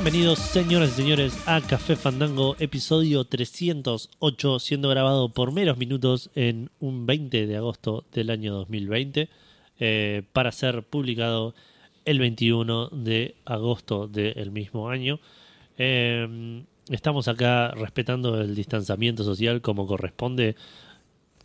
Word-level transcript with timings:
Bienvenidos, 0.00 0.38
señoras 0.38 0.90
y 0.90 1.02
señores, 1.02 1.36
a 1.44 1.60
Café 1.60 1.96
Fandango, 1.96 2.54
episodio 2.60 3.24
308, 3.24 4.60
siendo 4.60 4.88
grabado 4.88 5.28
por 5.30 5.50
meros 5.50 5.76
minutos 5.76 6.30
en 6.36 6.70
un 6.78 7.04
20 7.04 7.48
de 7.48 7.56
agosto 7.56 8.04
del 8.12 8.30
año 8.30 8.54
2020, 8.54 9.28
eh, 9.80 10.22
para 10.32 10.52
ser 10.52 10.84
publicado 10.84 11.52
el 12.04 12.20
21 12.20 12.90
de 12.90 13.34
agosto 13.44 14.06
del 14.06 14.52
mismo 14.52 14.88
año. 14.88 15.18
Eh, 15.78 16.62
estamos 16.90 17.26
acá 17.26 17.72
respetando 17.72 18.40
el 18.40 18.54
distanciamiento 18.54 19.24
social 19.24 19.60
como 19.62 19.88
corresponde, 19.88 20.54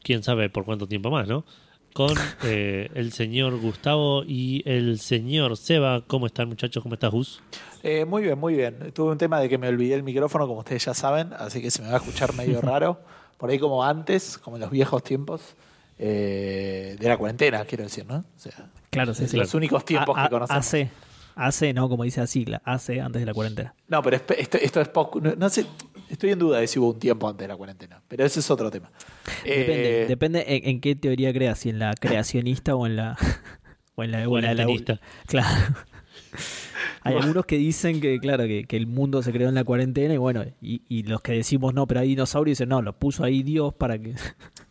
quién 0.03 0.21
sabe 0.21 0.51
por 0.51 0.63
cuánto 0.63 0.87
tiempo 0.87 1.09
más, 1.09 1.27
¿no? 1.27 1.43
Con 1.93 2.11
eh, 2.43 2.89
el 2.95 3.11
señor 3.13 3.55
Gustavo 3.59 4.23
y 4.25 4.63
el 4.65 4.97
señor 4.99 5.55
Seba. 5.57 6.01
¿Cómo 6.07 6.25
están, 6.25 6.47
muchachos? 6.49 6.81
¿Cómo 6.81 6.95
estás, 6.95 7.11
Gus? 7.11 7.41
Eh, 7.83 8.03
muy 8.05 8.23
bien, 8.23 8.39
muy 8.39 8.55
bien. 8.55 8.91
Tuve 8.93 9.11
un 9.11 9.17
tema 9.19 9.39
de 9.39 9.47
que 9.47 9.59
me 9.59 9.67
olvidé 9.67 9.93
el 9.93 10.01
micrófono, 10.03 10.47
como 10.47 10.59
ustedes 10.61 10.83
ya 10.85 10.95
saben, 10.95 11.33
así 11.37 11.61
que 11.61 11.69
se 11.69 11.81
me 11.83 11.89
va 11.89 11.95
a 11.95 11.97
escuchar 11.97 12.33
medio 12.33 12.61
raro. 12.61 12.99
Por 13.37 13.51
ahí 13.51 13.59
como 13.59 13.83
antes, 13.83 14.39
como 14.39 14.55
en 14.57 14.61
los 14.61 14.71
viejos 14.71 15.03
tiempos 15.03 15.55
eh, 15.99 16.95
de 16.99 17.07
la 17.07 17.17
cuarentena, 17.17 17.63
quiero 17.65 17.83
decir, 17.83 18.05
¿no? 18.07 18.15
O 18.17 18.39
sea, 18.39 18.69
Claro, 18.89 19.13
sí, 19.13 19.27
sí. 19.27 19.37
los 19.37 19.53
únicos 19.53 19.85
tiempos 19.85 20.17
A- 20.17 20.21
a- 20.21 20.23
que 20.25 20.31
conocemos. 20.31 20.65
Hace, 20.65 20.89
hace, 21.35 21.73
no, 21.73 21.89
como 21.89 22.03
dice 22.05 22.21
la 22.21 22.27
sigla, 22.27 22.61
hace 22.65 23.01
antes 23.01 23.21
de 23.21 23.25
la 23.27 23.33
cuarentena. 23.35 23.75
No, 23.87 24.01
pero 24.01 24.17
esto, 24.17 24.33
esto 24.57 24.81
es 24.81 24.87
poco. 24.87 25.19
No, 25.21 25.35
no 25.35 25.49
sé, 25.49 25.65
estoy 26.13 26.31
en 26.31 26.39
duda 26.39 26.59
de 26.59 26.67
si 26.67 26.79
hubo 26.79 26.91
un 26.93 26.99
tiempo 26.99 27.27
antes 27.27 27.43
de 27.43 27.47
la 27.49 27.55
cuarentena, 27.57 28.01
pero 28.07 28.25
ese 28.25 28.39
es 28.39 28.49
otro 28.51 28.71
tema. 28.71 28.91
Depende, 29.43 30.03
Eh, 30.03 30.05
depende 30.07 30.45
en, 30.47 30.67
en 30.69 30.81
qué 30.81 30.95
teoría 30.95 31.33
creas, 31.33 31.59
si 31.59 31.69
en 31.69 31.79
la 31.79 31.93
creacionista 31.93 32.75
o 32.75 32.85
en 32.87 32.95
la. 32.95 33.17
O 33.95 34.03
en 34.03 34.11
la, 34.11 34.27
o 34.27 34.39
la- 34.41 34.55
la-. 34.55 34.65
Claro. 35.27 35.75
Hay 37.03 37.15
algunos 37.15 37.45
que 37.45 37.57
dicen 37.57 38.01
que, 38.01 38.17
claro, 38.19 38.45
que, 38.45 38.63
que 38.63 38.75
el 38.77 38.87
mundo 38.87 39.21
se 39.21 39.31
creó 39.31 39.49
en 39.49 39.55
la 39.55 39.63
cuarentena 39.63 40.13
y 40.13 40.17
bueno, 40.17 40.43
y, 40.61 40.81
y 40.87 41.03
los 41.03 41.21
que 41.21 41.33
decimos 41.33 41.73
no, 41.75 41.85
pero 41.85 41.99
hay 41.99 42.07
dinosaurios 42.07 42.57
dicen 42.57 42.69
no, 42.69 42.81
lo 42.81 42.97
puso 42.97 43.23
ahí 43.23 43.43
Dios 43.43 43.73
para 43.73 43.99
que. 43.99 44.15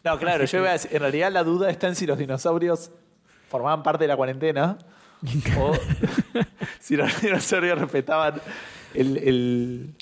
No, 0.03 0.19
claro, 0.19 0.45
yo 0.45 0.59
iba 0.59 0.71
a 0.71 0.73
decir, 0.73 0.91
en 0.93 1.01
realidad 1.01 1.31
la 1.31 1.45
duda 1.45 1.71
está 1.71 1.87
en 1.89 1.95
si 1.95 2.05
los 2.07 2.19
dinosaurios 2.19 2.91
formaban 3.49 3.83
parte 3.85 4.05
de 4.05 4.09
la 4.09 4.17
cuarentena 4.17 4.79
o 5.59 5.73
si 6.81 6.97
los 6.97 7.21
dinosaurios 7.23 7.79
respetaban 7.79 8.41
el, 8.95 9.17
el- 9.19 9.95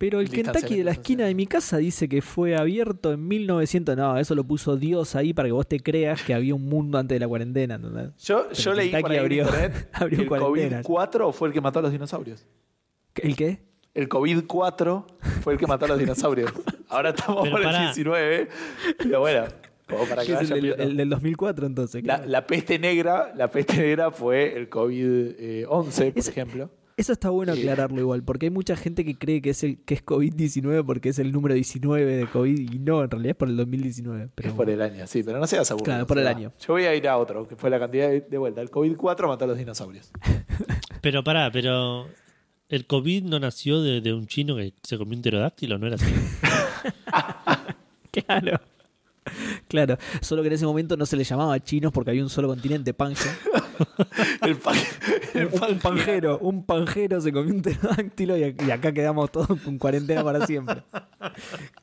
Pero 0.00 0.18
el 0.20 0.28
El 0.28 0.32
Kentucky 0.32 0.78
de 0.78 0.84
la 0.84 0.92
esquina 0.92 1.26
de 1.26 1.34
mi 1.34 1.46
casa 1.46 1.76
dice 1.76 2.08
que 2.08 2.22
fue 2.22 2.56
abierto 2.56 3.12
en 3.12 3.28
1900. 3.28 3.94
No, 3.98 4.16
eso 4.16 4.34
lo 4.34 4.44
puso 4.44 4.76
Dios 4.78 5.14
ahí 5.14 5.34
para 5.34 5.46
que 5.48 5.52
vos 5.52 5.66
te 5.68 5.78
creas 5.78 6.22
que 6.22 6.32
había 6.32 6.54
un 6.54 6.64
mundo 6.70 6.96
antes 6.96 7.16
de 7.16 7.20
la 7.20 7.28
cuarentena. 7.28 7.74
¿entendés? 7.74 8.08
Yo, 8.24 8.44
Pero 8.48 8.54
yo 8.54 8.72
leí 8.72 8.90
Kentucky 8.90 9.02
por 9.02 9.10
ahí 9.10 9.16
en 9.18 9.22
abrió- 9.24 9.42
internet 9.44 9.88
abrió 9.92 10.16
que 10.16 10.22
el 10.22 10.28
cuarentenas. 10.28 10.86
COVID-4 10.86 11.32
fue 11.34 11.48
el 11.48 11.54
que 11.54 11.60
mató 11.60 11.78
a 11.80 11.82
los 11.82 11.92
dinosaurios. 11.92 12.46
¿El 13.16 13.36
qué? 13.36 13.60
El 13.92 14.08
COVID-4 14.08 15.04
fue 15.42 15.52
el 15.52 15.58
que 15.58 15.66
mató 15.66 15.84
a 15.84 15.88
los 15.88 15.98
dinosaurios. 16.04 16.50
Ahora 16.88 17.10
estamos 17.10 17.42
Pero 17.42 17.50
por 17.52 17.60
el 17.60 17.66
pará. 17.66 17.80
19, 17.82 18.48
pero 18.96 19.20
bueno, 19.20 19.44
como 19.86 20.04
para 20.06 20.22
que 20.22 20.28
¿Qué 20.28 20.32
es 20.44 20.50
el 20.50 20.62
del, 20.62 20.80
el 20.80 20.96
del 20.96 21.10
2004 21.10 21.66
entonces? 21.66 22.02
La, 22.04 22.16
claro. 22.16 22.30
la 22.30 22.46
peste 22.46 22.78
negra, 22.78 23.34
la 23.36 23.50
peste 23.50 23.76
negra 23.76 24.10
fue 24.10 24.56
el 24.56 24.70
COVID-11, 24.70 25.66
por 26.12 26.18
Ese- 26.18 26.30
ejemplo. 26.30 26.70
Eso 27.00 27.12
está 27.12 27.30
bueno 27.30 27.54
Sí. 27.54 27.60
aclararlo 27.62 27.98
igual, 27.98 28.22
porque 28.22 28.46
hay 28.46 28.50
mucha 28.50 28.76
gente 28.76 29.04
que 29.04 29.16
cree 29.16 29.40
que 29.40 29.50
es 29.50 29.62
el 29.64 29.78
que 29.84 29.94
es 29.94 30.04
COVID-19 30.04 30.84
porque 30.84 31.08
es 31.08 31.18
el 31.18 31.32
número 31.32 31.54
19 31.54 32.04
de 32.16 32.26
COVID 32.26 32.72
y 32.72 32.78
no, 32.78 33.02
en 33.02 33.10
realidad 33.10 33.30
es 33.30 33.36
por 33.36 33.48
el 33.48 33.56
2019. 33.56 34.28
Pero 34.34 34.48
es 34.50 34.54
por 34.54 34.68
el 34.68 34.82
año, 34.82 35.06
sí, 35.06 35.22
pero 35.22 35.38
no 35.38 35.46
seas 35.46 35.70
aburrido. 35.70 35.84
Claro, 35.86 36.06
por 36.06 36.18
el 36.18 36.26
año. 36.26 36.52
Yo 36.60 36.74
voy 36.74 36.84
a 36.84 36.94
ir 36.94 37.08
a 37.08 37.16
otro, 37.16 37.48
que 37.48 37.56
fue 37.56 37.70
la 37.70 37.78
cantidad 37.78 38.08
de, 38.10 38.20
de 38.20 38.38
vuelta. 38.38 38.60
El 38.60 38.70
COVID-4 38.70 39.26
mató 39.28 39.44
a 39.46 39.48
los 39.48 39.56
dinosaurios. 39.58 40.10
Pero 41.00 41.24
pará, 41.24 41.50
pero 41.50 42.06
el 42.68 42.86
COVID 42.86 43.22
no 43.24 43.40
nació 43.40 43.80
de, 43.80 44.02
de 44.02 44.12
un 44.12 44.26
chino 44.26 44.56
que 44.56 44.74
se 44.82 44.98
comió 44.98 45.16
un 45.16 45.22
pterodáctilo, 45.22 45.78
¿no 45.78 45.86
era 45.86 45.96
así? 45.96 46.04
Claro. 48.12 48.60
Claro, 49.68 49.96
solo 50.20 50.42
que 50.42 50.48
en 50.48 50.54
ese 50.54 50.66
momento 50.66 50.96
no 50.96 51.06
se 51.06 51.16
le 51.16 51.24
llamaba 51.24 51.58
chinos 51.60 51.92
porque 51.92 52.10
había 52.10 52.22
un 52.22 52.30
solo 52.30 52.48
continente, 52.48 52.92
Pangea. 52.94 53.32
El, 54.42 54.56
pan- 54.56 54.76
el 55.34 55.46
Un, 55.46 55.64
un 55.70 55.78
panjero, 55.78 56.38
un 56.38 56.64
panjero 56.64 57.18
se 57.20 57.32
comió 57.32 57.54
un 57.54 57.62
pterodáctilo 57.62 58.36
y, 58.36 58.54
y 58.66 58.70
acá 58.70 58.92
quedamos 58.92 59.30
todos 59.32 59.48
con 59.62 59.78
cuarentena 59.78 60.22
para 60.22 60.46
siempre. 60.46 60.82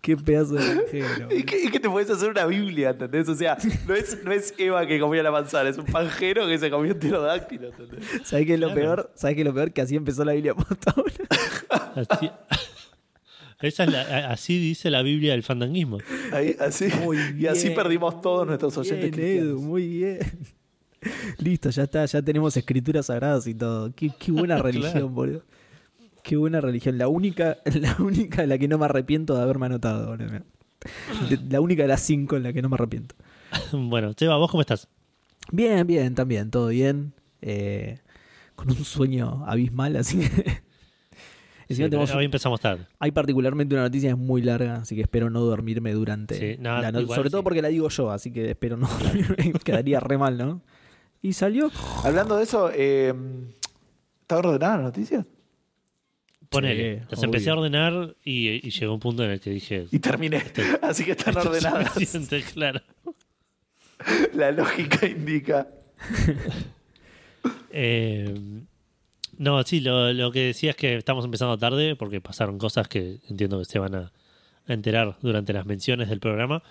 Qué 0.01 0.15
pedazo 0.15 0.53
de 0.55 0.75
panjero. 0.75 1.27
Y 1.35 1.43
que, 1.43 1.63
y 1.63 1.69
que 1.71 1.79
te 1.79 1.89
puedes 1.89 2.09
hacer 2.11 2.29
una 2.29 2.45
Biblia, 2.45 2.91
¿entendés? 2.91 3.27
O 3.29 3.35
sea, 3.35 3.57
no 3.87 3.95
es, 3.95 4.23
no 4.23 4.31
es 4.31 4.53
Eva 4.59 4.85
que 4.85 4.99
comía 4.99 5.23
la 5.23 5.31
manzana, 5.31 5.69
es 5.69 5.77
un 5.79 5.85
panjero 5.85 6.45
que 6.45 6.57
se 6.59 6.69
comió 6.69 6.93
un 6.93 6.99
pterodáctilo, 6.99 7.69
¿entendés? 7.69 8.05
¿Sabés 8.25 8.45
qué 8.45 8.53
es 8.53 8.59
lo 8.59 8.67
Claro. 8.67 8.81
peor? 8.81 9.11
¿Sabés 9.15 9.35
qué 9.35 9.41
es 9.41 9.47
lo 9.47 9.53
peor? 9.55 9.71
Que 9.71 9.81
así 9.81 9.95
empezó 9.95 10.23
la 10.23 10.33
Biblia. 10.33 10.53
Así, 11.95 12.29
esa 13.61 13.83
es 13.85 13.91
la- 13.91 14.29
así 14.31 14.59
dice 14.59 14.89
la 14.91 15.01
Biblia 15.01 15.31
del 15.31 15.43
fandanguismo. 15.43 15.97
Ahí, 16.31 16.55
así, 16.59 16.85
Muy 17.03 17.17
y 17.39 17.47
así 17.47 17.69
perdimos 17.71 18.21
todos 18.21 18.45
nuestros 18.47 18.77
oyentes 18.77 19.11
Bien, 19.15 19.37
Edu, 19.43 19.61
muy 19.61 19.87
bien. 19.87 20.19
Listo, 21.37 21.69
ya 21.69 21.83
está, 21.83 22.05
ya 22.05 22.21
tenemos 22.21 22.55
escrituras 22.57 23.05
sagradas 23.07 23.45
y 23.47 23.53
todo. 23.53 23.93
Qué, 23.95 24.11
qué 24.19 24.31
buena 24.31 24.57
religión, 24.61 24.91
Claro. 24.91 25.09
boludo. 25.09 25.43
Qué 26.23 26.35
buena 26.35 26.59
religión. 26.59 26.97
La 26.97 27.07
única, 27.07 27.57
la 27.79 27.95
única 27.99 28.41
de 28.41 28.47
la 28.47 28.57
que 28.57 28.67
no 28.67 28.77
me 28.77 28.85
arrepiento 28.85 29.35
de 29.35 29.41
haberme 29.41 29.67
anotado, 29.67 30.07
boludo. 30.07 30.41
De- 31.29 31.39
La 31.49 31.61
única 31.61 31.83
de 31.83 31.87
las 31.87 32.01
cinco 32.01 32.35
en 32.35 32.43
la 32.43 32.51
que 32.53 32.61
no 32.61 32.69
me 32.69 32.75
arrepiento. 32.75 33.15
Bueno, 33.71 34.13
Seba, 34.17 34.35
¿vos 34.37 34.51
cómo 34.51 34.61
estás? 34.61 34.87
Bien, 35.51 35.87
bien, 35.87 36.13
también, 36.15 36.49
todo 36.51 36.67
bien. 36.67 37.13
Eh, 37.41 37.99
con 38.55 38.69
un 38.69 38.83
sueño 38.83 39.43
abismal, 39.47 39.95
así 39.95 40.19
que. 40.19 40.61
Encima 41.69 41.87
Sí, 41.87 41.89
tenemos- 41.89 42.15
hoy 42.15 42.25
empezamos 42.25 42.59
tarde. 42.61 42.85
hay 42.99 43.11
particularmente 43.11 43.75
una 43.75 43.83
noticia 43.83 44.09
que 44.09 44.13
es 44.13 44.17
muy 44.17 44.41
larga, 44.41 44.75
así 44.77 44.95
que 44.95 45.01
espero 45.01 45.29
no 45.29 45.41
dormirme 45.41 45.91
durante. 45.93 46.35
Sí, 46.55 46.57
no, 46.61 46.81
la 46.81 46.91
no- 46.91 47.01
igual 47.01 47.15
sobre 47.17 47.29
todo 47.29 47.43
porque 47.43 47.61
la 47.61 47.67
digo 47.67 47.89
yo, 47.89 48.09
así 48.11 48.31
que 48.31 48.49
espero 48.51 48.77
no 48.77 48.87
dormirme. 48.87 49.53
Quedaría 49.63 49.99
re 49.99 50.17
mal, 50.17 50.37
¿no? 50.37 50.61
Y 51.21 51.33
salió. 51.33 51.69
Hablando 52.03 52.37
de 52.37 52.43
eso, 52.43 52.71
eh, 52.73 53.13
¿está 54.21 54.37
ordenada 54.37 54.77
la 54.77 54.83
noticia? 54.83 55.25
Ponele, 56.49 56.99
Sí, 56.99 57.05
las 57.09 57.19
obvio. 57.19 57.25
empecé 57.25 57.49
a 57.49 57.53
ordenar 57.55 58.15
y, 58.23 58.65
y 58.65 58.69
llegó 58.69 58.93
un 58.93 58.99
punto 59.01 59.23
en 59.25 59.31
el 59.31 59.41
que 59.41 59.49
dije... 59.49 59.87
Y 59.91 59.99
terminé. 59.99 60.41
Así 60.81 61.03
que 61.03 61.11
están 61.11 61.35
"Esto 61.37 61.53
es 61.53 61.65
ordenadas. 61.65 61.93
suficiente", 61.93 62.41
claro. 62.53 62.79
La 64.33 64.51
lógica 64.51 65.05
indica. 65.07 65.67
Eh, 67.71 68.33
no, 69.37 69.61
sí, 69.63 69.79
lo, 69.81 70.11
lo 70.13 70.31
que 70.31 70.45
decía 70.47 70.71
es 70.71 70.75
que 70.75 70.95
estamos 70.95 71.25
empezando 71.25 71.57
tarde 71.57 71.95
porque 71.95 72.21
pasaron 72.21 72.57
cosas 72.57 72.87
que 72.87 73.19
entiendo 73.29 73.59
que 73.59 73.65
se 73.65 73.79
van 73.79 73.95
a, 73.95 74.11
a 74.67 74.73
enterar 74.73 75.17
durante 75.21 75.53
las 75.53 75.65
menciones 75.65 76.09
del 76.09 76.19
programa. 76.19 76.61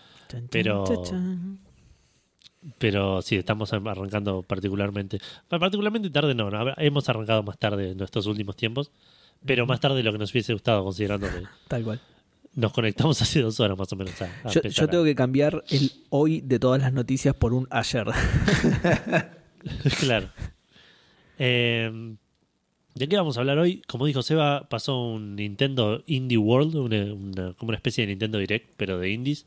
Pero-. 0.50 0.84
Pero 2.78 3.22
sí, 3.22 3.36
estamos 3.36 3.72
arrancando 3.72 4.42
particularmente. 4.42 5.20
Particularmente 5.48 6.10
tarde 6.10 6.34
no, 6.34 6.50
no, 6.50 6.74
hemos 6.78 7.08
arrancado 7.08 7.44
más 7.44 7.58
tarde 7.58 7.92
en 7.92 8.00
estos 8.00 8.26
últimos 8.26 8.56
tiempos, 8.56 8.90
pero 9.44 9.66
más 9.66 9.78
tarde 9.78 9.98
de 9.98 10.02
lo 10.02 10.10
que 10.12 10.18
nos 10.18 10.32
hubiese 10.32 10.52
gustado, 10.52 10.82
considerando 10.82 11.28
que 11.28 11.44
Tal 11.68 11.84
cual. 11.84 12.00
nos 12.56 12.72
conectamos 12.72 13.22
hace 13.22 13.40
dos 13.40 13.60
horas 13.60 13.78
más 13.78 13.92
o 13.92 13.96
menos. 13.96 14.20
A, 14.20 14.24
a 14.44 14.50
Yo, 14.50 14.84
a- 14.84 14.88
tengo 14.88 15.04
que 15.04 15.14
cambiar 15.14 15.62
el 15.70 15.92
hoy 16.10 16.40
de 16.40 16.58
todas 16.58 16.80
las 16.82 16.92
noticias 16.92 17.36
por 17.36 17.54
un 17.54 17.68
ayer. 17.70 18.06
claro. 20.00 20.28
Eh, 21.38 22.16
¿De 22.96 23.08
qué 23.08 23.16
vamos 23.16 23.36
a 23.36 23.40
hablar 23.40 23.58
hoy? 23.58 23.82
Como 23.86 24.06
dijo 24.06 24.22
Seba, 24.22 24.68
pasó 24.68 25.00
un 25.06 25.36
Nintendo 25.36 26.02
Indie 26.06 26.38
World, 26.38 26.74
una, 26.76 27.12
una- 27.14 27.52
como 27.54 27.68
una 27.68 27.76
especie 27.76 28.02
de 28.02 28.08
Nintendo 28.08 28.38
Direct, 28.38 28.70
pero 28.76 28.98
de 28.98 29.10
indies. 29.10 29.46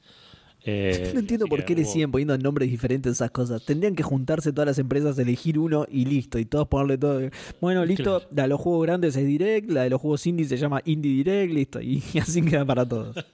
Eh, 0.65 1.11
No 1.15 1.19
entiendo 1.21 1.47
por 1.47 1.65
qué 1.65 1.73
le 1.75 1.81
hubo- 1.83 1.91
siguen 1.91 2.11
poniendo 2.11 2.37
nombres 2.37 2.69
diferentes 2.69 3.09
a 3.09 3.13
esas 3.13 3.31
cosas. 3.31 3.65
Tendrían 3.65 3.95
que 3.95 4.03
juntarse 4.03 4.51
todas 4.53 4.67
las 4.67 4.77
empresas, 4.77 5.17
elegir 5.17 5.57
uno 5.57 5.85
y 5.89 6.05
listo. 6.05 6.37
Y 6.37 6.45
todos 6.45 6.67
ponerle 6.67 6.97
todo. 6.99 7.21
Bueno, 7.59 7.83
listo. 7.85 8.21
La 8.35 8.43
de 8.43 8.49
los 8.49 8.61
juegos 8.61 8.83
grandes 8.85 9.15
es 9.15 9.25
Direct. 9.25 9.71
La 9.71 9.83
de 9.83 9.89
los 9.89 9.99
juegos 9.99 10.27
indie 10.27 10.45
se 10.45 10.57
llama 10.57 10.81
Indie 10.85 11.13
Direct. 11.23 11.51
Listo. 11.53 11.81
Y, 11.81 12.03
así 12.21 12.41
queda 12.43 12.65
para 12.65 12.87
todos. 12.87 13.15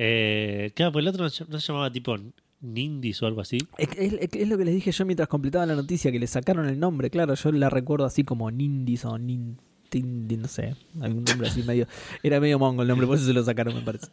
Eh, 0.00 0.70
claro, 0.76 0.92
pues 0.92 1.02
el 1.02 1.08
otro 1.08 1.24
no 1.24 1.30
se 1.30 1.44
no 1.48 1.58
se 1.58 1.66
llamaba 1.66 1.90
tipo 1.90 2.16
Nindis 2.60 3.22
o 3.22 3.26
algo 3.26 3.40
así. 3.40 3.58
Es, 3.78 3.88
es- 3.96 4.30
es 4.34 4.48
lo 4.48 4.58
que 4.58 4.64
les 4.64 4.74
dije 4.74 4.90
yo 4.92 5.04
mientras 5.06 5.28
completaba 5.28 5.64
la 5.66 5.74
noticia, 5.76 6.10
que 6.10 6.18
le 6.18 6.26
sacaron 6.26 6.66
el 6.68 6.78
nombre. 6.80 7.10
Claro, 7.10 7.34
yo 7.34 7.52
la 7.52 7.70
recuerdo 7.70 8.04
así 8.04 8.24
como 8.24 8.50
Nindis 8.50 9.04
o 9.04 9.16
Nintindi, 9.18 10.36
no 10.36 10.48
sé. 10.48 10.74
Algún 11.00 11.24
nombre 11.24 11.48
así 11.48 11.62
medio. 11.62 11.86
Era 12.22 12.40
medio 12.40 12.58
mongo 12.58 12.82
el 12.82 12.88
nombre, 12.88 13.06
por 13.06 13.16
eso 13.16 13.26
se 13.26 13.32
lo 13.32 13.42
sacaron, 13.44 13.74
me 13.74 13.82
parece. 13.82 14.06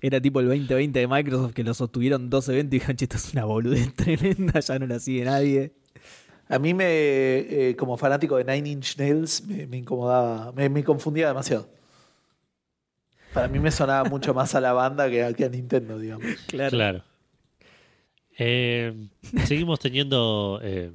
Era 0.00 0.20
tipo 0.20 0.40
el 0.40 0.46
2020 0.48 0.98
de 0.98 1.06
Microsoft 1.08 1.52
que 1.52 1.64
lo 1.64 1.74
sostuvieron 1.74 2.30
dos 2.30 2.48
eventos 2.48 2.72
y 2.74 2.76
dijeron, 2.78 2.96
che, 2.96 3.04
esto 3.06 3.16
es 3.16 3.32
una 3.32 3.44
boludez 3.44 3.92
tremenda, 3.94 4.60
ya 4.60 4.78
no 4.78 4.86
la 4.86 4.98
sigue 5.00 5.24
nadie. 5.24 5.72
A 6.48 6.58
mí 6.58 6.74
me, 6.74 6.84
eh, 6.88 7.76
como 7.78 7.96
fanático 7.96 8.36
de 8.36 8.44
Nine 8.44 8.68
Inch 8.70 8.96
Nails, 8.98 9.44
me, 9.46 9.66
me 9.66 9.76
incomodaba, 9.78 10.52
me, 10.52 10.68
me 10.68 10.82
confundía 10.84 11.28
demasiado. 11.28 11.68
Para 13.34 13.46
mí 13.48 13.58
me 13.60 13.70
sonaba 13.70 14.08
mucho 14.08 14.34
más 14.34 14.54
a 14.56 14.60
la 14.60 14.72
banda 14.72 15.08
que 15.08 15.22
a, 15.22 15.32
que 15.32 15.44
a 15.44 15.48
Nintendo, 15.48 15.98
digamos. 15.98 16.26
Claro. 16.48 16.70
Claro. 16.70 17.04
Eh, 18.42 18.94
seguimos 19.44 19.80
teniendo 19.80 20.60
eh, 20.62 20.92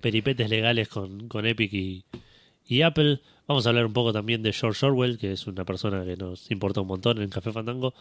peripetes 0.00 0.50
legales 0.50 0.88
con, 0.88 1.28
con 1.28 1.46
Epic 1.46 1.72
y, 1.72 2.82
Apple. 2.82 3.20
Vamos 3.46 3.64
a 3.64 3.68
hablar 3.68 3.86
un 3.86 3.92
poco 3.92 4.12
también 4.12 4.42
de 4.42 4.52
George 4.52 4.84
Orwell, 4.84 5.16
que 5.16 5.30
es 5.30 5.46
una 5.46 5.64
persona 5.64 6.04
que 6.04 6.16
nos 6.16 6.50
importa 6.50 6.80
un 6.80 6.88
montón 6.88 7.22
en 7.22 7.30
Café 7.30 7.52
Fandango. 7.52 7.94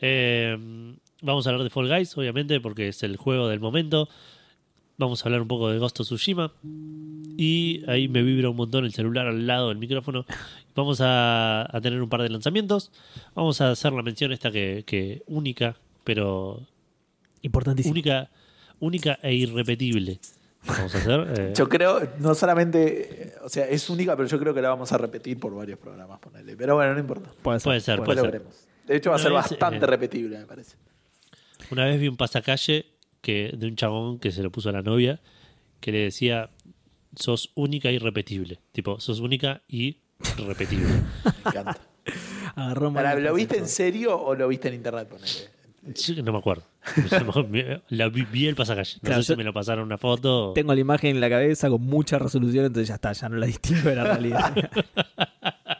Eh, 0.00 0.56
vamos 1.22 1.44
a 1.44 1.50
hablar 1.50 1.64
de 1.64 1.70
Fall 1.70 1.88
Guys, 1.88 2.16
obviamente, 2.16 2.60
porque 2.60 2.86
es 2.86 3.02
el 3.02 3.16
juego 3.16 3.48
del 3.48 3.58
momento. 3.58 4.08
Vamos 4.96 5.22
a 5.22 5.28
hablar 5.28 5.42
un 5.42 5.48
poco 5.48 5.68
de 5.68 5.78
Ghost 5.78 5.98
of 5.98 6.06
Tsushima. 6.06 6.52
Y 7.36 7.82
ahí 7.88 8.06
me 8.06 8.22
vibra 8.22 8.48
un 8.48 8.56
montón 8.56 8.84
el 8.84 8.92
celular 8.92 9.26
al 9.26 9.44
lado 9.44 9.70
del 9.70 9.78
micrófono. 9.78 10.24
Vamos 10.76 11.00
a, 11.00 11.66
a 11.76 11.80
tener 11.80 12.00
un 12.00 12.08
par 12.08 12.22
de 12.22 12.28
lanzamientos. 12.28 12.92
Vamos 13.34 13.60
a 13.60 13.72
hacer 13.72 13.92
la 13.92 14.02
mención 14.02 14.30
esta 14.30 14.52
que, 14.52 14.84
que 14.86 15.24
única, 15.26 15.76
pero 16.04 16.62
Importantísimo. 17.46 17.92
única, 17.92 18.30
única 18.80 19.18
e 19.22 19.34
irrepetible. 19.34 20.18
Vamos 20.66 20.94
a 20.94 20.98
hacer. 20.98 21.32
eh, 21.38 21.52
Yo 21.56 21.68
creo, 21.68 22.00
no 22.18 22.34
solamente, 22.34 23.34
o 23.42 23.48
sea, 23.48 23.66
es 23.68 23.88
única, 23.88 24.16
pero 24.16 24.28
yo 24.28 24.38
creo 24.38 24.52
que 24.52 24.60
la 24.60 24.70
vamos 24.70 24.92
a 24.92 24.98
repetir 24.98 25.38
por 25.38 25.54
varios 25.54 25.78
programas, 25.78 26.18
ponele. 26.18 26.56
Pero 26.56 26.74
bueno, 26.74 26.92
no 26.92 26.98
importa. 27.00 27.30
Puede 27.42 27.60
ser. 27.60 27.66
Puede 27.66 27.80
ser, 27.80 28.02
puede. 28.02 28.42
De 28.86 28.96
hecho, 28.96 29.10
va 29.10 29.16
a 29.16 29.18
ser 29.18 29.32
vez, 29.32 29.42
bastante 29.42 29.84
eh, 29.84 29.88
repetible, 29.88 30.38
me 30.38 30.46
parece. 30.46 30.76
Una 31.70 31.84
vez 31.84 32.00
vi 32.00 32.08
un 32.08 32.16
pasacalle 32.16 32.86
que, 33.20 33.52
de 33.56 33.66
un 33.66 33.76
chabón 33.76 34.18
que 34.18 34.30
se 34.32 34.42
lo 34.42 34.50
puso 34.50 34.68
a 34.68 34.72
la 34.72 34.82
novia 34.82 35.20
que 35.80 35.92
le 35.92 35.98
decía: 36.00 36.50
Sos 37.14 37.52
única 37.54 37.88
e 37.88 37.94
irrepetible. 37.94 38.58
Tipo, 38.72 38.98
sos 39.00 39.20
única 39.20 39.62
y 39.68 39.98
repetible. 40.36 40.86
Me 41.24 41.50
encanta. 41.50 41.78
Agarró 42.54 42.90
mal 42.90 43.04
Pará, 43.04 43.16
el 43.18 43.24
¿Lo 43.24 43.34
viste 43.34 43.58
en 43.58 43.68
serio 43.68 44.16
o 44.20 44.34
lo 44.34 44.48
viste 44.48 44.68
en 44.68 44.74
internet? 44.74 45.08
Ponele? 45.08 45.55
Sí, 45.94 46.20
no 46.22 46.32
me 46.32 46.38
acuerdo. 46.38 46.64
La 47.88 48.08
vi, 48.08 48.24
vi 48.24 48.46
el 48.46 48.54
pasacalle. 48.56 48.94
No 49.02 49.06
Claro, 49.06 49.22
sé 49.22 49.32
si 49.34 49.36
me 49.36 49.44
lo 49.44 49.52
pasaron 49.52 49.84
una 49.84 49.98
foto. 49.98 50.52
Tengo 50.54 50.74
la 50.74 50.80
imagen 50.80 51.10
en 51.16 51.20
la 51.20 51.28
cabeza 51.28 51.68
con 51.70 51.82
mucha 51.82 52.18
resolución, 52.18 52.64
entonces 52.66 52.88
ya 52.88 52.94
está, 52.96 53.12
ya 53.12 53.28
no 53.28 53.36
la 53.36 53.46
distingo 53.46 53.88
de 53.88 53.94
la 53.96 54.04
realidad. 54.04 54.54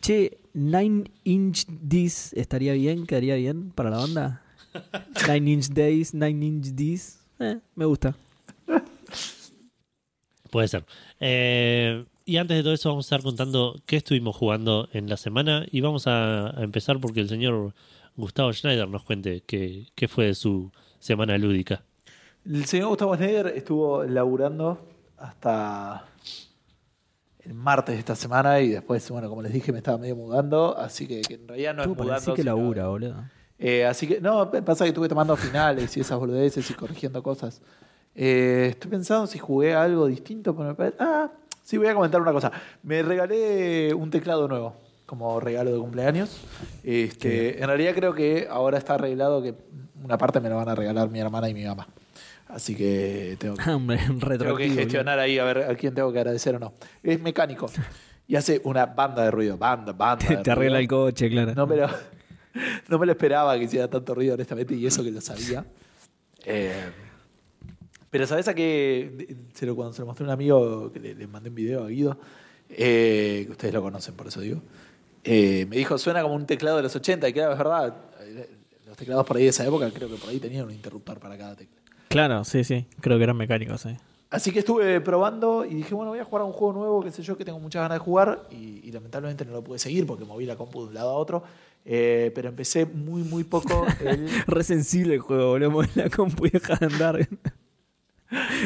che, 0.00 0.38
Nine 0.52 1.10
Inch 1.24 1.66
This 1.88 2.32
estaría 2.34 2.72
bien, 2.74 3.06
quedaría 3.06 3.34
bien 3.36 3.70
para 3.70 3.90
la 3.90 3.98
banda. 3.98 4.42
Nine 5.28 5.50
Inch 5.52 5.68
Days, 5.68 6.14
Nine 6.14 6.44
Inch 6.44 6.74
This. 6.74 7.20
Eh, 7.40 7.58
me 7.74 7.84
gusta. 7.84 8.14
Puede 10.50 10.68
ser. 10.68 10.84
Eh, 11.20 12.04
y 12.24 12.36
antes 12.36 12.56
de 12.56 12.62
todo 12.62 12.72
eso 12.74 12.88
vamos 12.90 13.06
a 13.06 13.16
estar 13.16 13.22
contando 13.24 13.80
qué 13.86 13.96
estuvimos 13.96 14.36
jugando 14.36 14.88
en 14.92 15.08
la 15.08 15.16
semana 15.16 15.66
y 15.70 15.80
vamos 15.80 16.06
a, 16.06 16.58
a 16.58 16.62
empezar 16.62 17.00
porque 17.00 17.20
el 17.20 17.28
señor 17.28 17.74
Gustavo 18.16 18.52
Schneider 18.52 18.88
nos 18.88 19.02
cuente 19.04 19.42
qué, 19.42 19.86
qué 19.94 20.08
fue 20.08 20.26
de 20.26 20.34
su 20.34 20.70
semana 20.98 21.36
lúdica. 21.38 21.82
El 22.44 22.64
señor 22.66 22.88
Gustavo 22.90 23.16
Schneider 23.16 23.48
estuvo 23.48 24.04
laburando 24.04 24.86
hasta 25.16 26.04
el 27.40 27.54
martes 27.54 27.94
de 27.94 27.98
esta 27.98 28.14
semana 28.14 28.60
y 28.60 28.68
después, 28.70 29.08
bueno, 29.10 29.28
como 29.28 29.42
les 29.42 29.52
dije, 29.52 29.72
me 29.72 29.78
estaba 29.78 29.98
medio 29.98 30.16
mudando, 30.16 30.76
así 30.78 31.06
que, 31.06 31.20
que 31.22 31.34
en 31.34 31.48
realidad 31.48 31.74
no 31.74 31.82
es 31.82 31.88
mudando. 31.88 32.08
parecí 32.10 32.30
que 32.32 32.42
sino- 32.42 32.56
labura, 32.56 32.86
boludo. 32.88 33.24
Eh, 33.58 33.84
así 33.86 34.06
que, 34.06 34.20
no, 34.20 34.50
pasa 34.50 34.84
que 34.84 34.88
estuve 34.88 35.08
tomando 35.08 35.36
finales 35.36 35.96
y 35.96 36.00
esas 36.00 36.18
boludeces 36.18 36.68
y 36.70 36.74
corrigiendo 36.74 37.22
cosas. 37.22 37.62
Eh, 38.14 38.68
estoy 38.70 38.90
pensando 38.90 39.26
si 39.26 39.38
jugué 39.38 39.74
algo 39.74 40.06
distinto, 40.06 40.54
pero 40.56 40.70
me 40.70 40.74
parece... 40.74 40.96
Ah, 41.00 41.30
sí, 41.62 41.78
voy 41.78 41.86
a 41.86 41.94
comentar 41.94 42.20
una 42.20 42.32
cosa. 42.32 42.50
Me 42.82 43.02
regalé 43.02 43.94
un 43.94 44.10
teclado 44.10 44.48
nuevo 44.48 44.74
como 45.06 45.40
regalo 45.40 45.72
de 45.72 45.78
cumpleaños. 45.78 46.40
Este, 46.82 47.60
en 47.60 47.66
realidad 47.66 47.94
creo 47.94 48.14
que 48.14 48.46
ahora 48.50 48.78
está 48.78 48.94
arreglado 48.94 49.42
que 49.42 49.54
una 50.02 50.18
parte 50.18 50.40
me 50.40 50.48
lo 50.48 50.56
van 50.56 50.68
a 50.68 50.74
regalar 50.74 51.10
mi 51.10 51.20
hermana 51.20 51.48
y 51.48 51.54
mi 51.54 51.64
mamá. 51.64 51.86
Así 52.46 52.74
que 52.74 53.36
tengo 53.38 53.56
que, 53.56 53.64
tengo 54.38 54.56
que 54.56 54.70
gestionar 54.70 55.18
ahí 55.18 55.38
a 55.38 55.44
ver 55.44 55.58
a 55.58 55.74
quién 55.74 55.94
tengo 55.94 56.12
que 56.12 56.18
agradecer 56.18 56.54
o 56.56 56.58
no. 56.58 56.74
Es 57.02 57.20
mecánico 57.20 57.70
y 58.28 58.36
hace 58.36 58.60
una 58.64 58.86
banda 58.86 59.24
de 59.24 59.30
ruido. 59.30 59.56
Banda, 59.56 59.92
banda. 59.92 60.26
Te, 60.26 60.36
de 60.36 60.42
te 60.42 60.50
arregla 60.50 60.78
el 60.78 60.88
coche, 60.88 61.28
claro. 61.30 61.54
No 61.54 61.66
me 61.66 61.76
lo, 61.76 61.88
no 62.88 62.98
me 62.98 63.06
lo 63.06 63.12
esperaba 63.12 63.56
que 63.58 63.64
hiciera 63.64 63.88
tanto 63.88 64.14
ruido, 64.14 64.34
honestamente, 64.34 64.74
y 64.74 64.86
eso 64.86 65.02
que 65.02 65.10
lo 65.10 65.20
sabía. 65.20 65.64
Eh, 66.44 66.84
pero 68.10 68.26
¿sabes 68.26 68.46
a 68.46 68.54
qué? 68.54 69.36
Se 69.54 69.66
lo, 69.66 69.74
cuando 69.74 69.92
se 69.92 70.02
lo 70.02 70.06
mostré 70.06 70.24
a 70.24 70.28
un 70.28 70.32
amigo, 70.32 70.92
que 70.92 71.00
le, 71.00 71.14
le 71.14 71.26
mandé 71.26 71.48
un 71.48 71.54
video 71.56 71.84
a 71.84 71.88
Guido, 71.88 72.18
eh, 72.68 73.42
que 73.46 73.52
ustedes 73.52 73.74
lo 73.74 73.82
conocen, 73.82 74.14
por 74.14 74.28
eso 74.28 74.40
digo, 74.40 74.62
eh, 75.24 75.66
me 75.68 75.76
dijo, 75.76 75.96
suena 75.98 76.22
como 76.22 76.34
un 76.34 76.46
teclado 76.46 76.76
de 76.76 76.82
los 76.84 76.94
80, 76.94 77.28
y 77.28 77.32
claro, 77.32 77.52
es 77.52 77.58
verdad. 77.58 77.94
eh, 78.20 78.50
Los 78.86 78.96
teclados 78.96 79.26
por 79.26 79.36
ahí 79.36 79.44
de 79.44 79.48
esa 79.50 79.66
época, 79.66 79.90
creo 79.90 80.08
que 80.08 80.16
por 80.16 80.28
ahí 80.30 80.38
tenían 80.38 80.66
un 80.66 80.70
interruptor 80.72 81.18
para 81.18 81.36
cada 81.36 81.56
tecla. 81.56 81.76
Claro, 82.08 82.44
sí, 82.44 82.62
sí. 82.62 82.86
Creo 83.00 83.18
que 83.18 83.24
eran 83.24 83.36
mecánicos, 83.36 83.80
sí. 83.80 83.96
Así 84.30 84.50
que 84.52 84.60
estuve 84.60 85.00
probando 85.00 85.64
y 85.64 85.74
dije, 85.74 85.94
bueno, 85.94 86.10
voy 86.10 86.18
a 86.20 86.24
jugar 86.24 86.42
a 86.42 86.44
un 86.44 86.52
juego 86.52 86.72
nuevo, 86.72 87.02
qué 87.04 87.10
sé 87.12 87.22
yo, 87.22 87.36
que 87.36 87.44
tengo 87.44 87.60
muchas 87.60 87.82
ganas 87.82 87.96
de 87.96 88.04
jugar 88.04 88.42
y, 88.50 88.80
y 88.84 88.90
lamentablemente 88.92 89.44
no 89.44 89.52
lo 89.52 89.62
pude 89.62 89.78
seguir 89.78 90.06
porque 90.06 90.24
moví 90.24 90.44
la 90.44 90.56
compu 90.56 90.82
de 90.82 90.88
un 90.88 90.94
lado 90.94 91.10
a 91.10 91.14
otro. 91.14 91.44
Eh, 91.86 92.32
pero 92.34 92.48
empecé 92.48 92.86
muy, 92.86 93.22
muy 93.22 93.44
poco 93.44 93.86
el... 94.00 94.28
Re 94.46 94.64
sensible 94.64 95.14
el 95.14 95.20
juego, 95.20 95.50
boludo. 95.50 95.70
Mover 95.70 95.90
la 95.94 96.10
compu 96.10 96.46
y 96.46 96.50
dejar 96.50 96.78
de 96.80 96.86
andar. 96.86 97.28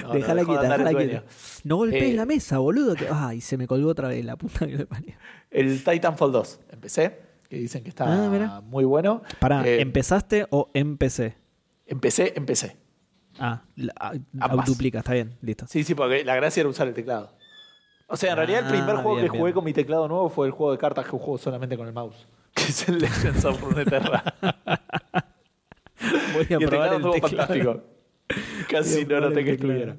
No, 0.02 0.08
no, 0.08 0.14
dejó 0.14 0.34
de 0.34 0.44
quieta, 0.44 0.78
dueño. 0.78 0.98
quieta. 0.98 1.24
No 1.64 1.76
golpees 1.76 2.12
Eh, 2.12 2.14
la 2.14 2.26
mesa, 2.26 2.58
boludo. 2.58 2.94
que- 2.94 3.08
Ay, 3.10 3.40
se 3.40 3.56
me 3.56 3.66
colgó 3.66 3.88
otra 3.90 4.08
vez 4.08 4.24
la 4.24 4.36
puta 4.36 4.66
que 4.66 4.76
le 4.78 4.86
parió. 4.86 5.14
El 5.50 5.82
Titanfall 5.84 6.32
2, 6.32 6.60
empecé, 6.70 7.20
que 7.48 7.56
dicen 7.56 7.82
que 7.82 7.88
está 7.90 8.04
Ah, 8.06 8.60
muy 8.62 8.84
bueno. 8.84 9.22
Pará, 9.40 9.66
Eh, 9.66 9.80
¿empezaste 9.80 10.46
o 10.50 10.70
empecé? 10.74 11.36
empecé, 11.86 12.32
empecé. 12.36 12.76
Ah, 13.38 13.62
duplica, 14.66 14.98
está 14.98 15.12
bien, 15.12 15.36
listo. 15.42 15.66
Sí, 15.68 15.84
sí, 15.84 15.94
porque 15.94 16.24
la 16.24 16.34
gracia 16.36 16.60
era 16.60 16.68
usar 16.68 16.88
el 16.88 16.94
teclado. 16.94 17.36
O 18.08 18.16
sea, 18.16 18.30
en 18.30 18.36
realidad 18.38 18.60
el 18.60 18.66
Ah, 18.66 18.70
primer 18.70 18.96
juego 18.96 19.14
bien, 19.16 19.24
que 19.26 19.28
jugué 19.30 19.42
bien. 19.44 19.54
con 19.54 19.64
mi 19.64 19.72
teclado 19.74 20.08
nuevo 20.08 20.28
fue 20.30 20.46
el 20.46 20.52
juego 20.52 20.72
de 20.72 20.78
cartas 20.78 21.04
que 21.04 21.10
juego 21.10 21.36
solamente 21.38 21.76
con 21.76 21.86
el 21.86 21.92
mouse, 21.92 22.26
que 22.54 22.62
es 22.64 22.88
el 22.88 22.98
Legends 22.98 23.44
of 23.44 23.60
Runeterra. 23.60 24.22
Voy 26.34 26.46
y 26.48 26.54
a 26.54 26.56
el 26.58 26.66
probar 26.68 26.94
el 26.94 27.02
teclado. 27.02 27.20
fantástico. 27.20 27.82
Casi 28.70 29.04
no 29.04 29.20
noté 29.20 29.44
que 29.44 29.52
estuviera. 29.52 29.96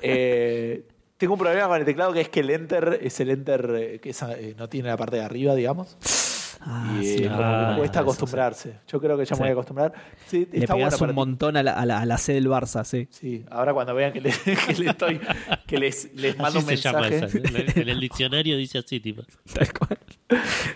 Eh, 0.00 0.84
tengo 1.16 1.34
un 1.34 1.38
problema 1.40 1.68
con 1.68 1.78
el 1.78 1.84
teclado 1.84 2.12
que 2.12 2.20
es 2.22 2.28
que 2.28 2.40
el 2.40 2.50
enter 2.50 2.98
es 3.02 3.18
el 3.20 3.30
enter 3.30 3.74
eh, 3.76 3.98
que 4.00 4.10
es, 4.10 4.22
eh, 4.22 4.54
no 4.58 4.68
tiene 4.68 4.88
la 4.88 4.96
parte 4.96 5.16
de 5.16 5.22
arriba, 5.22 5.54
digamos. 5.54 5.96
Ah, 6.64 6.96
y 7.00 7.04
sí, 7.04 7.24
eh, 7.24 7.28
Ah, 7.28 7.74
cuesta 7.76 7.98
eso, 7.98 8.02
acostumbrarse. 8.04 8.74
Yo 8.86 9.00
creo 9.00 9.18
que 9.18 9.24
ya 9.24 9.30
me 9.34 9.36
Sí. 9.36 9.40
voy 9.42 9.48
a 9.48 9.52
acostumbrar. 9.52 9.92
Sí, 10.28 10.46
Le 10.52 10.60
está 10.60 10.74
pegás 10.76 11.00
un 11.00 11.12
montón 11.14 11.56
a 11.56 11.62
la, 11.64 11.72
a, 11.72 11.84
la, 11.86 12.00
a 12.00 12.06
la 12.06 12.18
C 12.18 12.34
del 12.34 12.46
Barça, 12.46 12.84
sí. 12.84 13.08
Sí, 13.10 13.44
ahora 13.50 13.74
cuando 13.74 13.94
vean 13.96 14.12
que, 14.12 14.20
le, 14.20 14.30
que 14.66 14.74
le 14.74 14.90
estoy, 14.90 15.20
que 15.66 15.78
les, 15.78 16.14
les 16.14 16.38
mando 16.38 16.60
Así 16.60 16.70
un 16.70 16.76
se 16.76 16.82
llama 16.82 17.00
mensaje. 17.08 17.38
esa. 17.38 17.48
En 17.48 17.56
el, 17.56 17.78
en 17.82 17.88
el 17.88 17.98
diccionario 18.00 18.56
dice 18.56 18.78
así, 18.78 19.00
tipo. 19.00 19.22
Tal 19.52 19.72
cual. 19.72 19.98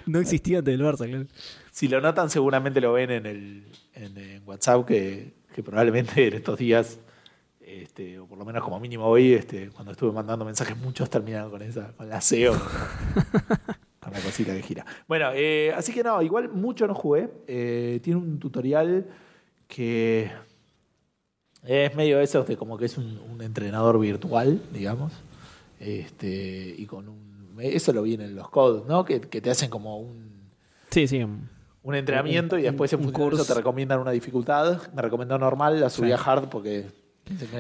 No 0.07 0.19
existía 0.19 0.59
antes 0.59 0.77
del 0.77 0.85
Barça, 0.85 1.09
claro. 1.09 1.27
Si 1.71 1.87
lo 1.87 2.01
notan, 2.01 2.31
seguramente 2.31 2.81
lo 2.81 2.93
ven 2.93 3.11
en 3.13 3.27
el 3.27 3.65
en, 3.95 4.19
en 4.19 4.43
WhatsApp, 4.45 4.85
que, 4.87 5.35
que 5.57 5.63
probablemente 5.63 6.29
en 6.29 6.35
estos 6.35 6.59
días, 6.59 6.99
este, 7.61 8.19
o 8.19 8.27
por 8.27 8.37
lo 8.37 8.45
menos 8.45 8.63
como 8.63 8.79
mínimo 8.79 9.07
hoy, 9.07 9.33
este, 9.33 9.71
cuando 9.71 9.93
estuve 9.93 10.13
mandando 10.13 10.45
mensajes, 10.45 10.77
muchos 10.77 11.09
terminaron 11.09 11.51
con 11.51 11.63
esa, 11.63 11.93
con 11.93 12.11
la 12.11 12.21
SEO, 12.21 12.53
con, 14.01 14.13
la 14.13 14.21
cosita 14.21 14.55
que 14.55 14.61
gira. 14.61 14.85
Bueno, 15.09 15.31
eh, 15.33 15.73
así 15.75 15.95
que 15.95 16.05
no, 16.05 16.21
igual 16.21 16.51
mucho 16.51 16.87
no 16.87 16.95
jugué. 16.95 17.31
Eh, 17.47 18.01
tiene 18.03 18.21
un 18.21 18.39
tutorial 18.39 19.07
que 19.67 20.31
es 21.65 21.97
medio 21.97 22.21
eso 22.21 22.45
de 22.45 22.55
como 22.59 22.77
que 22.77 22.85
es 22.85 22.99
un, 22.99 23.41
entrenador 23.41 23.99
virtual, 23.99 24.61
digamos. 24.75 25.15
Este, 25.81 26.75
y 26.77 26.85
con 26.85 27.09
un. 27.09 27.57
Eso 27.61 27.95
lo 27.95 28.03
vi 28.03 28.15
en 28.15 28.35
los 28.37 28.51
codes, 28.51 28.85
¿no? 28.85 29.07
Que 29.07 29.21
te 29.21 29.51
hacen 29.51 29.71
como 29.71 29.99
un 29.99 30.37
Sí, 30.91 31.07
sí. 31.09 31.25
Un 31.89 31.95
entrenamiento 31.95 32.59
y 32.59 32.63
después 32.63 32.93
en 32.93 33.01
un 33.05 33.13
curso. 33.13 33.45
te 33.45 33.55
recomiendan 33.55 34.01
una 34.01 34.11
dificultad. 34.11 34.81
Me 34.95 35.03
recomendó 35.03 35.39
normal, 35.39 35.81
la 35.81 35.89
subí 35.91 36.11
a 36.13 36.17
hard 36.17 36.49
porque 36.49 36.87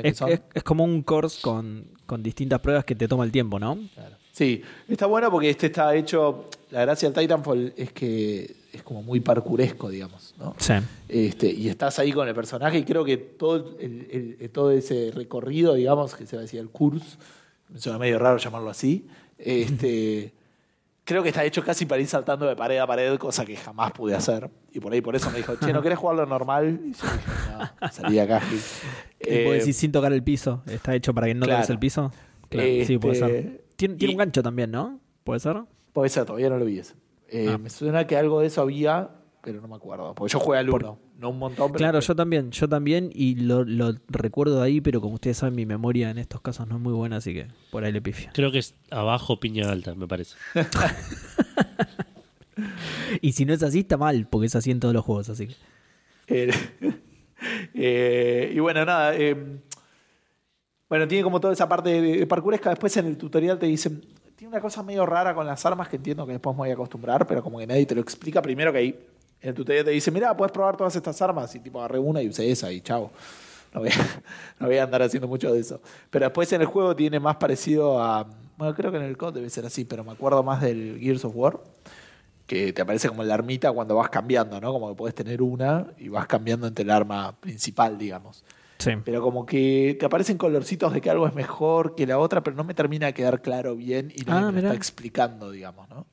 Es, 0.02 0.16
son- 0.18 0.30
es- 0.30 0.40
es 0.52 0.62
como 0.62 0.84
un 0.84 1.02
course 1.02 1.40
con, 1.40 1.84
con 2.06 2.22
distintas 2.22 2.60
pruebas 2.60 2.84
que 2.84 2.94
te 2.94 3.06
toma 3.08 3.24
el 3.24 3.30
tiempo, 3.32 3.58
¿no? 3.58 3.78
Claro. 3.94 4.16
Sí, 4.32 4.62
está 4.88 5.06
bueno 5.06 5.30
porque 5.30 5.48
este 5.50 5.66
está 5.66 5.94
hecho. 5.94 6.50
La 6.70 6.82
gracia 6.82 7.08
del 7.08 7.18
Titanfall 7.22 7.72
es 7.76 7.92
que 7.92 8.54
es 8.72 8.82
como 8.82 9.02
muy 9.02 9.20
parkouresco, 9.20 9.88
digamos, 9.88 10.34
¿no? 10.38 10.54
Sí. 10.58 10.74
Este, 11.08 11.48
y 11.50 11.68
estás 11.68 11.98
ahí 12.00 12.12
con 12.12 12.28
el 12.28 12.34
personaje 12.34 12.78
y 12.78 12.84
creo 12.84 13.04
que 13.04 13.16
todo, 13.16 13.76
el, 13.80 14.36
el- 14.40 14.50
todo 14.50 14.70
ese 14.72 15.10
recorrido, 15.14 15.72
digamos, 15.74 16.14
que 16.14 16.26
se 16.26 16.36
decía 16.36 16.60
el 16.60 16.68
curso, 16.68 17.16
me 17.70 17.78
suena 17.80 17.98
medio 17.98 18.18
raro 18.18 18.36
llamarlo 18.38 18.68
así, 18.70 19.06
este, 19.38 20.32
creo 21.06 21.22
que 21.22 21.30
está 21.30 21.42
hecho 21.44 21.62
casi 21.64 21.86
para 21.86 22.02
ir 22.02 22.08
saltando 22.08 22.44
de 22.46 22.54
pared 22.56 22.76
a 22.78 22.86
pared, 22.86 23.16
cosa 23.16 23.44
que 23.46 23.56
jamás 23.56 23.92
pude 23.92 24.14
hacer. 24.14 24.50
Y 24.72 24.80
por 24.80 24.92
ahí 24.92 25.00
por 25.00 25.16
eso 25.16 25.30
me 25.30 25.38
dijo, 25.38 25.54
che, 25.56 25.72
¿no 25.72 25.80
querés 25.80 25.96
jugarlo 25.98 26.26
normal? 26.26 26.80
Y 26.84 26.92
yo 26.92 27.06
dije, 27.06 27.30
no, 27.80 27.88
salí 27.92 28.18
acá. 28.18 28.40
Gil". 28.40 28.58
Eh, 29.20 29.46
Eh, 29.48 29.52
decir 29.54 29.72
sin 29.72 29.92
tocar 29.92 30.12
el 30.12 30.22
piso. 30.22 30.62
¿Está 30.66 30.94
hecho 30.94 31.14
para 31.14 31.28
que 31.28 31.34
no 31.34 31.46
claro. 31.46 31.60
toques 31.60 31.70
el 31.70 31.78
piso? 31.78 32.12
Claro, 32.50 32.68
sí, 32.84 32.98
puede 32.98 33.14
Este, 33.14 33.26
ser. 33.42 33.64
Tiene, 33.76 33.94
tiene 33.94 34.12
y- 34.12 34.14
un 34.14 34.18
gancho 34.18 34.42
también, 34.42 34.70
¿no? 34.70 35.00
¿Puede 35.24 35.40
ser? 35.40 35.62
Puede 35.92 36.08
ser, 36.10 36.24
todavía 36.26 36.50
no 36.50 36.58
lo 36.58 36.64
vi. 36.64 36.82
Eh, 37.28 37.48
Ah. 37.50 37.56
Me 37.58 37.70
suena 37.70 38.06
que 38.06 38.16
algo 38.16 38.40
de 38.40 38.48
eso 38.48 38.60
había, 38.60 39.08
pero 39.42 39.60
no 39.60 39.68
me 39.68 39.76
acuerdo. 39.76 40.14
Porque 40.14 40.32
yo 40.32 40.40
jugué 40.40 40.58
al 40.58 40.68
1, 40.70 40.98
no 41.18 41.30
un 41.30 41.38
montón. 41.38 41.72
Pero 41.72 41.78
Claro, 41.78 42.00
yo 42.00 42.14
también, 42.16 42.50
yo 42.50 42.68
también, 42.68 43.10
y 43.14 43.36
lo, 43.36 43.64
lo 43.64 43.94
recuerdo 44.08 44.60
de 44.60 44.66
ahí, 44.66 44.80
pero 44.80 45.00
como 45.00 45.14
ustedes 45.14 45.38
saben, 45.38 45.54
mi 45.54 45.66
memoria 45.66 46.10
en 46.10 46.18
estos 46.18 46.40
casos 46.40 46.68
no 46.68 46.76
es 46.76 46.80
muy 46.80 46.92
buena, 46.92 47.16
así 47.16 47.32
que 47.32 47.48
por 47.70 47.84
ahí 47.84 47.92
le 47.92 48.02
pifia. 48.02 48.30
Creo 48.34 48.52
que 48.52 48.58
es 48.58 48.74
abajo 48.90 49.40
piña 49.40 49.70
alta, 49.70 49.94
me 49.94 50.06
parece. 50.06 50.36
Y 53.20 53.32
si 53.32 53.44
no 53.44 53.52
es 53.52 53.62
así, 53.62 53.80
está 53.80 53.96
mal, 53.96 54.26
porque 54.28 54.46
es 54.46 54.56
así 54.56 54.70
en 54.70 54.80
todos 54.80 54.94
los 54.94 55.04
juegos, 55.04 55.28
así 55.28 55.48
que. 55.48 55.54
Eh, 56.28 56.50
eh, 57.74 58.52
y 58.54 58.58
bueno, 58.58 58.84
nada. 58.84 59.14
eh, 59.16 59.60
bueno, 60.88 61.08
tiene 61.08 61.24
como 61.24 61.40
toda 61.40 61.52
esa 61.52 61.68
parte 61.68 62.00
de, 62.00 62.26
parkouresca. 62.26 62.70
Después 62.70 62.96
en 62.96 63.06
el 63.06 63.16
tutorial 63.16 63.58
te 63.58 63.66
dicen. 63.66 64.02
Tiene 64.36 64.52
una 64.52 64.60
cosa 64.60 64.82
medio 64.82 65.06
rara 65.06 65.34
con 65.34 65.46
las 65.46 65.64
armas 65.64 65.88
que 65.88 65.96
entiendo 65.96 66.26
que 66.26 66.32
después 66.32 66.54
me 66.54 66.58
voy 66.58 66.70
a 66.70 66.74
acostumbrar, 66.74 67.26
pero 67.26 67.42
como 67.42 67.58
que 67.58 67.66
nadie 67.66 67.86
te 67.86 67.94
lo 67.94 68.02
explica. 68.02 68.42
Primero 68.42 68.70
que 68.70 68.78
ahí 68.78 69.06
en 69.40 69.50
el 69.50 69.54
tutorial 69.54 69.84
te 69.84 69.90
dice: 69.90 70.10
Mira, 70.10 70.36
puedes 70.36 70.52
probar 70.52 70.76
todas 70.76 70.94
estas 70.96 71.20
armas. 71.22 71.54
Y 71.54 71.60
tipo, 71.60 71.78
agarré 71.78 71.98
una 71.98 72.22
y 72.22 72.28
usé 72.28 72.50
esa 72.50 72.70
y 72.72 72.80
chao. 72.80 73.10
No 73.74 73.80
voy, 73.80 73.90
a, 73.90 73.92
no 74.60 74.66
voy 74.66 74.78
a 74.78 74.84
andar 74.84 75.02
haciendo 75.02 75.28
mucho 75.28 75.52
de 75.52 75.60
eso. 75.60 75.80
Pero 76.10 76.26
después 76.26 76.52
en 76.52 76.60
el 76.60 76.66
juego 76.66 76.94
tiene 76.96 77.20
más 77.20 77.36
parecido 77.36 78.02
a. 78.02 78.26
Bueno, 78.56 78.74
creo 78.74 78.90
que 78.90 78.96
en 78.96 79.02
el 79.04 79.16
COD 79.18 79.34
debe 79.34 79.50
ser 79.50 79.66
así, 79.66 79.84
pero 79.84 80.02
me 80.02 80.12
acuerdo 80.12 80.42
más 80.42 80.62
del 80.62 80.98
Gears 80.98 81.24
of 81.26 81.32
War 81.36 81.60
que 82.46 82.72
te 82.72 82.82
aparece 82.82 83.08
como 83.08 83.24
la 83.24 83.34
armita 83.34 83.72
cuando 83.72 83.96
vas 83.96 84.08
cambiando, 84.08 84.60
¿no? 84.60 84.72
Como 84.72 84.88
que 84.88 84.94
puedes 84.94 85.14
tener 85.14 85.42
una 85.42 85.88
y 85.98 86.08
vas 86.08 86.26
cambiando 86.26 86.66
entre 86.66 86.84
el 86.84 86.90
arma 86.90 87.34
principal, 87.40 87.98
digamos. 87.98 88.44
Sí. 88.78 88.92
Pero 89.04 89.20
como 89.20 89.46
que 89.46 89.96
te 89.98 90.06
aparecen 90.06 90.38
colorcitos 90.38 90.92
de 90.92 91.00
que 91.00 91.10
algo 91.10 91.26
es 91.26 91.34
mejor 91.34 91.94
que 91.94 92.06
la 92.06 92.18
otra, 92.18 92.42
pero 92.42 92.56
no 92.56 92.62
me 92.62 92.74
termina 92.74 93.06
de 93.06 93.14
quedar 93.14 93.42
claro 93.42 93.74
bien 93.74 94.12
y 94.14 94.24
no 94.24 94.36
Ah, 94.36 94.52
me 94.52 94.62
lo 94.62 94.68
está 94.68 94.76
explicando, 94.76 95.50
digamos, 95.50 95.88
¿no? 95.88 96.06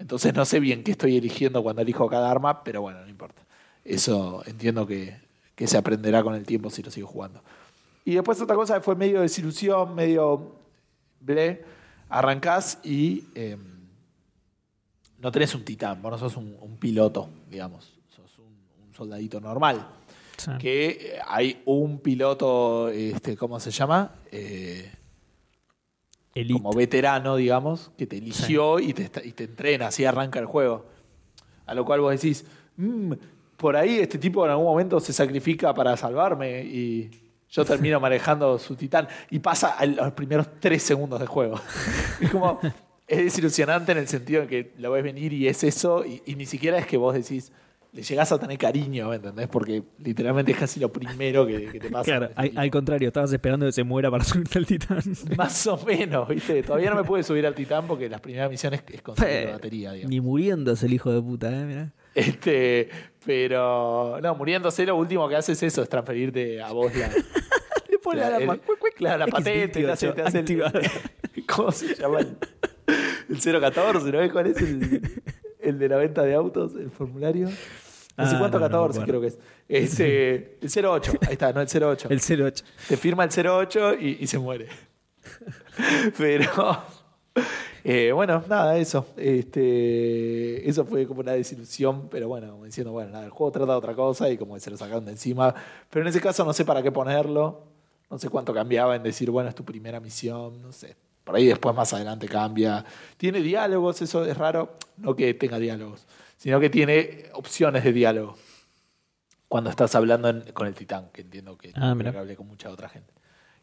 Entonces 0.00 0.32
no 0.34 0.46
sé 0.46 0.60
bien 0.60 0.82
qué 0.82 0.92
estoy 0.92 1.18
eligiendo 1.18 1.62
cuando 1.62 1.82
elijo 1.82 2.08
cada 2.08 2.30
arma, 2.30 2.64
pero 2.64 2.80
bueno, 2.80 3.02
no 3.02 3.08
importa. 3.08 3.42
Eso 3.84 4.42
entiendo 4.46 4.86
que, 4.86 5.20
que 5.54 5.66
se 5.66 5.76
aprenderá 5.76 6.22
con 6.22 6.34
el 6.34 6.44
tiempo 6.44 6.70
si 6.70 6.82
lo 6.82 6.90
sigo 6.90 7.06
jugando. 7.06 7.42
Y 8.06 8.14
después 8.14 8.40
otra 8.40 8.56
cosa 8.56 8.76
que 8.76 8.80
fue 8.80 8.96
medio 8.96 9.20
desilusión, 9.20 9.94
medio 9.94 10.54
ble, 11.20 11.62
arrancás 12.08 12.78
y 12.82 13.26
eh, 13.34 13.58
no 15.18 15.30
tenés 15.30 15.54
un 15.54 15.66
titán, 15.66 16.00
vos 16.00 16.12
no 16.12 16.18
sos 16.18 16.34
un, 16.38 16.56
un 16.62 16.78
piloto, 16.78 17.28
digamos, 17.50 17.92
sos 18.08 18.38
un, 18.38 18.86
un 18.86 18.94
soldadito 18.94 19.38
normal. 19.38 19.86
Sí. 20.38 20.50
Que 20.58 20.88
eh, 20.88 21.20
hay 21.28 21.60
un 21.66 21.98
piloto, 21.98 22.88
este, 22.88 23.36
¿cómo 23.36 23.60
se 23.60 23.70
llama? 23.70 24.14
Eh, 24.32 24.90
Elite. 26.34 26.54
como 26.60 26.72
veterano, 26.72 27.36
digamos, 27.36 27.90
que 27.98 28.06
te 28.06 28.18
eligió 28.18 28.78
y, 28.78 28.92
te, 28.94 29.10
y 29.26 29.32
te 29.32 29.44
entrena, 29.44 29.88
así 29.88 30.04
arranca 30.04 30.38
el 30.38 30.46
juego. 30.46 30.86
A 31.66 31.74
lo 31.74 31.84
cual 31.84 32.00
vos 32.00 32.12
decís, 32.12 32.44
"Mm, 32.76 33.12
por 33.56 33.76
ahí 33.76 33.98
este 33.98 34.18
tipo 34.18 34.44
en 34.44 34.50
algún 34.52 34.66
momento 34.66 34.98
se 35.00 35.12
sacrifica 35.12 35.74
para 35.74 35.96
salvarme 35.96 36.62
y 36.64 37.10
yo 37.48 37.64
termino 37.64 38.00
manejando 38.00 38.58
su 38.58 38.74
titán 38.76 39.08
y 39.30 39.38
pasa 39.40 39.70
a 39.76 39.84
los 39.86 40.12
primeros 40.12 40.46
tres 40.60 40.82
segundos 40.82 41.18
del 41.18 41.28
juego. 41.28 41.60
Es 42.20 42.30
como, 42.30 42.60
es 43.06 43.18
desilusionante 43.18 43.92
en 43.92 43.98
el 43.98 44.06
sentido 44.08 44.42
de 44.42 44.46
que 44.46 44.72
lo 44.78 44.92
ves 44.92 45.02
venir 45.02 45.32
y 45.32 45.48
es 45.48 45.64
eso 45.64 46.04
y, 46.06 46.22
y 46.26 46.36
ni 46.36 46.46
siquiera 46.46 46.78
es 46.78 46.86
que 46.86 46.96
vos 46.96 47.12
decís, 47.14 47.50
le 47.92 48.02
llegás 48.02 48.30
a 48.30 48.38
tener 48.38 48.56
cariño, 48.56 49.08
¿me 49.08 49.16
entendés? 49.16 49.48
Porque 49.48 49.82
literalmente 49.98 50.52
es 50.52 50.58
casi 50.58 50.78
lo 50.78 50.92
primero 50.92 51.44
que, 51.46 51.66
que 51.66 51.80
te 51.80 51.90
pasa. 51.90 52.04
Claro, 52.04 52.30
al, 52.36 52.70
contrario, 52.70 53.08
estabas 53.08 53.32
esperando 53.32 53.66
que 53.66 53.72
se 53.72 53.82
muera 53.82 54.10
para 54.10 54.22
subirte 54.24 54.58
al 54.58 54.66
titán. 54.66 55.02
Más 55.36 55.66
o 55.66 55.76
menos, 55.84 56.28
¿viste? 56.28 56.62
Todavía 56.62 56.90
no 56.90 56.96
me 56.96 57.04
pude 57.04 57.22
subir 57.22 57.46
al 57.46 57.54
titán 57.54 57.86
porque 57.86 58.08
las 58.08 58.20
primeras 58.20 58.48
misiones 58.50 58.82
es 58.92 59.02
conseguir 59.02 59.46
la 59.46 59.52
batería, 59.52 59.92
digamos. 59.92 60.10
Ni 60.10 60.20
muriéndose 60.20 60.86
el 60.86 60.92
hijo 60.94 61.12
de 61.12 61.20
puta, 61.20 61.50
¿eh? 61.50 61.64
Mirá. 61.64 61.92
Este, 62.14 62.88
pero 63.24 64.18
no, 64.22 64.34
muriéndose 64.34 64.84
lo 64.86 64.96
último 64.96 65.28
que 65.28 65.36
hace 65.36 65.52
es 65.52 65.62
eso, 65.62 65.82
es 65.82 65.88
transferirte 65.88 66.60
a 66.62 66.72
vos 66.72 66.94
la, 66.94 67.08
Le 67.88 67.98
pone 67.98 68.20
la- 68.20 68.38
la 68.38 68.58
claro, 68.96 69.18
la 69.18 69.24
X 69.26 69.34
patente, 69.34 69.82
te 69.82 69.90
hace, 69.90 70.12
te 70.12 70.22
hace 70.22 70.38
el-. 70.40 70.62
¿cómo 71.46 71.72
se 71.72 71.94
llama? 71.94 72.20
El, 72.20 72.36
el 73.28 73.60
014, 73.60 74.12
¿no 74.12 74.18
ves 74.18 74.32
cuál 74.32 74.46
es 74.48 74.56
el, 74.58 75.22
el 75.62 75.78
de 75.78 75.88
la 75.88 75.96
venta 75.96 76.22
de 76.22 76.34
autos, 76.34 76.74
el 76.74 76.90
formulario? 76.90 77.48
No 78.16 78.26
sé 78.26 78.34
Ah, 78.36 78.38
cuánto 78.38 78.58
no, 78.58 78.68
no 78.68 78.68
me 78.68 78.72
14 78.72 79.00
acuerdo. 79.00 79.06
creo 79.06 79.20
que 79.20 79.26
es. 79.28 79.38
Este, 79.68 80.58
el 80.80 80.86
08, 80.86 81.12
ahí 81.26 81.32
está, 81.32 81.52
no 81.52 81.60
el 81.60 81.68
08. 81.68 82.08
El 82.10 82.42
08. 82.42 82.64
Te 82.88 82.96
firma 82.96 83.24
el 83.24 83.46
08 83.46 83.94
y, 84.00 84.18
y 84.20 84.26
se 84.26 84.38
muere. 84.38 84.68
Pero 86.18 86.82
eh, 87.84 88.12
bueno, 88.12 88.42
nada, 88.48 88.76
eso. 88.78 89.06
Este, 89.16 90.68
eso 90.68 90.84
fue 90.84 91.06
como 91.06 91.20
una 91.20 91.32
desilusión, 91.32 92.08
pero 92.10 92.28
bueno, 92.28 92.50
como 92.52 92.64
diciendo, 92.64 92.92
bueno, 92.92 93.10
nada, 93.10 93.24
el 93.24 93.30
juego 93.30 93.52
trata 93.52 93.72
de 93.72 93.78
otra 93.78 93.94
cosa 93.94 94.28
y 94.28 94.36
como 94.36 94.54
que 94.54 94.60
se 94.60 94.70
lo 94.70 94.76
sacaron 94.76 95.04
de 95.04 95.12
encima. 95.12 95.54
Pero 95.88 96.02
en 96.02 96.08
ese 96.08 96.20
caso 96.20 96.44
no 96.44 96.52
sé 96.52 96.64
para 96.64 96.82
qué 96.82 96.92
ponerlo. 96.92 97.62
No 98.10 98.18
sé 98.18 98.28
cuánto 98.28 98.52
cambiaba 98.52 98.96
en 98.96 99.02
decir, 99.04 99.30
bueno, 99.30 99.48
es 99.48 99.54
tu 99.54 99.64
primera 99.64 100.00
misión, 100.00 100.60
no 100.60 100.72
sé. 100.72 100.96
Por 101.24 101.36
ahí 101.36 101.46
después 101.46 101.74
más 101.74 101.92
adelante 101.92 102.28
cambia. 102.28 102.84
Tiene 103.16 103.40
diálogos, 103.40 104.02
eso 104.02 104.24
es 104.24 104.36
raro. 104.36 104.76
No 104.96 105.14
que 105.16 105.32
tenga 105.34 105.58
diálogos, 105.58 106.06
sino 106.36 106.58
que 106.60 106.70
tiene 106.70 107.24
opciones 107.34 107.84
de 107.84 107.92
diálogo. 107.92 108.36
Cuando 109.48 109.70
estás 109.70 109.94
hablando 109.94 110.28
en- 110.28 110.52
con 110.52 110.66
el 110.66 110.74
titán, 110.74 111.10
que 111.12 111.22
entiendo 111.22 111.56
que, 111.58 111.72
Ah, 111.74 111.96
que 112.00 112.08
hablé 112.08 112.36
con 112.36 112.46
mucha 112.46 112.70
otra 112.70 112.88
gente. 112.88 113.12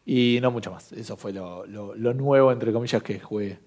Y 0.06 0.40
no 0.42 0.52
mucho 0.52 0.72
más. 0.72 0.92
Eso 0.94 1.18
fue 1.18 1.34
lo, 1.34 1.66
lo- 1.66 1.96
lo 1.96 2.14
nuevo, 2.14 2.52
entre 2.52 2.72
comillas, 2.74 3.02
que 3.04 3.20
jugué 3.20 3.60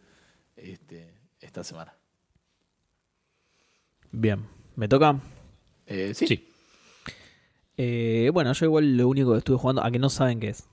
este, 0.57 1.15
esta 1.41 1.63
semana. 1.65 1.95
Bien, 4.13 4.47
¿me 4.77 4.89
toca? 4.89 5.19
Eh, 5.87 6.13
sí. 6.15 6.27
Sí. 6.27 6.49
Eh, 7.77 8.31
bueno, 8.33 8.53
yo 8.53 8.67
igual 8.67 8.97
lo 8.97 9.09
único 9.09 9.33
que 9.33 9.39
estuve 9.39 9.57
jugando, 9.59 9.83
a 9.83 9.91
que 9.91 9.99
no 9.99 10.11
saben 10.11 10.41
qué 10.41 10.49
es. 10.51 10.67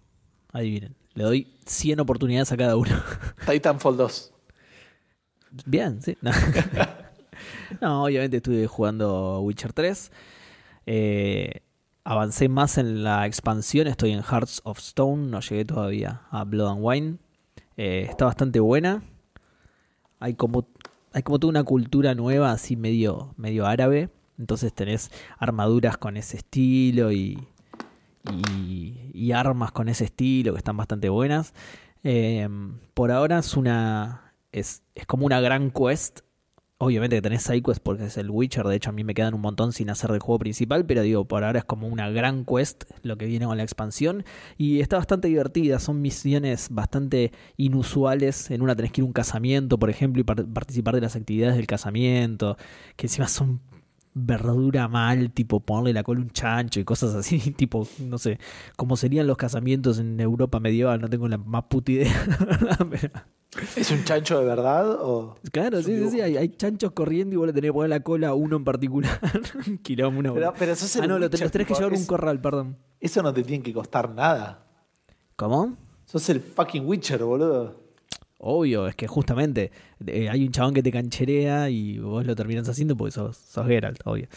Adivinen. 0.52 0.96
Le 1.18 1.24
doy 1.24 1.48
100 1.66 2.00
oportunidades 2.00 2.52
a 2.52 2.58
cada 2.58 2.78
uno. 2.78 2.92
Titanfall 3.52 3.98
2. 3.98 4.34
Bien, 5.66 6.02
sí. 6.02 6.16
No. 6.22 6.32
No, 7.82 8.06
obviamente 8.06 8.38
estuve 8.38 8.66
jugando 8.66 9.42
Witcher 9.42 9.74
3. 9.74 10.12
Eh, 10.88 11.62
avancé 12.04 12.50
más 12.50 12.78
en 12.78 13.04
la 13.04 13.26
expansión. 13.28 13.88
Estoy 13.88 14.12
en 14.12 14.24
Hearts 14.24 14.62
of 14.64 14.80
Stone. 14.80 15.28
No 15.28 15.40
llegué 15.42 15.66
todavía 15.66 16.22
a 16.32 16.44
Blood 16.46 16.70
and 16.70 16.80
Wine. 16.82 17.18
Eh, 17.78 18.08
está 18.10 18.26
bastante 18.26 18.60
buena. 18.60 19.04
Hay 20.20 20.34
como, 20.36 20.68
hay 21.14 21.22
como 21.24 21.40
toda 21.40 21.50
una 21.50 21.64
cultura 21.64 22.16
nueva, 22.16 22.52
así 22.52 22.76
medio, 22.76 23.34
medio 23.38 23.66
árabe. 23.68 24.10
Entonces 24.40 24.74
tenés 24.74 25.12
armaduras 25.38 25.98
con 25.98 26.18
ese 26.18 26.38
estilo 26.38 27.12
y, 27.12 27.48
y, 28.32 29.12
y 29.14 29.32
armas 29.32 29.72
con 29.72 29.90
ese 29.90 30.06
estilo 30.06 30.54
que 30.54 30.58
están 30.60 30.78
bastante 30.78 31.10
buenas. 31.10 31.54
Eh, 32.04 32.48
por 32.94 33.12
ahora 33.12 33.40
es 33.40 33.56
una. 33.58 34.34
Es, 34.52 34.84
es 34.96 35.06
como 35.06 35.26
una 35.26 35.40
gran 35.42 35.72
quest. 35.72 36.22
Obviamente 36.80 37.16
que 37.16 37.24
tenés 37.24 37.42
sidequest 37.42 37.82
porque 37.82 38.06
es 38.06 38.18
el 38.18 38.30
Witcher. 38.30 38.64
De 38.66 38.76
hecho, 38.76 38.92
a 38.92 38.94
mí 38.94 39.04
me 39.04 39.16
quedan 39.16 39.34
un 39.34 39.42
montón 39.42 39.74
sin 39.74 39.90
hacer 39.90 40.12
del 40.12 40.20
juego 40.20 40.38
principal. 40.38 40.86
Pero 40.86 41.02
digo, 41.02 41.26
por 41.26 41.44
ahora 41.44 41.58
es 41.58 41.66
como 41.66 41.88
una 41.88 42.10
gran 42.12 42.46
quest 42.46 42.84
lo 43.02 43.18
que 43.18 43.26
viene 43.26 43.48
con 43.48 43.58
la 43.58 43.64
expansión. 43.64 44.24
Y 44.60 44.80
está 44.80 44.98
bastante 44.98 45.28
divertida. 45.28 45.80
Son 45.80 46.02
misiones 46.02 46.68
bastante 46.70 47.32
inusuales. 47.58 48.52
En 48.52 48.62
una 48.62 48.76
tenés 48.76 48.92
que 48.92 49.02
ir 49.02 49.06
a 49.06 49.08
un 49.08 49.14
casamiento, 49.14 49.80
por 49.80 49.90
ejemplo, 49.90 50.22
y 50.22 50.24
par- 50.24 50.46
participar 50.46 50.94
de 50.94 51.02
las 51.02 51.16
actividades 51.16 51.56
del 51.56 51.66
casamiento. 51.66 52.58
Que 52.96 53.08
encima 53.08 53.28
son 53.28 53.60
verdura 54.26 54.88
mal, 54.88 55.32
tipo 55.32 55.60
ponerle 55.60 55.94
la 55.94 56.04
cola 56.04 56.20
a 56.20 56.24
un 56.24 56.30
chancho 56.32 56.80
y 56.80 56.84
cosas 56.84 57.14
así, 57.16 57.40
tipo, 57.58 57.88
no 58.00 58.18
sé, 58.18 58.40
como 58.76 58.98
serían 58.98 59.28
los 59.28 59.38
casamientos 59.38 60.00
en 60.00 60.20
Europa 60.20 60.60
medieval, 60.60 61.00
no 61.02 61.10
tengo 61.10 61.28
la 61.28 61.38
más 61.38 61.64
puta 61.70 61.92
idea. 61.92 62.14
¿Es 63.76 63.92
un 63.92 64.04
chancho 64.04 64.40
de 64.40 64.46
verdad? 64.46 64.98
O... 65.02 65.36
claro, 65.52 65.80
Es 65.80 65.86
sí, 65.86 65.98
sí, 65.98 66.10
sí, 66.12 66.22
hay, 66.22 66.38
hay 66.38 66.50
chanchos 66.50 66.92
corriendo 66.92 67.34
y 67.34 67.38
vos 67.38 67.48
le 67.48 67.54
tenés 67.54 67.70
que 67.70 67.74
poner 67.74 67.90
la 67.90 68.02
cola 68.02 68.30
a 68.30 68.34
uno 68.34 68.58
en 68.58 68.64
particular. 68.64 69.20
Quilombo, 69.84 70.20
una 70.20 70.34
Pero, 70.34 70.54
el 70.72 70.78
Ah, 71.02 71.08
no, 71.08 71.18
los 71.20 71.30
tenés 71.32 71.52
que 71.52 71.64
llevar 71.74 71.84
a 71.84 71.88
un 71.88 71.94
es- 71.94 72.06
corral, 72.08 72.42
perdón. 72.42 72.78
Eso 73.00 73.22
no 73.24 73.34
te 73.34 73.44
tiene 73.44 73.64
que 73.64 73.74
costar 73.74 74.10
nada. 74.14 74.66
¿Cómo? 75.36 75.78
Sos 76.06 76.30
el 76.30 76.42
fucking 76.42 76.86
Witcher, 76.86 77.24
boludo. 77.24 77.87
Obvio, 78.40 78.88
es 78.88 78.96
que 78.96 79.08
justamente 79.08 79.72
eh, 80.06 80.30
hay 80.30 80.46
un 80.46 80.52
chabón 80.52 80.76
que 80.76 80.84
te 80.84 80.92
cancherea 80.92 81.72
y 81.72 81.98
vos 81.98 82.24
lo 82.24 82.36
terminás 82.36 82.70
haciendo 82.70 82.96
porque 82.96 83.12
sos, 83.12 83.36
sos 83.36 83.66
Geralt, 83.66 84.00
obvio. 84.06 84.28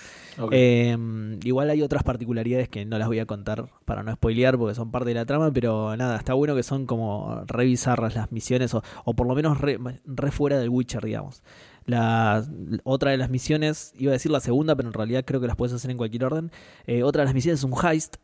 Eh, 0.52 0.96
igual 1.44 1.68
hay 1.68 1.82
otras 1.82 2.02
particularidades 2.02 2.70
que 2.70 2.86
no 2.86 2.98
las 2.98 3.08
voy 3.08 3.18
a 3.18 3.26
contar 3.26 3.68
para 3.84 4.02
no 4.02 4.10
spoilear 4.14 4.56
porque 4.56 4.74
son 4.74 4.90
parte 4.90 5.10
de 5.10 5.16
la 5.16 5.26
trama, 5.26 5.52
pero 5.52 5.94
nada, 5.98 6.16
está 6.16 6.32
bueno 6.32 6.56
que 6.56 6.62
son 6.62 6.86
como 6.86 7.42
re 7.46 7.66
bizarras 7.66 8.14
las 8.14 8.32
misiones 8.32 8.72
o, 8.72 8.82
o 9.04 9.14
por 9.14 9.26
lo 9.26 9.34
menos 9.34 9.60
re, 9.60 9.78
re 10.06 10.30
fuera 10.30 10.58
del 10.58 10.70
Witcher, 10.70 11.04
digamos. 11.04 11.42
La, 11.84 12.46
otra 12.84 13.10
de 13.10 13.18
las 13.18 13.28
misiones, 13.28 13.92
iba 13.98 14.12
a 14.12 14.14
decir 14.14 14.30
la 14.30 14.40
segunda, 14.40 14.76
pero 14.76 14.88
en 14.88 14.94
realidad 14.94 15.24
creo 15.26 15.42
que 15.42 15.46
las 15.46 15.56
puedes 15.56 15.74
hacer 15.74 15.90
en 15.90 15.98
cualquier 15.98 16.24
orden. 16.24 16.50
Eh, 16.86 17.02
otra 17.02 17.22
de 17.22 17.26
las 17.26 17.34
misiones 17.34 17.60
es 17.60 17.64
un 17.64 17.74
heist, 17.84 18.16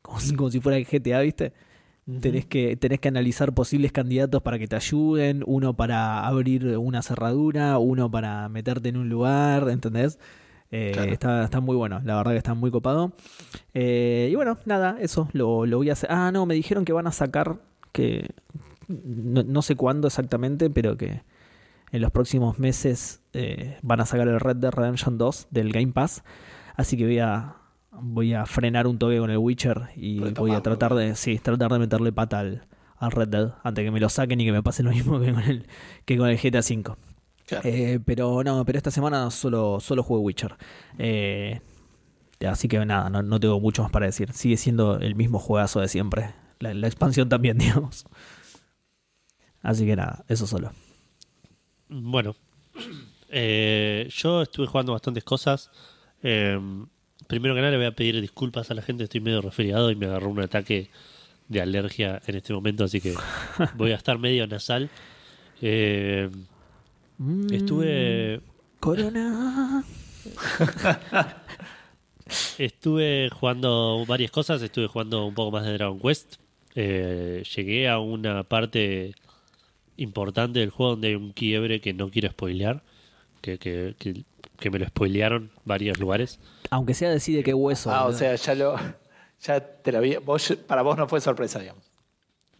como 0.00 0.20
si, 0.20 0.34
como 0.34 0.50
si 0.50 0.60
fuera 0.60 0.78
el 0.78 0.86
GTA, 0.86 1.20
¿viste? 1.20 1.52
Tenés 2.20 2.46
que, 2.46 2.74
tenés 2.76 3.00
que 3.00 3.08
analizar 3.08 3.52
posibles 3.52 3.92
candidatos 3.92 4.40
para 4.42 4.58
que 4.58 4.66
te 4.66 4.76
ayuden, 4.76 5.44
uno 5.46 5.74
para 5.74 6.26
abrir 6.26 6.78
una 6.78 7.02
cerradura, 7.02 7.78
uno 7.78 8.10
para 8.10 8.48
meterte 8.48 8.88
en 8.88 8.96
un 8.96 9.10
lugar, 9.10 9.68
¿entendés? 9.68 10.18
Eh, 10.70 10.92
Claro. 10.94 11.12
está, 11.12 11.44
está 11.44 11.60
muy 11.60 11.76
bueno, 11.76 12.00
la 12.04 12.16
verdad 12.16 12.32
que 12.32 12.38
está 12.38 12.54
muy 12.54 12.70
copado. 12.70 13.12
Eh, 13.74 14.28
y 14.32 14.34
bueno, 14.36 14.56
nada, 14.64 14.96
eso 15.00 15.28
lo, 15.32 15.66
lo 15.66 15.76
voy 15.76 15.90
a 15.90 15.92
hacer. 15.92 16.10
Ah, 16.10 16.30
no, 16.32 16.46
me 16.46 16.54
dijeron 16.54 16.86
que 16.86 16.94
van 16.94 17.06
a 17.06 17.12
sacar, 17.12 17.58
que 17.92 18.26
no, 18.88 19.42
no 19.42 19.60
sé 19.60 19.76
cuándo 19.76 20.08
exactamente, 20.08 20.70
pero 20.70 20.96
que 20.96 21.20
en 21.92 22.00
los 22.00 22.10
próximos 22.10 22.58
meses 22.58 23.20
eh, 23.34 23.76
van 23.82 24.00
a 24.00 24.06
sacar 24.06 24.28
el 24.28 24.40
Red 24.40 24.56
Dead 24.56 24.70
Redemption 24.72 25.18
2 25.18 25.48
del 25.50 25.72
Game 25.72 25.92
Pass. 25.92 26.22
Así 26.74 26.96
que 26.96 27.04
voy 27.04 27.18
a, 27.18 27.56
voy 28.02 28.34
a 28.34 28.46
frenar 28.46 28.86
un 28.86 28.98
toque 28.98 29.18
con 29.18 29.30
el 29.30 29.38
Witcher 29.38 29.88
y 29.96 30.20
voy 30.20 30.52
a 30.52 30.62
tratar 30.62 30.94
de, 30.94 31.14
sí, 31.14 31.38
tratar 31.38 31.72
de 31.72 31.78
meterle 31.78 32.12
pata 32.12 32.40
al, 32.40 32.66
al 32.96 33.10
Red 33.10 33.28
Dead 33.28 33.54
antes 33.62 33.84
que 33.84 33.90
me 33.90 34.00
lo 34.00 34.08
saquen 34.08 34.40
y 34.40 34.44
que 34.44 34.52
me 34.52 34.62
pase 34.62 34.82
lo 34.82 34.90
mismo 34.90 35.20
que 35.20 35.32
con 35.32 35.42
el, 35.42 35.66
que 36.04 36.16
con 36.16 36.28
el 36.28 36.38
GTA 36.38 36.60
V. 36.60 36.96
Claro. 37.46 37.68
Eh, 37.68 37.98
pero 38.04 38.44
no, 38.44 38.64
pero 38.64 38.76
esta 38.76 38.90
semana 38.90 39.30
solo, 39.30 39.80
solo 39.80 40.02
jugué 40.02 40.20
Witcher. 40.20 40.56
Eh, 40.98 41.60
así 42.46 42.68
que 42.68 42.84
nada, 42.84 43.08
no, 43.08 43.22
no 43.22 43.40
tengo 43.40 43.58
mucho 43.58 43.82
más 43.82 43.90
para 43.90 44.06
decir. 44.06 44.32
Sigue 44.32 44.56
siendo 44.56 44.98
el 44.98 45.14
mismo 45.14 45.38
juegazo 45.38 45.80
de 45.80 45.88
siempre. 45.88 46.34
La, 46.58 46.74
la 46.74 46.86
expansión 46.86 47.28
también, 47.28 47.56
digamos. 47.58 48.04
Así 49.62 49.86
que 49.86 49.96
nada, 49.96 50.24
eso 50.28 50.46
solo. 50.46 50.72
Bueno, 51.88 52.36
eh, 53.28 54.08
yo 54.10 54.42
estuve 54.42 54.66
jugando 54.66 54.92
bastantes 54.92 55.24
cosas. 55.24 55.70
Primero 57.28 57.54
que 57.54 57.60
nada, 57.60 57.70
le 57.70 57.76
voy 57.76 57.86
a 57.86 57.92
pedir 57.92 58.20
disculpas 58.20 58.70
a 58.72 58.74
la 58.74 58.82
gente. 58.82 59.04
Estoy 59.04 59.20
medio 59.20 59.40
resfriado 59.40 59.92
y 59.92 59.94
me 59.94 60.06
agarró 60.06 60.28
un 60.28 60.40
ataque 60.40 60.90
de 61.46 61.60
alergia 61.60 62.20
en 62.26 62.34
este 62.34 62.52
momento, 62.52 62.84
así 62.84 63.00
que 63.00 63.14
voy 63.76 63.92
a 63.92 63.96
estar 63.96 64.18
medio 64.18 64.46
nasal. 64.48 64.90
Eh, 65.62 66.28
Mm, 67.18 67.52
estuve 67.52 68.40
Corona. 68.80 69.84
Estuve 72.58 73.30
jugando 73.30 74.04
varias 74.06 74.30
cosas, 74.30 74.60
estuve 74.60 74.86
jugando 74.86 75.26
un 75.26 75.34
poco 75.34 75.50
más 75.50 75.64
de 75.64 75.72
Dragon 75.72 75.98
Quest. 75.98 76.36
Eh, 76.74 77.42
llegué 77.56 77.88
a 77.88 77.98
una 77.98 78.44
parte 78.44 79.14
importante 79.96 80.60
del 80.60 80.70
juego 80.70 80.92
donde 80.92 81.08
hay 81.08 81.14
un 81.14 81.32
quiebre 81.32 81.80
que 81.80 81.94
no 81.94 82.10
quiero 82.10 82.30
spoilear, 82.30 82.82
que, 83.40 83.58
que, 83.58 83.94
que, 83.98 84.24
que 84.58 84.70
me 84.70 84.78
lo 84.78 84.86
spoilearon 84.86 85.50
varios 85.64 85.98
lugares. 85.98 86.40
Aunque 86.70 86.94
sea 86.94 87.10
decide 87.10 87.42
qué 87.42 87.54
hueso. 87.54 87.90
Ah, 87.92 88.06
o 88.06 88.12
sea, 88.12 88.34
ya 88.34 88.54
lo. 88.54 88.76
Ya 89.42 89.60
te 89.60 89.92
lo. 89.92 90.00
Vos, 90.22 90.56
para 90.66 90.82
vos 90.82 90.96
no 90.98 91.06
fue 91.08 91.20
sorpresa, 91.20 91.60
digamos. 91.60 91.84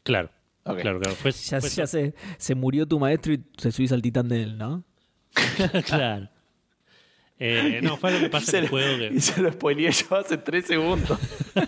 Claro, 0.04 0.30
Ok. 0.64 0.80
claro, 0.80 1.00
claro. 1.00 1.16
Fue, 1.16 1.32
ya, 1.32 1.60
fue- 1.60 1.70
ya 1.70 1.86
se, 1.86 2.14
se 2.38 2.54
murió 2.54 2.86
tu 2.86 2.98
maestro 2.98 3.32
y 3.32 3.42
se 3.56 3.72
subís 3.72 3.92
al 3.92 4.00
titán 4.00 4.28
de 4.28 4.42
él, 4.42 4.56
¿no? 4.58 4.84
claro. 5.86 6.28
Eh, 7.40 7.80
no, 7.82 7.96
fue 7.96 8.10
lo 8.12 8.18
que 8.20 8.28
pasa 8.30 8.58
en 8.58 8.64
el 8.64 8.64
Se- 8.64 8.70
juego 8.70 8.98
que... 8.98 9.06
Y 9.14 9.20
se 9.20 9.40
lo 9.42 9.52
spoileé 9.52 9.90
yo 9.92 10.16
hace 10.16 10.38
tres 10.38 10.66
segundos. 10.66 11.18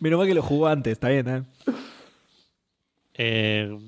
Menos 0.00 0.18
mal 0.18 0.26
que 0.28 0.34
lo 0.34 0.42
jugó 0.42 0.68
antes, 0.68 0.92
está 0.92 1.08
bien, 1.08 1.28
¿eh? 1.28 1.42
Eh, 3.14 3.78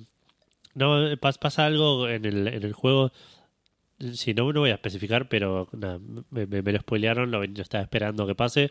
no, 0.75 1.11
pas- 1.17 1.39
pasa 1.39 1.67
algo 1.67 2.09
en 2.09 2.25
el, 2.25 2.49
en 2.49 2.63
el 2.63 2.73
juego. 2.73 3.13
Si 4.14 4.33
no, 4.35 4.52
no 4.52 4.61
voy 4.61 4.71
a 4.71 4.75
especificar, 4.75 5.28
pero 5.28 5.69
nada, 5.73 5.99
me, 6.30 6.47
me- 6.47 6.62
me 6.62 6.73
lo 6.73 6.78
spoilearon, 6.80 7.30
lo, 7.30 7.45
yo 7.45 7.62
estaba 7.62 7.83
esperando 7.83 8.26
que 8.26 8.35
pase. 8.35 8.71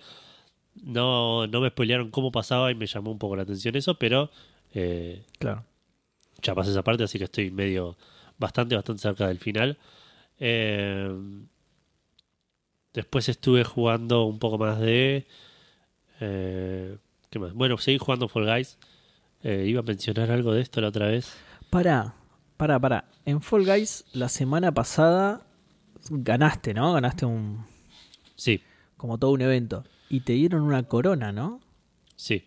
No, 0.83 1.45
no 1.47 1.61
me 1.61 1.69
spoilearon 1.69 2.09
cómo 2.09 2.31
pasaba 2.31 2.71
y 2.71 2.75
me 2.75 2.87
llamó 2.87 3.11
un 3.11 3.19
poco 3.19 3.35
la 3.35 3.43
atención 3.43 3.75
eso, 3.75 3.95
pero 3.95 4.31
eh, 4.73 5.23
Claro. 5.37 5.65
ya 6.41 6.55
pasé 6.55 6.71
esa 6.71 6.83
parte, 6.83 7.03
así 7.03 7.17
que 7.19 7.25
estoy 7.25 7.51
medio, 7.51 7.95
bastante, 8.37 8.75
bastante 8.75 9.01
cerca 9.01 9.27
del 9.27 9.39
final. 9.39 9.77
Eh, 10.39 11.09
después 12.93 13.29
estuve 13.29 13.63
jugando 13.63 14.23
un 14.25 14.39
poco 14.39 14.57
más 14.57 14.79
de... 14.79 15.27
eh, 16.21 16.97
¿Qué 17.29 17.39
más? 17.39 17.53
Bueno, 17.53 17.77
seguí 17.77 17.97
jugando 17.97 18.27
Fall 18.27 18.45
Guys. 18.45 18.77
Eh, 19.43 19.65
iba 19.67 19.81
a 19.81 19.83
mencionar 19.83 20.31
algo 20.31 20.53
de 20.53 20.61
esto 20.61 20.81
la 20.81 20.87
otra 20.89 21.07
vez. 21.07 21.33
Para, 21.69 22.15
para, 22.59 22.77
para. 22.77 23.05
En 23.23 23.41
Fall 23.41 23.65
Guys, 23.65 24.03
la 24.11 24.27
semana 24.27 24.73
pasada 24.73 25.45
ganaste, 26.09 26.73
¿no? 26.73 26.91
Ganaste 26.91 27.25
un. 27.25 27.65
Sí, 28.35 28.61
como 28.97 29.17
todo 29.17 29.31
un 29.31 29.41
evento. 29.41 29.85
Y 30.09 30.19
te 30.21 30.33
dieron 30.33 30.63
una 30.63 30.83
corona, 30.83 31.31
¿no? 31.31 31.61
sí. 32.17 32.43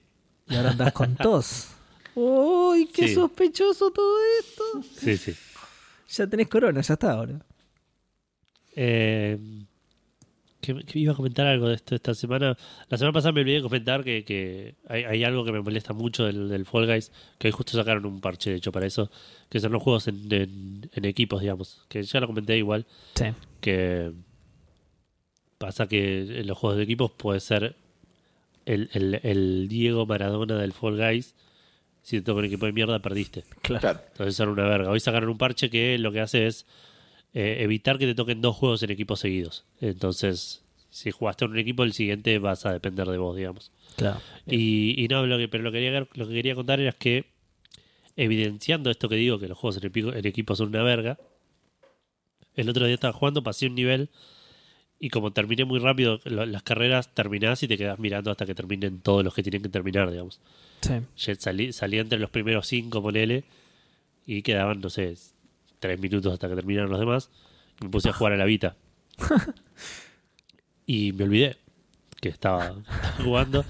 Y 0.48 0.56
ahora 0.56 0.72
andás 0.72 0.92
con 0.92 1.14
tos. 1.16 1.68
¡Uy, 2.14 2.86
qué 2.92 3.08
Sí. 3.08 3.14
sospechoso 3.14 3.90
todo 3.90 4.16
esto! 4.40 4.62
Sí, 5.00 5.16
sí. 5.16 5.34
Ya 6.10 6.26
tenés 6.26 6.48
corona, 6.48 6.82
ya 6.82 6.92
está 6.92 7.12
ahora. 7.12 7.38
Eh, 8.76 9.38
que, 10.62 10.74
que 10.84 10.98
iba 10.98 11.12
a 11.12 11.14
comentar 11.16 11.46
algo 11.46 11.68
de 11.68 11.74
esto 11.74 11.94
esta 11.94 12.14
semana. 12.14 12.56
La 12.88 12.96
semana 12.96 13.12
pasada 13.12 13.32
me 13.32 13.40
olvidé 13.42 13.56
de 13.56 13.62
comentar 13.62 14.02
que, 14.04 14.24
que 14.24 14.76
hay, 14.88 15.02
hay 15.04 15.24
algo 15.24 15.44
que 15.44 15.52
me 15.52 15.60
molesta 15.60 15.92
mucho 15.92 16.24
del, 16.24 16.48
del 16.48 16.64
Fall 16.64 16.86
Guys, 16.86 17.12
que 17.38 17.48
hoy 17.48 17.52
justo 17.52 17.72
sacaron 17.76 18.06
un 18.06 18.20
parche 18.20 18.50
de 18.50 18.56
hecho 18.56 18.72
para 18.72 18.86
eso, 18.86 19.10
que 19.50 19.60
son 19.60 19.72
los 19.72 19.82
juegos 19.82 20.08
en, 20.08 20.32
en- 20.32 20.90
en 20.94 21.04
equipos, 21.04 21.40
digamos. 21.42 21.82
Que 21.88 22.02
ya 22.02 22.20
lo 22.20 22.26
comenté 22.28 22.56
igual, 22.56 22.86
Sí. 23.14 23.26
que 23.60 24.12
pasa 25.58 25.86
que 25.86 26.40
en 26.40 26.46
los 26.46 26.58
juegos 26.58 26.76
de 26.78 26.84
equipos 26.84 27.10
puede 27.12 27.40
ser 27.40 27.76
el, 28.66 28.88
el, 28.92 29.20
el 29.22 29.68
Diego 29.68 30.06
Maradona 30.06 30.56
del 30.56 30.72
Fall 30.72 30.96
Guys. 30.96 31.34
Si 32.02 32.16
te 32.18 32.22
toca 32.22 32.40
un 32.40 32.46
equipo 32.46 32.66
de 32.66 32.72
mierda, 32.72 32.98
perdiste. 33.00 33.44
Claro. 33.62 33.80
Claro. 33.80 34.00
Entonces 34.10 34.34
son 34.34 34.48
una 34.48 34.64
verga. 34.64 34.90
Hoy 34.90 34.98
sacaron 34.98 35.28
un 35.28 35.38
parche 35.38 35.70
que 35.70 35.98
lo 35.98 36.10
que 36.10 36.20
hace 36.20 36.46
es 36.48 36.66
eh, 37.34 37.58
evitar 37.60 37.98
que 37.98 38.06
te 38.06 38.14
toquen 38.14 38.40
dos 38.40 38.56
juegos 38.56 38.82
en 38.82 38.90
equipos 38.90 39.20
seguidos. 39.20 39.64
Entonces, 39.80 40.62
si 40.90 41.10
jugaste 41.10 41.44
en 41.44 41.52
un 41.52 41.58
equipo, 41.58 41.82
el 41.84 41.92
siguiente 41.92 42.38
vas 42.38 42.66
a 42.66 42.72
depender 42.72 43.06
de 43.08 43.18
vos, 43.18 43.36
digamos. 43.36 43.70
Claro. 43.96 44.20
Y, 44.46 44.94
y 45.02 45.08
no, 45.08 45.26
lo 45.26 45.38
que, 45.38 45.48
pero 45.48 45.64
lo 45.64 45.72
que, 45.72 45.78
quería, 45.78 46.00
lo 46.00 46.28
que 46.28 46.34
quería 46.34 46.54
contar 46.54 46.80
era 46.80 46.92
que, 46.92 47.24
evidenciando 48.16 48.90
esto 48.90 49.08
que 49.08 49.16
digo, 49.16 49.38
que 49.38 49.48
los 49.48 49.56
juegos 49.58 49.82
en, 49.82 49.90
epi- 49.90 50.14
en 50.16 50.26
equipo 50.26 50.54
son 50.54 50.68
una 50.68 50.82
verga, 50.82 51.18
el 52.54 52.68
otro 52.68 52.84
día 52.84 52.94
estaba 52.94 53.12
jugando, 53.14 53.42
pasé 53.42 53.66
un 53.66 53.74
nivel 53.74 54.10
y 55.00 55.08
como 55.08 55.32
terminé 55.32 55.64
muy 55.64 55.78
rápido 55.78 56.20
lo- 56.24 56.44
las 56.46 56.62
carreras, 56.62 57.14
terminás 57.14 57.62
y 57.62 57.68
te 57.68 57.78
quedás 57.78 57.98
mirando 57.98 58.30
hasta 58.30 58.44
que 58.46 58.54
terminen 58.54 59.00
todos 59.00 59.24
los 59.24 59.32
que 59.34 59.42
tienen 59.42 59.62
que 59.62 59.68
terminar, 59.70 60.10
digamos. 60.10 60.40
Sí. 60.82 60.92
Salí 61.72 61.98
entre 61.98 62.18
los 62.18 62.30
primeros 62.30 62.66
cinco, 62.66 63.00
ponele, 63.02 63.44
y 64.26 64.42
quedaban, 64.42 64.80
no 64.80 64.90
sé, 64.90 65.16
tres 65.82 65.98
minutos 66.00 66.32
hasta 66.32 66.48
que 66.48 66.54
terminaran 66.54 66.88
los 66.88 67.00
demás. 67.00 67.28
Y 67.80 67.84
me 67.84 67.90
puse 67.90 68.08
a 68.08 68.12
jugar 68.14 68.32
a 68.32 68.36
la 68.36 68.44
Vita. 68.46 68.76
y 70.86 71.12
me 71.12 71.24
olvidé 71.24 71.56
que 72.20 72.28
estaba 72.28 72.76
jugando, 73.24 73.64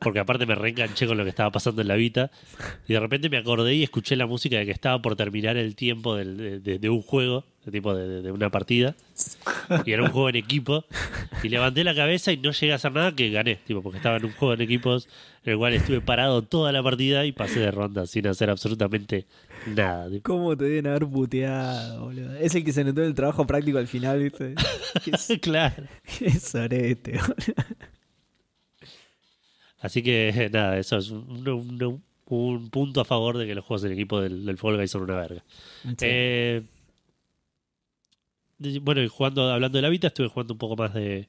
porque 0.00 0.18
aparte 0.18 0.46
me 0.46 0.56
reenganché 0.56 1.06
con 1.06 1.16
lo 1.16 1.22
que 1.22 1.30
estaba 1.30 1.52
pasando 1.52 1.80
en 1.80 1.86
la 1.86 1.94
Vita. 1.94 2.32
Y 2.88 2.92
de 2.94 2.98
repente 3.00 3.28
me 3.30 3.36
acordé 3.36 3.72
y 3.74 3.84
escuché 3.84 4.16
la 4.16 4.26
música 4.26 4.56
de 4.58 4.64
que 4.66 4.72
estaba 4.72 5.00
por 5.00 5.14
terminar 5.14 5.56
el 5.56 5.76
tiempo 5.76 6.16
del- 6.16 6.36
de, 6.36 6.58
de- 6.60 6.78
de 6.80 6.90
un 6.90 7.02
juego, 7.02 7.44
de 7.64 7.70
tipo 7.70 7.94
de 7.94 8.32
una 8.32 8.50
partida. 8.50 8.96
Y 9.86 9.92
era 9.92 10.02
un 10.02 10.10
juego 10.10 10.28
en 10.28 10.34
equipo. 10.36 10.84
Y 11.44 11.50
levanté 11.50 11.84
la 11.84 11.94
cabeza 11.94 12.32
y 12.32 12.36
no 12.38 12.50
llegué 12.50 12.72
a 12.72 12.76
hacer 12.76 12.90
nada 12.92 13.14
que 13.14 13.30
gané, 13.30 13.56
tipo, 13.64 13.80
porque 13.80 13.98
estaba 13.98 14.16
en 14.16 14.24
un 14.24 14.32
juego 14.32 14.54
en 14.54 14.60
equipos 14.62 15.08
en 15.44 15.52
el 15.52 15.58
cual 15.58 15.74
estuve 15.74 16.00
parado 16.00 16.42
toda 16.42 16.72
la 16.72 16.82
partida 16.82 17.24
y 17.26 17.30
pasé 17.32 17.60
de 17.60 17.70
ronda 17.70 18.06
sin 18.06 18.26
hacer 18.26 18.50
absolutamente 18.50 19.26
nada. 19.66 20.08
¿Cómo 20.22 20.56
te 20.56 20.64
deben 20.64 20.86
haber 20.86 21.06
puteado, 21.06 22.04
boludo? 22.06 22.34
Es 22.36 22.54
el 22.54 22.64
que 22.64 22.72
se 22.72 22.84
notó 22.84 23.00
en 23.02 23.08
el 23.08 23.14
trabajo 23.14 23.46
práctico 23.46 23.78
al 23.78 23.86
final, 23.88 24.22
¿viste? 24.22 24.54
Claro. 25.42 25.84
qué 26.18 26.30
sorete, 26.30 27.12
boludo. 27.18 27.54
Así 29.80 30.02
que 30.02 30.48
nada, 30.52 30.78
eso 30.78 30.96
es 30.98 31.10
un, 31.10 31.46
un- 31.48 32.02
un 32.26 32.70
punto 32.70 33.00
a 33.02 33.04
favor 33.04 33.36
de 33.36 33.46
que 33.46 33.54
los 33.54 33.64
juegos 33.64 33.84
en 33.84 33.92
equipo 33.92 34.18
del, 34.20 34.46
del 34.46 34.56
Fall 34.56 34.76
Guys 34.76 34.90
son 34.90 35.02
una 35.02 35.16
verga. 35.16 35.44
Sí. 35.82 35.94
Eh, 36.00 36.62
bueno, 38.80 39.02
y 39.02 39.08
jugando, 39.08 39.50
hablando 39.52 39.76
de 39.76 39.82
la 39.82 39.90
Vita, 39.90 40.06
estuve 40.06 40.28
jugando 40.28 40.54
un 40.54 40.58
poco 40.58 40.74
más 40.76 40.94
de, 40.94 41.26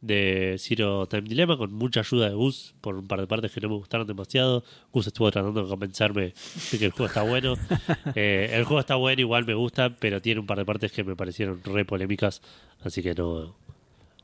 de 0.00 0.54
Zero 0.58 1.06
Time 1.08 1.22
Dilemma 1.22 1.56
con 1.56 1.72
mucha 1.72 2.00
ayuda 2.00 2.28
de 2.28 2.34
Gus 2.34 2.74
por 2.80 2.94
un 2.96 3.08
par 3.08 3.20
de 3.20 3.26
partes 3.26 3.50
que 3.52 3.60
no 3.60 3.68
me 3.68 3.74
gustaron 3.76 4.06
demasiado. 4.06 4.62
Gus 4.92 5.06
estuvo 5.08 5.30
tratando 5.30 5.62
de 5.62 5.68
convencerme 5.68 6.32
de 6.72 6.78
que 6.78 6.84
el 6.86 6.92
juego 6.92 7.06
está 7.06 7.22
bueno. 7.22 7.54
Eh, 8.14 8.50
el 8.54 8.64
juego 8.64 8.80
está 8.80 8.94
bueno, 8.94 9.20
igual 9.20 9.44
me 9.44 9.54
gusta, 9.54 9.96
pero 9.98 10.20
tiene 10.22 10.40
un 10.40 10.46
par 10.46 10.58
de 10.58 10.64
partes 10.64 10.92
que 10.92 11.04
me 11.04 11.14
parecieron 11.16 11.62
re 11.64 11.84
polémicas, 11.84 12.42
así 12.82 13.02
que 13.02 13.14
no. 13.14 13.54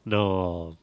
No. 0.04 0.76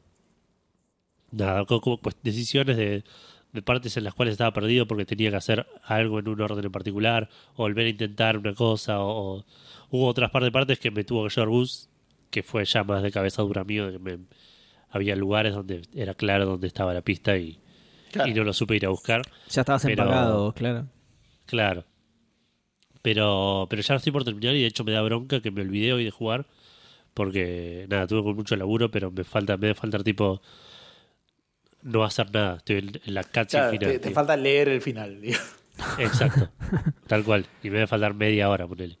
Nada, 1.30 1.64
co- 1.64 1.80
como 1.80 1.98
pues, 1.98 2.16
decisiones 2.22 2.76
de, 2.76 3.04
de 3.52 3.62
partes 3.62 3.96
en 3.96 4.04
las 4.04 4.14
cuales 4.14 4.32
estaba 4.32 4.52
perdido 4.52 4.86
porque 4.86 5.06
tenía 5.06 5.30
que 5.30 5.36
hacer 5.36 5.66
algo 5.84 6.18
en 6.18 6.28
un 6.28 6.40
orden 6.40 6.64
en 6.64 6.72
particular, 6.72 7.28
o 7.54 7.62
volver 7.62 7.86
a 7.86 7.90
intentar 7.90 8.36
una 8.36 8.54
cosa, 8.54 9.00
o, 9.00 9.38
o- 9.38 9.44
hubo 9.90 10.06
otras 10.06 10.30
par 10.30 10.44
de 10.44 10.52
partes 10.52 10.78
que 10.78 10.90
me 10.90 11.04
tuvo 11.04 11.24
que 11.26 11.30
llevar 11.34 11.48
bus, 11.48 11.88
que 12.30 12.42
fue 12.42 12.64
ya 12.64 12.84
más 12.84 13.02
de 13.02 13.10
cabeza 13.10 13.42
dura 13.42 13.64
mío, 13.64 13.86
de 13.86 13.92
que 13.92 13.98
me- 13.98 14.18
había 14.92 15.16
lugares 15.16 15.54
donde 15.54 15.82
era 15.94 16.14
claro 16.14 16.46
dónde 16.46 16.68
estaba 16.68 16.94
la 16.94 17.00
pista 17.02 17.36
y, 17.36 17.58
Claro. 18.12 18.30
y 18.30 18.34
no 18.34 18.44
lo 18.44 18.52
supe 18.52 18.76
ir 18.76 18.86
a 18.86 18.90
buscar. 18.90 19.22
Ya 19.48 19.62
estabas 19.62 19.82
pero- 19.82 20.02
empagado, 20.04 20.52
claro. 20.54 20.86
Claro. 21.46 21.84
Pero, 23.02 23.66
pero 23.68 23.82
ya 23.82 23.96
estoy 23.96 24.12
por 24.12 24.22
terminar 24.24 24.54
y 24.54 24.60
de 24.60 24.66
hecho 24.68 24.84
me 24.84 24.92
da 24.92 25.02
bronca 25.02 25.40
que 25.40 25.50
me 25.50 25.62
olvidé 25.62 25.92
hoy 25.92 26.04
de 26.04 26.10
jugar 26.12 26.46
porque 27.14 27.86
nada, 27.90 28.06
tuve 28.06 28.22
con 28.22 28.36
mucho 28.36 28.54
laburo, 28.56 28.90
pero 28.90 29.10
me 29.10 29.24
falta, 29.24 29.56
me 29.56 29.66
debe 29.66 29.74
faltar 29.74 30.02
tipo 30.04 30.40
no 31.82 32.04
hacer 32.04 32.32
nada, 32.32 32.56
estoy 32.58 32.76
en, 32.76 33.00
en 33.04 33.14
la 33.14 33.24
cutscene 33.24 33.46
Claro, 33.48 33.70
final. 33.72 34.00
te, 34.00 34.10
falta 34.12 34.36
leer 34.36 34.68
el 34.68 34.80
final. 34.80 35.20
digo. 35.20 35.38
Exacto, 35.98 36.48
tal 37.08 37.24
cual. 37.24 37.44
Y 37.62 37.68
me 37.70 37.74
debe 37.76 37.86
faltar 37.88 38.14
media 38.14 38.48
hora, 38.48 38.66
ponele. 38.68 38.96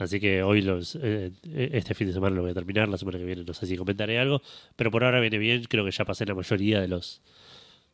Así 0.00 0.18
que 0.18 0.42
hoy, 0.42 0.62
los, 0.62 0.96
eh, 1.02 1.30
este 1.72 1.94
fin 1.94 2.06
de 2.08 2.12
semana 2.14 2.34
lo 2.36 2.42
voy 2.42 2.50
a 2.52 2.54
terminar, 2.54 2.88
la 2.88 2.96
semana 2.98 3.18
que 3.18 3.24
viene 3.24 3.44
no 3.44 3.52
sé 3.54 3.66
si 3.66 3.76
comentaré 3.76 4.18
algo, 4.18 4.40
pero 4.76 4.90
por 4.90 5.04
ahora 5.04 5.20
viene 5.20 5.38
bien, 5.38 5.64
creo 5.64 5.84
que 5.84 5.90
ya 5.90 6.04
pasé 6.04 6.24
la 6.26 6.34
mayoría 6.34 6.80
de 6.80 6.88
los 6.88 7.20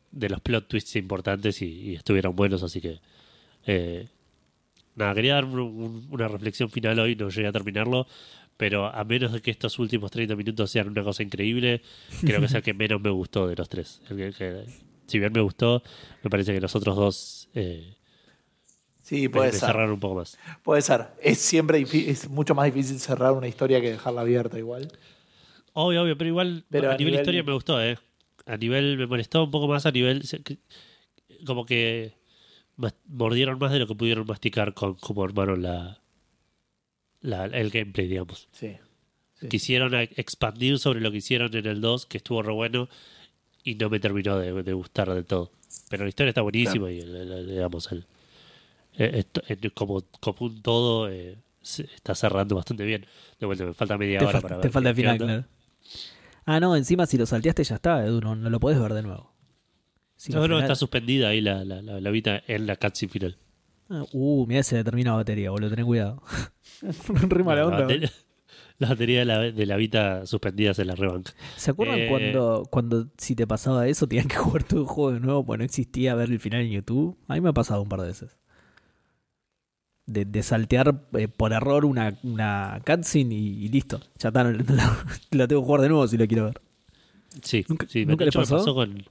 de 0.09 0.29
los 0.29 0.39
plot 0.39 0.67
twists 0.69 0.95
importantes 0.95 1.61
y, 1.61 1.65
y 1.91 1.95
estuvieron 1.95 2.33
buenos, 2.35 2.63
así 2.63 2.79
que 2.79 2.99
eh, 3.65 4.07
nada, 4.95 5.13
quería 5.13 5.33
dar 5.35 5.45
un- 5.45 5.59
un- 5.59 6.07
una 6.09 6.27
reflexión 6.29 6.69
final 6.69 6.97
hoy, 6.99 7.15
no 7.15 7.29
llegué 7.29 7.47
a 7.47 7.51
terminarlo, 7.51 8.07
pero 8.55 8.85
a 8.87 9.03
menos 9.03 9.33
de 9.33 9.41
que 9.41 9.51
estos 9.51 9.77
últimos 9.79 10.09
30 10.09 10.35
minutos 10.37 10.71
sean 10.71 10.87
una 10.87 11.03
cosa 11.03 11.23
increíble, 11.23 11.81
creo 12.21 12.39
que 12.39 12.45
es 12.45 12.53
el 12.53 12.63
que 12.63 12.73
menos 12.73 13.01
me 13.01 13.09
gustó 13.09 13.47
de 13.47 13.55
los 13.57 13.67
tres. 13.67 14.01
El 14.09 14.15
que- 14.17 14.31
que- 14.31 14.63
si 15.07 15.19
bien 15.19 15.33
me 15.33 15.41
gustó, 15.41 15.83
me 16.23 16.29
parece 16.29 16.53
que 16.53 16.61
los 16.61 16.73
otros 16.75 16.95
dos 16.95 17.49
eh, 17.53 17.93
Sí, 19.07 19.29
puede 19.29 19.51
ser. 19.51 19.61
cerraron 19.61 19.91
un 19.91 19.99
poco 20.01 20.15
más. 20.15 20.37
Puede 20.63 20.81
ser. 20.81 21.07
Es 21.21 21.39
siempre 21.39 21.81
es 21.81 22.29
mucho 22.29 22.53
más 22.55 22.65
difícil 22.65 22.99
cerrar 22.99 23.31
una 23.31 23.47
historia 23.47 23.79
que 23.79 23.91
dejarla 23.91 24.21
abierta 24.21 24.57
igual. 24.57 24.91
Obvio, 25.73 26.01
obvio, 26.03 26.17
pero 26.17 26.27
igual 26.29 26.65
Pero 26.69 26.89
a, 26.91 26.93
a 26.95 26.97
nivel, 26.97 27.13
nivel- 27.13 27.21
historia 27.21 27.43
me 27.43 27.53
gustó, 27.53 27.81
¿eh? 27.81 27.97
A 28.45 28.57
nivel, 28.57 28.97
me 28.97 29.07
molestó 29.07 29.43
un 29.43 29.51
poco 29.51 29.67
más 29.67 29.85
a 29.85 29.91
nivel... 29.91 30.23
Como 31.45 31.65
que 31.65 32.13
mordieron 33.07 33.57
más 33.59 33.71
de 33.71 33.79
lo 33.79 33.87
que 33.87 33.95
pudieron 33.95 34.25
masticar 34.27 34.73
con 34.73 34.95
cómo 34.95 35.23
armaron 35.23 35.61
la, 35.61 35.99
la 37.21 37.45
el 37.45 37.69
gameplay, 37.69 38.07
digamos. 38.07 38.47
Sí. 38.51 38.75
Sí. 39.39 39.47
Quisieron 39.49 39.93
expandir 39.95 40.79
sobre 40.79 40.99
lo 40.99 41.11
que 41.11 41.17
hicieron 41.17 41.55
en 41.55 41.65
el 41.65 41.79
2, 41.79 42.05
que 42.07 42.17
estuvo 42.17 42.41
re 42.41 42.51
bueno, 42.53 42.89
y 43.63 43.75
no 43.75 43.89
me 43.89 43.99
terminó 43.99 44.37
de, 44.37 44.63
de 44.63 44.73
gustar 44.73 45.13
del 45.13 45.25
todo. 45.25 45.51
Pero 45.89 46.03
la 46.03 46.09
historia 46.09 46.29
está 46.29 46.41
buenísima 46.41 46.91
y, 46.91 46.99
el- 46.99 47.15
el- 47.15 47.47
digamos, 47.49 47.91
el, 47.91 48.05
eh, 48.97 49.11
esto- 49.19 49.41
eh, 49.47 49.57
como, 49.73 50.03
como 50.19 50.37
un 50.41 50.61
todo 50.61 51.09
eh, 51.09 51.37
se- 51.61 51.83
está 51.95 52.15
cerrando 52.15 52.55
bastante 52.55 52.83
bien. 52.85 53.05
De 53.39 53.45
vuelta, 53.45 53.65
me 53.65 53.73
falta 53.73 53.97
media 53.97 54.19
Te, 54.19 54.25
hora 54.25 54.39
fal- 54.39 54.41
para 54.41 54.55
ver 54.57 54.61
te 54.63 54.69
falta 54.71 54.89
el 54.89 54.95
final, 54.95 55.17
claro. 55.17 55.45
Ah, 56.45 56.59
no, 56.59 56.75
encima 56.75 57.05
si 57.05 57.17
lo 57.17 57.25
salteaste 57.25 57.63
ya 57.63 57.75
está, 57.75 58.05
Edu, 58.05 58.21
no, 58.21 58.35
no 58.35 58.49
lo 58.49 58.59
podés 58.59 58.79
ver 58.79 58.93
de 58.93 59.03
nuevo. 59.03 59.33
Si 60.15 60.31
No, 60.33 60.47
no, 60.47 60.59
está 60.59 60.75
suspendida 60.75 61.29
ahí 61.29 61.41
la, 61.41 61.63
la, 61.65 61.81
la, 61.81 61.99
la 62.01 62.09
vida 62.09 62.41
en 62.47 62.65
la 62.67 62.75
cutscene 62.77 63.11
final. 63.11 63.37
Ah, 63.89 64.03
Uh, 64.11 64.45
mirá, 64.47 64.63
se 64.63 64.75
le 64.75 64.83
termina 64.83 65.11
la 65.11 65.17
batería, 65.17 65.51
boludo, 65.51 65.73
ten 65.75 65.85
cuidado. 65.85 66.21
Re 67.07 67.43
mala 67.43 67.61
la, 67.61 67.65
onda. 67.67 67.79
batería, 67.81 68.11
la 68.79 68.89
batería 68.89 69.19
de 69.19 69.25
la, 69.25 69.39
de 69.39 69.65
la 69.65 69.75
Vita 69.77 70.25
suspendida 70.25 70.73
se 70.73 70.85
la 70.85 70.95
rebanca. 70.95 71.33
¿Se 71.55 71.71
acuerdan 71.71 71.99
Eh, 71.99 72.07
cuando, 72.09 72.63
cuando 72.69 73.07
si 73.17 73.35
te 73.35 73.47
pasaba 73.47 73.87
eso 73.87 74.07
tenían 74.07 74.27
que 74.27 74.37
jugar 74.37 74.63
todo 74.63 74.81
el 74.81 74.87
juego 74.87 75.11
de 75.13 75.19
nuevo 75.19 75.45
porque 75.45 75.59
no 75.59 75.63
existía 75.65 76.15
ver 76.15 76.29
el 76.31 76.39
final 76.39 76.61
en 76.61 76.71
YouTube? 76.71 77.17
A 77.27 77.35
mí 77.35 77.41
me 77.41 77.49
ha 77.49 77.53
pasado 77.53 77.81
un 77.81 77.89
par 77.89 78.01
de 78.01 78.07
veces. 78.07 78.37
De, 80.07 80.23
de 80.25 80.41
saltear 80.41 81.03
eh, 81.17 81.27
por 81.27 81.51
error 81.53 81.83
una, 81.85 82.17
una 82.23 82.81
cutscene 82.87 83.35
y, 83.35 83.65
y 83.65 83.67
listo. 83.67 83.99
Ya 84.17 84.29
está, 84.29 84.43
la, 84.43 84.51
la 85.31 85.47
tengo 85.47 85.61
que 85.61 85.65
jugar 85.65 85.81
de 85.81 85.89
nuevo 85.89 86.07
si 86.07 86.17
la 86.17 86.25
quiero 86.27 86.45
ver. 86.45 86.61
Sí, 87.43 87.65
¿Nunca- 87.67 87.87
sí 87.89 88.05
nunca 88.05 88.19
de 88.23 88.25
les 88.27 88.33
hecho, 88.35 88.39
pasó? 88.39 88.53
Me 88.55 88.59
pasó, 88.61 88.73
con, 88.73 89.05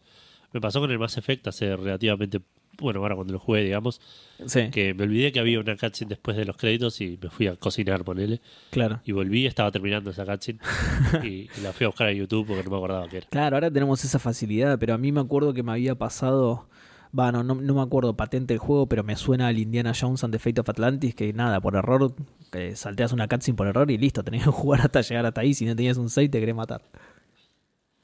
me 0.52 0.60
pasó 0.60 0.80
con 0.80 0.90
el 0.90 0.98
Mass 0.98 1.18
Effect 1.18 1.46
hace 1.48 1.76
relativamente. 1.76 2.40
Bueno, 2.78 3.00
ahora 3.00 3.14
cuando 3.14 3.32
lo 3.32 3.38
jugué, 3.38 3.62
digamos, 3.64 4.00
Sí, 4.46 4.68
que 4.70 4.92
me 4.92 5.04
olvidé 5.04 5.32
que 5.32 5.40
había 5.40 5.60
una 5.60 5.76
cutscene 5.76 6.10
después 6.10 6.36
de 6.36 6.44
los 6.44 6.56
créditos 6.58 7.00
y 7.00 7.18
me 7.22 7.30
fui 7.30 7.46
a 7.46 7.56
cocinar, 7.56 8.04
ponele. 8.04 8.40
claro. 8.70 9.00
Y 9.04 9.12
volví, 9.12 9.46
estaba 9.46 9.70
terminando 9.70 10.10
esa 10.10 10.24
cutscene 10.26 10.58
y, 11.22 11.26
y 11.26 11.60
la 11.62 11.72
fui 11.72 11.84
a 11.84 11.88
buscar 11.88 12.08
a 12.08 12.12
YouTube 12.12 12.46
porque 12.46 12.64
no 12.64 12.70
me 12.70 12.76
acordaba 12.76 13.08
qué 13.08 13.18
era. 13.18 13.26
Claro, 13.28 13.56
ahora 13.56 13.70
tenemos 13.70 14.02
esa 14.04 14.18
facilidad, 14.18 14.78
pero 14.78 14.92
a 14.94 14.98
mí 14.98 15.10
me 15.12 15.20
acuerdo 15.20 15.52
que 15.54 15.62
me 15.62 15.72
había 15.72 15.94
pasado. 15.94 16.68
Va, 17.18 17.32
no, 17.32 17.42
no, 17.42 17.54
no 17.54 17.74
me 17.74 17.80
acuerdo 17.80 18.14
patente 18.16 18.52
el 18.54 18.58
juego, 18.58 18.88
pero 18.88 19.02
me 19.04 19.16
suena 19.16 19.46
al 19.48 19.58
Indiana 19.58 19.92
Jones 19.98 20.22
and 20.24 20.32
the 20.32 20.38
Fate 20.38 20.60
of 20.60 20.68
Atlantis, 20.68 21.14
que 21.14 21.32
nada, 21.32 21.60
por 21.60 21.74
error, 21.76 22.14
que 22.52 22.76
salteas 22.76 23.12
una 23.12 23.26
cutscene 23.28 23.56
por 23.56 23.66
error 23.68 23.90
y 23.90 23.96
listo, 23.96 24.22
tenías 24.22 24.44
que 24.44 24.50
jugar 24.52 24.80
hasta 24.82 25.00
llegar 25.00 25.24
hasta 25.24 25.40
ahí. 25.40 25.54
Si 25.54 25.64
no 25.64 25.74
tenías 25.74 25.96
un 25.96 26.10
save, 26.10 26.28
te 26.28 26.40
querés 26.40 26.54
matar. 26.54 26.82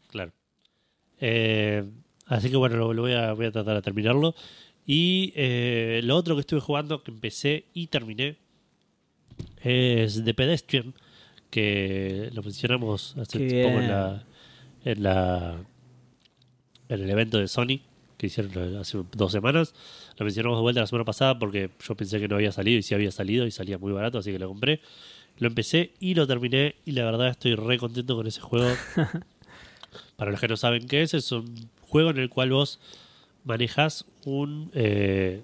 Claro. 0.09 0.33
Eh, 1.20 1.85
así 2.27 2.51
que 2.51 2.57
bueno, 2.57 2.77
lo, 2.77 2.92
lo 2.94 3.03
voy, 3.03 3.12
a, 3.12 3.33
voy 3.33 3.46
a 3.46 3.53
tratar 3.53 3.75
de 3.75 3.83
terminarlo. 3.83 4.35
Y 4.87 5.33
eh, 5.37 6.01
lo 6.05 6.16
otro 6.16 6.35
que 6.35 6.40
estuve 6.40 6.61
jugando, 6.61 7.03
que 7.03 7.11
empecé 7.11 7.66
y 7.75 7.88
terminé, 7.88 8.38
es 9.62 10.25
The 10.25 10.35
Pedestrian, 10.35 10.94
que 11.51 12.31
lo 12.33 12.42
mencionamos 12.42 13.16
hace 13.18 13.38
Qué 13.38 13.62
poco 13.62 13.75
en 13.75 13.79
bien. 13.79 13.90
la, 13.90 14.25
en 14.85 15.03
la 15.03 15.57
en 16.88 17.01
el 17.01 17.11
evento 17.11 17.38
de 17.38 17.48
Sony 17.48 17.81
que 18.23 18.29
hicieron 18.29 18.77
hace 18.77 18.99
dos 19.13 19.33
semanas. 19.33 19.75
Lo 20.17 20.25
mencionamos 20.25 20.57
de 20.59 20.63
vuelta 20.63 20.81
la 20.81 20.87
semana 20.87 21.05
pasada 21.05 21.39
porque 21.39 21.69
yo 21.87 21.95
pensé 21.95 22.19
que 22.21 22.29
no 22.29 22.37
había 22.37 22.53
salido 22.53 22.79
y 22.79 22.83
sí 22.83 22.95
había 22.95 23.11
salido 23.11 23.47
y 23.47 23.51
salía 23.51 23.77
muy 23.79 23.93
barato, 23.93 24.19
así 24.19 24.33
que 24.33 24.39
lo 24.39 24.49
compré. 24.49 24.81
Lo 25.39 25.49
empecé 25.49 25.93
y 26.01 26.15
lo 26.15 26.27
terminé 26.27 26.77
y 26.87 26.93
la 26.93 27.05
verdad 27.05 27.29
estoy 27.29 27.55
re 27.57 27.77
contento 27.79 28.17
con 28.17 28.27
ese 28.27 28.41
juego. 28.41 28.71
Para 30.17 30.31
los 30.31 30.41
que 30.41 30.49
no 30.49 30.57
saben 30.57 30.87
qué 30.87 31.03
es, 31.03 31.15
es 31.15 31.33
un 31.33 31.53
juego 31.81 32.11
en 32.11 32.19
el 32.19 32.29
cual 32.31 32.51
vos 32.51 32.79
manejas 33.45 34.05
un 34.25 34.71
eh, 34.75 35.43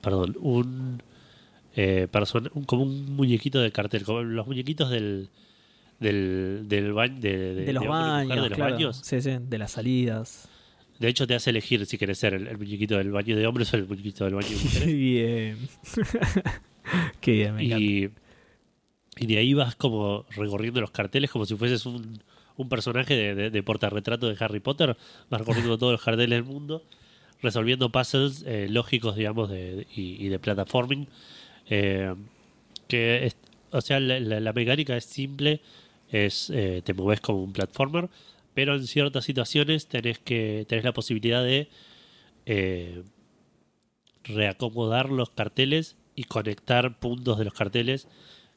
perdón, 0.00 0.36
un 0.40 1.02
eh, 1.74 2.06
persona, 2.10 2.50
un- 2.54 2.64
como 2.64 2.84
un 2.84 3.14
muñequito 3.16 3.58
de 3.60 3.72
cartel, 3.72 4.04
como 4.04 4.22
los 4.22 4.46
muñequitos 4.46 4.90
del 4.90 5.28
del, 5.98 6.62
del 6.66 6.92
baño 6.94 7.20
de, 7.20 7.54
de- 7.54 7.64
De 7.66 7.72
los 7.74 7.82
de 7.82 7.88
mujer, 7.88 8.02
baños, 8.06 8.28
de 8.44 8.48
los 8.48 8.56
claro. 8.56 8.74
baños. 8.74 9.00
Sí, 9.04 9.20
sí, 9.20 9.30
de 9.38 9.58
las 9.58 9.72
salidas. 9.72 10.48
De 11.00 11.08
hecho, 11.08 11.26
te 11.26 11.34
hace 11.34 11.50
elegir 11.50 11.84
si 11.86 11.98
querés 11.98 12.18
ser 12.18 12.34
el, 12.34 12.46
el 12.46 12.58
muñequito 12.58 12.96
del 12.98 13.10
baño 13.10 13.36
de 13.36 13.46
hombres 13.46 13.72
o 13.74 13.76
el 13.76 13.88
muñequito 13.88 14.24
del 14.26 14.34
baño 14.34 14.48
de 14.48 14.54
Qué 14.56 14.64
mujeres. 14.64 14.94
bien. 14.94 15.58
Qué 17.20 17.32
bien, 17.32 17.54
me 17.56 17.64
y, 17.64 18.10
y 19.16 19.26
de 19.26 19.36
ahí 19.38 19.54
vas 19.54 19.74
como 19.76 20.24
recorriendo 20.36 20.80
los 20.80 20.90
carteles 20.90 21.30
como 21.30 21.46
si 21.46 21.56
fueses 21.56 21.84
un, 21.86 22.22
un 22.56 22.68
personaje 22.68 23.14
de, 23.14 23.34
de, 23.34 23.50
de 23.50 23.62
portarretrato 23.62 24.28
de 24.28 24.36
Harry 24.44 24.60
Potter. 24.60 24.96
Vas 25.28 25.40
recorriendo 25.40 25.78
todos 25.78 25.92
los 25.92 26.02
carteles 26.02 26.30
del 26.30 26.44
mundo, 26.44 26.82
resolviendo 27.42 27.90
puzzles 27.90 28.44
eh, 28.46 28.66
lógicos, 28.70 29.16
digamos, 29.16 29.48
de, 29.50 29.86
y, 29.94 30.24
y 30.24 30.28
de 30.28 30.38
plataforming. 30.38 31.06
Eh, 31.68 32.14
que 32.88 33.26
es- 33.26 33.36
o 33.72 33.80
sea, 33.80 34.00
la, 34.00 34.18
la- 34.20 34.40
la 34.40 34.52
mecánica 34.52 34.96
es 34.96 35.04
simple, 35.04 35.60
es 36.10 36.50
eh, 36.50 36.82
te 36.84 36.92
mueves 36.92 37.20
como 37.20 37.42
un 37.44 37.52
platformer, 37.52 38.08
pero 38.54 38.74
en 38.74 38.86
ciertas 38.86 39.24
situaciones 39.24 39.86
tenés 39.86 40.18
que 40.18 40.64
tenés 40.68 40.84
la 40.84 40.92
posibilidad 40.92 41.42
de 41.44 41.68
eh, 42.46 43.02
reacomodar 44.24 45.10
los 45.10 45.30
carteles 45.30 45.96
y 46.14 46.24
conectar 46.24 46.98
puntos 46.98 47.38
de 47.38 47.44
los 47.44 47.54
carteles 47.54 48.08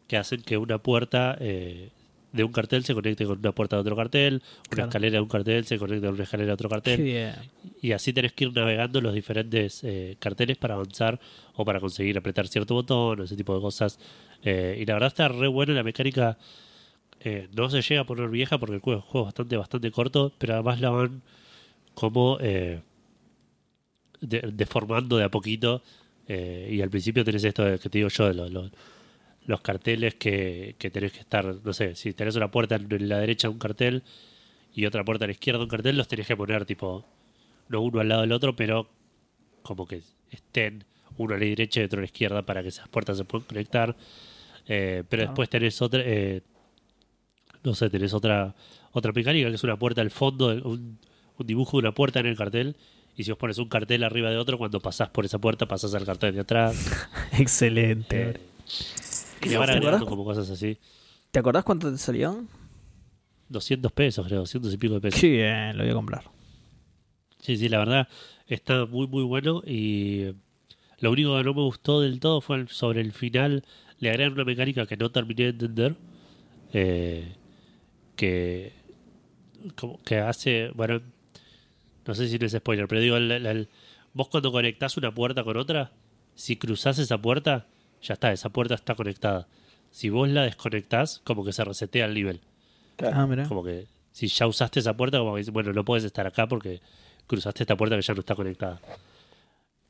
que 0.07 0.17
hacen 0.17 0.41
que 0.41 0.57
una 0.57 0.77
puerta 0.79 1.37
eh, 1.39 1.89
de 2.33 2.43
un 2.43 2.51
cartel 2.51 2.83
se 2.83 2.93
conecte 2.95 3.25
con 3.25 3.37
una 3.39 3.51
puerta 3.53 3.75
de 3.75 3.81
otro 3.81 3.95
cartel, 3.95 4.35
una 4.35 4.41
Claro. 4.69 4.89
escalera 4.89 5.13
de 5.17 5.21
un 5.21 5.29
cartel 5.29 5.65
se 5.65 5.77
conecta 5.77 6.07
con 6.07 6.15
una 6.15 6.23
escalera 6.23 6.47
de 6.47 6.53
otro 6.53 6.67
cartel, 6.69 7.33
y 7.81 7.91
así 7.91 8.11
tenés 8.11 8.33
que 8.33 8.45
ir 8.45 8.53
navegando 8.55 8.99
los 9.01 9.13
diferentes 9.13 9.83
eh, 9.83 10.17
carteles 10.19 10.57
para 10.57 10.73
avanzar 10.73 11.19
o 11.53 11.63
para 11.63 11.79
conseguir 11.79 12.17
apretar 12.17 12.47
cierto 12.47 12.73
botón 12.73 13.19
o 13.21 13.23
ese 13.23 13.35
tipo 13.37 13.53
de 13.55 13.61
cosas. 13.61 13.99
Eh, 14.43 14.77
y 14.81 14.85
la 14.85 14.93
verdad 14.95 15.07
está 15.09 15.27
re 15.27 15.47
buena 15.47 15.73
la 15.73 15.83
mecánica. 15.83 16.37
Eh, 17.21 17.47
no 17.55 17.69
se 17.69 17.81
llega 17.81 18.01
a 18.01 18.05
poner 18.05 18.29
vieja 18.29 18.57
porque 18.57 18.75
el 18.75 18.81
juego, 18.81 18.99
el 18.99 19.05
juego 19.05 19.27
es 19.27 19.33
bastante, 19.33 19.57
bastante 19.57 19.91
corto, 19.91 20.31
pero 20.37 20.53
además 20.55 20.79
la 20.81 20.89
van 20.89 21.21
como 21.93 22.37
eh, 22.41 22.81
de- 24.21 24.51
deformando 24.53 25.17
de 25.17 25.23
a 25.25 25.29
poquito. 25.29 25.81
eh, 26.27 26.69
y 26.71 26.81
al 26.81 26.89
principio 26.89 27.25
tenés 27.25 27.43
esto 27.43 27.63
que 27.79 27.89
te 27.89 27.97
digo 27.97 28.07
yo, 28.09 28.27
de 28.27 28.33
los, 28.33 28.49
los- 28.51 28.71
los 29.45 29.59
carteles 29.59 30.15
que, 30.15 30.75
que 30.79 30.89
tenés 30.89 31.11
que 31.11 31.19
estar, 31.19 31.43
no 31.63 31.73
sé, 31.73 31.95
si 31.95 32.13
tenés 32.13 32.37
una 32.37 32.49
puerta 32.49 32.75
en 32.75 33.09
la 33.09 33.19
derecha 33.19 33.49
un 33.49 33.59
cartel 33.59 34.03
y 34.73 34.85
otra 34.85 35.03
puerta 35.03 35.25
a 35.25 35.27
la 35.27 35.33
izquierda 35.33 35.61
un 35.61 35.67
cartel, 35.67 35.97
los 35.97 36.07
tenés 36.07 36.25
que 36.27 36.37
poner 36.37 36.63
tipo, 36.65 37.05
no 37.67 37.81
uno 37.81 37.99
al 37.99 38.07
lado 38.07 38.21
del 38.21 38.31
otro, 38.31 38.55
pero 38.55 38.87
como 39.63 39.85
que 39.85 40.01
estén 40.31 40.85
uno 41.17 41.35
a 41.35 41.37
la 41.37 41.43
derecha 41.45 41.81
y 41.81 41.83
otro 41.83 41.99
a 41.99 42.01
la 42.03 42.05
izquierda 42.05 42.41
para 42.43 42.61
que 42.63 42.69
esas 42.69 42.87
puertas 42.87 43.17
se 43.17 43.25
puedan 43.25 43.45
conectar. 43.47 43.95
Eh, 44.65 45.03
pero 45.09 45.23
después 45.23 45.49
tenés 45.49 45.81
otra, 45.81 46.01
eh, 46.05 46.41
no 47.63 47.73
sé, 47.75 47.89
tenés 47.89 48.13
otra 48.13 48.55
otra 48.91 49.11
mecánica 49.11 49.49
que 49.49 49.55
es 49.55 49.63
una 49.63 49.77
puerta 49.77 50.01
al 50.01 50.11
fondo, 50.11 50.47
un, 50.49 50.99
un 51.37 51.47
dibujo 51.47 51.77
de 51.77 51.87
una 51.87 51.93
puerta 51.93 52.19
en 52.19 52.27
el 52.27 52.37
cartel. 52.37 52.75
Y 53.15 53.23
si 53.23 53.31
vos 53.31 53.37
pones 53.37 53.57
un 53.59 53.69
cartel 53.69 54.03
arriba 54.03 54.29
de 54.31 54.37
otro, 54.37 54.57
cuando 54.57 54.79
pasás 54.79 55.09
por 55.09 55.23
esa 55.25 55.37
puerta, 55.39 55.67
pasás 55.67 55.93
al 55.93 56.05
cartel 56.05 56.33
de 56.33 56.41
atrás. 56.41 56.75
Excelente. 57.37 58.29
Eh, 58.31 58.39
y 59.43 59.49
le 59.49 59.57
van 59.57 59.67
¿Te 59.67 59.73
agregando 59.73 60.05
como 60.07 60.23
cosas 60.23 60.49
así. 60.49 60.77
¿Te 61.31 61.39
acordás 61.39 61.63
cuánto 61.63 61.91
te 61.91 61.97
salió? 61.97 62.43
200 63.49 63.91
pesos, 63.91 64.25
creo, 64.25 64.39
200 64.39 64.73
y 64.73 64.77
pico 64.77 64.95
de 64.95 65.01
pesos. 65.01 65.19
Sí, 65.19 65.29
bien, 65.29 65.77
lo 65.77 65.83
voy 65.83 65.91
a 65.91 65.95
comprar. 65.95 66.23
Sí, 67.39 67.57
sí, 67.57 67.69
la 67.69 67.79
verdad 67.79 68.07
está 68.47 68.85
muy, 68.85 69.07
muy 69.07 69.23
bueno. 69.23 69.61
Y 69.65 70.33
lo 70.99 71.11
único 71.11 71.37
que 71.37 71.43
no 71.43 71.53
me 71.53 71.61
gustó 71.61 72.01
del 72.01 72.19
todo 72.19 72.41
fue 72.41 72.65
sobre 72.69 73.01
el 73.01 73.11
final. 73.11 73.63
Le 73.99 74.09
agregan 74.09 74.33
una 74.33 74.45
mecánica 74.45 74.85
que 74.85 74.97
no 74.97 75.11
terminé 75.11 75.43
de 75.43 75.49
entender. 75.49 75.95
eh, 76.73 77.35
que 78.15 78.73
como 79.75 80.01
que 80.03 80.17
hace, 80.19 80.69
bueno, 80.75 81.01
no 82.05 82.15
sé 82.15 82.27
si 82.27 82.37
no 82.37 82.45
es 82.45 82.51
spoiler, 82.53 82.87
pero 82.87 83.01
digo, 83.01 83.17
el- 83.17 83.31
el- 83.31 83.45
el- 83.45 83.69
vos 84.13 84.27
cuando 84.27 84.51
conectás 84.51 84.97
una 84.97 85.13
puerta 85.13 85.43
con 85.43 85.57
otra, 85.57 85.91
si 86.35 86.57
cruzás 86.57 86.99
esa 86.99 87.17
puerta, 87.21 87.65
ya 88.01 88.15
está, 88.15 88.31
esa 88.31 88.49
puerta 88.49 88.75
está 88.75 88.95
conectada. 88.95 89.47
Si 89.91 90.09
vos 90.09 90.27
la 90.27 90.43
desconectás, 90.43 91.21
como 91.23 91.45
que 91.45 91.53
se 91.53 91.63
resetea 91.63 92.05
el 92.05 92.13
nivel. 92.13 92.41
Ah, 93.01 93.25
mira. 93.25 93.47
Como 93.47 93.63
que 93.63 93.85
si 94.11 94.27
ya 94.27 94.47
usaste 94.47 94.79
esa 94.79 94.95
puerta, 94.97 95.19
como 95.19 95.33
que 95.33 95.39
dices, 95.39 95.53
bueno, 95.53 95.71
no 95.71 95.85
puedes 95.85 96.03
estar 96.03 96.27
acá 96.27 96.47
porque 96.47 96.81
cruzaste 97.27 97.63
esta 97.63 97.77
puerta 97.77 97.95
que 97.95 98.01
ya 98.01 98.13
no 98.13 98.19
está 98.19 98.35
conectada. 98.35 98.81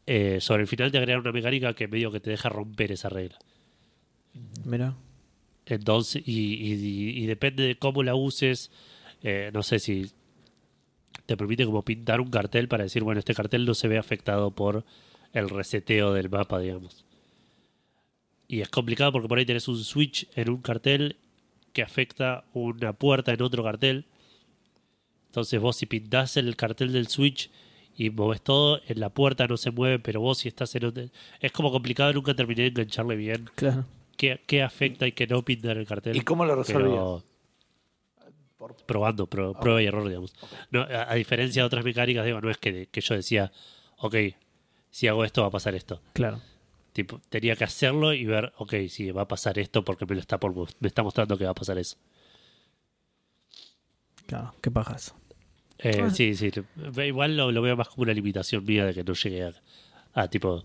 Eh, 0.06 0.40
sobre 0.42 0.62
el 0.64 0.68
final 0.68 0.92
te 0.92 0.98
agregan 0.98 1.22
una 1.22 1.32
mecánica 1.32 1.74
que 1.74 1.88
medio 1.88 2.12
que 2.12 2.20
te 2.20 2.30
deja 2.30 2.50
romper 2.50 2.92
esa 2.92 3.10
regla. 3.10 3.38
Mira. 4.66 4.94
Entonces, 5.66 6.22
y, 6.26 6.56
y- 6.56 7.24
y- 7.24 7.26
depende 7.26 7.64
de 7.64 7.78
cómo 7.78 8.04
la 8.04 8.16
uses, 8.16 8.72
eh, 9.22 9.50
no 9.54 9.64
sé 9.64 9.80
si 9.80 10.12
te 11.26 11.38
permite 11.38 11.66
como 11.66 11.84
pintar 11.84 12.20
un 12.20 12.30
cartel 12.30 12.68
para 12.68 12.84
decir, 12.84 13.04
bueno, 13.04 13.20
este 13.20 13.34
cartel 13.34 13.66
no 13.66 13.74
se 13.74 13.88
ve 13.88 13.98
afectado 13.98 14.52
por 14.52 14.84
el 15.32 15.50
reseteo 15.50 16.14
del 16.14 16.30
mapa, 16.30 16.60
digamos. 16.60 17.06
Y 18.48 18.60
es 18.62 18.70
complicado 18.70 19.12
porque 19.14 19.28
por 19.30 19.38
ahí 19.38 19.46
tenés 19.46 19.68
un 19.68 19.82
switch 19.84 20.28
en 20.36 20.50
un 20.50 20.62
cartel 20.62 21.16
que 21.72 21.82
afecta 21.82 22.44
una 22.54 22.94
puerta 22.94 23.34
en 23.34 23.42
otro 23.42 23.64
cartel. 23.64 24.06
Entonces 25.28 25.60
vos 25.60 25.78
si 25.78 25.86
pintás 25.86 26.38
el 26.38 26.56
cartel 26.56 26.92
del 26.92 27.08
switch 27.08 27.50
y 27.98 28.10
moves 28.10 28.42
todo, 28.42 28.82
en 28.88 29.00
la 29.00 29.10
puerta 29.10 29.48
no 29.48 29.56
se 29.58 29.72
mueve, 29.72 29.98
pero 30.00 30.20
vos 30.20 30.40
si 30.40 30.48
estás 30.50 30.76
en 30.76 30.86
otro... 30.86 31.06
Es 31.40 31.52
como 31.52 31.72
complicado, 31.72 32.12
nunca 32.14 32.36
terminé 32.36 32.64
de 32.64 32.68
engancharle 32.70 33.16
bien 33.16 33.50
Claro. 33.56 33.86
Qué, 34.18 34.42
qué 34.48 34.62
afecta 34.64 35.08
y 35.08 35.12
qué 35.12 35.28
no 35.28 35.44
pintar 35.44 35.78
el 35.78 35.86
cartel. 35.88 36.16
¿Y 36.16 36.22
cómo 36.22 36.46
lo 36.46 36.56
resolvías? 36.56 37.24
Por- 38.58 38.76
probando, 38.86 39.28
pro- 39.28 39.54
prueba 39.60 39.82
y 39.82 39.86
error, 39.86 40.08
digamos. 40.08 40.34
No, 40.72 40.82
a, 40.82 41.12
a 41.12 41.16
diferencia 41.16 41.62
de 41.62 41.66
otras 41.68 41.84
mecánicas, 41.84 42.26
digo, 42.26 42.40
no 42.40 42.50
es 42.50 42.58
que, 42.58 42.88
que 42.88 43.02
yo 43.02 43.16
decía, 43.16 43.52
ok, 43.98 44.16
si 44.90 45.08
hago 45.08 45.26
esto 45.26 45.42
va 45.42 45.48
a 45.48 45.52
pasar 45.52 45.76
esto. 45.76 46.02
Claro. 46.14 46.40
Tipo, 46.94 47.20
tenía 47.30 47.56
que 47.56 47.64
hacerlo 47.64 48.14
y 48.14 48.24
ver, 48.26 48.54
ok, 48.58 48.74
sí, 48.88 49.12
va 49.12 49.24
a 49.24 49.28
pasar 49.28 49.58
esto 49.60 49.84
porque 49.84 50.06
me 50.06 50.16
lo 50.16 50.22
está 50.22 50.40
por, 50.40 50.54
me 50.56 50.88
está 50.88 51.04
mostrando 51.04 51.38
que 51.38 51.44
va 51.46 51.52
a 51.52 51.56
pasar 51.56 51.78
eso. 51.78 51.98
Claro. 54.28 54.54
Qué 54.62 54.72
paja 54.72 54.96
eso. 54.96 55.16
Eh, 55.80 56.02
Ah. 56.02 56.10
Sí, 56.10 56.36
sí. 56.36 56.52
ve- 56.76 57.08
Igual 57.08 57.36
lo, 57.36 57.52
lo 57.52 57.62
veo 57.62 57.76
más 57.76 57.90
como 57.90 58.04
una 58.04 58.14
limitación 58.14 58.64
mía 58.64 58.86
de 58.86 58.94
que 58.94 59.04
no 59.04 59.14
llegue 59.14 59.44
a, 59.44 59.54
a, 60.14 60.28
tipo 60.30 60.64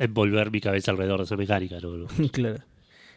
envolver 0.00 0.50
mi 0.50 0.60
cabeza 0.60 0.90
alrededor 0.90 1.18
de 1.18 1.24
esa 1.24 1.36
mecánica. 1.36 1.78
¿no? 1.80 2.06
Claro. 2.32 2.58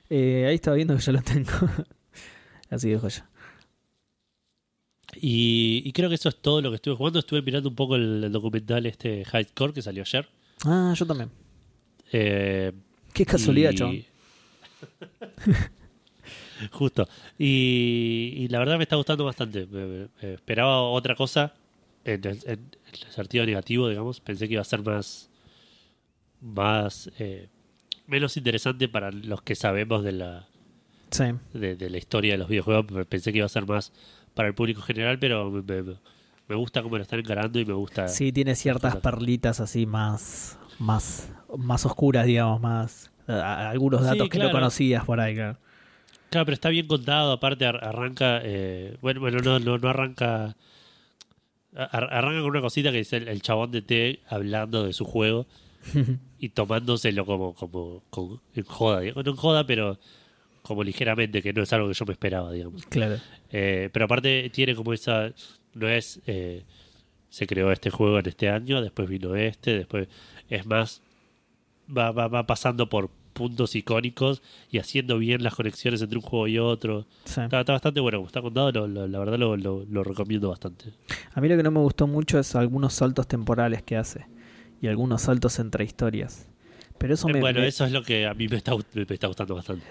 Eh, 0.09 0.45
ahí 0.47 0.55
estaba 0.55 0.75
viendo 0.75 0.95
que 0.95 1.01
ya 1.01 1.11
lo 1.13 1.21
tengo. 1.21 1.49
Así 2.69 2.89
de 2.89 2.99
joya. 2.99 3.27
Y, 5.15 5.81
y 5.85 5.91
creo 5.93 6.09
que 6.09 6.15
eso 6.15 6.29
es 6.29 6.35
todo 6.41 6.61
lo 6.61 6.69
que 6.69 6.75
estuve 6.75 6.95
jugando. 6.95 7.19
Estuve 7.19 7.41
mirando 7.41 7.69
un 7.69 7.75
poco 7.75 7.95
el, 7.95 8.23
el 8.23 8.31
documental 8.31 8.85
este 8.85 9.23
Hardcore 9.25 9.73
que 9.73 9.81
salió 9.81 10.03
ayer. 10.03 10.27
Ah, 10.65 10.93
yo 10.95 11.05
también. 11.05 11.29
Eh, 12.11 12.71
Qué 13.13 13.25
casualidad, 13.25 13.71
y- 13.71 13.75
chabón. 13.75 14.03
Justo. 16.71 17.07
Y, 17.37 18.33
y 18.37 18.47
la 18.47 18.59
verdad 18.59 18.77
me 18.77 18.83
está 18.83 18.95
gustando 18.95 19.25
bastante. 19.25 19.65
Me- 19.67 19.85
me- 19.85 20.07
me 20.21 20.33
esperaba 20.33 20.81
otra 20.81 21.15
cosa 21.15 21.53
en 22.05 22.25
el, 22.25 22.39
en 22.45 22.59
el 22.91 23.11
sentido 23.11 23.45
negativo, 23.45 23.89
digamos. 23.89 24.19
Pensé 24.19 24.47
que 24.47 24.53
iba 24.53 24.61
a 24.61 24.65
ser 24.65 24.81
más. 24.83 25.29
Más. 26.43 27.10
eh, 27.19 27.47
menos 28.06 28.36
interesante 28.38 28.88
para 28.89 29.12
los 29.12 29.41
que 29.41 29.56
sabemos 29.56 30.03
de 30.03 30.12
la, 30.12 30.45
Sí. 31.10 31.23
de, 31.53 31.75
de 31.75 31.89
la 31.89 31.97
historia 31.97 32.34
de 32.34 32.38
los 32.38 32.49
videojuegos. 32.49 32.86
Pensé 33.08 33.32
que 33.32 33.38
iba 33.39 33.45
a 33.45 33.49
ser 33.49 33.65
más 33.65 33.93
para 34.34 34.49
el 34.49 34.53
público 34.56 34.82
general, 34.82 35.17
pero 35.19 35.49
me, 35.49 35.62
me- 35.62 35.95
me 36.49 36.56
gusta 36.56 36.84
cómo 36.84 36.97
lo 36.97 37.03
están 37.03 37.19
encarando 37.19 37.60
y 37.60 37.65
me 37.65 37.73
gusta. 37.73 38.08
Sí, 38.10 38.32
tiene 38.34 38.56
ciertas 38.56 38.97
perlitas 38.97 39.62
así 39.62 39.86
más, 39.86 40.60
más, 40.79 41.32
más 41.58 41.86
oscuras, 41.86 42.25
digamos, 42.25 42.60
más. 42.62 43.10
a- 43.27 43.34
a- 43.36 43.69
algunos 43.69 44.01
Sí, 44.01 44.08
datos 44.08 44.27
que 44.29 44.38
no 44.39 44.51
conocías 44.51 45.06
por 45.06 45.19
ahí, 45.21 45.36
claro. 45.36 45.58
Claro, 46.29 46.45
pero 46.45 46.53
está 46.56 46.69
bien 46.69 46.88
contado. 46.88 47.32
Aparte, 47.32 47.65
ar- 47.65 47.86
arranca. 47.86 48.41
eh, 48.43 48.97
bueno, 49.01 49.21
bueno, 49.21 49.38
no, 49.39 49.60
no, 49.60 49.77
no 49.77 49.88
arranca. 49.88 50.58
ar- 51.75 52.10
arranca 52.13 52.41
con 52.41 52.49
una 52.49 52.62
cosita 52.62 52.91
que 52.91 52.99
es 52.99 53.13
el, 53.13 53.27
el 53.27 53.41
chabón 53.41 53.71
de 53.71 53.82
T 53.82 54.19
hablando 54.27 54.84
de 54.84 54.93
su 54.93 55.06
juego 55.06 55.47
y 56.39 56.49
tomándoselo 56.49 57.25
como, 57.25 57.53
como, 57.53 58.03
como 58.09 58.41
en 58.55 58.63
joda. 58.65 58.99
digamos. 59.01 59.25
No 59.25 59.31
en 59.31 59.37
joda, 59.37 59.65
pero 59.65 59.99
como 60.61 60.83
ligeramente, 60.83 61.41
que 61.41 61.51
no 61.53 61.63
es 61.63 61.73
algo 61.73 61.87
que 61.87 61.93
yo 61.93 62.05
me 62.05 62.13
esperaba, 62.13 62.51
digamos. 62.51 62.85
Claro. 62.85 63.17
Eh, 63.51 63.89
pero 63.91 64.05
aparte, 64.05 64.49
tiene 64.53 64.75
como 64.75 64.93
esa. 64.93 65.31
No 65.73 65.87
es. 65.89 66.21
eh, 66.27 66.63
se 67.29 67.47
creó 67.47 67.71
este 67.71 67.89
juego 67.89 68.19
en 68.19 68.27
este 68.27 68.47
año, 68.49 68.81
después 68.81 69.09
vino 69.09 69.35
este, 69.35 69.77
después. 69.77 70.07
Es 70.49 70.65
más. 70.65 71.01
Va, 71.95 72.11
va, 72.11 72.27
va 72.27 72.45
pasando 72.47 72.87
por 72.87 73.09
puntos 73.33 73.75
icónicos 73.75 74.41
y 74.71 74.77
haciendo 74.77 75.17
bien 75.17 75.43
las 75.43 75.55
conexiones 75.55 76.01
entre 76.03 76.17
un 76.19 76.21
juego 76.23 76.47
y 76.47 76.59
otro. 76.59 77.07
Sí. 77.25 77.41
Está, 77.41 77.61
está 77.61 77.73
bastante 77.73 77.99
bueno, 77.99 78.19
como 78.19 78.27
está 78.27 78.41
contado, 78.41 78.71
lo- 78.71 78.87
lo- 78.87 79.07
la 79.07 79.19
verdad 79.19 79.37
lo, 79.39 79.57
lo- 79.57 79.83
lo 79.89 80.03
recomiendo 80.03 80.49
bastante. 80.49 80.93
A 81.33 81.41
mí 81.41 81.49
lo 81.49 81.57
que 81.57 81.63
no 81.63 81.71
me 81.71 81.79
gustó 81.79 82.05
mucho 82.07 82.37
es 82.39 82.55
algunos 82.55 82.93
saltos 82.93 83.27
temporales 83.27 83.81
que 83.81 83.97
hace 83.97 84.27
y 84.83 84.87
algunos 84.89 85.23
saltos 85.23 85.57
entre 85.59 85.83
historias. 85.85 86.47
Pero 86.99 87.15
eso 87.15 87.27
Eh, 87.29 87.33
me, 87.33 87.39
bueno, 87.39 87.61
me- 87.61 87.67
eso 87.67 87.85
es 87.85 87.91
lo 87.91 88.03
que 88.03 88.27
a 88.27 88.33
mí 88.33 88.47
me 88.47 88.55
está, 88.57 88.73
me 88.93 89.01
está 89.09 89.27
gustando 89.27 89.55
bastante. 89.55 89.83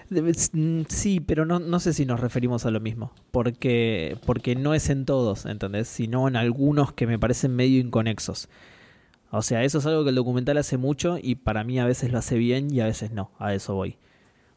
Mm, 0.53 0.83
Sí, 0.87 1.19
pero 1.19 1.45
no, 1.45 1.59
no 1.59 1.79
sé 1.79 1.91
si 1.93 2.05
nos 2.05 2.19
referimos 2.21 2.65
a 2.65 2.71
lo 2.71 2.79
mismo. 2.79 3.11
Porque, 3.31 4.17
porque 4.25 4.55
no 4.55 4.73
es 4.73 4.89
en 4.89 5.05
todos, 5.05 5.45
¿entendés? 5.45 5.87
Sino 5.89 6.27
en 6.27 6.35
algunos 6.37 6.93
que 6.93 7.05
me 7.05 7.19
parecen 7.19 7.55
medio 7.55 7.79
inconexos. 7.79 8.47
O 9.31 9.41
sea, 9.41 9.63
eso 9.63 9.79
es 9.79 9.85
algo 9.85 10.03
que 10.03 10.09
el 10.11 10.15
documental 10.15 10.57
hace 10.57 10.77
mucho 10.77 11.17
y 11.21 11.35
para 11.35 11.63
mí 11.63 11.79
a 11.79 11.85
veces 11.85 12.11
lo 12.11 12.19
hace 12.19 12.37
bien 12.37 12.71
y 12.73 12.79
a 12.81 12.85
veces 12.85 13.11
no. 13.11 13.31
A 13.39 13.53
eso 13.53 13.73
voy. 13.75 13.97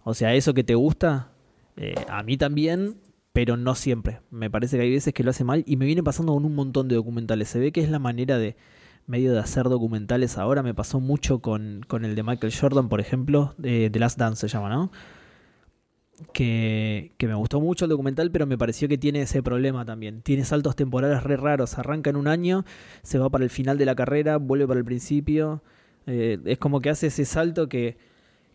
O 0.04 0.14
sea, 0.14 0.34
eso 0.34 0.54
que 0.54 0.64
te 0.64 0.74
gusta, 0.74 1.30
eh, 1.76 1.94
a 2.08 2.22
mí 2.22 2.36
también, 2.36 2.96
pero 3.32 3.56
no 3.56 3.74
siempre. 3.74 4.20
Me 4.30 4.50
parece 4.50 4.76
que 4.76 4.84
hay 4.84 4.90
veces 4.92 5.12
que 5.12 5.24
lo 5.24 5.30
hace 5.30 5.44
mal 5.44 5.64
y 5.66 5.76
me 5.76 5.84
viene 5.86 6.02
pasando 6.02 6.32
con 6.34 6.44
un 6.44 6.54
montón 6.54 6.88
de 6.88 6.94
documentales. 6.94 7.48
Se 7.48 7.58
ve 7.58 7.72
que 7.72 7.82
es 7.82 7.90
la 7.90 7.98
manera 7.98 8.38
de 8.38 8.54
medio 9.06 9.32
de 9.32 9.38
hacer 9.40 9.64
documentales 9.64 10.38
ahora. 10.38 10.62
Me 10.62 10.74
pasó 10.74 11.00
mucho 11.00 11.40
con, 11.40 11.82
con 11.86 12.04
el 12.04 12.14
de 12.14 12.22
Michael 12.22 12.52
Jordan, 12.52 12.88
por 12.88 13.00
ejemplo, 13.00 13.54
de 13.58 13.90
The 13.90 13.98
Last 13.98 14.18
Dance 14.18 14.48
se 14.48 14.52
llama, 14.52 14.68
¿no? 14.68 14.90
que, 16.32 17.12
que 17.18 17.26
me 17.26 17.34
gustó 17.34 17.60
mucho 17.60 17.84
el 17.84 17.90
documental, 17.90 18.30
pero 18.30 18.46
me 18.46 18.56
pareció 18.56 18.88
que 18.88 18.98
tiene 18.98 19.22
ese 19.22 19.42
problema 19.42 19.84
también. 19.84 20.22
Tiene 20.22 20.44
saltos 20.44 20.76
temporales 20.76 21.22
re 21.22 21.36
raros. 21.36 21.78
Arranca 21.78 22.10
en 22.10 22.16
un 22.16 22.28
año, 22.28 22.64
se 23.02 23.18
va 23.18 23.28
para 23.30 23.44
el 23.44 23.50
final 23.50 23.78
de 23.78 23.86
la 23.86 23.94
carrera, 23.94 24.38
vuelve 24.38 24.66
para 24.66 24.78
el 24.78 24.84
principio. 24.84 25.62
Eh, 26.06 26.38
es 26.44 26.58
como 26.58 26.80
que 26.80 26.90
hace 26.90 27.08
ese 27.08 27.24
salto 27.24 27.68
que, 27.68 27.96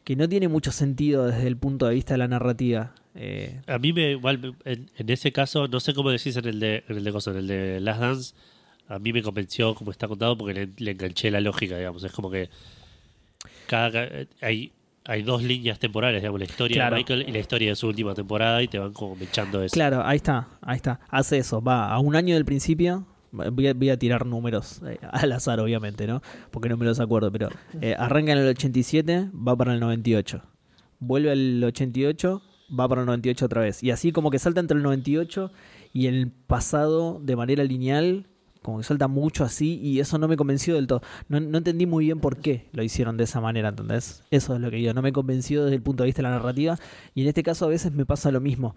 que 0.04 0.16
no 0.16 0.28
tiene 0.28 0.48
mucho 0.48 0.72
sentido 0.72 1.28
desde 1.28 1.48
el 1.48 1.58
punto 1.58 1.88
de 1.88 1.96
vista 1.96 2.14
de 2.14 2.18
la 2.20 2.28
narrativa. 2.28 2.94
Eh, 3.14 3.60
A 3.68 3.78
mí 3.78 3.92
me 3.94 4.12
igual 4.12 4.56
en, 4.64 4.90
en 4.98 5.10
ese 5.10 5.32
caso, 5.32 5.68
no 5.68 5.80
sé 5.80 5.94
cómo 5.94 6.10
decís 6.12 6.36
en 6.38 6.46
el 6.46 6.60
de 6.60 6.84
en 6.88 6.98
el 6.98 7.04
de 7.04 7.10
en 7.10 7.36
el 7.36 7.48
de 7.48 7.80
Last 7.82 8.00
Dance, 8.00 8.34
a 8.94 9.00
mí 9.00 9.14
me 9.14 9.22
convenció 9.24 9.74
como 9.76 9.92
está 9.92 10.08
contado 10.08 10.38
porque 10.38 10.54
le, 10.54 10.70
le 10.78 10.92
enganché 10.92 11.32
la 11.32 11.40
lógica, 11.42 11.78
digamos. 11.78 12.04
Es 12.04 12.12
como 12.12 12.30
que 12.30 12.50
cada 13.68 13.92
ca- 13.92 14.10
hay 14.42 14.72
hay 15.04 15.24
dos 15.24 15.42
líneas 15.42 15.80
temporales, 15.80 16.22
digamos, 16.22 16.40
la 16.40 16.46
historia 16.46 16.76
Claro. 16.76 16.96
de 16.96 17.00
Michael 17.02 17.26
y 17.28 17.32
la 17.32 17.40
historia 17.40 17.70
de 17.70 17.76
su 17.76 17.88
última 17.88 18.14
temporada 18.14 18.62
y 18.62 18.68
te 18.68 18.78
van 18.78 18.94
como 18.94 19.16
echando 19.20 19.64
eso. 19.64 19.74
Claro, 19.74 20.04
ahí 20.06 20.18
está, 20.18 20.48
ahí 20.62 20.76
está. 20.76 21.00
Hace 21.10 21.40
eso, 21.40 21.60
va 21.60 21.90
a 21.92 21.98
un 22.00 22.16
año 22.16 22.36
del 22.36 22.46
principio. 22.46 23.08
Voy 23.32 23.66
a, 23.68 23.74
voy 23.74 23.90
a 23.90 23.98
tirar 23.98 24.26
números 24.28 24.82
eh, 24.86 25.00
al 25.12 25.32
azar, 25.32 25.60
obviamente, 25.60 26.06
¿no? 26.06 26.22
Porque 26.52 26.70
no 26.70 26.78
me 26.78 26.86
los 26.86 27.00
acuerdo, 27.00 27.32
pero 27.32 27.50
eh, 27.82 27.96
arranca 27.98 28.34
en 28.34 28.40
el 28.40 28.48
87, 28.50 29.30
va 29.34 29.56
para 29.56 29.74
el 29.74 29.80
98. 29.80 30.44
Vuelve 31.00 31.32
al 31.32 31.64
88, 31.64 32.42
va 32.80 32.88
para 32.88 33.02
el 33.02 33.08
98 33.08 33.46
otra 33.46 33.62
vez. 33.62 33.82
Y 33.82 33.90
así 33.90 34.12
como 34.12 34.30
que 34.30 34.38
salta 34.38 34.60
entre 34.60 34.78
el 34.78 34.84
98 34.84 35.52
y 35.94 36.08
el 36.08 36.30
pasado 36.30 37.20
de 37.24 37.36
manera 37.36 37.64
lineal, 37.64 38.28
como 38.62 38.78
que 38.78 38.84
salta 38.84 39.08
mucho 39.08 39.44
así, 39.44 39.80
y 39.82 40.00
eso 40.00 40.18
no 40.18 40.28
me 40.28 40.38
convenció 40.38 40.76
del 40.76 40.88
todo. 40.88 41.02
No, 41.30 41.40
no 41.40 41.58
entendí 41.58 41.86
muy 41.86 42.06
bien 42.06 42.20
por 42.20 42.38
qué 42.38 42.68
lo 42.74 42.84
hicieron 42.84 43.18
de 43.18 43.24
esa 43.24 43.42
manera, 43.42 43.70
¿entendés? 43.70 44.24
Eso 44.32 44.56
es 44.56 44.62
lo 44.62 44.70
que 44.70 44.78
digo, 44.78 44.94
no 44.94 45.02
me 45.02 45.12
convenció 45.12 45.64
desde 45.64 45.76
el 45.76 45.82
punto 45.82 46.04
de 46.04 46.08
vista 46.08 46.20
de 46.20 46.30
la 46.30 46.36
narrativa, 46.36 46.78
y 47.16 47.24
en 47.24 47.28
este 47.28 47.44
caso 47.44 47.66
a 47.66 47.70
veces 47.70 47.92
me 47.92 48.06
pasa 48.06 48.32
lo 48.32 48.40
mismo. 48.40 48.76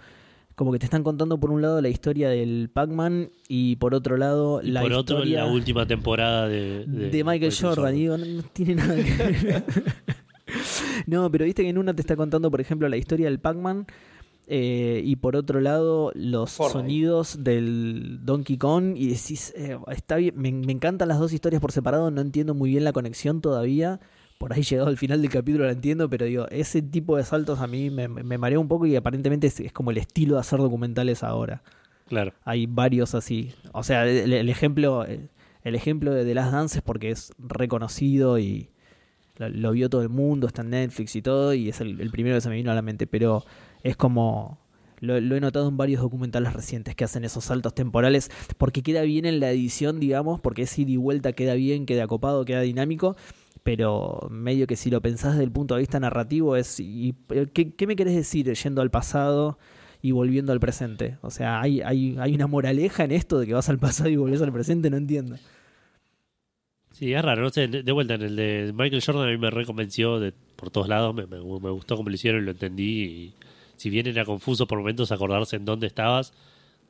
Como 0.55 0.71
que 0.71 0.79
te 0.79 0.85
están 0.85 1.03
contando 1.03 1.39
por 1.41 1.51
un 1.51 1.63
lado 1.63 1.83
la 1.83 1.89
historia 1.89 2.29
del 2.29 2.71
Pac-Man 2.73 3.31
y 3.49 3.75
por 3.77 3.93
otro 3.93 4.17
lado 4.17 4.63
y 4.63 4.71
la 4.71 4.83
por 4.83 4.93
otro, 4.93 5.25
la 5.25 5.47
última 5.47 5.85
temporada 5.85 6.47
de, 6.47 6.85
de, 6.87 7.25
Michael, 7.25 7.53
Jordan. 7.53 7.93
Digo, 7.93 8.17
no, 8.17 8.25
no 8.25 8.43
tiene 8.53 8.77
nada 8.77 8.95
que 8.95 9.03
ver. 9.03 9.65
no, 11.07 11.31
pero 11.31 11.45
viste 11.45 11.63
que 11.63 11.69
en 11.69 11.79
una 11.79 11.95
te 11.95 12.01
está 12.01 12.17
contando, 12.17 12.51
por 12.51 12.61
ejemplo, 12.61 12.89
la 12.89 12.97
historia 12.97 13.27
del 13.27 13.41
Pac-Man 13.41 13.87
eh, 14.49 15.01
y 15.05 15.17
por 15.17 15.37
otro 15.37 15.61
lado 15.61 16.13
los 16.15 16.53
Fortnite. 16.53 16.79
sonidos 16.79 17.45
del 17.45 18.21
Donkey 18.23 18.59
Kong 18.59 18.95
y 18.97 19.09
decís, 19.09 19.53
eh, 19.57 19.79
está 19.89 20.17
bien, 20.17 20.35
me, 20.37 20.53
me 20.53 20.73
encantan 20.73 21.09
las 21.09 21.19
dos 21.19 21.33
historias 21.33 21.61
por 21.61 21.73
separado, 21.73 22.11
no 22.11 22.21
entiendo 22.21 22.55
muy 22.55 22.71
bien 22.71 22.85
la 22.85 22.93
conexión 22.93 23.41
todavía. 23.41 24.01
Por 24.39 24.53
ahí 24.53 24.63
llegado 24.63 24.89
al 24.89 24.99
final 24.99 25.23
del 25.23 25.31
capítulo 25.31 25.65
la 25.65 25.73
entiendo, 25.73 26.11
pero 26.11 26.27
digo, 26.27 26.47
ese 26.51 26.83
tipo 26.83 27.17
de 27.17 27.25
saltos 27.25 27.61
a 27.61 27.67
mí 27.67 27.89
me, 27.91 28.09
me 28.09 28.37
marea 28.37 28.59
un 28.59 28.69
poco 28.69 28.85
y 28.87 28.97
aparentemente 28.97 29.47
es, 29.47 29.61
es 29.61 29.73
como 29.73 29.91
el 29.91 29.99
estilo 29.99 30.35
de 30.35 30.41
hacer 30.41 30.59
documentales 30.59 31.23
ahora. 31.23 31.63
Claro. 32.09 32.33
Hay 32.45 32.67
varios 32.67 33.15
así. 33.15 33.55
O 33.73 33.83
sea, 33.83 34.07
el, 34.07 34.33
el 34.33 34.49
ejemplo 34.49 35.07
el 35.65 35.75
ejemplo 35.75 36.13
de 36.13 36.25
The 36.25 36.35
Last 36.35 36.53
Dance 36.53 36.79
es 36.79 36.83
porque 36.83 37.11
es 37.11 37.33
reconocido 37.39 38.39
y 38.39 38.69
lo, 39.37 39.49
lo 39.49 39.73
vio 39.73 39.89
todo 39.89 40.03
el 40.03 40.11
mundo, 40.11 40.47
está 40.47 40.61
en 40.61 40.71
Netflix 40.71 41.17
y 41.17 41.23
todo, 41.23 41.55
y 41.55 41.71
es 41.71 41.81
el, 41.81 42.01
el 42.01 42.11
primero 42.11 42.37
que 42.37 42.43
se 42.43 42.51
me 42.51 42.57
vino 42.57 42.71
a 42.71 42.75
la 42.75 42.83
mente. 42.83 43.07
Pero 43.07 43.45
es 43.85 43.97
como 43.97 44.59
lo, 44.99 45.17
he 45.17 45.41
notado 45.41 45.69
en 45.69 45.77
varios 45.77 46.01
documentales 46.01 46.53
recientes 46.53 46.97
que 46.97 47.05
hacen 47.05 47.25
esos 47.25 47.45
saltos 47.45 47.75
temporales, 47.75 48.31
porque 48.59 48.83
queda 48.83 49.03
bien 49.03 49.27
en 49.27 49.39
la 49.39 49.51
edición, 49.51 50.01
digamos, 50.01 50.41
porque 50.41 50.63
es 50.63 50.79
ida 50.79 50.91
y 50.91 50.97
vuelta, 50.97 51.33
queda 51.33 51.55
bien, 51.55 51.87
queda 51.87 52.07
copado, 52.09 52.45
queda 52.45 52.63
dinámico, 52.63 53.17
pero 53.63 54.27
medio 54.31 54.67
que 54.67 54.77
si 54.77 54.91
lo 54.91 55.01
pensás 55.01 55.33
desde 55.33 55.45
el 55.45 55.53
punto 55.53 55.75
de 55.75 55.81
vista 55.81 56.01
narrativo 56.01 56.57
es, 56.57 56.81
y, 56.81 57.15
¿qué, 57.53 57.75
qué 57.75 57.87
me 57.87 57.95
querés 57.95 58.15
decir 58.15 58.53
yendo 58.53 58.83
al 58.83 58.91
pasado? 58.91 59.59
y 60.03 60.11
volviendo 60.11 60.53
al 60.53 60.61
presente. 60.61 61.17
O 61.23 61.31
sea, 61.31 61.63
hay, 61.63 61.81
hay, 61.81 62.19
hay 62.21 62.35
una 62.35 62.47
moraleja 62.47 63.05
en 63.05 63.11
esto 63.11 63.39
de 63.39 63.47
que 63.47 63.55
vas 63.55 63.71
al 63.71 63.79
pasado 63.79 64.11
y 64.11 64.17
volvés 64.17 64.43
al 64.43 64.53
presente, 64.53 64.91
no 64.91 64.99
entiendo. 64.99 65.37
Sí, 66.93 67.15
es 67.15 67.23
raro, 67.23 67.41
no 67.41 67.49
sé, 67.49 67.69
de 67.69 67.91
vuelta 67.91 68.17
en 68.17 68.21
el 68.21 68.37
de 68.37 68.73
Michael 68.75 69.03
Jordan 69.03 69.27
a 69.27 69.31
mí 69.33 69.39
me 69.39 69.51
reconvenció 69.51 70.21
de, 70.21 70.35
por 70.57 70.71
todos 70.71 70.89
lados, 70.89 71.15
me, 71.15 71.25
gustó 71.39 71.97
cómo 71.97 72.11
lo 72.11 72.15
hicieron 72.15 72.43
y 72.43 72.45
lo 72.45 72.51
entendí. 72.51 73.03
Y 73.03 73.35
si 73.77 73.91
bien 73.91 74.07
era 74.07 74.25
confuso 74.25 74.67
por 74.67 74.79
momentos 74.79 75.13
acordarse 75.13 75.57
en 75.57 75.65
dónde 75.65 75.87
estabas, 75.87 76.33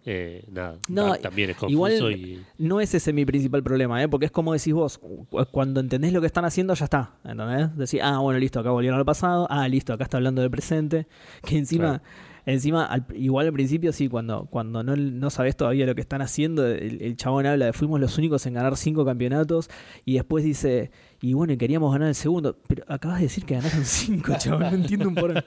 eh, 0.06 0.44
nada, 0.52 0.76
No, 0.90 1.12
ta- 1.14 1.18
también 1.22 1.48
es 1.50 1.56
confuso 1.56 2.10
igual- 2.10 2.12
y 2.14 2.42
No 2.58 2.80
es 2.80 2.94
ese 2.94 3.12
mi 3.14 3.24
principal 3.24 3.62
problema, 3.62 4.02
¿eh? 4.02 4.08
porque 4.08 4.26
es 4.26 4.32
como 4.32 4.52
decís 4.52 4.74
vos, 4.74 4.98
cu- 4.98 5.26
cuando 5.50 5.80
entendés 5.80 6.12
lo 6.12 6.20
que 6.20 6.26
están 6.26 6.44
haciendo 6.44 6.74
ya 6.74 6.84
está, 6.84 7.14
¿entendés? 7.24 7.74
Decís, 7.76 8.00
ah, 8.02 8.18
bueno, 8.18 8.38
listo, 8.38 8.60
acá 8.60 8.70
volvieron 8.70 8.98
al 8.98 9.06
pasado, 9.06 9.46
ah, 9.48 9.66
listo, 9.66 9.94
acá 9.94 10.04
está 10.04 10.18
hablando 10.18 10.42
del 10.42 10.50
presente, 10.50 11.06
que 11.46 11.56
encima, 11.56 12.02
encima 12.44 12.84
al- 12.84 13.06
igual 13.14 13.46
al 13.46 13.54
principio 13.54 13.94
sí, 13.94 14.08
cuando, 14.08 14.44
cuando 14.50 14.82
no, 14.82 14.94
no 14.94 15.30
sabés 15.30 15.56
todavía 15.56 15.86
lo 15.86 15.94
que 15.94 16.02
están 16.02 16.20
haciendo, 16.20 16.66
el, 16.66 17.00
el 17.00 17.16
chabón 17.16 17.46
habla 17.46 17.64
de 17.66 17.72
fuimos 17.72 17.98
los 17.98 18.18
únicos 18.18 18.44
en 18.44 18.52
ganar 18.52 18.76
cinco 18.76 19.06
campeonatos 19.06 19.70
y 20.04 20.14
después 20.16 20.44
dice, 20.44 20.90
y 21.26 21.32
bueno, 21.32 21.52
y 21.54 21.56
queríamos 21.56 21.92
ganar 21.92 22.08
el 22.08 22.14
segundo, 22.14 22.56
pero 22.68 22.84
acabas 22.88 23.18
de 23.18 23.24
decir 23.24 23.44
que 23.46 23.54
ganaron 23.54 23.84
cinco, 23.84 24.34
chabón, 24.38 24.60
no 24.60 24.68
entiendo 24.68 25.08
un 25.08 25.14
porón. 25.14 25.42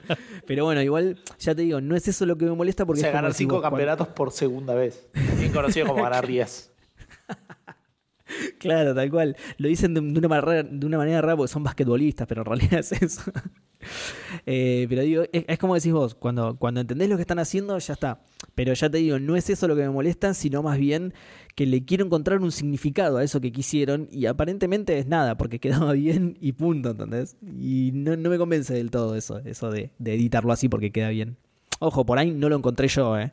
Pero 0.46 0.64
bueno, 0.64 0.82
igual, 0.82 1.18
ya 1.38 1.54
te 1.54 1.62
digo, 1.62 1.80
no 1.80 1.94
es 1.94 2.08
eso 2.08 2.26
lo 2.26 2.36
que 2.36 2.46
me 2.46 2.52
molesta 2.52 2.82
O 2.82 2.86
porque 2.86 3.00
sea, 3.00 3.10
es 3.10 3.12
como 3.12 3.22
ganar 3.22 3.34
cinco 3.34 3.54
vos, 3.54 3.60
cuando- 3.62 3.76
campeonatos 3.76 4.08
por 4.08 4.32
segunda 4.32 4.74
vez. 4.74 5.06
Bien 5.38 5.52
conocido 5.52 5.86
como 5.86 6.02
ganar 6.02 6.26
10. 6.26 6.72
Claro, 8.58 8.94
tal 8.94 9.10
cual. 9.10 9.36
Lo 9.56 9.68
dicen 9.68 9.94
de, 9.94 10.00
una, 10.00 10.28
manera, 10.28 10.62
de 10.62 10.86
una 10.86 10.98
manera 10.98 11.20
rara 11.20 11.36
porque 11.36 11.52
son 11.52 11.62
basquetbolistas, 11.62 12.26
pero 12.26 12.42
en 12.42 12.46
realidad 12.46 12.74
es 12.80 12.92
eso. 12.92 13.22
Eh, 14.46 14.86
pero 14.88 15.02
digo, 15.02 15.22
es, 15.32 15.58
como 15.58 15.74
decís 15.74 15.92
vos, 15.92 16.14
cuando, 16.14 16.56
cuando 16.58 16.80
entendés 16.80 17.08
lo 17.08 17.16
que 17.16 17.22
están 17.22 17.38
haciendo, 17.38 17.78
ya 17.78 17.94
está. 17.94 18.20
Pero 18.54 18.72
ya 18.74 18.90
te 18.90 18.98
digo, 18.98 19.18
no 19.18 19.36
es 19.36 19.48
eso 19.50 19.68
lo 19.68 19.76
que 19.76 19.82
me 19.82 19.90
molesta, 19.90 20.34
sino 20.34 20.62
más 20.62 20.78
bien 20.78 21.14
que 21.54 21.66
le 21.66 21.84
quiero 21.84 22.04
encontrar 22.04 22.40
un 22.40 22.52
significado 22.52 23.18
a 23.18 23.24
eso 23.24 23.40
que 23.40 23.52
quisieron 23.52 24.08
y 24.10 24.26
aparentemente 24.26 24.98
es 24.98 25.06
nada, 25.06 25.36
porque 25.36 25.58
quedaba 25.60 25.92
bien 25.92 26.36
y 26.40 26.52
punto, 26.52 26.90
¿entendés? 26.90 27.36
Y 27.42 27.90
no, 27.94 28.16
no 28.16 28.30
me 28.30 28.38
convence 28.38 28.74
del 28.74 28.90
todo 28.90 29.14
eso, 29.14 29.38
eso 29.40 29.70
de, 29.70 29.90
editarlo 30.04 30.52
así 30.52 30.68
porque 30.68 30.92
queda 30.92 31.08
bien. 31.10 31.36
Ojo, 31.80 32.04
por 32.04 32.18
ahí 32.18 32.32
no 32.32 32.48
lo 32.48 32.56
encontré 32.56 32.88
yo, 32.88 33.18
¿eh? 33.18 33.32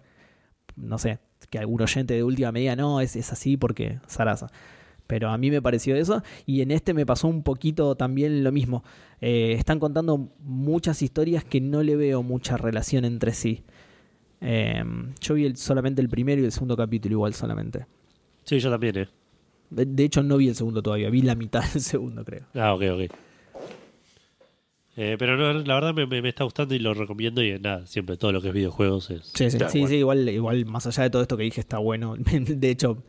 No 0.75 0.97
sé, 0.97 1.19
que 1.49 1.57
algún 1.57 1.81
oyente 1.81 2.13
de 2.13 2.23
última 2.23 2.51
medida, 2.51 2.75
no, 2.75 3.01
es, 3.01 3.15
es 3.15 3.31
así 3.31 3.57
porque 3.57 3.99
Sarasa. 4.07 4.51
Pero 5.07 5.29
a 5.29 5.37
mí 5.37 5.51
me 5.51 5.61
pareció 5.61 5.95
eso. 5.95 6.23
Y 6.45 6.61
en 6.61 6.71
este 6.71 6.93
me 6.93 7.05
pasó 7.05 7.27
un 7.27 7.43
poquito 7.43 7.95
también 7.95 8.43
lo 8.43 8.51
mismo. 8.51 8.83
Eh, 9.21 9.53
están 9.57 9.79
contando 9.79 10.29
muchas 10.39 11.01
historias 11.01 11.43
que 11.43 11.61
no 11.61 11.83
le 11.83 11.95
veo 11.95 12.23
mucha 12.23 12.57
relación 12.57 13.05
entre 13.05 13.33
sí. 13.33 13.63
Eh, 14.41 14.83
yo 15.21 15.33
vi 15.35 15.45
el- 15.45 15.57
solamente 15.57 16.01
el 16.01 16.09
primero 16.09 16.41
y 16.41 16.45
el 16.45 16.51
segundo 16.51 16.75
capítulo 16.75 17.13
igual 17.13 17.33
solamente. 17.33 17.85
sí, 18.43 18.59
yo 18.59 18.69
también, 18.69 18.97
¿eh? 18.97 19.07
De, 19.69 19.85
de 19.85 20.03
hecho 20.03 20.21
no 20.21 20.37
vi 20.37 20.47
el 20.49 20.55
segundo 20.55 20.81
todavía, 20.83 21.09
vi 21.09 21.21
la 21.21 21.35
mitad 21.35 21.63
del 21.73 21.81
segundo 21.81 22.23
creo. 22.23 22.43
Ah, 22.53 22.73
ok, 22.73 22.81
ok. 22.93 23.11
Eh, 24.97 25.17
pero 25.19 25.35
no, 25.35 25.51
la 25.51 25.73
verdad 25.75 25.93
me, 25.93 26.05
me- 26.05 26.21
me 26.21 26.29
está 26.29 26.45
gustando 26.45 26.73
y 26.73 26.79
lo 26.79 26.93
recomiendo 26.93 27.43
y 27.43 27.49
eh, 27.49 27.59
nada, 27.59 27.85
siempre 27.85 28.15
todo 28.15 28.31
lo 28.31 28.41
que 28.41 28.47
es 28.47 28.53
videojuegos 28.53 29.09
es... 29.11 29.25
Sí, 29.33 29.49
sí, 29.51 29.57
Claro, 29.57 29.71
sí, 29.71 29.79
bueno. 29.79 29.89
sí, 29.89 29.95
igual, 29.97 30.29
igual 30.29 30.65
más 30.65 30.87
allá 30.87 31.03
de 31.03 31.09
todo 31.09 31.21
esto 31.21 31.35
que 31.35 31.43
dije 31.43 31.59
está 31.59 31.79
bueno. 31.79 32.15
De 32.29 32.69
hecho, 32.69 33.03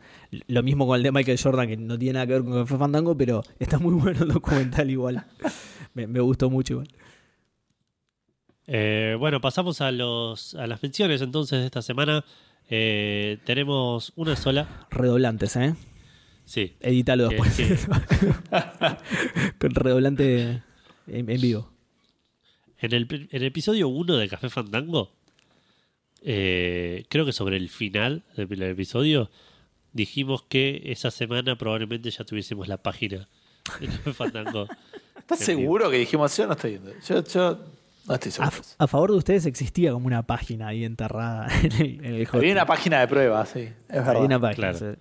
lo 0.47 0.63
mismo 0.63 0.85
con 0.85 0.97
el 0.97 1.03
de 1.03 1.13
Michael 1.13 1.39
Jordan, 1.41 1.67
que 1.69 1.77
no 1.77 1.97
tiene 1.97 2.13
nada 2.15 2.27
que 2.27 2.33
ver 2.33 2.43
con 2.43 2.53
Café 2.53 2.77
Fandango, 2.77 3.15
pero 3.17 3.41
está 3.57 3.79
muy 3.79 3.93
bueno 4.01 4.23
el 4.23 4.27
documental 4.29 4.89
igual. 4.91 5.25
Me, 5.93 6.07
me 6.07 6.19
gustó 6.19 6.49
mucho 6.49 6.73
igual. 6.73 6.87
Eh, 8.67 9.15
bueno, 9.17 9.39
pasamos 9.39 9.79
a, 9.79 9.91
los, 9.93 10.55
a 10.55 10.67
las 10.67 10.83
menciones 10.83 11.21
entonces 11.21 11.59
de 11.59 11.65
esta 11.67 11.81
semana. 11.81 12.25
Eh, 12.69 13.37
tenemos 13.45 14.11
una 14.17 14.35
sola. 14.35 14.87
Redoblantes, 14.91 15.55
¿eh? 15.55 15.73
Sí. 16.43 16.75
Edítalo 16.81 17.29
después. 17.29 17.57
con 19.59 19.71
redoblante 19.73 20.61
en, 21.07 21.29
en 21.29 21.41
vivo. 21.41 21.71
En 22.79 22.93
el, 22.93 23.07
en 23.11 23.27
el 23.31 23.43
episodio 23.43 23.87
1 23.87 24.17
de 24.17 24.27
Café 24.29 24.49
Fandango, 24.49 25.11
eh, 26.21 27.05
creo 27.09 27.25
que 27.25 27.31
sobre 27.33 27.57
el 27.57 27.69
final 27.69 28.23
del 28.35 28.61
episodio, 28.63 29.29
dijimos 29.93 30.43
que 30.43 30.81
esa 30.85 31.11
semana 31.11 31.57
probablemente 31.57 32.09
ya 32.11 32.23
tuviésemos 32.23 32.67
la 32.67 32.77
página 32.77 33.27
de 33.79 33.87
Café 33.87 34.13
Fandango. 34.13 34.67
¿Estás 35.17 35.39
seguro 35.39 35.89
que 35.89 35.97
dijimos 35.97 36.35
yo? 36.37 36.45
No 36.47 36.53
estoy 36.53 36.71
viendo. 36.71 36.91
Yo, 37.05 37.23
yo 37.23 37.59
no 38.07 38.13
estoy 38.15 38.29
A, 38.29 38.31
seguro. 38.51 38.67
a 38.77 38.87
favor 38.87 39.11
de 39.11 39.17
ustedes 39.17 39.45
existía 39.45 39.91
como 39.91 40.07
una 40.07 40.23
página 40.23 40.67
ahí 40.69 40.83
enterrada 40.85 41.47
en 41.63 41.71
el, 41.73 42.05
en 42.05 42.15
el. 42.15 42.27
Había 42.31 42.51
una 42.53 42.65
página 42.65 42.99
de 43.01 43.07
prueba, 43.07 43.45
sí. 43.45 43.61
Es 43.61 43.73
verdad. 43.89 44.09
Había 44.11 44.21
una 44.25 44.39
página. 44.39 44.71
Claro. 44.73 44.93
sí. 44.95 44.99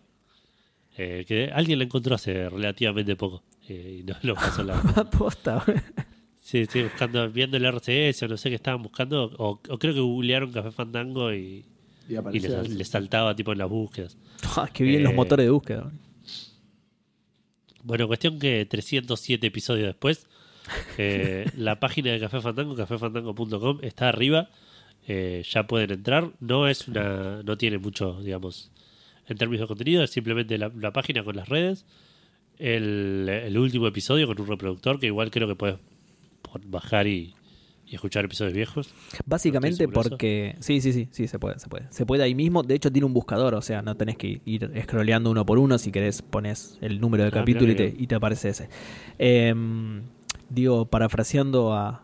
Eh, 0.99 1.25
que 1.29 1.51
alguien 1.53 1.79
la 1.79 1.85
encontró 1.85 2.15
hace 2.15 2.49
relativamente 2.49 3.17
poco. 3.17 3.43
eh, 3.69 3.99
y 4.01 4.03
no 4.03 4.17
lo 4.23 4.35
pasó 4.35 4.63
la. 4.65 4.81
Posta. 5.11 5.63
Sí, 6.47 6.65
sí, 6.67 6.85
buscando, 6.85 7.29
viendo 7.29 7.57
el 7.57 7.65
RCS 7.65 8.23
o 8.23 8.29
no 8.29 8.37
sé 8.37 8.51
qué 8.51 8.55
estaban 8.55 8.81
buscando. 8.81 9.33
O, 9.37 9.61
o 9.69 9.79
creo 9.81 9.93
que 9.93 9.99
googlearon 9.99 10.53
Café 10.53 10.71
Fandango 10.71 11.35
y, 11.35 11.65
Y 12.09 12.13
y 12.13 12.15
apareció 12.15 12.63
les, 12.63 12.87
saltaba 12.87 13.35
tipo 13.35 13.51
en 13.51 13.59
las 13.59 13.69
búsquedas. 13.69 14.17
Ah, 14.57 14.71
qué 14.73 14.85
bien 14.85 15.03
los 15.03 15.13
Eh, 15.13 15.17
motores 15.17 15.45
de 15.45 15.51
búsqueda. 15.51 15.91
Bueno, 17.83 18.07
cuestión 18.07 18.39
que 18.39 18.65
307 18.65 19.45
episodios 19.45 19.89
después, 19.89 20.29
eh, 20.99 21.51
la 21.57 21.81
página 21.81 22.13
de 22.13 22.21
Café 22.21 22.41
Fandango, 22.41 22.77
cafefandango.com, 22.77 23.79
está 23.83 24.09
arriba. 24.09 24.49
Eh, 25.09 25.43
ya 25.51 25.67
pueden 25.67 25.91
entrar. 25.91 26.31
No 26.39 26.69
es 26.69 26.87
una, 26.87 27.43
no 27.43 27.59
tiene 27.59 27.79
mucho, 27.79 28.21
digamos, 28.23 28.71
en 29.27 29.37
términos 29.37 29.63
de 29.63 29.67
contenido. 29.67 30.05
Es 30.05 30.11
simplemente 30.11 30.59
la, 30.59 30.71
la 30.79 30.93
página 30.93 31.25
con 31.25 31.35
las 31.35 31.49
redes. 31.49 31.87
El, 32.61 33.29
el 33.29 33.59
último 33.59 33.89
episodio 33.89 34.29
con 34.29 34.41
un 34.41 34.47
reproductor 34.47 35.01
que 35.01 35.07
igual 35.07 35.33
creo 35.33 35.49
que 35.49 35.57
puedes 35.57 35.79
bajar 36.67 37.07
y, 37.07 37.35
y 37.87 37.95
escuchar 37.95 38.25
episodios 38.25 38.55
viejos. 38.55 38.95
Básicamente 39.25 39.89
porque. 39.89 40.57
Sí, 40.61 40.81
sí, 40.81 40.93
sí, 40.93 41.09
sí, 41.11 41.29
se 41.29 41.39
puede, 41.39 41.59
se 41.59 41.69
puede. 41.69 41.87
Se 41.91 42.05
puede 42.07 42.23
ahí 42.23 42.35
mismo. 42.35 42.63
De 42.63 42.75
hecho, 42.75 42.91
tiene 42.91 43.07
un 43.07 43.13
buscador, 43.15 43.55
o 43.55 43.63
sea, 43.63 43.83
no 43.83 43.97
tenés 43.97 44.17
que 44.17 44.41
ir 44.45 44.71
scrolleando 44.83 45.31
uno 45.31 45.45
por 45.47 45.59
uno. 45.59 45.79
Si 45.79 45.93
querés, 45.93 46.23
pones 46.23 46.79
el 46.81 47.01
número 47.01 47.23
de 47.25 47.29
Ah, 47.29 47.33
capítulo 47.33 47.71
y, 47.73 47.75
te, 47.77 47.85
mirá. 47.91 47.97
y 48.03 48.07
te 48.07 48.15
aparece 48.15 48.49
ese. 48.51 48.69
Em, 49.19 50.03
digo, 50.49 50.87
parafraseando 50.87 51.73
a, 51.75 52.03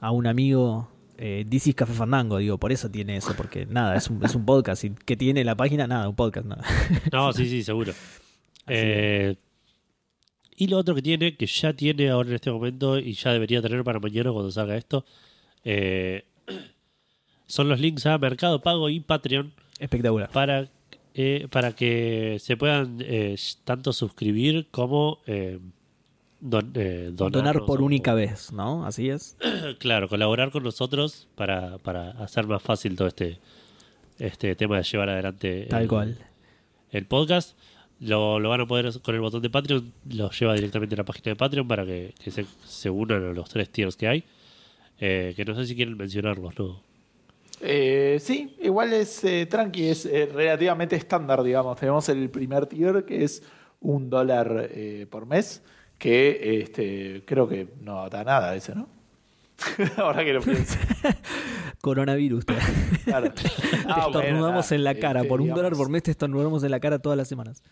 a 0.00 0.10
un 0.10 0.26
amigo. 0.26 0.88
Eh, 1.18 1.44
This 1.48 1.68
is 1.68 1.74
Café 1.76 1.92
Fandango, 1.92 2.38
digo, 2.38 2.58
por 2.58 2.72
eso 2.72 2.90
tiene 2.90 3.16
eso, 3.16 3.34
porque 3.36 3.64
nada, 3.66 3.94
es 3.94 4.10
un, 4.10 4.24
es 4.24 4.34
un 4.34 4.44
podcast. 4.44 4.82
¿Y 4.82 4.90
que 4.90 5.16
tiene 5.16 5.44
la 5.44 5.54
página? 5.54 5.86
Nada, 5.86 6.08
un 6.08 6.16
podcast, 6.16 6.46
nada. 6.46 6.64
No, 7.12 7.32
sí, 7.32 7.48
sí, 7.48 7.62
seguro. 7.62 7.92
Eh, 8.68 9.34
y 10.62 10.66
lo 10.68 10.78
otro 10.78 10.94
que 10.94 11.02
tiene, 11.02 11.36
que 11.36 11.46
ya 11.46 11.72
tiene 11.72 12.10
ahora 12.10 12.28
en 12.30 12.34
este 12.36 12.50
momento 12.50 12.98
y 12.98 13.14
ya 13.14 13.32
debería 13.32 13.60
tener 13.62 13.82
para 13.84 13.98
mañana 14.00 14.30
cuando 14.32 14.50
salga 14.50 14.76
esto, 14.76 15.04
eh, 15.64 16.24
son 17.46 17.68
los 17.68 17.80
links 17.80 18.06
a 18.06 18.18
Mercado 18.18 18.60
Pago 18.62 18.88
y 18.88 19.00
Patreon 19.00 19.52
Espectacular. 19.78 20.30
para, 20.30 20.68
eh, 21.14 21.48
para 21.50 21.72
que 21.72 22.38
se 22.40 22.56
puedan 22.56 22.98
eh, 23.00 23.36
tanto 23.64 23.92
suscribir 23.92 24.68
como 24.70 25.18
eh, 25.26 25.58
don- 26.40 26.72
Donar 26.72 27.30
donarnos 27.32 27.66
por 27.66 27.80
o- 27.80 27.84
única 27.84 28.14
vez, 28.14 28.52
¿no? 28.52 28.84
Así 28.86 29.08
es. 29.08 29.36
Claro, 29.78 30.08
colaborar 30.08 30.50
con 30.50 30.62
nosotros 30.64 31.28
para, 31.34 31.78
para 31.78 32.10
hacer 32.12 32.46
más 32.46 32.62
fácil 32.62 32.96
todo 32.96 33.08
este, 33.08 33.38
este 34.18 34.54
tema 34.56 34.76
de 34.76 34.82
llevar 34.84 35.08
adelante 35.10 35.66
Tal 35.70 35.82
el- 35.82 35.88
cual. 35.88 36.18
el 36.90 37.06
podcast. 37.06 37.56
Lo, 38.02 38.40
lo 38.40 38.48
van 38.48 38.60
a 38.60 38.66
poder 38.66 38.90
con 39.00 39.14
el 39.14 39.20
botón 39.20 39.42
de 39.42 39.50
Patreon, 39.50 39.92
lo 40.10 40.30
lleva 40.30 40.54
directamente 40.54 40.94
a 40.94 40.98
la 40.98 41.04
página 41.04 41.30
de 41.30 41.36
Patreon 41.36 41.68
para 41.68 41.86
que, 41.86 42.14
que 42.22 42.30
se, 42.30 42.44
se 42.66 42.90
unan 42.90 43.24
a 43.24 43.32
los 43.32 43.48
tres 43.48 43.70
tiers 43.70 43.96
que 43.96 44.08
hay. 44.08 44.24
Eh, 44.98 45.32
que 45.34 45.44
no 45.44 45.54
sé 45.54 45.66
si 45.66 45.74
quieren 45.74 45.96
mencionarlos, 45.96 46.58
¿no? 46.58 46.80
Eh, 47.60 48.18
sí, 48.20 48.56
igual 48.60 48.92
es 48.92 49.22
eh, 49.24 49.46
tranqui, 49.46 49.88
es 49.88 50.04
eh, 50.06 50.28
relativamente 50.32 50.96
estándar, 50.96 51.42
digamos. 51.42 51.78
Tenemos 51.78 52.08
el 52.08 52.28
primer 52.28 52.66
tier 52.66 53.04
que 53.04 53.22
es 53.22 53.42
un 53.80 54.10
dólar 54.10 54.68
eh, 54.72 55.06
por 55.08 55.26
mes, 55.26 55.62
que 55.98 56.60
este, 56.60 57.22
creo 57.24 57.48
que 57.48 57.68
no 57.80 58.08
da 58.08 58.24
nada 58.24 58.54
ese, 58.56 58.74
¿no? 58.74 58.88
Ahora 59.96 60.24
que 60.24 60.32
lo 60.32 60.40
pienso. 60.40 60.76
Coronavirus. 61.80 62.46
Te, 62.46 62.54
Claro. 63.04 63.32
te 63.32 63.42
Ah, 63.88 64.06
bueno, 64.06 64.20
estornudamos 64.20 64.72
en 64.72 64.84
la 64.84 64.94
cara. 64.94 65.20
este, 65.20 65.28
por 65.28 65.40
un 65.40 65.46
digamos, 65.46 65.62
dólar 65.62 65.76
por 65.76 65.88
mes 65.88 66.02
te 66.04 66.10
estornudamos 66.12 66.62
en 66.62 66.70
la 66.70 66.78
cara 66.80 66.98
todas 67.00 67.16
las 67.18 67.28
semanas. 67.28 67.62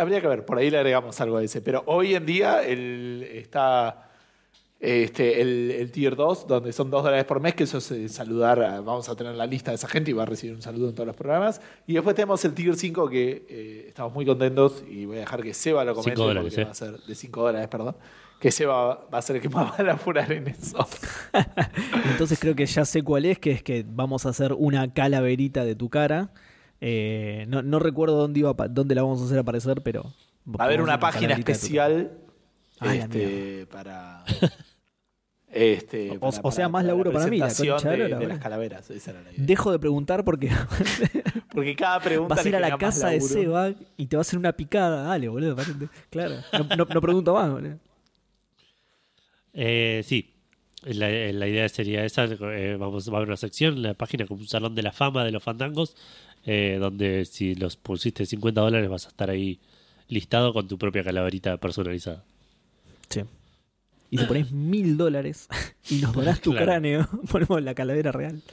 habría 0.00 0.20
que 0.20 0.26
ver, 0.28 0.44
por 0.44 0.58
ahí 0.58 0.70
le 0.70 0.78
agregamos 0.78 1.20
algo 1.20 1.36
a 1.36 1.42
ese. 1.44 1.60
Pero 1.60 1.82
hoy 1.86 2.14
en 2.14 2.24
día 2.24 2.62
el, 2.64 3.28
está 3.30 4.08
este, 4.80 5.42
el, 5.42 5.70
el 5.72 5.90
tier 5.90 6.16
2, 6.16 6.46
donde 6.46 6.72
son 6.72 6.88
2 6.90 7.02
dólares 7.04 7.26
por 7.26 7.40
mes, 7.40 7.54
que 7.54 7.64
eso 7.64 7.78
es 7.78 7.90
eh, 7.90 8.08
saludar, 8.08 8.62
a- 8.62 8.80
vamos 8.80 9.08
a 9.10 9.14
tener 9.16 9.34
la 9.34 9.44
lista 9.46 9.70
de 9.70 9.74
esa 9.74 9.88
gente 9.88 10.10
y 10.12 10.14
va 10.14 10.22
a 10.22 10.26
recibir 10.26 10.54
un 10.56 10.62
saludo 10.62 10.88
en 10.88 10.94
todos 10.94 11.06
los 11.06 11.16
programas. 11.16 11.60
Y 11.86 11.94
después 11.94 12.16
tenemos 12.16 12.42
el 12.46 12.54
tier 12.54 12.74
5, 12.74 13.08
que 13.10 13.44
eh, 13.48 13.84
estamos 13.88 14.14
muy 14.14 14.24
contentos 14.24 14.82
y 14.88 15.04
voy 15.04 15.18
a 15.18 15.20
dejar 15.20 15.42
que 15.42 15.52
Seba 15.52 15.84
lo 15.84 15.94
comente. 15.94 16.12
Cinco 16.16 16.26
dólares, 16.28 16.44
porque 16.54 16.62
eh. 16.62 16.64
va 16.64 16.70
a 16.70 16.74
ser 16.74 16.98
de 17.00 17.14
5 17.14 17.42
dólares, 17.42 17.68
perdón. 17.68 17.96
Que 18.40 18.50
Seba 18.52 19.06
va 19.12 19.18
a 19.18 19.22
ser 19.22 19.36
el 19.36 19.42
que 19.42 19.48
más 19.48 19.72
va 19.72 19.76
a 19.76 19.82
laburar 19.82 20.30
en 20.32 20.48
eso. 20.48 20.86
Entonces 22.10 22.38
creo 22.38 22.54
que 22.54 22.66
ya 22.66 22.84
sé 22.84 23.02
cuál 23.02 23.24
es, 23.24 23.38
que 23.38 23.50
es 23.50 23.62
que 23.62 23.84
vamos 23.88 24.26
a 24.26 24.28
hacer 24.30 24.52
una 24.52 24.92
calaverita 24.92 25.64
de 25.64 25.74
tu 25.74 25.88
cara. 25.88 26.30
Eh, 26.80 27.46
no, 27.48 27.62
no 27.62 27.78
recuerdo 27.80 28.16
dónde, 28.16 28.40
iba, 28.40 28.54
la 28.56 29.02
vamos 29.02 29.20
a 29.20 29.24
hacer 29.24 29.38
aparecer, 29.38 29.82
pero... 29.82 30.04
Va 30.48 30.64
a 30.64 30.66
haber 30.66 30.80
una 30.80 30.98
página 31.00 31.34
especial 31.34 32.12
Ay, 32.80 32.98
este, 32.98 33.66
para. 33.66 34.24
Este, 35.50 36.10
O- 36.10 36.20
para- 36.20 36.40
o 36.42 36.52
sea, 36.52 36.68
más 36.68 36.82
para 36.82 36.88
laburo 36.88 37.10
la 37.10 37.18
para 37.20 37.30
mí, 37.30 37.38
la 37.38 37.48
concha 37.48 37.90
de 37.90 38.26
las 38.28 38.38
calaveras. 38.38 38.90
Esa 38.90 39.12
era 39.12 39.22
la 39.22 39.32
idea. 39.32 39.44
Dejo 39.46 39.72
de 39.72 39.78
preguntar 39.78 40.22
porque 40.22 40.50
Porque 41.54 41.74
cada 41.74 41.98
pregunta. 42.00 42.34
vas 42.34 42.44
a 42.44 42.48
ir 42.48 42.56
a 42.56 42.60
la 42.60 42.76
casa 42.76 43.08
de. 43.08 43.20
Seba 43.22 43.70
y 43.96 44.06
te 44.06 44.16
va 44.16 44.20
a 44.20 44.22
hacer 44.22 44.38
una 44.38 44.52
picada. 44.52 45.04
Dale, 45.04 45.26
boludo. 45.28 45.56
Claro. 46.10 46.34
No, 46.52 46.76
no- 46.76 46.84
no 46.94 47.00
pregunto 47.00 47.32
más, 47.32 47.50
boludo. 47.50 47.78
Eh, 49.54 50.02
sí, 50.04 50.30
la, 50.84 51.08
la 51.10 51.48
idea 51.48 51.68
sería 51.68 52.04
esa. 52.04 52.24
eh, 52.24 52.76
vamos, 52.78 53.08
va 53.10 53.14
a 53.14 53.16
haber 53.18 53.28
una 53.28 53.36
sección 53.36 53.74
en 53.76 53.82
la 53.82 53.94
página 53.94 54.26
como 54.26 54.40
un 54.40 54.48
salón 54.48 54.74
de 54.74 54.82
la 54.82 54.92
fama 54.92 55.24
de 55.24 55.32
los 55.32 55.42
fandangos, 55.42 55.96
eh, 56.46 56.78
donde 56.80 57.24
si 57.24 57.54
los 57.54 57.76
pusiste 57.76 58.24
50 58.26 58.60
dólares 58.60 58.88
vas 58.88 59.06
a 59.06 59.08
estar 59.08 59.30
ahí 59.30 59.58
listado 60.08 60.52
con 60.52 60.68
tu 60.68 60.78
propia 60.78 61.02
calaverita 61.04 61.56
personalizada. 61.58 62.24
Sí. 63.10 63.22
Y 64.10 64.16
te 64.16 64.24
pones 64.24 64.52
mil 64.52 64.96
dólares 64.96 65.48
y 65.90 65.96
nos 65.96 66.14
donás 66.14 66.40
tu 66.40 66.50
Claro. 66.52 66.64
cráneo. 66.66 67.08
Ponemos 67.30 67.62
la 67.62 67.74
calavera 67.74 68.12
real. 68.12 68.40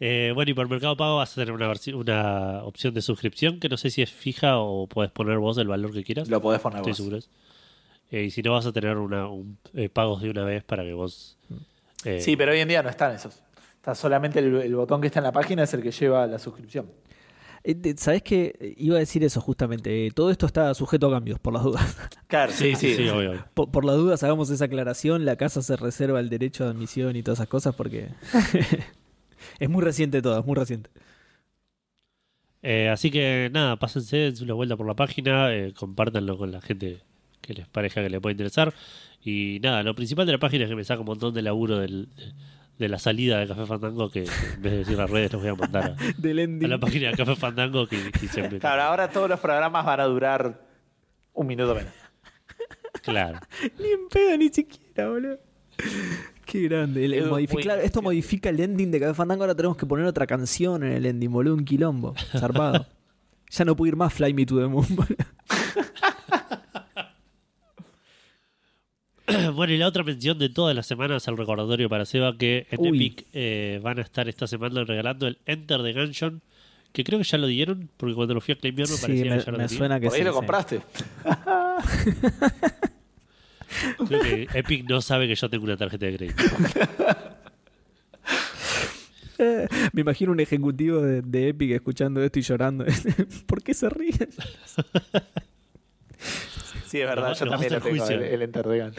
Eh, 0.00 0.32
bueno, 0.34 0.50
y 0.50 0.54
por 0.54 0.68
Mercado 0.68 0.96
Pago 0.96 1.16
vas 1.16 1.32
a 1.32 1.34
tener 1.36 1.52
una, 1.52 2.62
opción 2.64 2.94
de 2.94 3.00
suscripción 3.00 3.60
que 3.60 3.68
no 3.68 3.76
sé 3.76 3.90
si 3.90 4.02
es 4.02 4.10
fija 4.10 4.58
o 4.58 4.86
puedes 4.88 5.10
poner 5.12 5.38
vos 5.38 5.56
el 5.56 5.68
valor 5.68 5.92
que 5.92 6.02
quieras. 6.02 6.28
Lo 6.28 6.42
podés 6.42 6.60
poner 6.60 6.78
Estoy 6.78 6.90
vos. 6.90 6.96
seguro. 6.96 7.18
Eh, 8.14 8.22
y 8.26 8.30
si 8.30 8.42
no, 8.42 8.52
vas 8.52 8.64
a 8.64 8.72
tener 8.72 8.96
una, 8.96 9.26
un, 9.26 9.58
eh, 9.72 9.88
pagos 9.88 10.22
de 10.22 10.30
una 10.30 10.44
vez 10.44 10.62
para 10.62 10.84
que 10.84 10.92
vos. 10.92 11.36
eh, 12.04 12.20
Sí, 12.20 12.36
pero 12.36 12.52
hoy 12.52 12.60
en 12.60 12.68
día 12.68 12.80
no 12.80 12.88
están 12.88 13.12
esos. 13.12 13.42
Está 13.74 13.92
solamente 13.96 14.38
el, 14.38 14.54
el 14.54 14.76
botón 14.76 15.00
que 15.00 15.08
está 15.08 15.18
en 15.18 15.24
la 15.24 15.32
página 15.32 15.64
es 15.64 15.74
el 15.74 15.82
que 15.82 15.90
lleva 15.90 16.24
la 16.28 16.38
suscripción. 16.38 16.86
¿Sabés 17.96 18.22
qué? 18.22 18.74
Iba 18.76 18.96
a 18.96 18.98
decir 19.00 19.24
eso 19.24 19.40
justamente. 19.40 20.08
Todo 20.14 20.30
esto 20.30 20.46
está 20.46 20.72
sujeto 20.74 21.08
a 21.08 21.10
cambios, 21.10 21.40
por 21.40 21.54
las 21.54 21.64
dudas. 21.64 21.96
Claro, 22.28 22.52
sí, 22.52 22.76
sí. 22.76 22.94
sí, 22.94 23.08
obvio, 23.08 23.30
obvio. 23.30 23.44
Por, 23.52 23.72
por 23.72 23.84
las 23.84 23.96
dudas, 23.96 24.22
hagamos 24.22 24.48
esa 24.50 24.66
aclaración. 24.66 25.24
La 25.24 25.34
casa 25.34 25.60
se 25.60 25.74
reserva 25.74 26.20
el 26.20 26.28
derecho 26.28 26.62
de 26.64 26.70
admisión 26.70 27.16
y 27.16 27.22
todas 27.24 27.38
esas 27.40 27.48
cosas 27.48 27.74
porque 27.74 28.10
es 29.58 29.68
muy 29.68 29.82
reciente 29.82 30.22
todo, 30.22 30.38
es 30.38 30.46
muy 30.46 30.54
reciente. 30.54 30.88
Eh, 32.62 32.90
así 32.90 33.10
que 33.10 33.50
nada, 33.52 33.76
pásense, 33.76 34.16
dense 34.18 34.44
una 34.44 34.54
vuelta 34.54 34.76
por 34.76 34.86
la 34.86 34.94
página, 34.94 35.52
eh, 35.52 35.74
compártanlo 35.74 36.38
con 36.38 36.52
la 36.52 36.60
gente 36.60 37.00
que 37.46 37.54
les 37.54 37.68
parezca 37.68 38.02
que 38.02 38.10
le 38.10 38.20
puede 38.20 38.32
interesar. 38.32 38.72
Y 39.22 39.58
nada, 39.62 39.82
lo 39.82 39.94
principal 39.94 40.26
de 40.26 40.32
la 40.32 40.38
página 40.38 40.64
es 40.64 40.70
que 40.70 40.76
me 40.76 40.84
saca 40.84 41.00
un 41.00 41.06
montón 41.06 41.32
de 41.34 41.42
laburo 41.42 41.78
del- 41.78 42.08
de, 42.78 42.88
la 42.88 42.98
salida 42.98 43.38
de 43.38 43.46
Café 43.46 43.66
Fandango, 43.66 44.10
que 44.10 44.20
en 44.24 44.62
vez 44.62 44.72
de 44.72 44.78
decir 44.78 44.96
las 44.98 45.08
redes, 45.08 45.32
los 45.32 45.40
voy 45.42 45.50
a 45.50 45.54
mandar 45.54 45.84
a, 45.98 46.12
Del 46.18 46.38
a 46.38 46.42
ending. 46.42 46.68
la 46.70 46.78
página 46.78 47.10
de 47.10 47.16
Café 47.16 47.36
Fandango 47.36 47.86
que, 47.86 48.10
que 48.10 48.26
siempre. 48.28 48.58
Claro, 48.58 48.82
ahora 48.82 49.08
todos 49.10 49.28
los 49.28 49.38
programas 49.40 49.84
van 49.84 50.00
a 50.00 50.04
durar 50.04 50.60
un 51.34 51.46
minuto 51.46 51.74
menos. 51.74 51.92
Claro. 53.02 53.38
Ni 53.78 53.86
en 53.88 54.08
pedo, 54.10 54.36
ni 54.38 54.48
siquiera, 54.48 55.08
boludo. 55.10 55.38
Qué 56.46 56.62
grande. 56.62 57.04
El- 57.04 57.14
el 57.14 57.48
claro, 57.60 57.80
esto 57.82 58.02
modifica 58.02 58.48
el 58.48 58.60
ending 58.60 58.90
de 58.90 59.00
Café 59.00 59.14
Fandango. 59.14 59.42
Ahora 59.44 59.54
tenemos 59.54 59.76
que 59.76 59.86
poner 59.86 60.06
otra 60.06 60.26
canción 60.26 60.82
en 60.84 60.92
el 60.92 61.06
ending, 61.06 61.30
boludo. 61.32 61.54
Un 61.54 61.64
quilombo. 61.64 62.14
Zarpado. 62.36 62.86
ya 63.50 63.64
no 63.64 63.76
puedo 63.76 63.88
ir 63.88 63.96
más 63.96 64.12
Fly 64.14 64.32
Me 64.34 64.46
to 64.46 64.58
the 64.58 64.66
Moon, 64.66 64.86
boludo. 64.90 65.16
bueno, 69.54 69.72
y 69.72 69.78
la 69.78 69.86
otra 69.88 70.02
mención 70.04 70.38
de 70.38 70.48
todas 70.48 70.74
las 70.76 70.86
semanas 70.86 71.26
al 71.28 71.36
recordatorio 71.36 71.88
para 71.88 72.04
Seba 72.04 72.36
que 72.36 72.66
en 72.70 72.80
Uy. 72.80 72.88
Epic 72.88 73.26
eh, 73.32 73.80
van 73.82 73.98
a 73.98 74.02
estar 74.02 74.28
esta 74.28 74.46
semana 74.46 74.84
regalando 74.84 75.26
el 75.26 75.38
Enter 75.46 75.82
the 75.82 75.92
Gungeon, 75.92 76.42
que 76.92 77.02
creo 77.04 77.18
que 77.18 77.24
ya 77.24 77.38
lo 77.38 77.46
dieron, 77.46 77.88
porque 77.96 78.14
cuando 78.14 78.34
lo 78.34 78.40
fui 78.40 78.54
a 78.54 78.58
claimear 78.58 78.88
me 78.88 78.96
Sí, 78.96 79.02
parecía 79.02 79.30
me, 79.30 79.38
que 79.38 79.44
ya 79.44 79.50
lo 79.52 79.58
me 79.58 79.64
tenía. 79.64 79.78
suena 79.78 80.00
que 80.00 80.06
Por 80.06 80.14
ahí 80.14 80.20
sí, 80.20 80.24
lo 80.24 80.30
sí. 80.32 80.36
compraste. 80.36 80.80
Creo 84.06 84.20
que 84.20 84.46
Epic 84.54 84.88
no 84.88 85.00
sabe 85.02 85.26
que 85.26 85.34
yo 85.34 85.50
tengo 85.50 85.64
una 85.64 85.76
tarjeta 85.76 86.06
de 86.06 86.16
crédito. 86.16 86.42
Me 89.92 90.00
imagino 90.02 90.30
un 90.30 90.38
ejecutivo 90.40 91.02
de, 91.02 91.20
de 91.22 91.48
Epic 91.48 91.72
escuchando 91.72 92.22
esto 92.22 92.38
y 92.38 92.42
llorando. 92.42 92.84
¿Por 93.46 93.62
qué 93.64 93.74
se 93.74 93.88
ríen? 93.90 94.28
Sí, 96.94 97.00
es 97.00 97.08
verdad, 97.08 97.30
Nos- 97.30 97.38
yo 97.40 97.46
nos 97.46 97.52
también 97.54 97.72
lo 97.72 97.80
tengo, 97.80 97.96
juicio. 97.96 98.16
el, 98.16 98.22
el 98.22 98.42
Enter 98.42 98.62
the 98.68 98.80
Gun. 98.80 98.92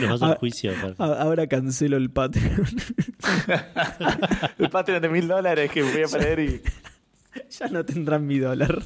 Nos 0.00 0.10
vas 0.10 0.22
al 0.22 0.32
Ah, 0.32 0.36
juicio. 0.40 0.72
Ahora 0.96 1.46
cancelo 1.46 1.98
el 1.98 2.08
Patreon. 2.10 2.64
El 4.58 4.70
Patreon 4.70 5.02
de 5.02 5.08
mil 5.10 5.28
dólares 5.28 5.70
que 5.70 5.82
voy 5.82 6.02
a 6.02 6.06
poner 6.08 6.38
y. 6.40 6.62
ya 7.50 7.68
no 7.68 7.84
tendrán 7.84 8.26
mi 8.26 8.38
dólar. 8.38 8.82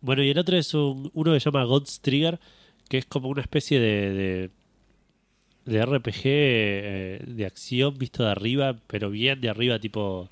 Bueno, 0.00 0.22
y 0.22 0.30
el 0.30 0.38
otro 0.38 0.56
es 0.56 0.74
un, 0.74 1.10
uno 1.14 1.32
que 1.32 1.40
se 1.40 1.44
llama 1.44 1.64
God's 1.64 2.00
Trigger, 2.00 2.40
que 2.88 2.98
es 2.98 3.06
como 3.06 3.28
una 3.28 3.40
especie 3.42 3.78
de, 3.78 4.10
de, 4.12 5.72
de 5.72 5.86
RPG 5.86 6.20
eh, 6.24 7.24
de 7.26 7.46
acción 7.46 7.96
visto 7.96 8.24
de 8.24 8.30
arriba, 8.30 8.76
pero 8.86 9.08
bien 9.10 9.40
de 9.40 9.48
arriba, 9.50 9.78
tipo. 9.78 10.28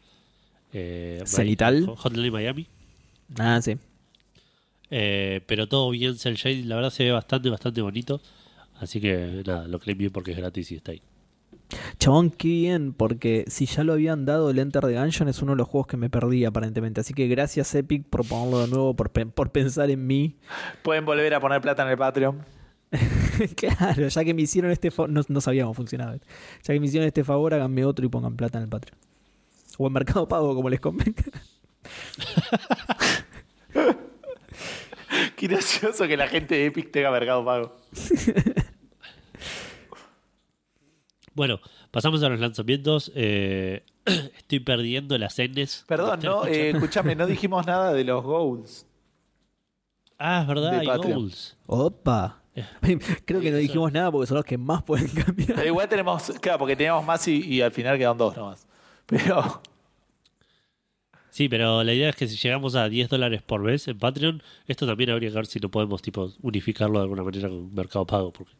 Eh, 0.72 1.20
¿Cenital? 1.26 1.82
Mi- 1.86 1.94
Hotline 1.96 2.32
Miami. 2.32 2.66
Ah, 3.38 3.60
sí. 3.62 3.76
Eh, 4.94 5.40
pero 5.46 5.68
todo 5.68 5.88
bien 5.90 6.16
cel 6.18 6.34
shaded, 6.36 6.66
la 6.66 6.76
verdad 6.76 6.90
se 6.90 7.04
ve 7.04 7.12
bastante, 7.12 7.48
bastante 7.48 7.80
bonito. 7.80 8.20
Así 8.78 9.00
que 9.00 9.42
nada, 9.46 9.66
lo 9.66 9.78
claim 9.78 9.96
bien 9.96 10.10
porque 10.12 10.32
es 10.32 10.36
gratis 10.36 10.70
y 10.70 10.74
está 10.76 10.92
ahí. 10.92 11.00
Chabón, 11.98 12.30
qué 12.30 12.48
bien, 12.48 12.92
porque 12.92 13.44
si 13.46 13.64
ya 13.64 13.84
lo 13.84 13.94
habían 13.94 14.26
dado 14.26 14.50
el 14.50 14.58
Enter 14.58 14.82
the 14.84 14.92
Gungeon 14.92 15.28
es 15.30 15.40
uno 15.40 15.52
de 15.52 15.56
los 15.56 15.66
juegos 15.68 15.86
que 15.86 15.96
me 15.96 16.10
perdí 16.10 16.44
aparentemente. 16.44 17.00
Así 17.00 17.14
que 17.14 17.26
gracias 17.28 17.74
Epic 17.74 18.04
por 18.04 18.26
ponerlo 18.26 18.60
de 18.60 18.68
nuevo, 18.68 18.94
por, 18.94 19.08
pe- 19.10 19.24
por 19.24 19.50
pensar 19.50 19.88
en 19.90 20.06
mí. 20.06 20.36
Pueden 20.82 21.06
volver 21.06 21.32
a 21.32 21.40
poner 21.40 21.62
plata 21.62 21.82
en 21.84 21.88
el 21.88 21.96
Patreon. 21.96 22.44
claro, 23.56 24.08
ya 24.08 24.24
que 24.24 24.34
me 24.34 24.42
hicieron 24.42 24.70
este 24.70 24.90
favor, 24.90 25.08
no, 25.08 25.22
no 25.26 25.40
sabíamos 25.40 25.74
funcionaba. 25.74 26.16
Ya 26.16 26.74
que 26.74 26.80
me 26.80 26.84
hicieron 26.86 27.06
este 27.06 27.24
favor, 27.24 27.54
háganme 27.54 27.86
otro 27.86 28.04
y 28.04 28.10
pongan 28.10 28.36
plata 28.36 28.58
en 28.58 28.64
el 28.64 28.68
Patreon. 28.68 28.98
O 29.78 29.86
en 29.86 29.92
Mercado 29.94 30.28
Pago, 30.28 30.54
como 30.54 30.68
les 30.68 30.80
convenga. 30.80 31.22
Qué 35.36 35.46
gracioso 35.46 36.06
que 36.06 36.16
la 36.16 36.28
gente 36.28 36.54
de 36.54 36.66
Epic 36.66 36.90
tenga 36.90 37.10
mercado 37.10 37.44
pago. 37.44 37.76
Bueno, 41.34 41.60
pasamos 41.90 42.22
a 42.22 42.28
los 42.28 42.40
lanzamientos. 42.40 43.10
Eh, 43.14 43.84
estoy 44.36 44.60
perdiendo 44.60 45.16
las 45.16 45.38
Ns. 45.38 45.84
Perdón, 45.88 46.20
no, 46.22 46.44
eh, 46.44 46.70
escúchame, 46.70 47.14
no 47.14 47.26
dijimos 47.26 47.66
nada 47.66 47.92
de 47.94 48.04
los 48.04 48.22
goals. 48.22 48.86
Ah, 50.18 50.42
es 50.42 50.46
verdad, 50.46 50.78
hay 50.78 50.86
Patreon. 50.86 51.20
goals. 51.20 51.56
Opa. 51.66 52.42
Eh, 52.54 52.66
Creo 53.24 53.40
que 53.40 53.50
no 53.50 53.56
dijimos 53.56 53.90
nada 53.92 54.12
porque 54.12 54.26
son 54.26 54.36
los 54.36 54.44
que 54.44 54.58
más 54.58 54.82
pueden 54.82 55.08
cambiar. 55.08 55.54
Pero 55.54 55.66
igual 55.66 55.88
tenemos, 55.88 56.30
claro, 56.40 56.58
porque 56.58 56.76
teníamos 56.76 57.04
más 57.04 57.26
y, 57.26 57.40
y 57.40 57.62
al 57.62 57.72
final 57.72 57.96
quedan 57.96 58.18
dos 58.18 58.36
nomás. 58.36 58.66
Pero, 59.06 59.62
Sí, 61.32 61.48
pero 61.48 61.82
la 61.82 61.94
idea 61.94 62.10
es 62.10 62.16
que 62.16 62.28
si 62.28 62.36
llegamos 62.36 62.74
a 62.74 62.90
10 62.90 63.08
dólares 63.08 63.40
por 63.40 63.62
mes 63.62 63.88
en 63.88 63.98
Patreon, 63.98 64.42
esto 64.66 64.86
también 64.86 65.08
habría 65.08 65.30
que 65.30 65.34
ver 65.36 65.46
si 65.46 65.58
no 65.60 65.70
podemos 65.70 66.02
tipo 66.02 66.30
unificarlo 66.42 66.98
de 66.98 67.04
alguna 67.04 67.22
manera 67.22 67.48
con 67.48 67.74
Mercado 67.74 68.04
Pago. 68.06 68.32
Porque, 68.34 68.52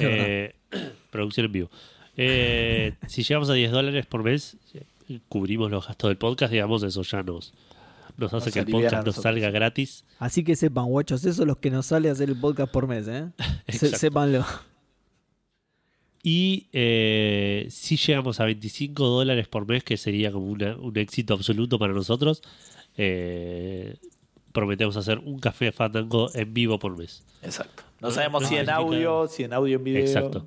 eh, 0.00 0.54
producción 1.10 1.46
en 1.46 1.52
vivo. 1.52 1.70
Eh, 2.16 2.94
si 3.06 3.22
llegamos 3.22 3.48
a 3.48 3.52
10 3.52 3.70
dólares 3.70 4.06
por 4.06 4.24
mes, 4.24 4.56
cubrimos 5.28 5.70
los 5.70 5.86
gastos 5.86 6.10
del 6.10 6.16
podcast, 6.18 6.52
digamos, 6.52 6.82
eso 6.82 7.02
ya 7.02 7.22
nos, 7.22 7.54
nos 8.16 8.34
hace 8.34 8.46
Nos 8.46 8.52
que 8.54 8.58
el 8.60 8.66
podcast 8.66 9.06
nos 9.06 9.14
salga 9.14 9.50
gratis. 9.50 10.04
Así 10.18 10.42
que 10.42 10.56
sepan, 10.56 10.86
guachos, 10.86 11.24
eso 11.24 11.42
es 11.42 11.46
lo 11.46 11.60
que 11.60 11.70
nos 11.70 11.86
sale 11.86 12.10
hacer 12.10 12.28
el 12.28 12.36
podcast 12.40 12.72
por 12.72 12.88
mes, 12.88 13.06
¿eh? 13.06 13.28
Se- 13.68 13.96
sépanlo. 13.96 14.44
Y 16.26 16.68
eh, 16.72 17.66
si 17.70 17.98
llegamos 17.98 18.40
a 18.40 18.46
25 18.46 19.04
dólares 19.06 19.46
por 19.46 19.68
mes, 19.68 19.84
que 19.84 19.98
sería 19.98 20.32
como 20.32 20.46
una- 20.46 20.74
un 20.76 20.96
éxito 20.96 21.34
absoluto 21.34 21.78
para 21.78 21.92
nosotros, 21.92 22.40
eh, 22.96 23.96
prometemos 24.52 24.96
hacer 24.96 25.18
un 25.18 25.38
café 25.38 25.70
fandango 25.70 26.30
en 26.34 26.54
vivo 26.54 26.78
por 26.78 26.96
mes. 26.96 27.22
exacto. 27.42 27.82
No 28.00 28.10
sabemos 28.10 28.46
si 28.48 28.56
en 28.56 28.68
audio, 28.70 29.26
si 29.28 29.44
en 29.44 29.52
audio 29.52 29.76
en 29.76 29.84
video. 29.84 30.00
Exacto. 30.00 30.46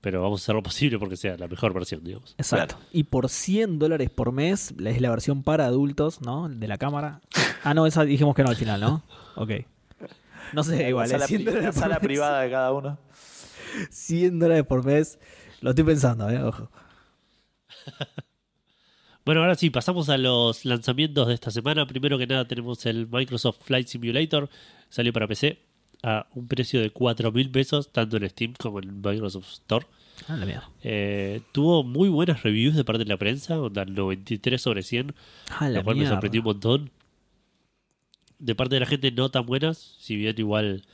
pero 0.00 0.22
vamos 0.22 0.40
a 0.40 0.42
hacer 0.44 0.54
lo 0.54 0.62
posible 0.62 0.96
porque 0.98 1.16
sea 1.16 1.36
la 1.36 1.48
mejor 1.48 1.74
versión, 1.74 2.02
digamos. 2.04 2.34
Exacto. 2.38 2.76
Y 2.92 3.02
por 3.04 3.28
100 3.28 3.78
dólares 3.80 4.08
por 4.10 4.30
mes 4.32 4.72
es 4.84 5.00
la 5.00 5.10
versión 5.10 5.42
para 5.42 5.66
adultos, 5.66 6.20
¿no? 6.20 6.48
De 6.48 6.68
la 6.68 6.78
cámara. 6.78 7.20
Ah, 7.64 7.74
no, 7.74 7.84
esa 7.86 8.04
dijimos 8.04 8.34
que 8.36 8.44
no 8.44 8.48
al 8.50 8.56
final, 8.56 8.80
¿no? 8.80 9.02
Ok. 9.34 9.50
No 10.52 10.62
sé, 10.62 10.88
igual, 10.88 11.08
la 11.08 11.16
es 11.16 11.22
sala, 11.22 11.26
100 11.26 11.44
pri- 11.44 11.62
la 11.62 11.72
sala 11.72 11.98
privada 12.00 12.40
de 12.42 12.50
cada 12.50 12.72
uno. 12.72 12.96
100 13.90 14.38
dólares 14.38 14.64
por 14.66 14.84
mes. 14.84 15.18
Lo 15.60 15.70
estoy 15.70 15.84
pensando, 15.84 16.28
¿eh? 16.28 16.42
Ojo. 16.42 16.70
Bueno, 19.28 19.42
ahora 19.42 19.56
sí, 19.56 19.68
pasamos 19.68 20.08
a 20.08 20.16
los 20.16 20.64
lanzamientos 20.64 21.28
de 21.28 21.34
esta 21.34 21.50
semana. 21.50 21.86
Primero 21.86 22.16
que 22.16 22.26
nada 22.26 22.48
tenemos 22.48 22.86
el 22.86 23.06
Microsoft 23.06 23.58
Flight 23.62 23.86
Simulator. 23.86 24.48
Salió 24.88 25.12
para 25.12 25.28
PC 25.28 25.58
a 26.02 26.26
un 26.34 26.48
precio 26.48 26.80
de 26.80 26.88
4 26.88 27.30
mil 27.30 27.50
pesos, 27.50 27.92
tanto 27.92 28.16
en 28.16 28.26
Steam 28.30 28.54
como 28.58 28.80
en 28.80 29.02
Microsoft 29.02 29.50
Store. 29.50 29.86
Ah, 30.28 30.36
la 30.38 30.46
mierda. 30.46 30.70
Eh, 30.82 31.42
tuvo 31.52 31.84
muy 31.84 32.08
buenas 32.08 32.42
reviews 32.42 32.74
de 32.74 32.84
parte 32.84 33.04
de 33.04 33.10
la 33.10 33.18
prensa, 33.18 33.60
onda 33.60 33.84
93 33.84 34.62
sobre 34.62 34.82
100, 34.82 35.14
Ah, 35.50 35.68
la 35.68 35.80
lo 35.80 35.84
cual 35.84 35.96
me 35.96 36.06
sorprendió 36.06 36.40
un 36.40 36.46
montón. 36.46 36.90
De 38.38 38.54
parte 38.54 38.76
de 38.76 38.80
la 38.80 38.86
gente 38.86 39.12
no 39.12 39.30
tan 39.30 39.44
buenas, 39.44 39.96
si 39.98 40.16
bien 40.16 40.36
igual 40.38 40.84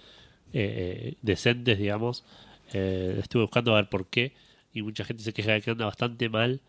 eh, 0.53 1.15
decentes, 1.23 1.79
digamos. 1.79 2.25
Eh, 2.73 3.17
estuve 3.21 3.43
buscando 3.43 3.73
a 3.73 3.77
ver 3.77 3.89
por 3.89 4.07
qué 4.07 4.33
y 4.73 4.83
mucha 4.83 5.05
gente 5.05 5.23
se 5.23 5.33
queja 5.33 5.53
de 5.53 5.61
que 5.63 5.71
anda 5.71 5.85
bastante 5.85 6.29
mal, 6.29 6.61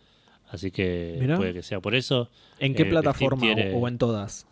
así 0.50 0.70
que 0.72 1.18
Mirá. 1.20 1.38
puede 1.38 1.54
que 1.54 1.64
sea 1.64 1.80
por 1.80 1.96
eso. 1.96 2.30
¿En 2.60 2.76
qué 2.76 2.84
Eh, 2.84 2.86
plataforma 2.86 3.42
tiene- 3.42 3.74
o, 3.74 3.88
en 3.88 3.98
todas? 3.98 4.46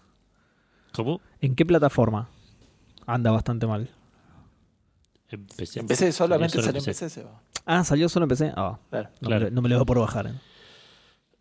¿Cómo? 0.93 1.21
¿En 1.41 1.55
qué 1.55 1.65
plataforma 1.65 2.29
anda 3.05 3.31
bastante 3.31 3.67
mal? 3.67 3.89
Empecé. 5.29 5.79
Empecé 5.79 6.11
solamente 6.11 6.61
Salió 6.61 6.65
salió 6.65 6.81
solo 6.81 6.91
en 6.91 6.95
PC, 6.95 7.09
se 7.09 7.23
va. 7.23 7.41
Ah, 7.65 7.83
salió 7.83 8.07
solo 8.09 8.25
en 8.25 8.29
PC. 8.29 8.51
Ah, 8.55 8.79
Claro. 8.89 9.09
no, 9.21 9.27
Claro. 9.27 9.45
Me, 9.45 9.49
lo- 9.49 9.55
no 9.55 9.61
me 9.61 9.69
lo 9.69 9.75
dejo 9.75 9.85
por 9.85 9.99
bajar. 9.99 10.27
¿eh? 10.27 10.33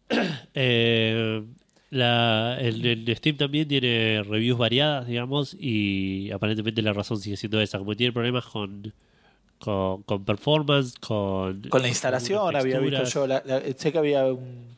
Eh, 0.54 1.42
la, 1.90 2.56
el, 2.60 2.84
el 2.86 3.16
Steam 3.16 3.36
también 3.36 3.68
tiene 3.68 4.22
reviews 4.22 4.58
variadas, 4.58 5.06
digamos, 5.06 5.54
y 5.58 6.30
aparentemente 6.30 6.80
la 6.82 6.92
razón 6.94 7.18
sigue 7.18 7.36
siendo 7.36 7.60
esa. 7.60 7.78
Como 7.78 7.94
tiene 7.94 8.12
problemas 8.12 8.46
con, 8.46 8.94
con, 9.62 10.02
con 10.02 10.24
performance, 10.24 10.94
con. 10.98 11.62
Con 11.68 11.82
la 11.82 11.88
instalación 11.88 12.54
había 12.56 12.78
visto 12.80 13.04
yo. 13.04 13.26
la- 13.26 13.42
la- 13.44 13.60
sé 13.76 13.92
que 13.92 13.98
había 13.98 14.26
un, 14.26 14.76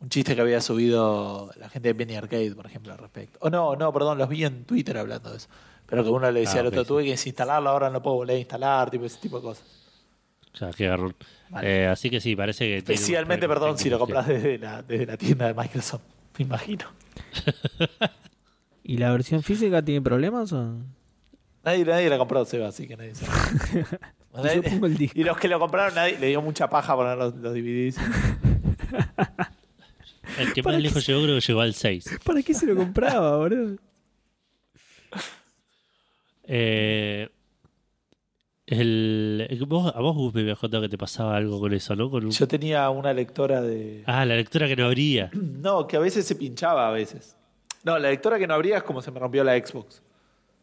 un 0.00 0.08
chiste 0.08 0.34
que 0.34 0.40
había 0.40 0.60
subido 0.60 1.50
la 1.56 1.68
gente 1.68 1.88
de 1.88 1.94
Penny 1.94 2.14
Arcade, 2.16 2.52
por 2.54 2.66
ejemplo, 2.66 2.92
al 2.92 2.98
respecto. 2.98 3.38
O 3.42 3.50
no, 3.50 3.76
no, 3.76 3.92
perdón, 3.92 4.16
los 4.18 4.28
vi 4.28 4.44
en 4.44 4.64
Twitter 4.64 4.96
hablando 4.96 5.30
de 5.30 5.36
eso. 5.36 5.48
Pero 5.86 6.02
que 6.04 6.10
uno 6.10 6.30
le 6.30 6.40
decía 6.40 6.58
Ah, 6.58 6.60
al 6.60 6.66
otro, 6.68 6.84
tuve 6.84 7.04
que 7.04 7.10
desinstalarlo, 7.10 7.68
ahora 7.68 7.90
no 7.90 8.00
puedo 8.00 8.16
volver 8.16 8.36
a 8.36 8.38
instalar, 8.38 8.90
tipo 8.90 9.04
ese 9.04 9.18
tipo 9.18 9.36
de 9.38 9.42
cosas. 9.42 9.64
O 10.54 10.56
sea, 10.56 10.70
qué 10.70 10.86
garrón. 10.86 11.14
Vale. 11.50 11.82
Eh, 11.82 11.86
así 11.88 12.08
que 12.10 12.20
sí, 12.20 12.34
parece 12.36 12.66
que. 12.66 12.76
Especialmente, 12.78 13.46
perdón, 13.48 13.76
si 13.76 13.90
lo 13.90 13.98
compras 13.98 14.26
desde 14.26 14.56
la, 14.58 14.82
desde 14.82 15.06
la 15.06 15.16
tienda 15.16 15.46
de 15.46 15.54
Microsoft, 15.54 16.02
me 16.38 16.44
imagino. 16.44 16.86
¿Y 18.84 18.96
la 18.96 19.12
versión 19.12 19.42
física 19.42 19.82
tiene 19.84 20.00
problemas? 20.00 20.52
O? 20.52 20.74
Nadie, 21.64 21.84
nadie 21.84 22.08
la 22.08 22.18
compró, 22.18 22.44
Seba, 22.44 22.68
así 22.68 22.88
que 22.88 22.96
nadie 22.96 23.14
sabe. 23.14 23.84
Yo 24.54 24.62
pongo 24.62 24.86
el 24.86 24.96
disco. 24.96 25.18
y 25.20 25.24
los 25.24 25.36
que 25.36 25.48
lo 25.48 25.58
compraron, 25.58 25.94
nadie, 25.94 26.18
le 26.18 26.28
dio 26.28 26.40
mucha 26.40 26.68
paja 26.70 26.94
poner 26.96 27.18
los, 27.18 27.34
los 27.36 27.52
DVDs. 27.52 27.96
El 30.38 30.52
que 30.52 30.62
¿Para 30.62 30.76
más 30.76 30.82
qué 30.82 30.88
lejos 30.88 31.06
llegó, 31.06 31.22
creo 31.22 31.34
que 31.34 31.40
llegó 31.46 31.60
al 31.60 31.74
6. 31.74 32.18
¿Para 32.24 32.42
qué 32.42 32.54
se 32.54 32.66
lo 32.66 32.76
compraba, 32.76 33.36
boludo? 33.36 33.76
Eh, 36.44 37.28
el, 38.66 39.64
vos, 39.66 39.92
a 39.94 40.00
vos 40.00 40.14
Gus, 40.16 40.34
me 40.34 40.40
habías 40.42 40.58
contado 40.58 40.82
que 40.82 40.88
te 40.88 40.98
pasaba 40.98 41.36
algo 41.36 41.60
con 41.60 41.72
eso, 41.74 41.94
¿no? 41.96 42.10
Con 42.10 42.24
un- 42.24 42.30
Yo 42.30 42.48
tenía 42.48 42.88
una 42.90 43.12
lectora 43.12 43.60
de. 43.60 44.02
Ah, 44.06 44.24
la 44.24 44.36
lectura 44.36 44.66
que 44.68 44.76
no 44.76 44.86
abría. 44.86 45.30
No, 45.34 45.86
que 45.86 45.96
a 45.96 46.00
veces 46.00 46.24
se 46.24 46.36
pinchaba, 46.36 46.88
a 46.88 46.92
veces. 46.92 47.36
No, 47.84 47.98
la 47.98 48.10
lectora 48.10 48.38
que 48.38 48.46
no 48.46 48.54
abría 48.54 48.78
es 48.78 48.82
como 48.82 49.02
se 49.02 49.10
me 49.10 49.18
rompió 49.20 49.42
la 49.44 49.56
Xbox. 49.58 50.02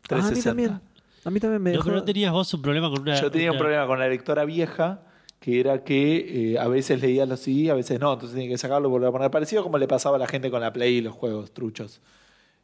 Ah, 0.10 0.16
a 0.16 0.18
mí 0.18 0.22
360. 0.24 0.50
también. 0.50 0.82
A 1.26 1.30
mí 1.30 1.40
también 1.40 1.62
me 1.62 1.72
No, 1.72 1.78
dejó... 1.78 1.84
pero 1.86 1.96
no 1.98 2.04
tenías 2.06 2.32
vos 2.32 2.54
un 2.54 2.62
problema 2.62 2.90
con 2.90 3.02
una. 3.02 3.20
Yo 3.20 3.30
tenía 3.32 3.52
un 3.52 3.58
una- 3.58 3.60
problema 3.60 3.88
con 3.88 4.00
la 4.00 4.08
lectora 4.08 4.46
vieja, 4.46 5.02
que 5.40 5.60
era 5.60 5.84
que 5.84 6.54
eh, 6.54 6.60
a 6.60 6.68
veces 6.68 7.02
leía 7.02 7.26
los 7.26 7.40
CD, 7.42 7.70
a 7.70 7.74
veces 7.76 8.00
no, 8.00 8.14
entonces 8.14 8.36
tenía 8.36 8.50
que 8.50 8.58
sacarlo 8.58 8.88
y 8.88 8.92
volver 8.92 9.10
a 9.10 9.12
poner 9.12 9.30
parecido, 9.32 9.62
como 9.64 9.78
le 9.78 9.88
pasaba 9.88 10.16
a 10.16 10.20
la 10.20 10.28
gente 10.28 10.50
con 10.50 10.62
la 10.62 10.72
Play 10.72 10.96
y 10.98 11.02
los 11.02 11.14
juegos 11.14 11.52
truchos. 11.54 12.00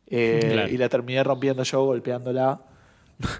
Eh, 0.07 0.49
Claro. 0.53 0.69
Y 0.71 0.77
la 0.77 0.89
terminé 0.89 1.23
rompiendo 1.23 1.63
yo, 1.63 1.83
golpeándola. 1.83 2.61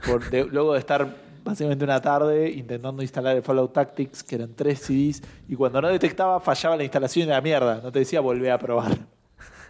por- 0.06 0.30
de- 0.30 0.46
luego 0.52 0.74
de 0.74 0.80
estar 0.80 1.16
básicamente 1.44 1.84
una 1.84 2.02
tarde 2.02 2.50
intentando 2.52 3.02
instalar 3.02 3.36
el 3.36 3.44
Fallout 3.44 3.74
Tactics, 3.74 4.24
que 4.24 4.36
eran 4.36 4.54
tres 4.56 4.80
CDs, 4.80 5.22
y 5.48 5.56
cuando 5.56 5.82
no 5.82 5.88
detectaba, 5.90 6.40
fallaba 6.40 6.76
la 6.78 6.84
instalación 6.84 7.28
de 7.28 7.34
la 7.34 7.42
mierda. 7.42 7.82
No 7.84 7.92
te 7.92 8.00
decía 8.00 8.20
volver 8.22 8.52
a 8.52 8.58
probar. 8.60 8.98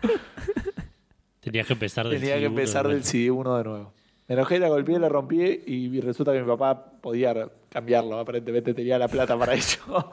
Tenías 1.42 1.68
que 1.68 1.74
empezar 1.74 2.08
del 2.08 2.20
Tenía 2.20 2.36
que 2.36 2.42
CD1 2.46 2.48
empezar 2.48 2.88
de 2.88 2.94
del 2.94 3.02
vuelta. 3.02 3.18
CD1 3.18 3.58
de 3.58 3.64
nuevo. 3.64 3.94
Me 4.28 4.36
enojé, 4.36 4.58
la 4.60 4.70
golpeé, 4.70 5.00
la 5.00 5.10
rompí 5.10 5.62
y 5.66 6.00
resulta 6.00 6.32
que 6.32 6.40
mi 6.42 6.48
papá 6.48 6.92
podía 7.02 7.50
cambiarlo. 7.70 8.18
Aparentemente 8.20 8.74
tenía 8.74 8.98
la 8.98 9.08
plata 9.08 9.38
para 9.38 9.54
ello. 9.54 10.12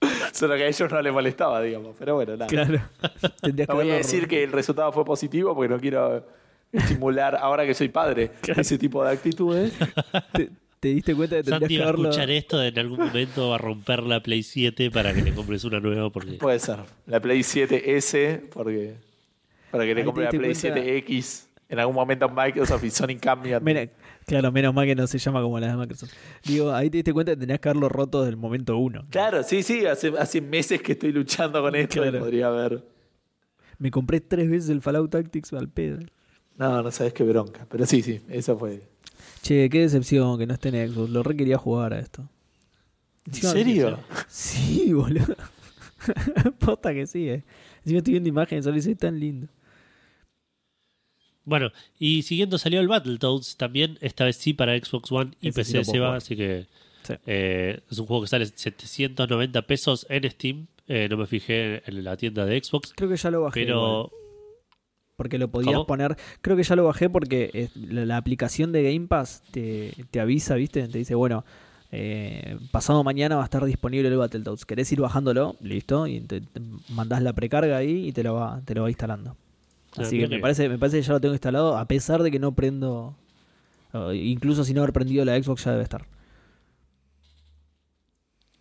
Solo 0.32 0.54
que 0.56 0.62
a 0.62 0.68
ellos 0.68 0.90
no 0.92 1.02
les 1.02 1.12
molestaba, 1.12 1.60
digamos. 1.60 1.96
Pero 1.98 2.14
bueno, 2.14 2.32
nada. 2.36 2.46
Claro. 2.46 2.80
Tendrías 3.42 3.66
que 3.66 3.72
No 3.72 3.74
voy 3.80 3.90
a 3.90 3.96
decir 3.96 4.28
que 4.28 4.44
el 4.44 4.52
resultado 4.52 4.92
fue 4.92 5.04
positivo 5.04 5.54
porque 5.56 5.68
no 5.74 5.80
quiero 5.80 6.24
estimular, 6.70 7.34
ahora 7.34 7.66
que 7.66 7.74
soy 7.74 7.88
padre, 7.88 8.30
ese 8.56 8.78
tipo 8.78 9.02
de 9.02 9.10
actitudes. 9.10 9.72
te, 10.34 10.50
te 10.78 10.88
diste 10.88 11.14
cuenta 11.16 11.36
de 11.36 11.42
que 11.42 11.50
tendrías 11.50 11.60
Santi 11.60 11.74
que 11.74 11.80
va 11.80 11.86
a 11.86 11.88
haberlo... 11.88 12.10
escuchar 12.10 12.30
esto 12.30 12.62
en 12.62 12.78
algún 12.78 12.98
momento 13.00 13.48
va 13.48 13.54
a 13.56 13.58
romper 13.58 14.02
la 14.04 14.22
Play 14.22 14.42
7 14.44 14.90
para 14.92 15.12
que 15.12 15.22
le 15.22 15.34
compres 15.34 15.64
una 15.64 15.80
nueva 15.80 16.10
porque 16.10 16.34
Puede 16.34 16.60
ser. 16.60 16.76
La 17.06 17.18
Play 17.20 17.40
7S, 17.40 18.50
porque 18.50 18.94
para 19.72 19.84
que 19.84 19.94
le 19.94 20.04
compre 20.04 20.24
la 20.24 20.30
Play 20.30 20.54
cuenta- 20.54 20.80
7X. 20.80 21.47
En 21.70 21.78
algún 21.78 21.94
momento 21.94 22.28
Microsoft 22.30 22.82
y 22.84 22.90
Sony 22.90 23.18
cambian. 23.20 23.62
Mira, 23.62 23.86
claro, 24.26 24.50
menos 24.50 24.72
mal 24.72 24.86
que 24.86 24.94
no 24.94 25.06
se 25.06 25.18
llama 25.18 25.42
como 25.42 25.60
la 25.60 25.66
de 25.68 25.76
Microsoft. 25.76 26.12
Digo, 26.44 26.72
ahí 26.72 26.88
te 26.88 26.98
diste 26.98 27.12
cuenta 27.12 27.32
que 27.32 27.36
tenías 27.36 27.60
que 27.60 27.68
haberlo 27.68 27.88
roto 27.90 28.20
desde 28.22 28.30
el 28.30 28.36
momento 28.38 28.78
uno. 28.78 29.04
Claro, 29.10 29.42
sí, 29.42 29.62
sí, 29.62 29.84
hace, 29.84 30.12
hace 30.18 30.40
meses 30.40 30.80
que 30.80 30.92
estoy 30.92 31.12
luchando 31.12 31.60
con 31.60 31.74
esto 31.74 31.98
y 31.98 32.02
Claro. 32.02 32.18
podría 32.20 32.46
haber. 32.48 32.84
Me 33.78 33.90
compré 33.90 34.20
tres 34.20 34.48
veces 34.50 34.70
el 34.70 34.80
Fallout 34.80 35.10
Tactics 35.10 35.52
al 35.52 35.68
pedo. 35.68 35.98
No, 36.56 36.82
no 36.82 36.90
sabes 36.90 37.12
qué 37.12 37.22
bronca. 37.22 37.66
Pero 37.68 37.84
sí, 37.86 38.02
sí, 38.02 38.20
eso 38.28 38.56
fue. 38.58 38.82
Che, 39.42 39.68
qué 39.68 39.80
decepción 39.82 40.38
que 40.38 40.46
no 40.46 40.54
esté 40.54 40.70
en 40.70 40.90
Xbox. 40.92 41.10
Lo 41.10 41.22
re 41.22 41.36
quería 41.36 41.58
jugar 41.58 41.92
a 41.92 41.98
esto. 42.00 42.28
¿En 43.26 43.34
serio? 43.34 43.98
Sí, 44.26 44.92
boludo. 44.94 45.36
Posta 46.58 46.94
que 46.94 47.06
sí, 47.06 47.28
eh. 47.28 47.44
Encima 47.84 47.98
estoy 47.98 48.12
viendo 48.14 48.28
imágenes, 48.28 48.64
solo 48.64 48.80
soy 48.80 48.94
tan 48.94 49.18
lindo. 49.20 49.48
Bueno, 51.48 51.70
y 51.98 52.22
siguiendo 52.22 52.58
salió 52.58 52.80
el 52.80 52.88
Battletoads 52.88 53.56
también, 53.56 53.98
esta 54.00 54.24
vez 54.24 54.36
sí 54.36 54.52
para 54.52 54.76
Xbox 54.78 55.10
One 55.10 55.30
y 55.40 55.48
Ese 55.48 55.56
PC 55.60 55.84
se 55.84 55.98
va, 55.98 56.16
así 56.16 56.36
que 56.36 56.66
Sí. 57.02 57.14
eh, 57.26 57.80
es 57.90 57.98
un 57.98 58.06
juego 58.06 58.22
que 58.22 58.28
sale 58.28 58.44
790 58.46 59.62
pesos 59.62 60.06
en 60.10 60.30
Steam. 60.30 60.66
Eh, 60.88 61.06
no 61.08 61.16
me 61.16 61.26
fijé 61.26 61.82
en 61.88 62.04
la 62.04 62.16
tienda 62.16 62.44
de 62.44 62.62
Xbox, 62.62 62.92
Creo 62.94 63.08
que 63.10 63.16
ya 63.16 63.30
lo 63.30 63.42
bajé. 63.42 63.60
igual, 63.62 63.74
pero 63.74 64.10
porque 65.16 65.38
lo 65.38 65.48
podías 65.48 65.74
¿Cómo? 65.74 65.86
poner. 65.86 66.16
Creo 66.42 66.56
que 66.56 66.62
ya 66.62 66.76
lo 66.76 66.84
bajé 66.84 67.10
porque 67.10 67.50
eh, 67.52 67.68
la, 67.74 68.04
la 68.06 68.16
aplicación 68.18 68.70
de 68.72 68.82
Game 68.84 69.06
Pass 69.08 69.42
te, 69.50 69.92
te 70.10 70.20
avisa, 70.20 70.54
¿viste? 70.54 70.86
Te 70.86 70.98
dice, 70.98 71.14
bueno, 71.14 71.44
eh, 71.90 72.56
pasado 72.70 73.02
mañana 73.04 73.36
va 73.36 73.42
a 73.42 73.44
estar 73.46 73.64
disponible 73.64 74.08
el 74.08 74.16
Battletoads. 74.16 74.64
¿Querés 74.64 74.92
ir 74.92 75.00
bajándolo? 75.00 75.56
Listo. 75.60 76.06
Y 76.06 76.20
te, 76.20 76.40
te 76.42 76.60
mandás 76.90 77.22
la 77.22 77.32
precarga 77.32 77.78
ahí 77.78 78.08
y 78.08 78.12
te 78.12 78.22
lo 78.22 78.34
va, 78.34 78.60
te 78.64 78.74
lo 78.74 78.82
va 78.82 78.90
instalando. 78.90 79.36
Así 79.96 80.18
que 80.18 80.28
me 80.28 80.38
parece, 80.38 80.68
me 80.68 80.78
parece 80.78 80.98
que 80.98 81.02
ya 81.06 81.12
lo 81.14 81.20
tengo 81.20 81.34
instalado, 81.34 81.76
a 81.78 81.86
pesar 81.88 82.22
de 82.22 82.30
que 82.30 82.38
no 82.38 82.52
prendo. 82.52 83.16
incluso 84.14 84.64
si 84.64 84.74
no 84.74 84.82
haber 84.82 84.92
prendido 84.92 85.24
la 85.24 85.40
Xbox 85.42 85.64
ya 85.64 85.72
debe 85.72 85.82
estar. 85.82 86.06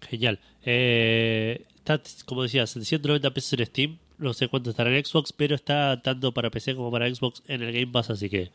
genial. 0.02 0.40
Eh, 0.64 1.66
está, 1.76 2.02
como 2.26 2.44
decía, 2.44 2.66
190 2.66 3.34
pesos 3.34 3.54
en 3.60 3.66
Steam. 3.66 3.98
No 4.18 4.34
sé 4.34 4.48
cuánto 4.48 4.70
estará 4.72 4.96
en 4.96 5.04
Xbox, 5.06 5.32
pero 5.34 5.54
está 5.54 6.02
tanto 6.02 6.34
para 6.34 6.50
PC 6.50 6.76
como 6.76 6.90
para 6.92 7.14
Xbox 7.14 7.44
en 7.48 7.62
el 7.62 7.72
Game 7.72 7.88
Pass, 7.92 8.10
así 8.10 8.30
que 8.30 8.52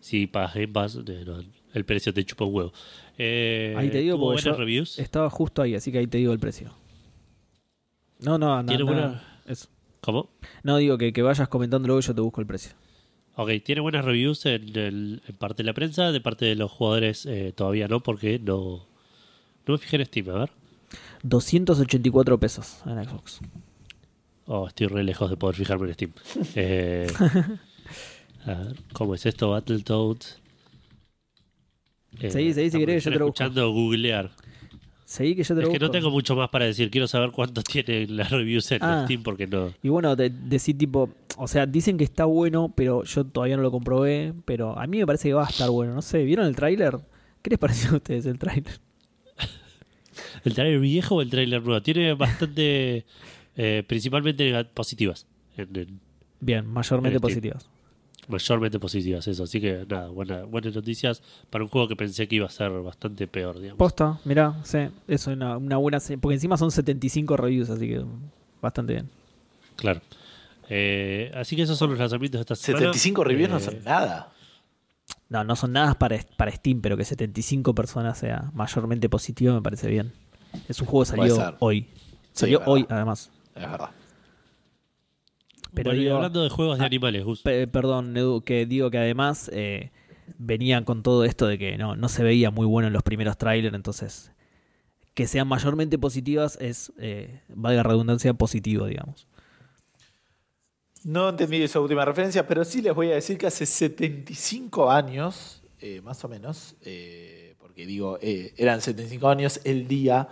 si 0.00 0.26
pagas 0.26 0.54
Game 0.54 0.68
Pass, 0.68 0.96
eh, 1.06 1.22
no, 1.26 1.42
el 1.74 1.84
precio 1.84 2.14
te 2.14 2.24
chupa 2.24 2.44
un 2.46 2.54
huevo. 2.54 2.72
Eh, 3.18 3.74
Ahí 3.76 3.90
te 3.90 3.98
digo 3.98 4.18
porque 4.18 4.42
yo 4.42 4.54
reviews. 4.54 4.98
estaba 4.98 5.28
justo 5.28 5.60
ahí, 5.60 5.74
así 5.74 5.92
que 5.92 5.98
ahí 5.98 6.06
te 6.06 6.16
digo 6.18 6.32
el 6.32 6.38
precio. 6.38 6.72
No, 8.20 8.38
no, 8.38 8.62
no. 8.62 8.66
Tiene 8.66 8.84
no, 8.84 8.86
buena- 8.90 9.22
eso. 9.46 9.68
¿Cómo? 10.02 10.28
No 10.64 10.76
digo 10.76 10.98
que, 10.98 11.12
que 11.14 11.22
vayas 11.22 11.48
comentando 11.48 11.86
luego 11.86 12.00
y 12.00 12.02
yo 12.02 12.14
te 12.14 12.20
busco 12.20 12.40
el 12.42 12.46
precio. 12.46 12.72
Ok, 13.36 13.50
tiene 13.64 13.80
buenas 13.80 14.04
reviews 14.04 14.44
en, 14.44 14.76
el- 14.76 15.22
en 15.26 15.36
parte 15.36 15.62
de 15.62 15.66
la 15.68 15.72
prensa, 15.72 16.12
de 16.12 16.20
parte 16.20 16.44
de 16.44 16.54
los 16.56 16.70
jugadores 16.70 17.24
eh, 17.24 17.52
todavía 17.56 17.88
no, 17.88 18.00
porque 18.00 18.38
no, 18.38 18.84
no 19.66 19.72
me 19.72 19.78
fijé 19.78 19.96
en 19.96 20.04
Steam, 20.06 20.28
a 20.30 20.38
ver. 20.40 20.50
284 21.22 22.38
pesos 22.38 22.82
en 22.84 23.02
Xbox. 23.04 23.40
Oh, 24.46 24.66
estoy 24.68 24.88
re 24.88 25.04
lejos 25.04 25.30
de 25.30 25.36
poder 25.36 25.56
fijarme 25.56 25.86
en 25.88 25.94
Steam. 25.94 26.12
Eh, 26.56 27.06
a 28.44 28.54
ver, 28.54 28.76
¿cómo 28.92 29.14
es 29.14 29.24
esto? 29.24 29.50
Battletoads. 29.50 30.40
Eh, 32.20 32.30
Seguí, 32.30 32.52
seguí, 32.52 32.70
si 32.70 32.76
estamos- 32.78 32.86
querés, 32.86 33.04
yo 33.04 33.10
te 33.12 33.18
lo 33.18 33.26
busco. 33.26 33.42
escuchando 33.44 33.70
googlear. 33.70 34.30
Seguí 35.12 35.34
que 35.36 35.42
yo 35.44 35.54
te 35.54 35.60
Es 35.62 35.68
que 35.68 35.78
no 35.78 35.90
tengo 35.90 36.10
mucho 36.10 36.34
más 36.34 36.48
para 36.48 36.64
decir. 36.64 36.90
Quiero 36.90 37.06
saber 37.06 37.32
cuántos 37.32 37.64
tiene 37.84 38.06
las 38.06 38.30
reviews 38.30 38.72
en 38.72 38.82
Ah. 38.82 39.02
Steam 39.04 39.22
porque 39.22 39.46
no. 39.46 39.70
Y 39.82 39.90
bueno, 39.90 40.16
de, 40.16 40.30
decir 40.30 40.78
tipo, 40.78 41.10
o 41.36 41.46
sea, 41.46 41.66
dicen 41.66 41.98
que 41.98 42.04
está 42.04 42.24
bueno, 42.24 42.72
pero 42.74 43.04
yo 43.04 43.24
todavía 43.26 43.58
no 43.58 43.62
lo 43.62 43.70
comprobé, 43.70 44.32
pero 44.46 44.78
a 44.78 44.86
mí 44.86 44.96
me 44.98 45.04
parece 45.06 45.28
que 45.28 45.34
va 45.34 45.44
a 45.44 45.50
estar 45.50 45.68
bueno. 45.68 45.92
No 45.94 46.00
sé, 46.00 46.24
¿vieron 46.24 46.46
el 46.46 46.56
tráiler? 46.56 46.96
¿Qué 47.42 47.50
les 47.50 47.58
pareció 47.58 47.90
a 47.90 47.96
ustedes 47.96 48.24
el 48.24 48.38
tráiler? 48.38 48.80
¿El 50.44 50.54
trailer 50.54 50.80
viejo 50.80 51.16
o 51.16 51.20
el 51.22 51.28
trailer 51.28 51.62
nuevo? 51.62 51.82
Tiene 51.82 52.14
bastante. 52.14 53.04
eh, 53.56 53.84
principalmente 53.86 54.64
positivas. 54.72 55.26
En- 55.58 55.76
en- 55.76 56.00
Bien, 56.40 56.66
mayormente 56.66 57.20
positivas. 57.20 57.68
Mayormente 58.28 58.78
positivas, 58.78 59.26
eso. 59.28 59.44
Así 59.44 59.60
que 59.60 59.84
nada, 59.88 60.08
buena- 60.08 60.44
buenas 60.44 60.74
noticias 60.74 61.22
para 61.50 61.64
un 61.64 61.70
juego 61.70 61.88
que 61.88 61.96
pensé 61.96 62.28
que 62.28 62.36
iba 62.36 62.46
a 62.46 62.50
ser 62.50 62.70
bastante 62.70 63.26
peor, 63.26 63.56
digamos. 63.58 63.78
Posta, 63.78 64.18
mirá, 64.24 64.54
sí, 64.64 64.78
eso 65.08 65.30
es 65.30 65.36
una, 65.36 65.56
una 65.58 65.76
buena... 65.76 65.98
Porque 66.20 66.34
encima 66.34 66.56
son 66.56 66.70
75 66.70 67.36
reviews, 67.36 67.70
así 67.70 67.88
que 67.88 68.04
bastante 68.60 68.92
bien. 68.94 69.10
Claro. 69.76 70.00
Eh, 70.68 71.30
así 71.34 71.56
que 71.56 71.62
esos 71.62 71.76
son 71.76 71.90
los 71.90 71.98
lanzamientos 71.98 72.38
de 72.38 72.42
esta 72.42 72.54
semana. 72.56 72.86
75 72.92 73.24
reviews 73.24 73.50
no 73.50 73.56
Eh, 73.56 73.60
son 73.60 73.84
nada. 73.84 74.32
No, 75.28 75.44
no 75.44 75.56
son 75.56 75.72
nada 75.72 75.94
para, 75.94 76.18
para 76.36 76.52
Steam, 76.52 76.80
pero 76.80 76.96
que 76.96 77.04
75 77.04 77.74
personas 77.74 78.18
sea 78.18 78.50
mayormente 78.54 79.08
positivo 79.08 79.54
me 79.54 79.62
parece 79.62 79.88
bien. 79.88 80.12
Es 80.68 80.80
un 80.80 80.86
juego 80.86 81.04
que 81.04 81.10
salió 81.16 81.56
hoy. 81.60 81.88
Salió 82.32 82.62
hoy, 82.66 82.86
además. 82.88 83.30
Es 83.54 83.62
verdad. 83.70 83.90
Pero 85.74 85.90
bueno, 85.90 86.00
y 86.00 86.04
digo- 86.04 86.16
hablando 86.16 86.42
de 86.42 86.50
juegos 86.50 86.78
de 86.78 86.84
Ah, 86.84 86.86
animales, 86.86 87.24
Gus. 87.24 87.42
Perdón, 87.42 88.16
Edu, 88.16 88.42
que 88.42 88.66
digo 88.66 88.90
que 88.90 88.98
además 88.98 89.50
eh, 89.52 89.90
venían 90.38 90.84
con 90.84 91.02
todo 91.02 91.24
esto 91.24 91.46
de 91.46 91.58
que 91.58 91.76
no, 91.78 91.96
no 91.96 92.08
se 92.08 92.22
veía 92.22 92.50
muy 92.50 92.66
bueno 92.66 92.86
en 92.88 92.92
los 92.92 93.02
primeros 93.02 93.36
trailers, 93.38 93.74
entonces 93.74 94.32
que 95.14 95.26
sean 95.26 95.46
mayormente 95.46 95.98
positivas 95.98 96.56
es, 96.60 96.90
eh, 96.98 97.40
valga 97.48 97.82
redundancia, 97.82 98.32
positivo, 98.34 98.86
digamos. 98.86 99.26
No 101.04 101.28
entendí 101.30 101.60
esa 101.62 101.80
última 101.80 102.04
referencia, 102.04 102.46
pero 102.46 102.64
sí 102.64 102.80
les 102.80 102.94
voy 102.94 103.10
a 103.10 103.14
decir 103.14 103.36
que 103.36 103.46
hace 103.46 103.66
75 103.66 104.90
años, 104.90 105.62
eh, 105.80 106.00
más 106.02 106.24
o 106.24 106.28
menos, 106.28 106.76
eh, 106.82 107.54
porque 107.58 107.84
digo, 107.86 108.18
eh, 108.22 108.54
eran 108.56 108.80
75 108.80 109.28
años 109.28 109.60
el 109.64 109.88
día 109.88 110.28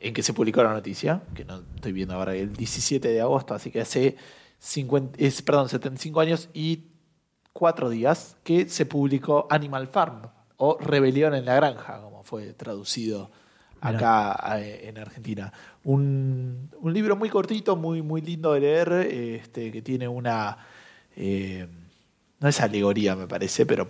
en 0.00 0.12
que 0.12 0.22
se 0.22 0.32
publicó 0.34 0.62
la 0.64 0.72
noticia, 0.72 1.22
que 1.34 1.44
no 1.44 1.62
estoy 1.76 1.92
viendo 1.92 2.14
ahora, 2.14 2.34
el 2.34 2.52
17 2.54 3.08
de 3.08 3.20
agosto, 3.20 3.54
así 3.54 3.70
que 3.70 3.80
hace 3.82 4.16
50, 4.60 5.18
es, 5.18 5.42
perdón, 5.42 5.68
75 5.68 6.20
años 6.20 6.48
y 6.54 6.84
4 7.52 7.88
días 7.90 8.36
que 8.44 8.68
se 8.68 8.86
publicó 8.86 9.46
Animal 9.50 9.88
Farm, 9.88 10.22
o 10.56 10.78
Rebelión 10.78 11.34
en 11.34 11.46
la 11.46 11.56
Granja, 11.56 12.00
como 12.02 12.22
fue 12.22 12.52
traducido 12.52 13.30
acá 13.80 14.38
eh, 14.58 14.88
en 14.88 14.98
Argentina. 14.98 15.52
Un, 15.84 16.70
un 16.78 16.92
libro 16.92 17.16
muy 17.16 17.30
cortito, 17.30 17.76
muy, 17.76 18.02
muy 18.02 18.20
lindo 18.20 18.52
de 18.52 18.60
leer, 18.60 18.92
este, 18.92 19.72
que 19.72 19.80
tiene 19.80 20.06
una... 20.06 20.58
eh, 21.16 21.66
no 22.38 22.48
es 22.48 22.60
alegoría, 22.60 23.16
me 23.16 23.26
parece, 23.26 23.64
pero 23.64 23.88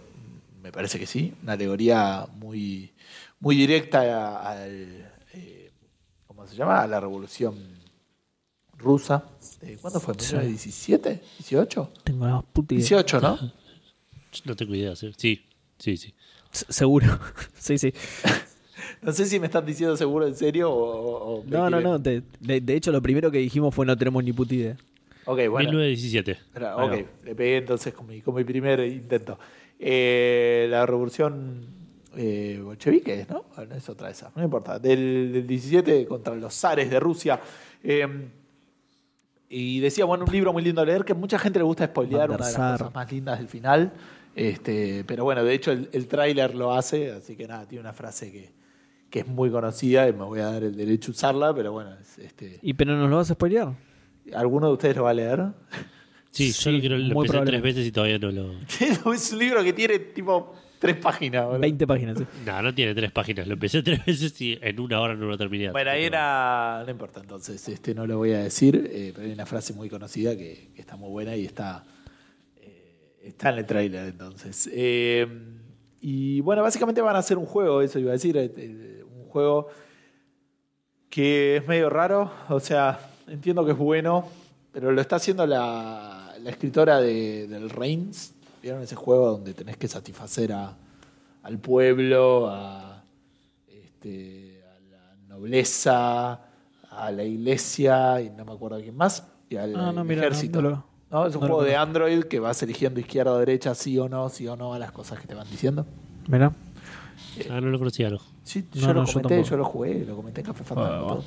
me 0.63 0.71
parece 0.71 0.99
que 0.99 1.07
sí, 1.07 1.35
una 1.43 1.53
alegoría 1.55 2.27
muy, 2.37 2.93
muy 3.41 3.57
directa 3.57 4.39
al... 4.49 5.11
eh, 5.35 5.73
¿Cómo 6.29 6.47
se 6.47 6.55
llama? 6.55 6.81
A 6.83 6.87
la 6.87 7.01
revolución 7.01 7.59
rusa. 8.81 9.25
Eh, 9.63 9.77
¿Cuándo 9.81 10.01
fue? 10.01 10.15
Sí. 10.19 10.35
¿1917? 10.37 11.21
¿18? 11.43 11.89
Tengo 12.05 12.27
la 12.27 12.35
más 12.37 12.45
puta 12.53 12.75
idea. 12.75 12.81
18, 12.81 13.21
¿no? 13.21 13.39
No 14.45 14.55
tengo 14.57 14.75
idea. 14.75 14.95
Sí, 14.97 15.13
sí, 15.79 15.97
sí. 15.97 16.15
Seguro. 16.53 17.19
sí, 17.59 17.79
sí. 17.79 17.93
No 19.03 19.13
sé 19.13 19.25
si 19.27 19.39
me 19.41 19.47
están 19.47 19.65
diciendo 19.65 19.97
seguro 19.97 20.27
en 20.27 20.35
serio 20.35 20.71
o... 20.71 21.41
o- 21.41 21.45
No, 21.47 21.69
no, 21.71 21.81
no. 21.81 21.99
de, 21.99 22.23
de- 22.41 22.61
de 22.61 22.75
hecho, 22.75 22.91
lo 22.93 23.01
primero 23.03 23.31
que 23.31 23.39
dijimos 23.39 23.75
fue 23.75 23.85
no 23.87 23.97
tenemos 23.97 24.23
ni 24.25 24.33
puta 24.33 24.55
idea. 24.55 24.77
Ok, 25.27 25.39
bueno. 25.51 25.71
1917. 25.71 26.33
Espera, 26.33 26.75
Ahí 26.77 26.87
ok, 26.87 26.93
va. 27.07 27.11
le 27.25 27.35
pegué 27.35 27.57
entonces 27.59 27.93
con 27.95 28.07
mi, 28.07 28.21
con 28.23 28.35
mi 28.35 28.45
primer 28.45 28.81
intento. 28.81 29.39
Eh, 29.79 30.67
la 30.71 30.85
revolución 30.87 31.67
eh, 32.17 32.61
bolchevique, 32.63 33.27
¿no? 33.29 33.45
Bueno, 33.57 33.75
es 33.75 33.89
otra 33.89 34.09
de 34.09 34.13
esas, 34.15 34.35
no 34.37 34.43
importa. 34.43 34.79
Del, 34.79 35.31
del 35.33 35.47
17 35.47 36.07
contra 36.07 36.35
los 36.35 36.55
zares 36.55 36.91
de 36.91 37.01
Rusia. 37.01 37.41
Eh, 37.83 38.07
y 39.51 39.81
decía, 39.81 40.05
bueno, 40.05 40.25
un 40.25 40.33
libro 40.33 40.53
muy 40.53 40.63
lindo 40.63 40.81
de 40.81 40.87
leer 40.87 41.05
que 41.05 41.13
a 41.13 41.17
mucha 41.17 41.39
gente 41.39 41.59
le 41.59 41.65
gusta 41.65 41.85
spoilear, 41.87 42.31
una 42.31 42.47
de 42.47 42.53
las 42.53 42.79
cosas 42.79 42.95
más 42.95 43.11
lindas 43.11 43.39
del 43.39 43.49
final. 43.49 43.93
Este, 44.37 45.03
pero 45.05 45.25
bueno, 45.25 45.43
de 45.43 45.53
hecho 45.53 45.73
el, 45.73 45.89
el 45.93 46.07
tráiler 46.07 46.55
lo 46.55 46.73
hace, 46.73 47.11
así 47.11 47.35
que 47.35 47.49
nada, 47.49 47.67
tiene 47.67 47.81
una 47.81 47.93
frase 47.93 48.31
que, 48.31 48.53
que 49.11 49.21
es 49.21 49.27
muy 49.27 49.51
conocida 49.51 50.09
y 50.09 50.13
me 50.13 50.25
voy 50.25 50.39
a 50.39 50.53
dar 50.53 50.63
el 50.63 50.77
derecho 50.77 51.11
a 51.11 51.15
usarla, 51.15 51.53
pero 51.53 51.73
bueno, 51.73 51.91
es, 52.01 52.19
este, 52.19 52.61
¿Y 52.63 52.75
pero 52.75 52.97
nos 52.97 53.11
lo 53.11 53.17
vas 53.17 53.31
a 53.31 53.35
spoilear? 53.35 53.75
¿alguno 54.35 54.69
de 54.69 54.73
ustedes 54.75 54.97
lo 54.97 55.05
va 55.05 55.11
a 55.11 55.15
leer? 55.15 55.47
Sí, 56.31 56.53
Sí, 56.53 56.65
yo 56.65 56.71
lo 56.71 56.79
quiero 56.79 56.97
lo 56.97 57.23
empecé 57.23 57.45
tres 57.45 57.63
veces 57.63 57.87
y 57.87 57.91
todavía 57.91 58.19
no 58.21 58.31
lo. 58.31 58.53
es 59.13 59.33
un 59.33 59.39
libro 59.39 59.65
que 59.65 59.73
tiene 59.73 59.99
tipo 59.99 60.55
tres 60.81 60.97
páginas. 60.97 61.45
boludo. 61.47 61.61
20 61.61 61.87
páginas, 61.87 62.19
sí. 62.19 62.25
No, 62.45 62.61
no 62.63 62.75
tiene 62.75 62.95
tres 62.95 63.13
páginas. 63.13 63.47
Lo 63.47 63.53
empecé 63.55 63.83
tres 63.85 64.05
veces 64.05 64.41
y 64.41 64.59
en 64.61 64.81
una 64.81 65.01
hora 65.01 65.15
no 65.15 65.27
lo 65.27 65.39
terminé. 65.39 65.71
Bueno, 65.71 65.91
ahí 65.93 66.05
era. 66.05 66.83
No 66.85 66.91
importa, 66.91 67.21
entonces, 67.21 67.69
este 67.69 67.95
no 67.95 68.07
lo 68.07 68.17
voy 68.19 68.33
a 68.33 68.39
decir, 68.41 68.91
eh, 68.93 69.13
pero 69.15 69.27
hay 69.29 69.33
una 69.33 69.47
frase 69.47 69.73
muy 69.75 69.89
conocida 69.89 70.37
que, 70.37 70.71
que 70.75 70.81
está 70.81 70.97
muy 70.97 71.11
buena 71.11 71.37
y 71.37 71.45
está. 71.45 71.85
eh, 72.57 73.19
está 73.23 73.51
en 73.51 73.59
el 73.59 73.67
tráiler, 73.67 74.07
entonces. 74.09 74.69
Eh, 74.73 75.27
y 76.01 76.41
bueno, 76.41 76.63
básicamente 76.63 77.01
van 77.03 77.15
a 77.15 77.21
hacer 77.21 77.37
un 77.39 77.47
juego, 77.47 77.83
eso 77.83 77.99
iba 78.01 78.11
a 78.11 78.15
decir. 78.15 78.37
eh, 78.37 79.05
un 79.15 79.25
juego 79.27 79.69
que 81.09 81.57
es 81.59 81.69
medio 81.69 81.91
raro. 81.91 82.33
O 82.49 82.59
sea, 82.61 82.99
entiendo 83.29 83.65
que 83.65 83.73
es 83.73 83.79
bueno, 83.79 84.27
pero 84.73 84.93
lo 84.93 85.01
está 85.01 85.17
haciendo 85.17 85.47
la, 85.47 86.33
la 86.43 86.51
escritora 86.51 87.01
de, 87.01 87.47
del 87.49 87.69
Reigns. 87.71 88.35
¿Vieron 88.63 88.83
ese 88.83 88.95
juego 88.97 89.31
donde 89.33 89.55
tenés 89.55 89.77
que 89.77 89.89
satisfacer 89.89 90.53
a, 90.53 90.77
al 91.43 91.59
pueblo, 91.59 92.49
a, 92.51 93.03
este, 93.69 94.63
a 94.65 94.81
la 94.91 95.15
nobleza, 95.29 96.41
a 96.91 97.11
la 97.11 97.25
iglesia 97.25 98.21
y 98.21 98.31
no 98.31 98.45
me 98.45 98.53
acuerdo 98.53 98.77
a 98.77 98.81
quién 98.81 98.97
más, 98.97 99.27
y 99.49 99.57
al 99.57 99.75
Ah, 99.77 99.93
no, 99.93 100.05
mira, 100.05 100.21
ejército. 100.23 100.61
no 100.61 101.27
es 101.27 101.35
un 101.35 101.41
juego 101.41 101.63
de. 101.63 101.75
Android 101.77 102.25
que 102.25 102.39
vas 102.39 102.63
eligiendo 102.63 103.01
izquierda 103.01 103.33
o 103.33 103.39
derecha, 103.39 103.75
sí 103.75 103.99
o 103.99 104.09
no, 104.09 104.29
sí 104.29 104.47
o 104.47 104.57
no 104.57 104.75
a 104.75 104.79
las 104.79 104.93
cosas 104.93 105.19
que 105.21 105.27
te 105.27 105.35
van 105.35 105.49
diciendo. 105.51 105.87
Mira. 106.29 106.53
Ah, 107.49 107.61
no 107.61 107.69
lo 107.69 107.79
conocía, 107.79 108.11
no. 108.11 108.19
Sí, 108.45 108.67
No, 108.75 108.81
yo 108.81 108.87
no, 108.89 109.03
lo 109.03 109.07
comenté, 109.07 109.43
yo, 109.45 109.57
lo 109.57 109.65
jugué, 109.65 110.05
lo 110.05 110.17
comenté 110.17 110.41
en 110.43 110.47
Café 110.49 110.65
Fandango. 110.65 111.23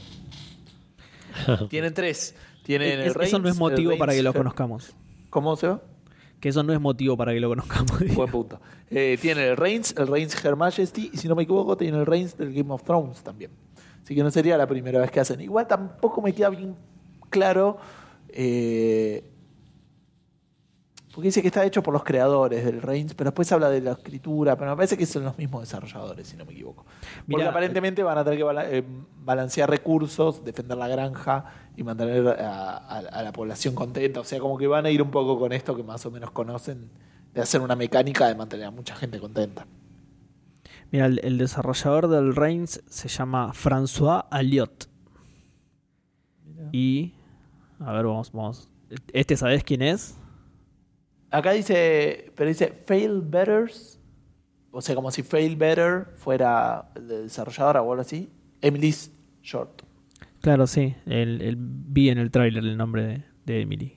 Ah, 1.48 1.48
todo. 1.48 1.68
Tienen 1.70 1.94
tres. 1.94 2.36
Tienen 2.64 3.00
el 3.00 3.08
Es- 3.08 3.16
eso 3.16 3.38
no 3.40 3.44
Reigns, 3.46 3.50
es 3.56 3.60
motivo 3.60 3.98
para 3.98 4.12
que 4.12 4.18
Reigns, 4.18 4.24
lo 4.26 4.34
conozcamos. 4.34 4.94
¿Cómo 5.30 5.56
se 5.56 5.68
va? 5.68 5.82
Que 6.44 6.50
eso 6.50 6.62
no 6.62 6.74
es 6.74 6.82
motivo 6.82 7.16
para 7.16 7.32
que 7.32 7.40
lo 7.40 7.48
conozcamos. 7.48 7.94
Buen 8.16 8.30
punto. 8.30 8.60
Eh, 8.92 9.18
tiene 9.22 9.48
el 9.48 9.56
Reigns, 9.56 9.96
el 9.98 10.08
Reigns 10.08 10.44
Her 10.44 10.58
Majesty, 10.58 11.10
y 11.14 11.16
si 11.16 11.30
no 11.30 11.36
me 11.36 11.44
equivoco, 11.44 11.78
tiene 11.78 11.98
el 11.98 12.06
Reigns 12.06 12.36
del 12.36 12.54
Game 12.54 12.70
of 12.74 12.84
Thrones 12.84 13.24
también. 13.24 13.50
Así 14.04 14.14
que 14.14 14.22
no 14.22 14.30
sería 14.30 14.58
la 14.58 14.68
primera 14.68 15.00
vez 15.00 15.10
que 15.10 15.22
hacen. 15.22 15.40
Igual 15.40 15.68
tampoco 15.68 16.22
me 16.22 16.34
queda 16.34 16.50
bien 16.50 16.76
claro. 17.30 17.78
eh, 18.28 19.24
porque 21.14 21.28
dice 21.28 21.42
que 21.42 21.48
está 21.48 21.64
hecho 21.66 21.84
por 21.84 21.94
los 21.94 22.04
creadores 22.04 22.66
del 22.66 22.82
Reigns, 22.82 23.14
pero 23.14 23.30
después 23.30 23.52
habla 23.52 23.70
de 23.70 23.82
la 23.82 23.92
escritura, 23.92 24.56
pero 24.58 24.72
me 24.72 24.76
parece 24.78 24.98
que 24.98 25.06
son 25.06 25.24
los 25.24 25.38
mismos 25.38 25.62
desarrolladores, 25.62 26.28
si 26.28 26.36
no 26.38 26.44
me 26.46 26.54
equivoco. 26.54 26.86
Porque 27.30 27.44
aparentemente 27.50 28.02
van 28.04 28.18
a 28.18 28.24
tener 28.24 28.38
que 28.40 28.44
bala- 28.44 28.70
eh, 28.70 28.84
balancear 29.24 29.70
recursos, 29.70 30.44
defender 30.44 30.78
la 30.78 30.88
granja 30.88 31.46
y 31.78 31.84
mantener 31.84 32.28
a, 32.28 32.78
a- 32.78 32.98
a 33.00 33.22
la 33.24 33.32
población 33.32 33.76
contenta. 33.76 34.20
O 34.22 34.24
sea, 34.24 34.40
como 34.40 34.58
que 34.58 34.66
van 34.68 34.86
a 34.86 34.90
ir 34.90 35.02
un 35.04 35.12
poco 35.12 35.38
con 35.38 35.52
esto 35.54 35.76
que 35.76 35.84
más 35.84 36.04
o 36.06 36.12
menos 36.12 36.32
conocen, 36.32 36.90
de 37.34 37.42
hacer 37.42 37.62
una 37.62 37.76
mecánica 37.76 38.28
de 38.28 38.36
mantener 38.36 38.66
a 38.66 38.72
mucha 38.72 38.96
gente 38.96 39.20
contenta. 39.20 39.66
Mira, 40.92 41.06
el, 41.08 41.20
el 41.24 41.38
desarrollador 41.38 42.08
del 42.08 42.36
Reigns 42.36 42.82
se 42.88 43.08
llama 43.08 43.52
François 43.54 44.26
Alliot. 44.32 44.88
Y. 46.72 47.14
A 47.80 47.92
ver, 47.94 48.06
vamos, 48.06 48.32
vamos. 48.32 48.70
¿Este 49.12 49.38
sabés 49.38 49.64
quién 49.64 49.82
es? 49.82 50.16
Acá 51.34 51.52
dice, 51.52 52.32
pero 52.36 52.48
dice 52.48 52.68
Fail 52.86 53.22
Betters, 53.22 54.00
o 54.72 54.82
sea, 54.82 54.94
como 54.96 55.10
si 55.12 55.24
Fail 55.24 55.56
Better 55.56 56.06
fuera 56.16 56.90
el 56.96 57.08
desarrollador 57.08 57.78
o 57.78 57.92
algo 57.92 58.02
así. 58.02 58.30
Emily's 58.62 59.12
Short. 59.42 59.82
Claro, 60.42 60.68
sí. 60.68 60.96
El, 61.06 61.42
el- 61.42 61.56
vi 61.58 62.10
en 62.10 62.18
el 62.20 62.30
tráiler 62.32 62.64
el 62.64 62.78
nombre 62.78 63.04
de, 63.04 63.24
de 63.46 63.62
Emily. 63.62 63.94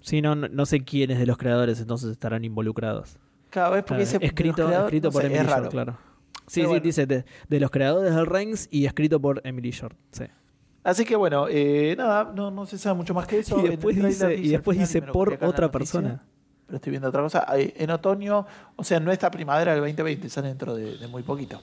Sí, 0.00 0.22
no, 0.22 0.34
no, 0.34 0.48
no 0.48 0.66
sé 0.66 0.84
quiénes 0.84 1.18
de 1.18 1.26
los 1.26 1.36
creadores 1.36 1.80
entonces 1.80 2.10
estarán 2.10 2.44
involucrados. 2.44 3.18
Cada 3.50 3.70
vez 3.70 3.80
porque 3.82 3.88
Claro, 3.88 4.00
dice 4.04 4.18
de 4.20 4.26
escrito, 4.26 4.62
los 4.62 4.68
creadores, 4.68 4.84
escrito 4.86 5.08
no 5.08 5.12
por 5.12 5.22
sé, 5.22 5.26
Emily 5.28 5.48
Short, 5.50 5.70
claro. 5.70 5.98
Sí, 6.46 6.60
Pero 6.60 6.66
sí, 6.66 6.68
bueno. 6.68 6.84
dice 6.84 7.06
de, 7.06 7.24
de 7.48 7.60
los 7.60 7.70
creadores 7.70 8.14
del 8.14 8.26
Reigns 8.26 8.68
y 8.70 8.86
escrito 8.86 9.20
por 9.20 9.40
Emily 9.44 9.70
Short. 9.70 9.96
Sí. 10.12 10.24
Así 10.88 11.04
que 11.04 11.16
bueno, 11.16 11.46
eh, 11.50 11.94
nada, 11.98 12.32
no, 12.34 12.50
no 12.50 12.64
se 12.64 12.78
sabe 12.78 12.96
mucho 12.96 13.12
más 13.12 13.26
que 13.26 13.40
eso. 13.40 13.62
Y 13.64 13.68
después 13.68 13.94
dice, 13.94 14.34
y 14.34 14.48
después 14.48 14.78
dice 14.78 15.02
por 15.02 15.34
otra 15.34 15.46
noticia, 15.46 15.70
persona. 15.70 16.24
Pero 16.66 16.76
estoy 16.76 16.90
viendo 16.92 17.08
otra 17.08 17.22
cosa. 17.22 17.46
En 17.56 17.90
otoño, 17.90 18.46
o 18.74 18.84
sea, 18.84 18.98
no 18.98 19.12
esta 19.12 19.30
primavera 19.30 19.72
del 19.72 19.80
2020, 19.82 20.28
sale 20.30 20.48
dentro 20.48 20.74
de, 20.74 20.96
de 20.96 21.06
muy 21.08 21.22
poquito. 21.22 21.60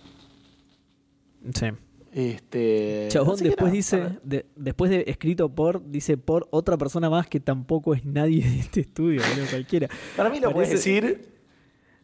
Sí. 1.53 1.67
Este, 2.11 3.07
Chabón 3.09 3.37
después 3.37 3.71
dice, 3.71 4.19
de- 4.23 4.45
después 4.55 4.89
de 4.91 5.03
escrito 5.07 5.49
por, 5.49 5.83
dice 5.89 6.17
por 6.17 6.47
otra 6.51 6.77
persona 6.77 7.09
más 7.09 7.27
que 7.27 7.39
tampoco 7.39 7.93
es 7.93 8.05
nadie 8.05 8.41
de 8.47 8.59
este 8.59 8.81
estudio, 8.81 9.21
cualquiera. 9.49 9.89
Para 10.15 10.29
mí 10.29 10.39
lo 10.39 10.51
puedes 10.53 10.69
decir 10.69 11.34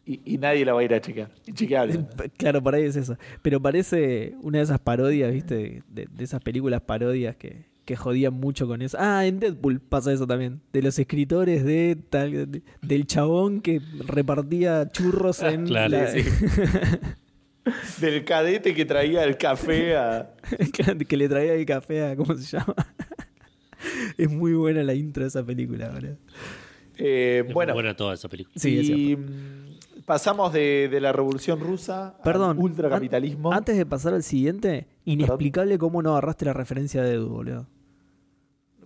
y, 0.06 0.20
y 0.24 0.38
nadie 0.38 0.64
lo 0.64 0.74
va 0.74 0.80
a 0.80 0.84
ir 0.84 0.94
a 0.94 1.00
chequear. 1.00 1.30
Inchequeable. 1.46 2.04
Claro, 2.36 2.62
por 2.62 2.74
ahí 2.74 2.84
es 2.84 2.96
eso. 2.96 3.16
Pero 3.42 3.60
parece 3.60 4.34
una 4.42 4.58
de 4.58 4.64
esas 4.64 4.78
parodias, 4.80 5.32
¿viste? 5.32 5.82
De, 5.88 6.06
de 6.10 6.24
esas 6.24 6.40
películas 6.42 6.80
parodias 6.82 7.36
que, 7.36 7.64
que 7.84 7.96
jodían 7.96 8.34
mucho 8.34 8.66
con 8.66 8.82
eso. 8.82 8.96
Ah, 9.00 9.24
en 9.26 9.38
Deadpool 9.40 9.80
pasa 9.80 10.12
eso 10.12 10.26
también. 10.26 10.60
De 10.72 10.82
los 10.82 10.98
escritores 10.98 11.64
de 11.64 11.96
tal, 12.10 12.50
de- 12.50 12.62
del 12.80 13.06
chabón 13.06 13.60
que 13.60 13.80
repartía 14.06 14.90
churros 14.90 15.42
en 15.42 15.66
Claro, 15.66 15.90
la- 15.90 16.08
sí. 16.08 16.22
Del 18.00 18.24
cadete 18.24 18.74
que 18.74 18.84
traía 18.84 19.22
el 19.22 19.36
café 19.36 19.96
a. 19.96 20.34
que 21.08 21.16
le 21.16 21.28
traía 21.28 21.54
el 21.54 21.64
café 21.64 22.04
a 22.04 22.16
¿cómo 22.16 22.34
se 22.34 22.56
llama? 22.56 22.74
es 24.18 24.28
muy 24.30 24.52
buena 24.54 24.82
la 24.82 24.94
intro 24.94 25.22
de 25.22 25.28
esa 25.28 25.44
película, 25.46 25.88
boludo. 25.90 26.16
Eh, 26.98 27.44
Es 27.46 27.54
bueno, 27.54 27.72
muy 27.72 27.82
buena 27.82 27.96
toda 27.96 28.14
esa 28.14 28.28
película. 28.28 28.54
Sí, 28.58 28.78
es 28.80 28.88
y 28.88 29.16
mm, 29.16 29.61
pasamos 30.06 30.52
de, 30.52 30.88
de 30.90 31.00
la 31.00 31.12
revolución 31.12 31.60
rusa 31.60 32.16
Perdón. 32.24 32.56
al 32.58 32.62
ultracapitalismo. 32.64 33.50
an- 33.52 33.58
Antes 33.58 33.76
de 33.76 33.86
pasar 33.86 34.14
al 34.14 34.22
siguiente, 34.22 34.86
inexplicable 35.04 35.78
cómo 35.78 36.02
no 36.02 36.12
agarraste 36.12 36.44
la 36.44 36.52
referencia 36.52 37.02
de 37.02 37.14
Edu, 37.14 37.28
boludo. 37.28 37.66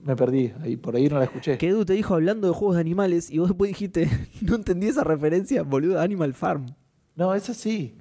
Me 0.03 0.15
perdí, 0.15 0.53
ahí, 0.63 0.77
por 0.77 0.95
ahí 0.95 1.09
no 1.09 1.19
la 1.19 1.25
escuché. 1.25 1.59
Que 1.59 1.69
Edu 1.69 1.85
te 1.85 1.95
dijo 1.95 2.15
hablando 2.15 2.47
de 2.47 2.55
juegos 2.55 2.77
de 2.77 2.81
animales 2.81 3.31
y 3.31 3.39
vos 3.39 3.49
después 3.49 3.69
dijiste, 3.71 4.09
no 4.43 4.55
entendí 4.55 4.87
esa 4.89 5.03
referencia, 5.05 5.63
boludo, 5.63 6.01
Animal 6.01 6.33
Farm. 6.35 6.67
No, 7.17 7.35
eso 7.35 7.55
sí. 7.55 7.95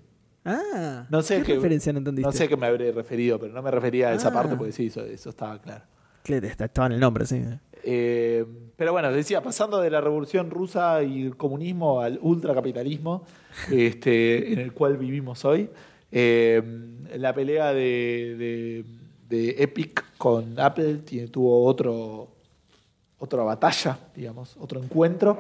Ah, 0.43 1.07
No 1.09 1.23
sé 1.23 1.41
¿qué 1.41 1.55
referencia 1.55 1.91
no 1.91 1.97
entendiste? 1.99 2.27
No 2.27 2.31
sé 2.31 2.43
a 2.43 2.47
qué 2.47 2.55
me 2.57 2.67
habré 2.67 2.91
referido, 2.91 3.39
pero 3.39 3.51
no 3.53 3.63
me 3.63 3.71
refería 3.71 4.09
a 4.09 4.13
esa 4.13 4.27
Ah. 4.27 4.33
parte 4.33 4.55
porque 4.55 4.71
sí, 4.73 4.87
eso, 4.87 5.03
eso 5.03 5.29
estaba 5.31 5.59
claro. 5.59 5.83
Que 6.23 6.37
está- 6.37 6.65
Estaba 6.65 6.85
en 6.87 6.93
el 6.93 6.99
nombre, 6.99 7.25
sí. 7.25 7.41
Eh, 7.87 8.43
pero 8.75 8.91
bueno, 8.93 9.11
decía, 9.11 9.41
pasando 9.43 9.79
de 9.79 9.89
la 9.91 10.01
revolución 10.01 10.49
rusa 10.49 11.03
y 11.03 11.21
el 11.23 11.37
comunismo 11.37 12.01
al 12.01 12.17
ultracapitalismo, 12.21 13.23
este, 13.71 14.51
en 14.53 14.59
el 14.59 14.73
cual 14.73 14.97
vivimos 14.97 15.45
hoy, 15.45 15.69
eh, 16.11 16.61
la 17.17 17.33
pelea 17.33 17.73
de, 17.73 18.35
de- 18.37 18.85
de 19.29 19.63
Epic 19.63 20.03
con 20.17 20.59
Apple 20.59 20.95
tiene- 21.05 21.27
tuvo 21.27 21.63
otro, 21.65 22.29
otra 23.19 23.43
batalla, 23.43 23.97
digamos, 24.15 24.55
otro 24.59 24.81
encuentro, 24.83 25.37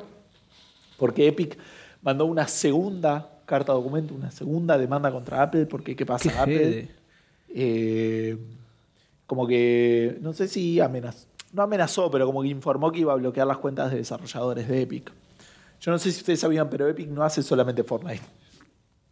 porque 0.97 1.27
Epic 1.27 1.57
mandó 2.03 2.25
una 2.25 2.47
segunda 2.47 3.31
carta 3.45 3.73
documento, 3.73 4.13
una 4.13 4.31
segunda 4.31 4.77
demanda 4.77 5.11
contra 5.11 5.41
Apple, 5.43 5.65
porque 5.65 5.95
¿qué 5.95 6.05
pasa? 6.05 6.29
Qué 6.31 6.37
Apple 6.39 6.89
eh, 7.49 8.37
como 9.27 9.47
que, 9.47 10.17
no 10.21 10.33
sé 10.33 10.47
si 10.47 10.79
amenazó, 10.79 11.27
no 11.55 11.63
amenazó, 11.63 12.11
pero 12.11 12.25
como 12.25 12.41
que 12.41 12.49
informó 12.49 12.91
que 12.91 12.99
iba 12.99 13.13
a 13.13 13.15
bloquear 13.15 13.47
las 13.47 13.57
cuentas 13.57 13.91
de 13.91 13.97
desarrolladores 13.97 14.67
de 14.67 14.81
Epic. 14.81 15.11
Yo 15.79 15.91
no 15.91 15.97
sé 15.97 16.11
si 16.11 16.19
ustedes 16.19 16.39
sabían, 16.39 16.69
pero 16.69 16.87
Epic 16.87 17.07
no 17.09 17.23
hace 17.23 17.41
solamente 17.43 17.83
Fortnite. 17.83 18.21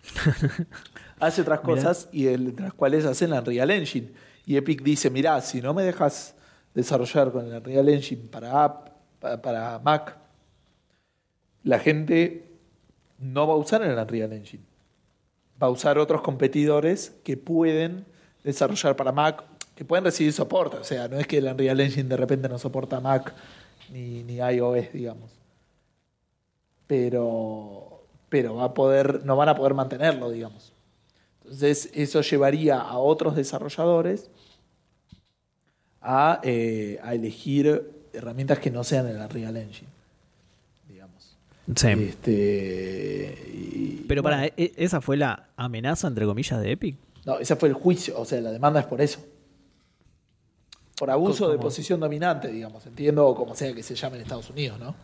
hace 1.20 1.42
otras 1.42 1.64
Mirá. 1.64 1.76
cosas 1.76 2.10
y 2.12 2.24
de 2.26 2.38
las 2.62 2.74
cuales 2.74 3.06
hacen 3.06 3.30
la 3.30 3.40
Unreal 3.40 3.72
Engine. 3.72 4.12
Y 4.46 4.58
Epic 4.58 4.82
dice, 4.84 5.10
mirá, 5.10 5.40
si 5.42 5.62
no 5.62 5.74
me 5.74 5.84
dejas 5.84 6.36
desarrollar 6.74 7.32
con 7.32 7.50
la 7.50 7.58
Unreal 7.60 7.88
Engine 7.90 8.24
para, 8.30 8.64
app, 8.64 8.90
pa- 9.20 9.42
para 9.42 9.80
Mac, 9.80 10.18
la 11.64 11.80
gente 11.80 12.52
no 13.20 13.48
va 13.48 13.54
a 13.54 13.58
usar 13.58 13.82
el 13.84 13.98
Unreal 13.98 14.34
Engine 14.34 14.64
va 15.62 15.68
a 15.68 15.70
usar 15.70 15.98
otros 15.98 16.22
competidores 16.24 17.12
que 17.24 17.38
pueden 17.38 18.06
desarrollar 18.44 18.98
para 18.98 19.14
Mac, 19.14 19.44
que 19.84 19.88
pueden 19.88 20.06
recibir 20.06 20.32
soporte. 20.34 20.78
O 20.78 20.84
sea, 20.84 21.08
no 21.08 21.20
es 21.20 21.28
que 21.28 21.38
el 21.38 21.46
Unreal 21.46 21.80
Engine 21.80 22.08
de 22.10 22.18
repente 22.18 22.48
no 22.50 22.58
soporta 22.58 23.00
Mac 23.00 23.34
ni, 23.92 24.24
ni 24.24 24.36
iOS, 24.38 24.92
digamos. 24.94 25.30
Pero, 26.88 28.04
pero 28.30 28.56
va 28.56 28.66
a 28.66 28.74
poder, 28.74 29.26
no 29.26 29.36
van 29.36 29.50
a 29.50 29.56
poder 29.56 29.74
mantenerlo, 29.74 30.30
digamos. 30.30 30.74
Entonces, 31.44 31.90
eso 31.94 32.22
llevaría 32.22 32.80
a 32.80 32.98
otros 32.98 33.36
desarrolladores 33.36 34.30
a, 36.02 36.40
eh, 36.44 37.00
a 37.04 37.14
elegir 37.14 37.92
herramientas 38.14 38.60
que 38.60 38.70
no 38.72 38.84
sean 38.84 39.08
el 39.08 39.18
Unreal 39.18 39.58
Engine, 39.58 39.90
digamos. 40.88 41.36
Sí. 41.76 41.88
Este, 41.90 43.38
y- 43.54 44.06
Pero 44.08 44.22
bueno. 44.22 44.38
para, 44.38 44.48
¿e- 44.48 44.74
¿esa 44.78 45.02
fue 45.02 45.18
la 45.18 45.48
amenaza, 45.56 46.08
entre 46.08 46.26
comillas, 46.26 46.62
de 46.62 46.72
Epic? 46.72 46.96
No, 47.26 47.40
ese 47.40 47.56
fue 47.56 47.70
el 47.70 47.76
juicio, 47.76 48.20
o 48.20 48.26
sea, 48.26 48.42
la 48.42 48.52
demanda 48.52 48.82
es 48.82 48.86
por 48.86 49.00
eso. 49.02 49.20
Por 50.98 51.10
abuso 51.10 51.50
de 51.50 51.58
posición 51.58 52.00
dominante, 52.00 52.50
digamos, 52.50 52.86
entiendo, 52.86 53.28
o 53.28 53.36
como 53.36 53.56
sea 53.56 53.74
que 53.74 53.82
se 53.84 53.96
llame 53.96 54.18
en 54.18 54.22
Estados 54.24 54.50
Unidos, 54.50 54.80
¿no? 54.80 54.96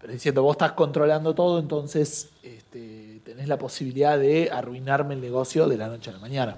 Pero 0.00 0.12
diciendo, 0.12 0.42
vos 0.42 0.52
estás 0.52 0.72
controlando 0.72 1.34
todo, 1.34 1.58
entonces 1.58 2.30
este, 2.42 3.20
tenés 3.24 3.48
la 3.48 3.58
posibilidad 3.58 4.18
de 4.18 4.50
arruinarme 4.52 5.14
el 5.14 5.20
negocio 5.20 5.66
de 5.68 5.76
la 5.76 5.88
noche 5.88 6.10
a 6.10 6.12
la 6.12 6.18
mañana. 6.20 6.56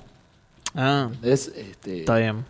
Ah. 0.75 1.09
Este, 1.23 2.01
está 2.01 2.17
bien. 2.19 2.45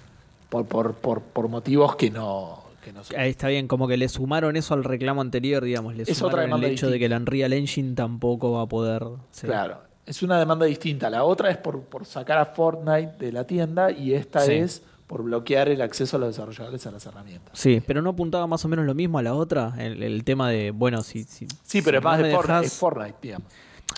Por, 0.49 0.67
por, 0.67 0.95
por, 0.95 1.21
por 1.23 1.49
motivos 1.49 1.95
que 1.95 2.11
no, 2.11 2.63
que 2.83 2.93
no 2.93 3.05
son. 3.05 3.19
Ahí 3.21 3.31
está 3.31 3.49
bien, 3.49 3.69
como 3.69 3.87
que 3.87 3.97
le 3.97 4.09
sumaron 4.09 4.57
eso 4.57 4.75
al 4.75 4.83
reclamo 4.83 5.21
anterior, 5.21 5.63
digamos. 5.63 5.95
Le 5.95 6.03
Es 6.05 6.17
sumaron 6.19 6.33
otra 6.33 6.43
el 6.45 6.49
demanda 6.51 6.69
hecho 6.69 6.91
de 6.91 6.99
que 6.99 7.05
el 7.05 7.13
Unreal 7.13 7.53
Engine 7.53 7.95
tampoco 7.95 8.53
va 8.53 8.63
a 8.63 8.67
poder. 8.67 9.05
sí. 9.31 9.47
Claro, 9.47 9.83
es 10.07 10.23
una 10.23 10.39
demanda 10.39 10.65
distinta. 10.65 11.11
La 11.11 11.23
otra 11.23 11.51
es 11.51 11.59
por, 11.59 11.83
por 11.83 12.07
sacar 12.07 12.39
a 12.39 12.47
Fortnite 12.47 13.13
de 13.19 13.31
la 13.31 13.45
tienda 13.45 13.91
y 13.91 14.15
esta 14.15 14.41
Sí. 14.41 14.55
es 14.55 14.83
por 15.09 15.23
bloquear 15.23 15.69
el 15.71 15.81
acceso 15.81 16.19
a 16.19 16.21
los 16.21 16.29
desarrolladores 16.29 16.87
a 16.87 16.93
las 16.93 17.05
herramientas. 17.07 17.59
Sí, 17.59 17.83
pero 17.85 18.03
no 18.03 18.11
apuntaba 18.11 18.47
más 18.47 18.65
o 18.65 18.69
menos 18.69 18.85
lo 18.85 18.95
mismo 18.95 19.19
a 19.19 19.23
la 19.23 19.35
otra, 19.35 19.75
el, 19.79 20.03
el 20.03 20.23
tema 20.23 20.51
de, 20.51 20.71
bueno, 20.71 21.03
si... 21.03 21.25
si 21.25 21.49
Sí, 21.65 21.83
pero 21.83 21.97
si 21.97 21.99
es 21.99 22.05
más 22.05 22.21
no 22.21 22.27
de 22.27 22.35
Fortnite, 22.35 22.67
es 22.67 22.75
Fortnite, 22.75 23.17
digamos. 23.21 23.49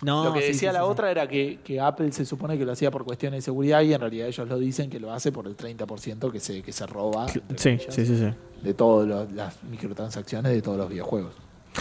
No, 0.02 0.24
lo 0.24 0.32
que 0.32 0.40
sí, 0.40 0.46
decía 0.52 0.70
sí, 0.70 0.74
la 0.74 0.84
sí, 0.84 0.88
otra 0.88 1.11
era 1.11 1.26
que, 1.28 1.58
que 1.64 1.80
Apple 1.80 2.12
se 2.12 2.24
supone 2.24 2.56
que 2.56 2.64
lo 2.64 2.72
hacía 2.72 2.92
por 2.92 3.04
cuestiones 3.04 3.38
de 3.38 3.42
seguridad 3.42 3.82
y 3.82 3.92
en 3.92 4.00
realidad 4.00 4.28
ellos 4.28 4.48
lo 4.48 4.56
dicen 4.56 4.88
que 4.88 5.00
lo 5.00 5.12
hace 5.12 5.32
por 5.32 5.48
el 5.48 5.56
30% 5.56 6.30
que 6.30 6.38
se, 6.38 6.62
que 6.62 6.72
se 6.72 6.86
roba 6.86 7.26
comillas, 7.26 7.61
sí, 7.61 8.06
sí, 8.06 8.16
sí. 8.16 8.30
de 8.62 8.74
todas 8.74 9.30
las 9.32 9.62
microtransacciones 9.64 10.52
de 10.52 10.62
todos 10.62 10.78
los 10.78 10.88
videojuegos. 10.88 11.34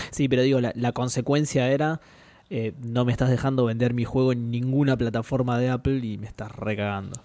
Sí, 0.10 0.28
pero 0.28 0.42
digo, 0.42 0.60
la, 0.60 0.74
la 0.76 0.92
consecuencia 0.92 1.72
era, 1.72 2.02
eh, 2.50 2.74
no 2.82 3.06
me 3.06 3.12
estás 3.12 3.30
dejando 3.30 3.66
vender 3.66 3.94
mi 3.94 4.06
juego 4.06 4.32
en 4.32 4.50
ninguna 4.50 4.98
plataforma 4.98 5.60
de 5.60 5.70
Apple 5.70 6.00
y 6.04 6.18
me 6.18 6.26
estás 6.26 6.52
recagando. 6.52 7.22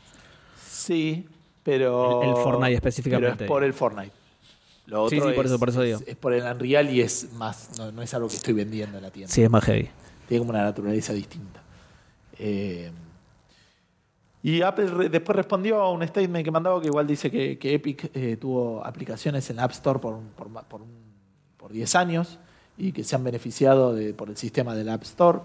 Sí, 0.65 1.27
pero... 1.65 2.23
El- 2.23 2.29
el 2.31 2.35
Fortnite 2.37 2.75
específicamente. 2.75 3.33
Pero 3.39 3.45
es 3.45 3.49
por 3.49 3.65
el 3.65 3.73
Fortnite. 3.75 4.13
Lo 4.87 5.09
Sí, 5.09 5.17
otro 5.17 5.31
sí, 5.31 5.35
por 5.35 5.45
es- 5.47 5.51
eso- 5.51 5.59
por 5.59 5.69
eso 5.71 5.83
es- 5.83 5.99
digo. 5.99 6.11
Es, 6.11 6.17
por 6.17 6.33
el 6.35 6.45
Unreal 6.45 6.91
y 6.91 7.01
es 7.01 7.33
más, 7.33 7.71
no, 7.79 7.91
no 7.91 8.03
es 8.03 8.13
algo 8.15 8.29
que 8.29 8.37
estoy 8.37 8.53
vendiendo 8.55 8.99
en 8.99 9.03
la 9.03 9.11
tienda. 9.11 9.33
Sí, 9.33 9.43
es 9.43 9.51
más 9.51 9.65
heavy. 9.65 9.89
Tiene 10.29 10.41
como 10.41 10.51
una 10.51 10.63
naturaleza 10.63 11.13
distinta. 11.13 11.63
Eh, 12.39 12.91
y 14.43 14.61
Apple 14.61 15.09
después 15.09 15.35
respondió 15.37 15.81
a 15.81 15.91
un 15.91 16.07
statement 16.07 16.45
que 16.45 16.51
mandaba 16.51 16.81
que 16.81 16.89
igual 16.89 17.07
dice 17.07 17.31
que, 17.31 17.59
que 17.59 17.75
Epic 17.75 18.11
eh, 18.15 18.37
tuvo 18.39 18.85
aplicaciones 18.85 19.49
en 19.49 19.57
la 19.57 19.65
App 19.65 19.71
Store 19.73 19.99
por, 19.99 20.19
por, 20.37 20.49
por, 20.67 20.83
un- 20.83 21.05
por 21.57 21.73
10 21.73 21.95
años 21.95 22.39
y 22.77 22.93
que 22.93 23.05
se 23.05 23.17
han 23.17 23.25
beneficiado 23.25 23.95
de- 23.95 24.13
por 24.13 24.29
el 24.29 24.37
sistema 24.37 24.75
del 24.75 24.91
App 24.91 25.03
Store, 25.05 25.39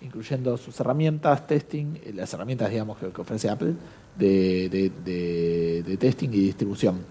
incluyendo 0.00 0.56
sus 0.56 0.78
herramientas, 0.80 1.46
testing, 1.46 1.96
eh, 2.02 2.12
las 2.14 2.32
herramientas 2.32 2.70
digamos 2.70 2.96
que, 2.96 3.08
que 3.10 3.20
ofrece 3.20 3.50
Apple 3.50 3.74
de, 4.16 4.92
de- 5.04 5.96
testing 5.98 6.28
y 6.30 6.40
distribución. 6.40 7.04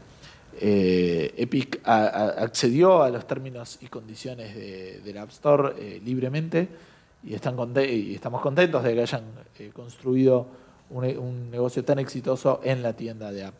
Eh, 0.59 1.33
Epic 1.37 1.81
accedió 1.83 3.03
a 3.03 3.09
los 3.09 3.27
términos 3.27 3.77
y 3.81 3.87
condiciones 3.87 4.55
de, 4.55 5.01
del 5.03 5.17
App 5.17 5.29
Store 5.29 5.73
eh, 5.77 6.01
libremente 6.03 6.67
y, 7.23 7.33
están 7.33 7.57
y 7.77 8.15
estamos 8.15 8.41
contentos 8.41 8.83
de 8.83 8.93
que 8.93 9.01
hayan 9.01 9.23
eh, 9.59 9.71
construido 9.73 10.47
un, 10.91 11.51
negocio 11.51 11.83
tan 11.83 11.99
exitoso 11.99 12.61
en 12.63 12.81
la 12.81 12.93
tienda 12.93 13.31
de 13.31 13.43
App. 13.43 13.55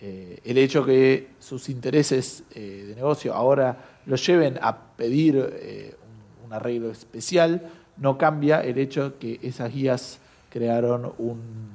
El 0.00 0.56
hecho 0.58 0.86
que 0.86 1.30
sus 1.40 1.68
intereses 1.68 2.44
de 2.54 2.92
negocio 2.94 3.34
ahora 3.34 3.98
los 4.06 4.24
lleven 4.24 4.56
a 4.62 4.94
pedir 4.96 5.36
un, 5.36 6.46
un 6.46 6.52
arreglo 6.52 6.92
especial 6.92 7.68
no 7.96 8.16
cambia 8.16 8.60
el 8.60 8.78
hecho 8.78 9.18
que 9.18 9.40
esas 9.42 9.72
guías 9.72 10.20
crearon 10.50 11.12
un, 11.18 11.70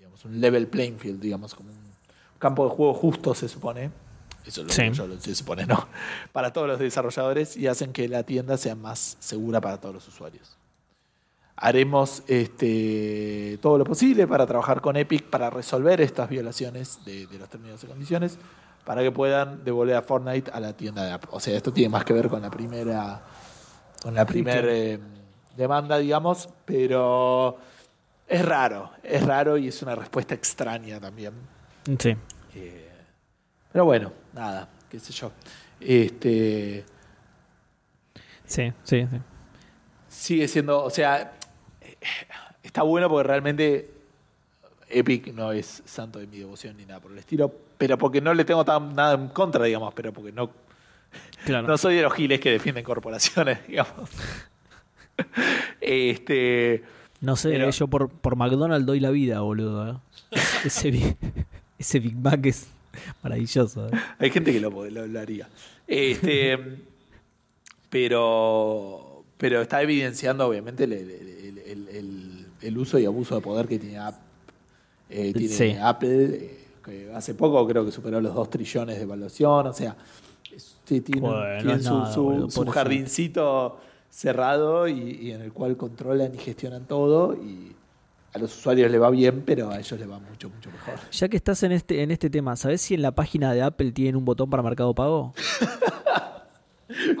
eh, 0.00 0.07
digamos, 0.18 0.24
un 0.24 0.40
level 0.40 0.66
playing 0.66 0.98
field, 0.98 1.20
digamos, 1.20 1.54
como 1.54 1.70
un 1.70 1.78
campo 2.38 2.64
de 2.68 2.70
juego 2.74 2.94
justo, 2.94 3.34
se 3.34 3.48
supone. 3.48 3.90
Eso 4.44 4.62
es 4.62 4.66
lo 4.68 4.72
Sí. 4.72 4.82
que 4.82 4.92
yo 4.92 5.06
lo- 5.06 5.20
se 5.20 5.34
supone, 5.34 5.66
¿no? 5.66 5.88
Para 6.32 6.52
todos 6.52 6.66
los 6.68 6.78
desarrolladores 6.78 7.56
y 7.56 7.66
hacen 7.66 7.92
que 7.92 8.08
la 8.08 8.22
tienda 8.22 8.56
sea 8.56 8.74
más 8.74 9.16
segura 9.20 9.60
para 9.60 9.78
todos 9.80 9.94
los 9.96 10.08
usuarios. 10.08 10.56
Haremos 11.60 12.22
este, 12.28 13.58
todo 13.60 13.78
lo 13.78 13.84
posible 13.84 14.28
para 14.28 14.46
trabajar 14.46 14.80
con 14.80 14.96
Epic 14.96 15.24
para 15.24 15.50
resolver 15.50 16.00
estas 16.00 16.28
violaciones 16.28 17.00
de, 17.04 17.26
de 17.26 17.38
los 17.38 17.48
términos 17.48 17.82
y 17.82 17.86
condiciones 17.88 18.38
para 18.84 19.02
que 19.02 19.10
puedan 19.10 19.64
devolver 19.64 19.96
a 19.96 20.02
Fortnite 20.02 20.50
a 20.52 20.60
la 20.60 20.72
tienda 20.74 21.02
de 21.04 21.10
App. 21.10 21.24
O 21.32 21.40
sea, 21.40 21.56
esto 21.56 21.72
tiene 21.72 21.88
más 21.90 22.04
que 22.04 22.12
ver 22.12 22.28
con 22.28 22.40
la 22.42 22.50
primera 22.50 23.22
con 24.02 24.14
la 24.14 24.24
primera 24.24 24.62
eh, 24.72 25.00
demanda, 25.56 25.98
digamos, 25.98 26.48
pero 26.64 27.58
Es 28.28 28.44
raro, 28.44 28.90
es 29.02 29.24
raro 29.24 29.56
y 29.56 29.68
es 29.68 29.82
una 29.82 29.94
respuesta 29.94 30.34
extraña 30.34 31.00
también. 31.00 31.32
Sí. 31.98 32.14
Eh, 32.54 32.88
pero 33.72 33.84
bueno, 33.86 34.12
nada, 34.34 34.68
qué 34.90 34.98
sé 35.00 35.12
yo. 35.12 35.32
Este 35.80 36.84
Sí, 38.44 38.72
sí, 38.84 39.06
sí. 39.10 39.16
sigue 40.08 40.48
siendo, 40.48 40.82
o 40.84 40.90
sea, 40.90 41.32
eh, 41.80 41.96
está 42.62 42.82
bueno 42.82 43.08
porque 43.08 43.26
realmente 43.28 43.90
Epic 44.88 45.32
no 45.34 45.52
es 45.52 45.82
santo 45.86 46.18
de 46.18 46.26
mi 46.26 46.38
devoción 46.38 46.76
ni 46.76 46.84
nada 46.86 47.00
por 47.00 47.12
el 47.12 47.18
estilo, 47.18 47.52
pero 47.78 47.96
porque 47.98 48.20
no 48.20 48.32
le 48.34 48.44
tengo 48.44 48.64
tan, 48.64 48.94
nada 48.94 49.14
en 49.14 49.28
contra, 49.28 49.64
digamos, 49.64 49.92
pero 49.94 50.12
porque 50.12 50.32
no, 50.32 50.50
Claro. 51.44 51.66
no 51.68 51.78
soy 51.78 51.96
de 51.96 52.02
los 52.02 52.12
giles 52.12 52.40
que 52.40 52.50
defienden 52.50 52.84
corporaciones, 52.84 53.58
digamos. 53.68 54.10
este, 55.80 56.82
No 57.20 57.34
sé, 57.36 57.50
Pero- 57.50 57.70
yo 57.70 57.88
por, 57.88 58.08
por 58.10 58.36
McDonald's 58.36 58.86
doy 58.86 59.00
la 59.00 59.10
vida, 59.10 59.40
boludo. 59.40 59.90
¿eh? 59.90 59.94
Ese, 60.64 60.90
Big- 60.90 61.16
ese 61.78 61.98
Big 62.00 62.16
Mac 62.16 62.44
es 62.46 62.66
maravilloso. 63.22 63.88
¿eh? 63.88 63.90
hay 64.18 64.30
gente 64.30 64.52
que 64.52 64.60
lo, 64.60 64.70
lo, 64.90 65.06
lo 65.06 65.20
haría. 65.20 65.48
Este, 65.86 66.58
pero, 67.90 69.24
pero 69.36 69.62
está 69.62 69.82
evidenciando, 69.82 70.46
obviamente, 70.46 70.84
el, 70.84 70.92
el- 72.62 72.78
uso 72.78 72.98
y 72.98 73.06
abuso 73.06 73.34
de 73.36 73.40
poder 73.40 73.66
que 73.66 73.78
tiene, 73.78 73.98
App- 73.98 74.20
eh, 75.10 75.32
tiene 75.32 75.54
Sí. 75.54 75.76
Apple. 75.80 76.24
eh, 76.34 76.54
que 76.84 77.10
hace 77.14 77.34
poco 77.34 77.66
creo 77.66 77.84
que 77.84 77.90
superó 77.92 78.20
los 78.20 78.34
2 78.34 78.50
trillones 78.50 78.96
de 78.96 79.02
evaluación. 79.02 79.66
O 79.66 79.72
sea, 79.72 79.96
sí, 80.84 81.00
tiene, 81.00 81.20
Bueno, 81.20 81.58
tiene 81.62 81.74
es 81.74 81.84
su, 81.84 81.94
nada, 81.98 82.12
su- 82.12 82.22
boludo, 82.22 82.50
su 82.50 82.54
pobrecito. 82.56 82.72
jardincito 82.72 83.80
cerrado 84.10 84.88
y, 84.88 84.92
y 85.20 85.32
en 85.32 85.42
el 85.42 85.52
cual 85.52 85.76
controlan 85.76 86.34
y 86.34 86.38
gestionan 86.38 86.86
todo. 86.86 87.34
Y 87.34 87.72
a 88.34 88.38
los 88.38 88.54
usuarios 88.56 88.90
le 88.90 88.98
va 88.98 89.10
bien, 89.10 89.42
pero 89.46 89.70
a 89.70 89.78
ellos 89.78 89.98
les 89.98 90.10
va 90.10 90.18
mucho, 90.18 90.50
mucho 90.50 90.70
mejor. 90.70 90.94
Ya 91.10 91.28
que 91.28 91.36
estás 91.36 91.62
en 91.62 91.72
este, 91.72 92.02
en 92.02 92.10
este 92.10 92.28
tema, 92.30 92.56
¿sabes 92.56 92.80
si 92.82 92.94
en 92.94 93.02
la 93.02 93.12
página 93.12 93.52
de 93.52 93.62
Apple 93.62 93.92
tienen 93.92 94.16
un 94.16 94.24
botón 94.24 94.50
para 94.50 94.62
Mercado 94.62 94.94
Pago? 94.94 95.34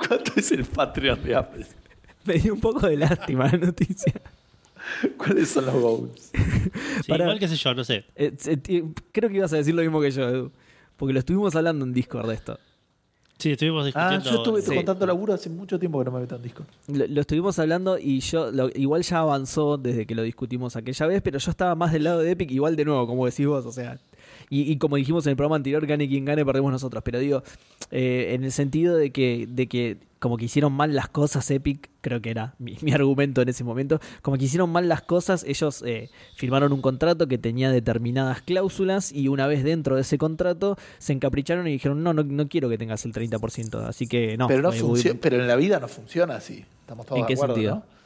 ¿Cuánto 0.08 0.32
es 0.36 0.52
el 0.52 0.64
Patreon 0.64 1.22
de 1.22 1.34
Apple? 1.36 1.66
Me 2.24 2.34
dio 2.34 2.54
un 2.54 2.60
poco 2.60 2.86
de 2.86 2.96
lástima 2.96 3.46
la 3.50 3.58
noticia. 3.58 4.12
¿Cuáles 5.16 5.48
son 5.50 5.66
los 5.66 5.74
goals? 5.74 6.30
Sí, 7.02 7.08
Para- 7.08 7.24
igual 7.24 7.38
qué 7.38 7.48
sé 7.48 7.56
yo, 7.56 7.74
no 7.74 7.84
sé. 7.84 8.04
Eh, 8.16 8.36
eh, 8.46 8.84
creo 9.12 9.30
que 9.30 9.36
ibas 9.36 9.52
a 9.52 9.56
decir 9.56 9.74
lo 9.74 9.82
mismo 9.82 10.00
que 10.00 10.10
yo, 10.10 10.28
Edu. 10.28 10.52
Porque 10.96 11.12
lo 11.12 11.20
estuvimos 11.20 11.54
hablando 11.56 11.84
en 11.84 11.92
Discord 11.92 12.28
de 12.28 12.34
esto. 12.34 12.58
Sí, 13.38 13.52
estuvimos 13.52 13.82
Ah, 13.94 14.10
discutiendo. 14.10 14.30
yo 14.30 14.36
estuve 14.38 14.62
Sí. 14.62 14.74
con 14.74 14.84
tanto 14.84 15.06
laburo 15.06 15.32
hace 15.32 15.48
mucho 15.48 15.78
tiempo 15.78 16.00
que 16.00 16.06
no 16.06 16.10
me 16.10 16.20
meto 16.20 16.34
en 16.36 16.42
Discord. 16.42 16.66
Lo, 16.88 17.06
lo 17.06 17.20
estuvimos 17.20 17.56
hablando 17.60 17.96
y 17.98 18.18
yo, 18.20 18.50
lo- 18.50 18.68
igual 18.74 19.02
ya 19.02 19.20
avanzó 19.20 19.76
desde 19.78 20.06
que 20.06 20.14
lo 20.16 20.22
discutimos 20.22 20.74
aquella 20.74 21.06
vez, 21.06 21.22
pero 21.22 21.38
yo 21.38 21.50
estaba 21.50 21.74
más 21.76 21.92
del 21.92 22.02
lado 22.04 22.18
de 22.18 22.32
Epic, 22.32 22.50
igual 22.50 22.74
de 22.74 22.84
nuevo, 22.84 23.06
como 23.06 23.24
decís 23.26 23.46
vos, 23.46 23.64
o 23.64 23.70
sea. 23.72 23.98
Y, 24.50 24.70
y 24.70 24.78
como 24.78 24.96
dijimos 24.96 25.26
en 25.26 25.30
el 25.30 25.36
programa 25.36 25.56
anterior, 25.56 25.84
gane 25.86 26.08
quien 26.08 26.24
gane, 26.24 26.44
perdemos 26.44 26.72
nosotros. 26.72 27.02
Pero 27.04 27.18
digo, 27.18 27.42
eh, 27.90 28.30
en 28.34 28.44
el 28.44 28.52
sentido 28.52 28.96
de 28.96 29.10
que, 29.12 29.46
de 29.48 29.66
que 29.66 29.98
como 30.18 30.36
que 30.36 30.46
hicieron 30.46 30.72
mal 30.72 30.96
las 30.96 31.08
cosas 31.08 31.48
Epic, 31.50 31.90
creo 32.00 32.20
que 32.20 32.30
era 32.30 32.54
mi, 32.58 32.76
mi 32.82 32.90
argumento 32.92 33.40
en 33.40 33.48
ese 33.50 33.62
momento, 33.62 34.00
como 34.22 34.36
que 34.36 34.46
hicieron 34.46 34.68
mal 34.70 34.88
las 34.88 35.02
cosas, 35.02 35.44
ellos 35.46 35.82
eh, 35.86 36.10
firmaron 36.34 36.72
un 36.72 36.80
contrato 36.80 37.28
que 37.28 37.38
tenía 37.38 37.70
determinadas 37.70 38.42
cláusulas 38.42 39.12
y 39.12 39.28
una 39.28 39.46
vez 39.46 39.62
dentro 39.62 39.94
de 39.94 40.00
ese 40.02 40.18
contrato 40.18 40.76
se 40.98 41.12
encapricharon 41.12 41.68
y 41.68 41.72
dijeron, 41.72 42.02
no, 42.02 42.12
no, 42.14 42.24
no 42.24 42.48
quiero 42.48 42.68
que 42.68 42.78
tengas 42.78 43.04
el 43.04 43.12
30%, 43.12 43.86
así 43.86 44.08
que 44.08 44.36
no. 44.36 44.48
pero, 44.48 44.62
no 44.62 44.72
funcio- 44.72 45.16
pero 45.20 45.36
en 45.36 45.46
la 45.46 45.54
vida 45.54 45.78
no 45.78 45.86
funciona 45.86 46.34
así. 46.36 46.64
Estamos 46.80 47.06
todos 47.06 47.18
¿En 47.18 47.22
de 47.22 47.26
qué 47.28 47.34
acuerdo, 47.34 47.54
sentido? 47.54 47.74
¿no? 47.76 47.97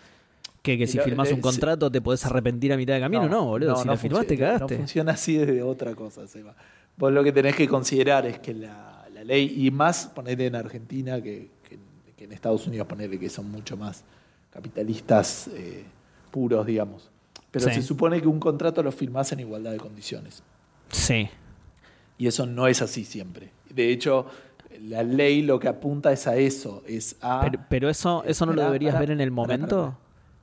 Que, 0.63 0.79
que 0.79 0.87
si 0.87 0.97
lo- 0.99 1.05
firmás 1.05 1.29
le- 1.29 1.35
un 1.35 1.41
contrato 1.41 1.91
te 1.91 2.01
podés 2.01 2.25
arrepentir 2.25 2.73
a 2.73 2.77
mitad 2.77 2.95
de 2.95 3.01
camino, 3.01 3.29
no, 3.29 3.45
boludo. 3.47 3.77
si 3.77 3.85
no 3.87 3.93
lo 3.93 3.99
firmaste, 3.99 4.39
cagaste. 4.39 4.75
No 4.75 4.79
funciona 4.81 5.13
así 5.13 5.37
desde 5.37 5.63
otra 5.63 5.95
cosa, 5.95 6.27
Seba. 6.29 6.55
Vos 6.97 7.13
lo 7.13 7.25
que 7.25 7.33
tenés 7.33 7.57
que 7.57 7.67
considerar 7.67 8.27
es 8.27 8.39
que 8.39 8.55
la, 8.55 9.07
la 9.13 9.25
ley, 9.25 9.53
y 9.67 9.71
más 9.73 10.07
ponerle 10.07 10.47
en 10.47 10.55
Argentina 10.55 11.21
que, 11.21 11.51
que- 11.69 11.79
que 12.17 12.25
en 12.25 12.33
Estados 12.33 12.67
Unidos, 12.69 12.87
ponerle 12.87 13.19
que 13.19 13.29
son 13.29 13.51
mucho 13.51 13.77
más 13.77 14.05
capitalistas 14.53 15.49
eh, 15.49 15.85
puros, 16.31 16.65
digamos. 16.65 17.11
Pero 17.51 17.67
Sí. 17.69 17.75
se 17.75 17.83
supone 17.83 18.21
que 18.23 18.29
un 18.29 18.39
contrato 18.39 18.83
lo 18.83 18.93
firmás 18.93 19.33
en 19.33 19.41
igualdad 19.41 19.73
de 19.73 19.79
condiciones. 19.79 20.43
Sí. 20.91 21.29
Y 22.19 22.27
eso 22.29 22.47
no 22.47 22.69
es 22.69 22.81
así 22.83 23.05
siempre. 23.05 23.51
De 23.69 23.91
hecho, 23.91 24.27
la 24.83 25.03
ley 25.03 25.43
lo 25.43 25.59
que 25.59 25.69
apunta 25.69 26.13
es 26.13 26.27
a 26.27 26.37
eso, 26.37 26.83
es 26.87 27.17
a... 27.21 27.41
Pero, 27.43 27.65
pero 27.69 27.89
eso, 27.91 28.23
eso 28.25 28.47
no 28.47 28.53
lo 28.53 28.63
deberías 28.63 28.99
ver 28.99 29.11
en 29.11 29.21
el 29.21 29.31
momento. 29.31 29.99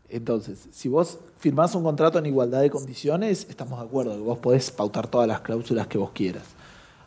Entonces, 0.09 0.67
si 0.71 0.89
vos 0.89 1.19
firmás 1.37 1.75
un 1.75 1.83
contrato 1.83 2.17
en 2.19 2.25
igualdad 2.25 2.61
de 2.61 2.69
condiciones, 2.69 3.45
estamos 3.49 3.79
de 3.79 3.85
acuerdo, 3.85 4.13
que 4.13 4.21
vos 4.21 4.39
podés 4.39 4.71
pautar 4.71 5.07
todas 5.07 5.27
las 5.27 5.41
cláusulas 5.41 5.87
que 5.87 5.97
vos 5.97 6.11
quieras. 6.11 6.43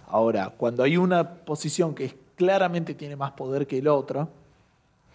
Ahora, 0.09 0.53
cuando 0.57 0.83
hay 0.83 0.97
una 0.97 1.29
posición 1.45 1.95
que 1.95 2.05
es- 2.07 2.15
claramente 2.37 2.95
tiene 2.95 3.17
más 3.17 3.33
poder 3.33 3.67
que 3.67 3.79
el 3.79 3.89
otro, 3.89 4.29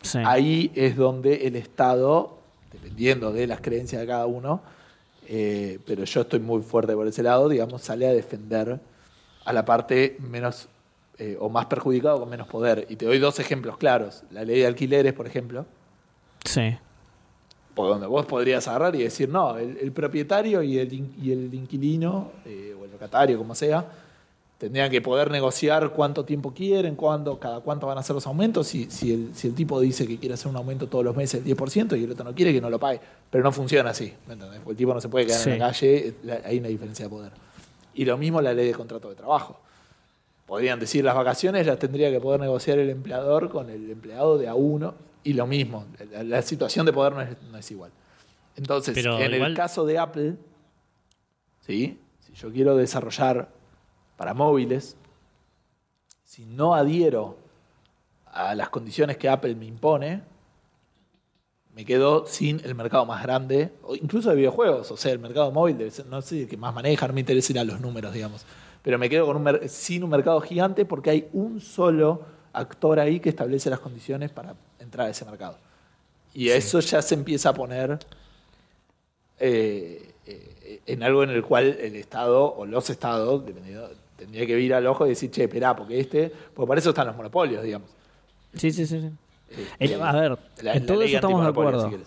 Sí. 0.01 0.19
ahí 0.25 0.71
es 0.75 0.95
donde 0.97 1.47
el 1.47 1.55
Estado, 1.55 2.37
dependiendo 2.71 3.31
de 3.31 3.47
las 3.47 3.61
creencias 3.61 4.01
de 4.01 4.07
cada 4.07 4.25
uno, 4.25 4.61
eh, 5.27 5.79
pero 5.85 6.03
yo 6.03 6.21
estoy 6.21 6.39
muy 6.39 6.61
fuerte 6.61 6.93
por 6.93 7.07
ese 7.07 7.23
lado, 7.23 7.49
digamos, 7.49 7.81
sale 7.81 8.07
a 8.07 8.13
defender 8.13 8.79
a 9.45 9.53
la 9.53 9.65
parte 9.65 10.17
menos 10.19 10.67
eh, 11.19 11.35
o 11.39 11.49
más 11.49 11.65
perjudicada 11.65 12.13
o 12.15 12.19
con 12.19 12.29
menos 12.29 12.47
poder. 12.47 12.85
Y 12.89 12.95
te 12.95 13.05
doy 13.07 13.17
dos 13.17 13.39
ejemplos 13.39 13.77
claros. 13.77 14.21
La 14.29 14.43
ley 14.45 14.59
de 14.59 14.67
alquileres, 14.67 15.13
por 15.13 15.25
ejemplo, 15.25 15.65
Sí. 16.45 16.77
Por 17.77 17.89
donde 17.89 18.07
vos 18.07 18.25
podrías 18.25 18.67
agarrar 18.67 18.95
y 18.95 19.03
decir, 19.03 19.29
no, 19.29 19.55
el, 19.55 19.77
el 19.77 19.91
propietario 19.91 20.63
y 20.63 20.79
el, 20.79 20.91
y 21.21 21.31
el 21.31 21.53
inquilino, 21.53 22.31
eh, 22.43 22.75
o 22.79 22.85
el 22.85 22.91
locatario, 22.91 23.37
como 23.37 23.53
sea, 23.53 23.85
tendrían 24.57 24.89
que 24.89 24.99
poder 24.99 25.29
negociar 25.29 25.91
cuánto 25.91 26.25
tiempo 26.25 26.51
quieren, 26.55 26.95
cuándo, 26.95 27.39
cada 27.39 27.59
cuánto 27.59 27.85
van 27.85 27.99
a 27.99 28.01
ser 28.01 28.15
los 28.15 28.25
aumentos. 28.25 28.65
Si, 28.65 28.89
si, 28.89 29.13
el, 29.13 29.29
si 29.35 29.47
el 29.47 29.53
tipo 29.53 29.79
dice 29.79 30.07
que 30.07 30.17
quiere 30.17 30.33
hacer 30.33 30.47
un 30.49 30.55
aumento 30.57 30.87
todos 30.87 31.05
los 31.05 31.15
meses 31.15 31.45
del 31.45 31.55
10% 31.55 31.99
y 31.99 32.03
el 32.05 32.11
otro 32.13 32.25
no 32.25 32.33
quiere, 32.33 32.51
que 32.51 32.59
no 32.59 32.71
lo 32.71 32.79
pague. 32.79 32.99
Pero 33.29 33.43
no 33.43 33.51
funciona 33.51 33.91
así, 33.91 34.11
¿me 34.25 34.33
entendés? 34.33 34.57
Porque 34.61 34.71
el 34.71 34.77
tipo 34.77 34.95
no 34.95 34.99
se 34.99 35.09
puede 35.09 35.27
quedar 35.27 35.39
Sí. 35.39 35.51
en 35.51 35.59
la 35.59 35.67
calle, 35.67 36.15
hay 36.45 36.57
una 36.57 36.69
diferencia 36.69 37.05
de 37.05 37.09
poder. 37.09 37.31
Y 37.93 38.05
lo 38.05 38.17
mismo 38.17 38.41
la 38.41 38.53
ley 38.55 38.65
de 38.65 38.73
contrato 38.73 39.07
de 39.09 39.13
trabajo. 39.15 39.59
Podrían 40.47 40.79
decir 40.79 41.05
las 41.05 41.13
vacaciones 41.13 41.67
las 41.67 41.77
tendría 41.77 42.09
que 42.09 42.19
poder 42.19 42.39
negociar 42.39 42.79
el 42.79 42.89
empleador 42.89 43.49
con 43.49 43.69
el 43.69 43.91
empleado 43.91 44.39
de 44.39 44.47
a 44.47 44.55
uno 44.55 44.95
y 45.29 45.33
lo 45.33 45.45
mismo. 45.47 45.85
La, 46.11 46.23
la 46.23 46.41
situación 46.41 46.85
de 46.85 46.93
poder 46.93 47.13
no 47.13 47.21
es, 47.21 47.41
no 47.51 47.57
es 47.57 47.71
igual. 47.71 47.91
Entonces, 48.55 48.93
Pero 48.95 49.19
en 49.19 49.33
igual- 49.33 49.51
el 49.51 49.57
caso 49.57 49.85
de 49.85 49.97
Apple, 49.99 50.35
¿sí? 51.61 51.99
si 52.19 52.33
yo 52.33 52.51
quiero 52.51 52.75
desarrollar 52.75 53.49
para 54.15 54.33
móviles, 54.33 54.95
si 56.23 56.45
no 56.45 56.73
adhiero 56.75 57.37
a 58.25 58.55
las 58.55 58.69
condiciones 58.69 59.17
que 59.17 59.29
Apple 59.29 59.55
me 59.55 59.65
impone, 59.65 60.21
me 61.73 61.85
quedo 61.85 62.25
sin 62.25 62.59
el 62.65 62.73
mercado 62.73 63.05
más 63.05 63.21
grande, 63.21 63.71
o 63.83 63.95
incluso 63.95 64.29
de 64.29 64.35
videojuegos. 64.35 64.89
O 64.91 64.97
sea, 64.97 65.11
el 65.11 65.19
mercado 65.19 65.51
móvil 65.51 65.77
debe 65.77 65.91
ser, 65.91 66.07
no 66.07 66.21
sé, 66.21 66.41
el 66.43 66.47
que 66.47 66.57
más 66.57 66.73
maneja, 66.73 67.07
no 67.07 67.13
me 67.13 67.19
interesa 67.19 67.51
ir 67.53 67.59
a 67.59 67.63
los 67.63 67.79
números, 67.79 68.13
digamos. 68.13 68.45
Pero 68.81 68.97
me 68.97 69.09
quedo 69.09 69.25
con 69.27 69.35
un 69.37 69.69
sin 69.69 70.03
un 70.03 70.09
mercado 70.09 70.39
gigante 70.41 70.85
porque 70.85 71.09
hay 71.11 71.29
un 71.33 71.59
solo 71.61 72.21
actor 72.57 72.99
ahí 72.99 73.19
que 73.19 73.29
establece 73.29 73.69
las 73.69 73.79
condiciones 73.79 74.31
para 74.31 74.55
entrar 74.79 75.07
a 75.07 75.09
ese 75.09 75.25
mercado. 75.25 75.57
Y 76.33 76.49
eso 76.49 76.79
ya 76.79 77.01
se 77.01 77.15
empieza 77.15 77.49
a 77.49 77.53
poner 77.53 77.99
eh, 79.39 80.11
eh, 80.25 80.81
en 80.85 81.03
algo 81.03 81.23
en 81.23 81.29
el 81.29 81.43
cual 81.43 81.65
el 81.79 81.95
Estado 81.95 82.53
o 82.53 82.65
los 82.65 82.89
Estados, 82.89 83.45
dependiendo, 83.45 83.89
tendría 84.17 84.45
que 84.45 84.59
ir 84.59 84.73
al 84.73 84.85
ojo 84.87 85.05
y 85.05 85.09
decir, 85.09 85.31
che, 85.31 85.43
esperá, 85.43 85.75
porque 85.75 85.99
este, 85.99 86.31
porque 86.53 86.67
para 86.67 86.79
eso 86.79 86.89
están 86.89 87.07
los 87.07 87.15
monopolios, 87.15 87.63
digamos. 87.63 87.89
Sí, 88.53 88.71
sí, 88.71 88.85
sí. 88.85 88.99
sí. 89.01 89.11
Este, 89.79 89.95
En- 89.95 90.01
a 90.01 90.11
ver, 90.11 90.37
la- 90.61 90.73
en 90.73 90.81
la 90.81 90.85
todo 90.87 91.01
eso 91.03 91.15
estamos 91.15 91.41
de 91.43 91.49
acuerdo. 91.49 91.89
si. 91.89 91.97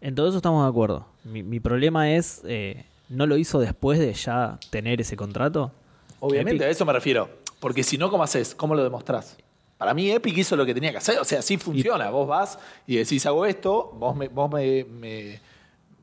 En 0.00 0.14
todo 0.14 0.28
eso 0.28 0.36
estamos 0.36 0.62
de 0.64 0.68
acuerdo. 0.68 1.06
Mi, 1.24 1.42
mi 1.42 1.60
problema 1.60 2.10
es, 2.12 2.42
eh, 2.44 2.84
¿no 3.08 3.26
lo 3.26 3.36
hizo 3.38 3.58
después 3.60 3.98
de 3.98 4.12
ya 4.12 4.58
tener 4.70 5.00
ese 5.00 5.16
contrato? 5.16 5.72
Obviamente, 6.20 6.56
Epic. 6.56 6.68
a 6.68 6.70
eso 6.70 6.84
me 6.84 6.92
refiero. 6.92 7.28
Porque 7.60 7.82
si 7.82 7.96
no, 7.96 8.10
¿cómo 8.10 8.22
haces? 8.22 8.54
¿Cómo 8.54 8.74
lo 8.74 8.84
demostrás? 8.84 9.38
Para 9.84 9.92
mí, 9.92 10.10
Epic 10.10 10.38
hizo 10.38 10.56
lo 10.56 10.64
que 10.64 10.72
tenía 10.72 10.90
que 10.92 10.96
hacer. 10.96 11.18
O 11.18 11.24
sea, 11.24 11.40
así 11.40 11.58
funciona. 11.58 12.08
Vos 12.08 12.26
vas 12.26 12.58
y 12.86 12.96
decís, 12.96 13.26
hago 13.26 13.44
esto, 13.44 13.92
vos 13.98 14.16
me, 14.16 14.28
vos 14.28 14.50
me, 14.50 14.82
me- 14.84 15.38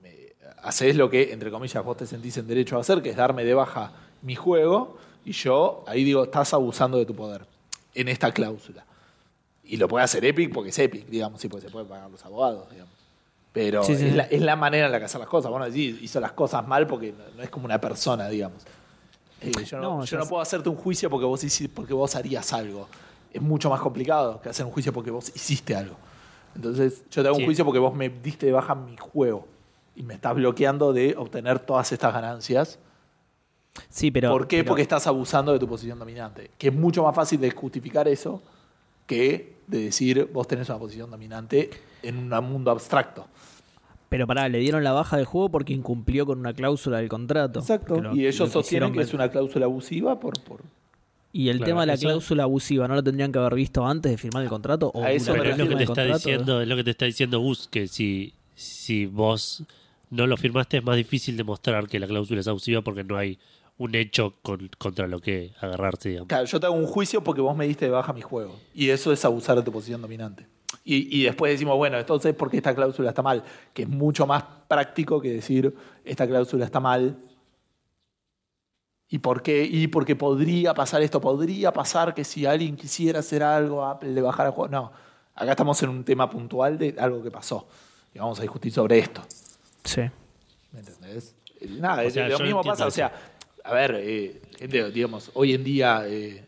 me 0.04 0.34
haces 0.62 0.96
lo 0.96 1.10
que, 1.10 1.34
entre 1.34 1.50
comillas, 1.50 1.84
vos 1.84 1.98
te 1.98 2.06
sentís 2.06 2.38
en 2.38 2.48
derecho 2.48 2.78
a 2.78 2.82
hacer, 2.82 3.02
que 3.02 3.10
es 3.10 3.16
darme 3.16 3.44
de 3.44 3.56
baja 3.56 3.92
mi 4.22 4.36
juego, 4.36 4.98
y 5.26 5.32
yo 5.32 5.84
ahí 5.88 6.04
digo, 6.04 6.26
estás 6.26 6.54
abusando 6.54 7.00
de 7.00 7.08
tu 7.08 7.16
poder 7.16 7.48
en 7.96 8.08
esta 8.08 8.32
cláusula. 8.32 8.86
Y 9.64 9.78
lo 9.78 9.88
puede 9.88 10.06
hacer 10.06 10.24
Epic 10.26 10.54
porque 10.54 10.70
es 10.70 10.78
Epic, 10.78 11.08
digamos, 11.08 11.42
sí, 11.42 11.48
porque 11.48 11.66
se 11.66 11.72
puede 11.72 11.86
pagar 11.86 12.08
los 12.12 12.24
abogados, 12.24 12.70
digamos. 12.70 12.94
Pero 13.52 13.82
Sí, 13.84 13.96
sí, 13.96 14.06
es. 14.10 14.16
La, 14.16 14.24
es 14.26 14.42
la 14.44 14.56
manera 14.56 14.86
en 14.86 14.92
la 14.92 15.00
que 15.00 15.06
hacer 15.06 15.20
las 15.20 15.28
cosas. 15.28 15.50
Bueno, 15.50 15.66
sí, 15.72 15.98
hizo 16.04 16.20
las 16.20 16.34
cosas 16.34 16.68
mal 16.68 16.86
porque 16.86 17.14
no, 17.14 17.24
no 17.36 17.42
es 17.42 17.50
como 17.50 17.66
una 17.66 17.82
persona, 17.82 18.30
digamos. 18.30 18.62
Eh, 19.42 19.52
yo 19.66 19.80
no, 19.80 19.98
No, 19.98 20.06
yo 20.06 20.18
no 20.20 20.28
puedo 20.28 20.40
hacerte 20.44 20.70
un 20.70 20.76
juicio 20.76 21.10
porque 21.10 21.26
vos, 21.26 21.44
porque 21.74 21.94
vos 21.96 22.16
harías 22.16 22.54
algo. 22.54 22.88
Es 23.34 23.42
mucho 23.42 23.70
más 23.70 23.80
complicado 23.80 24.42
que 24.42 24.50
hacer 24.50 24.66
un 24.66 24.72
juicio 24.72 24.92
porque 24.94 25.12
vos 25.12 25.32
hiciste 25.36 25.76
algo. 25.76 25.96
Entonces, 26.56 27.04
yo 27.10 27.22
te 27.22 27.28
hago 27.30 27.36
Sí. 27.38 27.44
un 27.44 27.46
juicio 27.48 27.64
porque 27.66 27.80
vos 27.80 27.96
me 27.96 28.10
diste 28.10 28.46
de 28.46 28.52
baja 28.52 28.76
mi 28.76 28.98
juego. 28.98 29.48
Y 29.96 30.04
me 30.04 30.14
estás 30.16 30.36
bloqueando 30.36 30.92
de 30.94 31.16
obtener 31.18 31.60
todas 31.60 31.92
estas 31.92 32.14
ganancias. 32.14 32.80
Sí, 33.90 34.12
pero. 34.12 34.32
¿Por 34.32 34.48
qué? 34.48 34.58
pero- 34.58 34.68
Porque 34.70 34.82
estás 34.82 35.08
abusando 35.08 35.54
de 35.54 35.60
tu 35.60 35.68
posición 35.68 35.98
dominante. 36.00 36.52
Que 36.58 36.68
es 36.70 36.74
mucho 36.74 37.04
más 37.04 37.16
fácil 37.16 37.40
de 37.40 37.52
justificar 37.52 38.08
eso 38.08 38.42
que 39.08 39.58
de 39.68 39.86
decir 39.86 40.30
vos 40.34 40.48
tenés 40.48 40.68
una 40.70 40.78
posición 40.80 41.10
dominante 41.10 41.70
en 42.04 42.18
un 42.34 42.44
mundo 42.50 42.72
abstracto. 42.72 43.28
Pero 44.10 44.28
pará, 44.28 44.50
le 44.50 44.58
dieron 44.60 44.84
la 44.84 44.92
baja 44.92 45.16
del 45.16 45.26
juego 45.26 45.50
porque 45.50 45.72
incumplió 45.72 46.26
con 46.26 46.40
una 46.40 46.54
cláusula 46.54 46.98
del 46.98 47.08
contrato. 47.08 47.60
Exacto. 47.60 48.02
Lo- 48.02 48.14
y 48.14 48.28
ellos 48.28 48.40
lo 48.40 48.48
sostienen 48.48 48.92
que 48.92 49.02
es 49.02 49.14
una 49.14 49.30
cláusula 49.30 49.66
abusiva 49.68 50.20
por, 50.20 50.34
por... 50.44 50.62
Y 51.34 51.50
el 51.50 51.58
Claro, 51.58 51.70
tema 51.70 51.82
de 51.82 51.88
la 51.88 51.94
eso- 51.94 52.08
cláusula 52.08 52.44
abusiva, 52.44 52.88
¿no 52.88 52.96
lo 52.96 53.04
tendrían 53.04 53.32
que 53.32 53.40
haber 53.40 53.56
visto 53.56 53.86
antes 53.86 54.12
de 54.12 54.18
firmar 54.18 54.44
el 54.44 54.50
contrato? 54.50 54.92
¿O 54.94 55.04
A 55.04 55.12
eso 55.12 55.32
Pero 55.32 55.44
es 55.46 55.58
lo 55.58 55.68
que 55.68 55.76
te 55.76 55.84
está 55.84 55.86
contrato? 55.96 56.14
diciendo, 56.18 56.62
es 56.62 56.68
lo 56.68 56.76
que 56.76 56.84
te 56.84 56.92
está 56.92 57.06
diciendo 57.06 57.40
Gus, 57.40 57.68
que 57.70 57.88
si, 57.88 58.34
si 58.56 59.06
vos 59.06 59.64
no 60.10 60.28
lo 60.28 60.36
firmaste 60.36 60.78
es 60.78 60.84
más 60.84 60.98
difícil 60.98 61.38
demostrar 61.38 61.88
que 61.88 62.00
la 62.00 62.08
cláusula 62.08 62.42
es 62.42 62.48
abusiva 62.48 62.82
porque 62.82 63.04
no 63.06 63.16
hay 63.18 63.40
un 63.78 63.96
hecho 63.96 64.36
con- 64.42 64.70
contra 64.78 65.08
lo 65.08 65.22
que 65.22 65.54
agarrarse, 65.62 66.10
digamos. 66.10 66.28
Claro, 66.28 66.46
yo 66.46 66.60
te 66.60 66.66
hago 66.66 66.76
un 66.76 66.86
juicio 66.86 67.24
porque 67.24 67.40
vos 67.42 67.56
me 67.56 67.66
diste 67.66 67.86
de 67.86 67.92
baja 67.92 68.12
mi 68.14 68.22
juego. 68.22 68.60
Y 68.76 68.90
eso 68.90 69.12
es 69.14 69.24
abusar 69.24 69.56
de 69.56 69.64
tu 69.64 69.72
posición 69.72 70.02
dominante. 70.02 70.46
Y, 70.84 71.18
y 71.18 71.24
después 71.24 71.52
decimos, 71.54 71.78
bueno, 71.78 71.98
entonces, 71.98 72.34
¿por 72.36 72.50
qué 72.52 72.58
esta 72.58 72.76
cláusula 72.76 73.10
está 73.10 73.22
mal? 73.22 73.44
Que 73.74 73.84
es 73.84 73.90
mucho 73.90 74.28
más 74.28 74.44
práctico 74.68 75.22
que 75.22 75.30
decir, 75.32 75.74
esta 76.04 76.28
cláusula 76.28 76.66
está 76.66 76.80
mal. 76.80 77.16
¿Y 79.12 79.20
por 79.20 79.44
qué? 79.44 79.64
Y 79.66 79.88
porque 79.88 80.16
podría 80.16 80.74
pasar 80.74 81.02
esto, 81.04 81.20
podría 81.22 81.72
pasar 81.74 82.14
que 82.16 82.24
si 82.24 82.46
alguien 82.46 82.76
quisiera 82.78 83.20
hacer 83.20 83.44
algo, 83.44 83.86
Apple 83.86 84.12
le 84.14 84.22
bajara 84.22 84.50
el 84.50 84.56
juego. 84.56 84.72
No, 84.72 84.92
acá 85.36 85.52
estamos 85.52 85.84
en 85.84 85.90
un 85.90 86.04
tema 86.04 86.30
puntual 86.30 86.78
de 86.80 86.96
algo 86.98 87.22
que 87.22 87.30
pasó. 87.30 87.68
Y 88.16 88.20
vamos 88.20 88.40
a 88.40 88.42
discutir 88.44 88.72
sobre 88.72 88.98
esto. 89.00 89.22
Sí. 89.84 90.02
¿Me 90.72 90.80
entendés? 90.80 91.36
Nada, 91.78 92.04
O 92.08 92.10
sea, 92.10 92.28
lo 92.30 92.40
mismo 92.40 92.64
pasa, 92.64 92.88
o 92.88 92.92
sea, 92.92 93.12
a 93.64 93.74
ver, 93.74 93.96
eh, 94.00 94.42
gente, 94.58 94.90
digamos, 94.92 95.30
hoy 95.34 95.54
en 95.54 95.64
día 95.64 96.04
eh, 96.08 96.46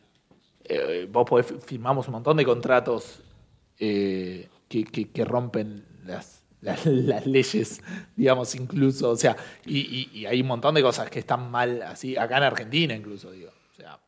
eh, 0.64 1.08
vos 1.12 1.30
podés, 1.30 1.54
firmamos 1.66 2.08
un 2.08 2.14
montón 2.14 2.38
de 2.38 2.46
contratos 2.46 3.20
eh, 3.78 4.48
que, 4.70 4.86
que- 4.86 5.10
que 5.10 5.26
rompen 5.26 5.86
las, 6.06 6.33
las, 6.64 6.86
las 6.86 7.26
leyes, 7.28 7.82
digamos, 8.16 8.56
incluso, 8.56 9.10
o 9.12 9.16
sea, 9.16 9.36
y, 9.66 9.80
y- 10.14 10.20
y 10.20 10.26
hay 10.26 10.42
un 10.42 10.48
montón 10.48 10.74
de 10.76 10.82
cosas 10.82 11.10
que 11.10 11.20
están 11.20 11.52
mal 11.52 11.82
así, 11.84 12.18
acá 12.18 12.38
en 12.38 12.44
Argentina 12.44 12.96
incluso, 12.96 13.32
digo, 13.32 13.50
o 13.72 13.76
sea. 13.76 14.00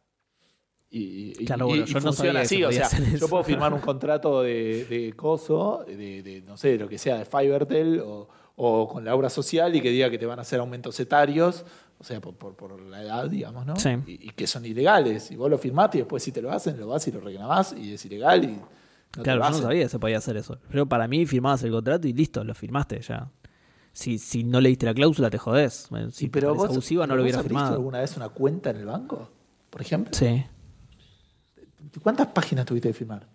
Y, 0.89 1.33
y- 1.41 1.45
Claro, 1.45 1.67
bueno, 1.67 1.85
yo 1.85 1.95
no 1.99 2.01
funciona 2.13 2.39
así, 2.41 2.63
o 2.63 2.71
sea, 2.71 2.89
yo 2.89 3.15
eso. 3.17 3.27
puedo 3.29 3.43
firmar 3.43 3.73
un 3.73 3.81
contrato 3.81 4.41
de, 4.41 4.85
de 4.85 5.13
coso, 5.13 5.83
de, 5.87 6.23
de, 6.23 6.41
no 6.43 6.55
sé, 6.57 6.77
lo 6.77 6.87
que 6.87 6.97
sea, 6.97 7.17
de 7.17 7.25
Fivertel 7.25 7.99
o, 7.99 8.29
o 8.55 8.87
con 8.87 9.03
la 9.03 9.13
obra 9.13 9.29
social 9.29 9.75
y 9.75 9.81
que 9.81 9.89
diga 9.89 10.09
que 10.09 10.17
te 10.17 10.25
van 10.25 10.39
a 10.39 10.43
hacer 10.43 10.59
aumentos 10.61 10.97
etarios, 10.99 11.65
o 11.97 12.03
sea, 12.03 12.21
por, 12.21 12.35
por, 12.35 12.55
por 12.55 12.79
la 12.81 13.01
edad, 13.01 13.29
digamos, 13.29 13.65
¿no? 13.65 13.75
Sí. 13.77 13.89
Y, 14.07 14.27
y 14.27 14.29
que 14.31 14.47
son 14.47 14.65
ilegales. 14.65 15.31
Y 15.31 15.35
vos 15.35 15.49
lo 15.49 15.57
firmaste 15.57 15.97
y 15.97 16.01
después 16.01 16.23
si 16.23 16.31
te 16.31 16.41
lo 16.41 16.51
hacen, 16.51 16.79
lo 16.79 16.87
vas 16.87 17.05
y 17.07 17.11
lo 17.11 17.19
reclamás 17.19 17.73
y 17.77 17.93
es 17.93 18.05
ilegal 18.05 18.43
y 18.45 18.59
no 19.17 19.23
claro, 19.23 19.43
yo 19.43 19.49
no 19.49 19.57
sabía 19.61 19.83
que 19.83 19.89
se 19.89 19.99
podía 19.99 20.17
hacer 20.17 20.37
eso. 20.37 20.59
Pero 20.69 20.85
para 20.87 21.07
mí 21.07 21.25
firmabas 21.25 21.63
el 21.63 21.71
contrato 21.71 22.07
y 22.07 22.13
listo, 22.13 22.43
lo 22.43 22.53
firmaste 22.53 23.01
ya. 23.01 23.31
Si, 23.93 24.17
si 24.17 24.43
no 24.43 24.59
leíste 24.59 24.85
la 24.85 24.93
cláusula, 24.93 25.29
te 25.29 25.37
jodés. 25.37 25.89
Si 26.11 26.27
pero 26.27 26.53
vos, 26.53 26.69
abusiva, 26.69 27.07
no 27.07 27.15
lo 27.15 27.21
vos 27.21 27.23
hubiera 27.23 27.39
has 27.39 27.43
visto 27.45 27.57
firmado. 27.57 27.75
alguna 27.75 27.99
vez 27.99 28.17
una 28.17 28.29
cuenta 28.29 28.71
en 28.71 28.77
el 28.77 28.85
banco? 28.85 29.29
Por 29.69 29.81
ejemplo. 29.81 30.13
Sí. 30.13 30.43
¿Cuántas 32.01 32.27
páginas 32.27 32.65
tuviste 32.65 32.89
que 32.89 32.93
firmar? 32.93 33.27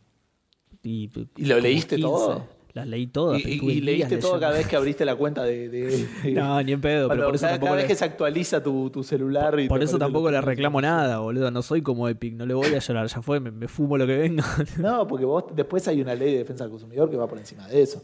Y, 0.83 1.11
¿Y 1.37 1.45
lo 1.47 1.59
leíste 1.61 1.99
todo? 1.99 2.47
Las 2.73 2.87
leí 2.87 3.07
todas. 3.09 3.41
y 3.45 3.49
y- 3.49 3.71
y 3.71 3.81
leíste 3.81 4.16
todo 4.18 4.35
leyendo. 4.35 4.41
cada 4.41 4.53
vez 4.53 4.66
que 4.68 4.77
abriste 4.77 5.05
la 5.05 5.16
cuenta 5.16 5.43
de... 5.43 5.68
de- 5.68 6.09
No, 6.35 6.62
ni 6.62 6.73
en 6.73 6.81
pedo, 6.81 7.09
pero 7.09 7.25
por 7.27 7.35
eso 7.35 7.43
cada, 7.43 7.53
tampoco 7.55 7.66
cada 7.73 7.77
vez 7.79 7.87
que 7.87 7.95
se 7.97 8.05
actualiza 8.05 8.62
tu, 8.62 8.91
tu 8.91 9.03
celular 9.03 9.59
y 9.59 9.68
Por 9.68 9.83
eso 9.83 9.99
tampoco 9.99 10.31
le 10.31 10.41
reclamo 10.41 10.81
nada, 10.81 11.18
boludo. 11.18 11.51
No 11.51 11.62
soy 11.62 11.83
como 11.83 12.09
Epic, 12.09 12.35
no 12.35 12.47
le 12.47 12.55
voy 12.55 12.73
a 12.75 12.79
llorar. 12.79 13.07
Ya 13.09 13.23
fue, 13.23 13.41
me, 13.41 13.51
me 13.51 13.66
fumo 13.66 13.99
lo 13.99 14.07
que 14.07 14.16
venga. 14.16 14.45
No, 14.79 15.07
porque 15.07 15.25
vos 15.25 15.45
después 15.55 15.87
hay 15.89 16.01
una 16.01 16.14
ley 16.14 16.33
de 16.33 16.39
defensa 16.39 16.64
del 16.64 16.71
consumidor 16.71 17.11
que 17.11 17.16
va 17.16 17.27
por 17.27 17.39
encima 17.39 17.66
de 17.66 17.83
eso. 17.83 18.03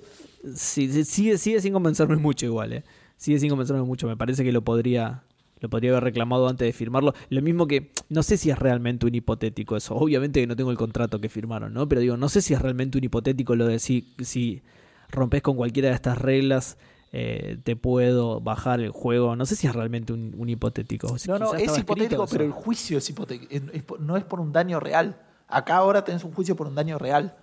Sí, 0.55 0.91
sí, 0.93 1.05
sigue, 1.05 1.39
sigue 1.39 1.61
sin 1.61 1.73
convencerme 1.73 2.17
mucho 2.17 2.47
igual, 2.47 2.73
eh. 2.73 2.85
Sigue 3.17 3.39
sin 3.39 3.49
convencerme 3.51 3.83
mucho. 3.83 4.07
Me 4.07 4.17
parece 4.17 4.43
que 4.45 4.53
lo 4.53 4.63
podría, 4.63 5.23
lo 5.67 5.71
podría 5.71 5.91
haber 5.91 6.05
reclamado 6.05 6.49
antes 6.49 6.67
de 6.67 6.73
firmarlo. 6.73 7.13
Lo 7.29 7.43
mismo 7.43 7.67
que, 7.67 7.91
no 8.09 8.23
sé 8.23 8.37
si 8.37 8.51
es 8.51 8.59
realmente 8.59 9.05
un 9.07 9.15
hipotético 9.15 9.77
eso. 9.77 9.95
Obviamente 9.97 10.41
que 10.41 10.47
no 10.47 10.57
tengo 10.57 10.71
el 10.71 10.77
contrato 10.77 11.21
que 11.21 11.29
firmaron, 11.29 11.75
¿no? 11.75 11.89
Pero 11.89 12.01
digo, 12.01 12.17
no 12.17 12.29
sé 12.29 12.41
si 12.43 12.55
es 12.55 12.63
realmente 12.63 12.99
un 12.99 13.05
hipotético 13.05 13.55
lo 13.57 13.67
de 13.67 13.79
si, 13.79 14.15
si 14.23 14.63
rompes 15.11 15.43
con 15.43 15.57
cualquiera 15.57 15.89
de 15.91 15.95
estas 15.95 16.19
reglas, 16.19 16.79
eh, 17.13 17.59
te 17.65 17.77
puedo 17.77 18.41
bajar 18.41 18.81
el 18.81 18.91
juego. 18.91 19.37
No 19.37 19.47
sé 19.47 19.57
si 19.57 19.67
es 19.67 19.75
realmente 19.75 20.13
un, 20.13 20.35
un 20.37 20.49
hipotético. 20.49 21.15
No, 21.29 21.39
no, 21.39 21.55
es 21.55 21.79
hipotético, 21.79 22.27
pero 22.27 22.45
el 22.45 22.53
juicio 22.53 22.99
es 22.99 23.09
hipotético. 23.11 23.53
es- 23.53 23.63
es 23.73 23.83
por- 23.83 24.01
no 24.01 24.17
es 24.17 24.25
por 24.25 24.41
un 24.41 24.53
daño 24.53 24.79
real. 24.81 25.17
Acá 25.49 25.77
ahora 25.77 26.05
tenés 26.05 26.25
un 26.25 26.33
juicio 26.33 26.55
por 26.57 26.67
un 26.67 26.75
daño 26.75 26.99
real, 26.99 27.35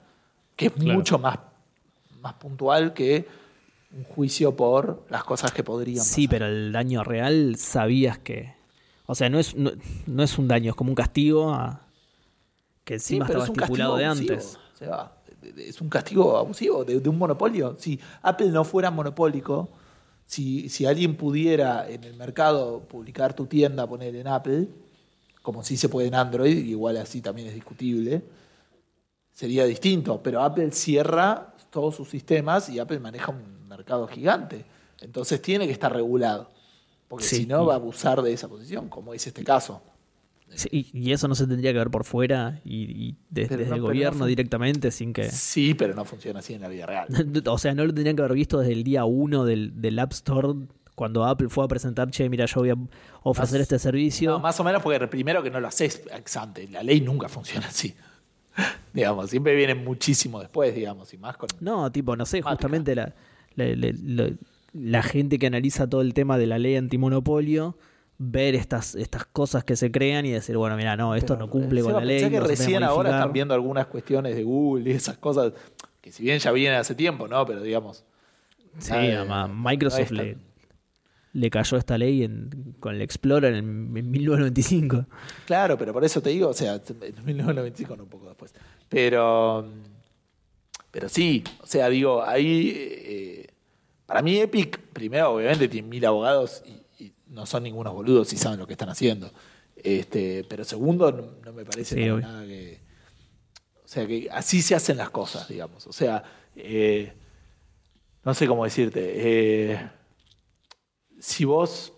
que 0.56 0.68
es 0.68 0.72
Claro. 0.74 0.94
mucho 1.00 1.18
más, 1.20 1.40
más 2.22 2.34
puntual 2.36 2.94
que 2.94 3.26
un 3.96 4.04
juicio 4.04 4.56
por 4.56 5.06
las 5.10 5.24
cosas 5.24 5.52
que 5.52 5.64
podrían 5.64 6.04
Sí, 6.04 6.28
pasar. 6.28 6.30
pero 6.40 6.46
el 6.52 6.72
daño 6.72 7.04
real 7.04 7.56
sabías 7.58 8.18
que. 8.20 8.54
O 9.06 9.16
sea, 9.16 9.30
no 9.30 9.38
es, 9.40 9.56
no, 9.56 9.72
no 10.08 10.24
es 10.24 10.38
un 10.38 10.48
daño, 10.48 10.72
es 10.72 10.76
como 10.76 10.90
un 10.92 10.96
castigo 10.96 11.54
a- 11.54 11.82
que 12.84 13.00
Sí, 13.00 13.16
encima 13.16 13.28
pero 13.28 13.40
estaba 13.44 13.54
es 13.56 13.62
estipulado 13.62 13.98
de 13.98 14.06
antes. 14.06 14.60
Es 15.58 15.82
un 15.82 15.90
castigo 15.90 16.38
abusivo 16.38 16.84
de, 16.86 17.00
de 17.00 17.10
un 17.10 17.18
monopolio. 17.18 17.76
Si 17.78 18.00
Apple 18.22 18.50
no 18.50 18.64
fuera 18.64 18.90
monopólico, 18.92 19.70
si, 20.26 20.70
si 20.70 20.86
alguien 20.86 21.16
pudiera 21.18 21.88
en 21.90 22.04
el 22.06 22.16
mercado 22.16 22.80
publicar 22.82 23.34
tu 23.36 23.46
tienda, 23.46 23.86
poner 23.88 24.16
en 24.16 24.28
Apple, 24.28 24.68
como 25.42 25.64
si 25.64 25.76
se 25.78 25.90
puede 25.90 26.08
en 26.08 26.16
Android, 26.16 26.58
igual 26.66 26.96
así 26.98 27.22
también 27.22 27.50
es 27.50 27.54
discutible, 27.54 28.24
sería 29.34 29.66
distinto. 29.66 30.22
Pero 30.24 30.42
Apple 30.42 30.72
cierra 30.72 31.54
todos 31.70 31.96
sus 31.96 32.10
sistemas 32.10 32.70
y 32.70 32.80
Apple 32.80 33.00
maneja 33.00 33.32
un 33.32 33.53
mercado 33.84 34.08
gigante. 34.08 34.66
Entonces 35.02 35.42
tiene 35.42 35.66
que 35.68 35.74
estar 35.74 35.92
regulado. 35.94 36.50
Porque 37.10 37.26
Sí, 37.26 37.36
si 37.38 37.46
no 37.46 37.66
va 37.66 37.74
a 37.74 37.76
abusar 37.76 38.22
de 38.22 38.32
esa 38.34 38.48
posición, 38.48 38.88
como 38.90 39.14
es 39.14 39.28
este 39.28 39.44
caso. 39.44 39.82
Sí, 40.56 40.88
y, 40.94 41.12
eso 41.12 41.28
no 41.28 41.34
se 41.36 41.48
tendría 41.48 41.72
que 41.74 41.80
ver 41.80 41.90
por 41.90 42.04
fuera 42.06 42.62
y, 42.64 43.16
desde 43.30 43.58
no- 43.66 43.76
el 43.76 43.82
gobierno 43.82 44.20
no 44.20 44.26
directamente 44.26 44.92
sin 44.92 45.12
que. 45.12 45.30
Sí, 45.30 45.74
pero 45.74 45.94
no 45.96 46.06
funciona 46.06 46.40
así 46.40 46.54
en 46.54 46.62
la 46.62 46.68
vida 46.70 46.86
real. 46.86 47.08
O 47.48 47.58
sea, 47.58 47.74
no 47.74 47.86
lo 47.86 47.94
tendrían 47.94 48.16
que 48.16 48.22
haber 48.22 48.36
visto 48.36 48.60
desde 48.60 48.74
el 48.74 48.84
día 48.84 49.04
uno 49.06 49.46
del, 49.46 49.82
del 49.82 49.98
App 50.00 50.14
Store 50.14 50.50
cuando 50.96 51.26
Apple 51.26 51.50
fue 51.50 51.66
a 51.66 51.68
presentar, 51.68 52.10
che, 52.12 52.30
mira, 52.30 52.46
yo 52.46 52.62
voy 52.62 52.70
a 52.70 52.76
ofrecer 53.24 53.60
Más- 53.60 53.62
este 53.64 53.80
servicio. 53.80 54.32
No, 54.32 54.40
más 54.40 54.60
o 54.60 54.64
menos 54.64 54.82
porque 54.82 55.06
primero 55.08 55.42
que 55.44 55.50
no 55.50 55.60
lo 55.60 55.68
haces 55.68 56.04
ex 56.16 56.38
ante. 56.38 56.68
La 56.70 56.84
ley 56.84 57.02
nunca 57.02 57.28
funciona 57.30 57.68
así. 57.68 57.96
digamos, 58.94 59.30
siempre 59.32 59.56
viene 59.56 59.74
muchísimo 59.76 60.40
después, 60.40 60.74
digamos, 60.76 61.12
y 61.14 61.18
más 61.18 61.36
con. 61.38 61.50
No, 61.60 61.92
tipo, 61.92 62.16
no 62.16 62.26
sé, 62.28 62.42
justamente 62.44 62.94
la, 62.96 63.12
la, 63.56 63.66
la- 63.76 63.94
la- 64.04 64.32
la 64.74 65.04
gente 65.04 65.38
que 65.38 65.46
analiza 65.48 65.88
todo 65.88 66.02
el 66.02 66.14
tema 66.16 66.38
de 66.40 66.48
la 66.48 66.58
ley 66.58 66.76
antimonopolio, 66.78 67.78
ver 68.18 68.56
estas, 68.56 68.96
estas 68.96 69.26
cosas 69.26 69.64
que 69.64 69.76
se 69.76 69.92
crean 69.92 70.26
y 70.26 70.32
decir, 70.32 70.58
bueno, 70.58 70.76
mira, 70.78 70.96
no, 70.98 71.14
esto 71.16 71.34
Pero, 71.36 71.46
no 71.46 71.52
cumple 71.52 71.82
Seba, 71.82 71.94
con 71.94 72.02
la 72.02 72.06
ley. 72.06 72.30
que 72.30 72.40
no 72.40 72.46
recién 72.48 72.84
ahora 72.84 73.12
están 73.12 73.34
viendo 73.34 73.54
algunas 73.54 73.86
cuestiones 73.88 74.36
de 74.36 74.44
Google 74.44 74.90
y 74.90 74.94
esas 74.96 75.18
cosas, 75.18 75.54
que 76.02 76.12
si 76.12 76.24
bien 76.24 76.40
ya 76.40 76.52
vienen 76.52 76.80
hace 76.80 76.96
tiempo, 76.96 77.28
¿no? 77.28 77.46
Pero 77.46 77.62
digamos. 77.62 78.04
Sí, 78.80 78.92
además, 78.94 79.50
no 79.50 79.56
Microsoft 79.70 80.10
le, 80.12 80.38
le 81.34 81.50
cayó 81.52 81.78
esta 81.78 81.98
ley 82.00 82.24
en- 82.24 82.76
con 82.80 82.96
el 82.96 83.02
Explorer 83.02 83.54
en, 83.54 83.96
en 83.96 84.10
1995. 84.12 85.06
Claro, 85.46 85.78
pero 85.78 85.94
por 85.94 86.04
eso 86.04 86.22
te 86.22 86.32
digo, 86.32 86.50
o 86.50 86.54
sea, 86.54 86.76
en 86.76 87.26
1995 87.26 87.96
no 87.96 88.04
un 88.04 88.10
poco 88.10 88.28
después. 88.28 88.54
Pero. 88.90 89.68
Pero 90.94 91.10
sí, 91.10 91.44
o 91.62 91.68
sea, 91.68 91.90
digo, 91.90 92.24
ahí. 92.24 92.72
eh, 92.78 93.48
para 94.06 94.22
mí, 94.22 94.38
Epic, 94.38 94.80
primero, 94.94 95.32
obviamente, 95.34 95.68
tiene 95.68 95.88
mil 95.88 96.06
abogados 96.06 96.64
y, 96.68 97.04
y 97.04 97.14
no 97.28 97.48
son 97.48 97.64
ningunos 97.64 97.94
boludos 97.94 98.32
y 98.34 98.38
saben 98.38 98.60
lo 98.60 98.68
que 98.68 98.74
están 98.76 98.90
haciendo. 98.90 99.32
Este, 99.76 100.46
pero 100.46 100.64
segundo, 100.64 101.12
no, 101.12 101.32
no 101.44 101.54
me 101.54 101.66
parece 101.66 101.96
Sí, 101.96 102.06
nada 102.06 102.46
que. 102.46 102.80
O 103.84 103.88
sea, 103.88 104.06
que 104.08 104.30
así 104.32 104.62
se 104.62 104.76
hacen 104.76 104.98
las 104.98 105.10
cosas, 105.10 105.48
digamos. 105.48 105.88
O 105.88 105.94
sea, 105.94 106.24
eh, 106.56 107.14
no 108.24 108.34
sé 108.36 108.48
cómo 108.48 108.64
decirte. 108.64 109.02
eh, 109.16 109.90
si 111.20 111.46
vos. 111.46 111.94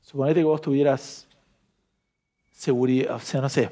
Suponete 0.00 0.40
que 0.40 0.44
vos 0.44 0.60
tuvieras 0.60 1.26
seguridad, 2.50 3.16
o 3.16 3.20
sea, 3.20 3.40
no 3.40 3.48
sé. 3.48 3.70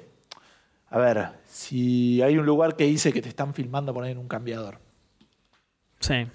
A 0.89 0.99
ver, 0.99 1.40
si 1.51 2.23
hay 2.23 2.39
un 2.39 2.47
lugar 2.47 2.77
que 2.77 2.85
dice 2.85 3.13
que 3.13 3.21
te 3.21 3.29
están 3.29 3.53
filmando 3.55 3.93
poner 3.93 4.13
en 4.13 4.19
un 4.19 4.29
cambiador, 4.29 4.79
Sí. 5.99 6.27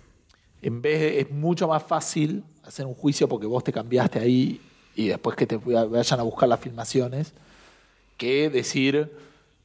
en 0.61 0.81
vez 0.81 0.99
de, 0.99 1.19
es 1.21 1.31
mucho 1.31 1.67
más 1.67 1.81
fácil 1.83 2.43
hacer 2.63 2.85
un 2.85 2.93
juicio 2.93 3.27
porque 3.27 3.47
vos 3.47 3.63
te 3.63 3.71
cambiaste 3.71 4.19
ahí 4.19 4.61
y 4.95 5.07
después 5.07 5.35
que 5.35 5.47
te 5.47 5.57
vayan 5.57 6.19
a 6.19 6.23
buscar 6.23 6.49
las 6.49 6.59
filmaciones, 6.59 7.33
que 8.17 8.49
decir, 8.49 9.11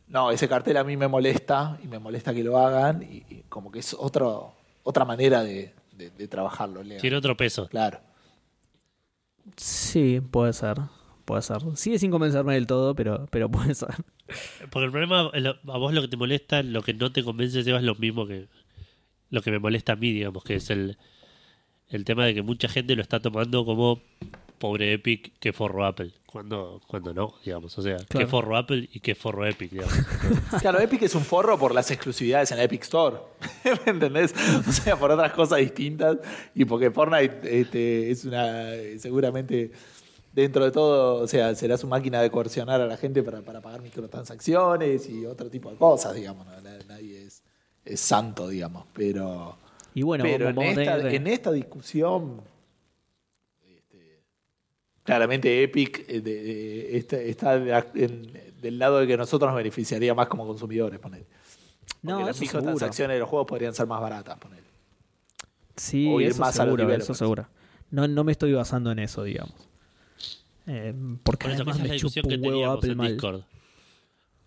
no, 0.09 0.31
ese 0.31 0.49
cartel 0.49 0.77
a 0.77 0.85
mí 0.85 0.97
me 0.97 1.09
molesta 1.09 1.79
y 1.83 1.87
me 1.89 1.99
molesta 1.99 2.33
que 2.33 2.43
lo 2.45 2.59
hagan 2.59 3.03
y, 3.03 3.25
y 3.29 3.45
como 3.49 3.71
que 3.71 3.81
es 3.81 3.95
otro, 3.95 4.55
otra 4.83 5.05
manera 5.05 5.43
de, 5.43 5.75
de, 5.93 6.11
de 6.11 6.29
trabajarlo. 6.29 6.83
Tiene 7.01 7.17
otro 7.17 7.37
peso. 7.37 7.69
Claro. 7.69 8.01
Sí, 9.57 10.21
puede 10.21 10.53
ser. 10.53 10.79
Puede 11.25 11.43
ser. 11.43 11.59
Sigue 11.75 11.99
sin 11.99 12.11
convencerme 12.11 12.55
del 12.55 12.67
todo, 12.67 12.95
pero, 12.95 13.27
pero 13.31 13.51
puede 13.51 13.75
ser. 13.75 13.95
Porque 14.71 14.87
el 14.87 14.91
problema, 14.91 15.31
a 15.31 15.79
vos 15.79 15.93
lo 15.93 16.03
que 16.03 16.09
te 16.09 16.17
molesta, 16.17 16.63
lo 16.63 16.83
que 16.83 16.95
no 16.95 17.13
te 17.13 17.23
convence, 17.23 17.63
Seba, 17.63 17.79
es 17.79 17.85
lo 17.85 17.95
mismo 17.95 18.27
que 18.27 18.49
lo 19.31 19.43
que 19.43 19.51
me 19.51 19.59
molesta 19.59 19.93
a 19.93 19.97
mí, 19.97 20.13
digamos, 20.13 20.43
que 20.45 20.57
es 20.57 20.71
el, 20.71 20.99
el 21.89 22.05
tema 22.05 22.27
de 22.27 22.35
que 22.35 22.43
mucha 22.43 22.69
gente 22.69 22.97
lo 22.97 23.03
está 23.03 23.21
tomando 23.21 23.65
como 23.65 24.03
pobre 24.59 24.93
Epic 24.93 25.33
que 25.39 25.53
forro 25.53 25.87
Apple. 25.87 26.13
Cuando, 26.27 26.81
cuando 26.87 27.15
no, 27.15 27.35
digamos. 27.45 27.77
O 27.79 27.83
sea, 27.83 27.97
que 28.09 28.27
forro 28.27 28.57
Apple 28.57 28.89
y 28.93 29.01
que 29.01 29.15
forro 29.15 29.47
Epic, 29.47 29.71
digamos. 29.71 29.95
Claro, 30.61 30.79
Epic 30.79 31.03
es 31.03 31.15
un 31.15 31.25
forro 31.25 31.59
por 31.59 31.75
las 31.75 31.91
exclusividades 31.91 32.51
en 32.53 32.59
la 32.59 32.65
Epic 32.65 32.83
Store. 32.83 33.17
¿Me 33.87 33.93
entendés? 33.93 34.35
O 34.69 34.71
sea, 34.71 34.97
por 34.97 35.11
otras 35.11 35.33
cosas 35.33 35.59
distintas. 35.59 36.19
Y 36.55 36.67
porque 36.67 36.91
Fortnite 36.91 37.61
este, 37.61 38.11
es 38.11 38.25
una. 38.25 38.71
Seguramente, 38.99 39.73
dentro 40.33 40.65
de 40.65 40.71
todo, 40.71 41.23
o 41.23 41.27
sea, 41.27 41.55
será 41.55 41.77
su 41.77 41.87
máquina 41.87 42.21
de 42.23 42.31
coercionar 42.31 42.81
a 42.81 42.87
la 42.87 42.97
gente 42.97 43.23
para, 43.23 43.43
para 43.43 43.61
pagar 43.61 43.83
microtransacciones 43.83 45.09
y 45.09 45.27
otro 45.27 45.51
tipo 45.51 45.71
de 45.71 45.77
cosas, 45.77 46.15
digamos. 46.15 46.47
Nadie 46.89 47.25
es, 47.27 47.43
es 47.85 48.01
santo, 48.01 48.49
digamos. 48.49 48.85
Pero. 48.93 49.57
Y 49.95 50.03
bueno, 50.03 50.23
pero 50.25 50.47
vamos, 50.47 50.65
en, 50.65 50.75
vamos 50.77 50.79
a 50.79 50.97
esta, 50.97 51.11
en 51.17 51.27
esta 51.27 51.53
discusión. 51.53 52.41
este, 53.67 54.23
Claramente 55.03 55.63
Epic 55.63 56.05
eh, 56.09 56.21
de- 56.21 56.43
de- 56.43 57.29
está, 57.31 57.55
en- 57.95 58.51
del 58.61 58.79
lado 58.79 58.99
de 58.99 59.07
que 59.07 59.17
nosotros 59.17 59.49
nos 59.51 59.57
beneficiaría 59.57 60.15
más 60.15 60.29
como 60.29 60.47
consumidores, 60.47 61.01
ponele. 61.01 61.27
No, 62.03 62.19
las 62.27 62.37
microtransacciones 62.41 63.15
de 63.17 63.21
los 63.21 63.29
juegos 63.29 63.47
podrían 63.49 63.75
ser 63.75 63.87
más 63.87 64.01
baratas, 64.01 64.39
ponele. 64.39 64.63
Sí, 65.77 66.07
o 66.13 66.21
ir 66.21 66.29
eso 66.29 66.41
más 66.41 66.59
a 66.61 66.65
los 66.67 66.77
seguro, 66.77 66.95
eso 66.95 67.15
seguro. 67.15 67.49
No, 67.91 68.07
no 68.07 68.23
me 68.23 68.33
estoy 68.33 68.53
basando 68.53 68.93
en 68.93 68.99
eso, 69.01 69.23
digamos. 69.25 69.55
Eh, 70.67 70.95
porque 71.23 71.45
Por 71.45 71.53
eso, 71.53 71.63
además 71.63 71.81
me 71.81 71.93
discusión 71.93 72.25
chupa 72.25 72.35
que 72.37 72.39
teníamos 72.43 72.77
Apple 72.79 72.91
en 72.93 72.97
mal. 72.99 73.13
Discord. 73.13 73.43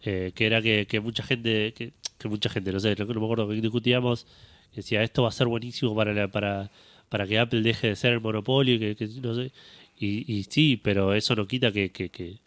Eh, 0.06 0.32
que 0.36 0.46
era 0.46 0.62
que, 0.62 0.86
que 0.86 1.00
mucha 1.00 1.24
gente, 1.24 1.74
que, 1.74 1.94
que 2.18 2.28
mucha 2.28 2.50
gente, 2.50 2.72
no 2.74 2.80
sé, 2.80 2.96
no, 2.98 3.06
no 3.06 3.20
me 3.20 3.26
acuerdo 3.26 3.48
que 3.48 3.56
discutíamos, 3.56 4.26
que 4.72 4.78
decía 4.78 5.02
esto 5.04 5.24
va 5.24 5.30
a 5.30 5.32
ser 5.32 5.48
buenísimo 5.48 5.96
para 5.96 6.14
la, 6.14 6.28
para, 6.28 6.70
para 7.10 7.26
que 7.26 7.40
Apple 7.40 7.62
deje 7.62 7.88
de 7.90 7.96
ser 7.96 8.14
el 8.14 8.20
monopolio, 8.22 8.76
y 8.76 8.80
que, 8.80 8.96
que 8.96 9.08
no 9.22 9.34
sé. 9.34 9.52
Y, 9.98 10.32
y 10.32 10.44
sí, 10.44 10.80
pero 10.82 11.14
eso 11.14 11.36
no 11.36 11.48
quita 11.48 11.72
que, 11.72 11.92
que, 11.92 12.10
que, 12.10 12.40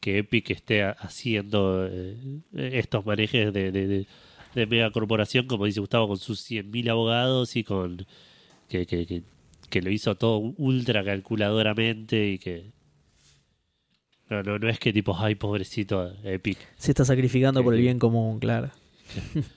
que 0.00 0.18
Epic 0.18 0.50
esté 0.50 0.82
ha- 0.82 0.92
haciendo 0.92 1.86
eh, 1.90 2.16
estos 2.54 3.04
manejes 3.04 3.52
de, 3.52 3.70
de, 3.70 3.86
de, 3.86 4.06
de 4.54 4.66
mega 4.66 4.90
corporación, 4.90 5.46
como 5.46 5.66
dice 5.66 5.80
Gustavo, 5.80 6.08
con 6.08 6.16
sus 6.16 6.40
100.000 6.40 6.88
abogados 6.88 7.54
y 7.56 7.64
con 7.64 8.06
que, 8.68 8.86
que 8.86 9.82
lo 9.82 9.90
hizo 9.90 10.14
todo 10.14 10.38
ultra 10.56 11.04
calculadoramente 11.04 12.28
y 12.30 12.38
que 12.38 12.64
no, 14.30 14.42
no, 14.42 14.58
no 14.58 14.68
es 14.68 14.78
que 14.78 14.92
tipo, 14.92 15.16
ay, 15.18 15.34
pobrecito 15.34 16.12
Epic. 16.24 16.58
Se 16.76 16.90
está 16.92 17.04
sacrificando 17.04 17.62
por 17.62 17.74
el 17.74 17.78
Sí. 17.80 17.82
bien 17.84 17.98
común, 17.98 18.38
claro. 18.38 18.70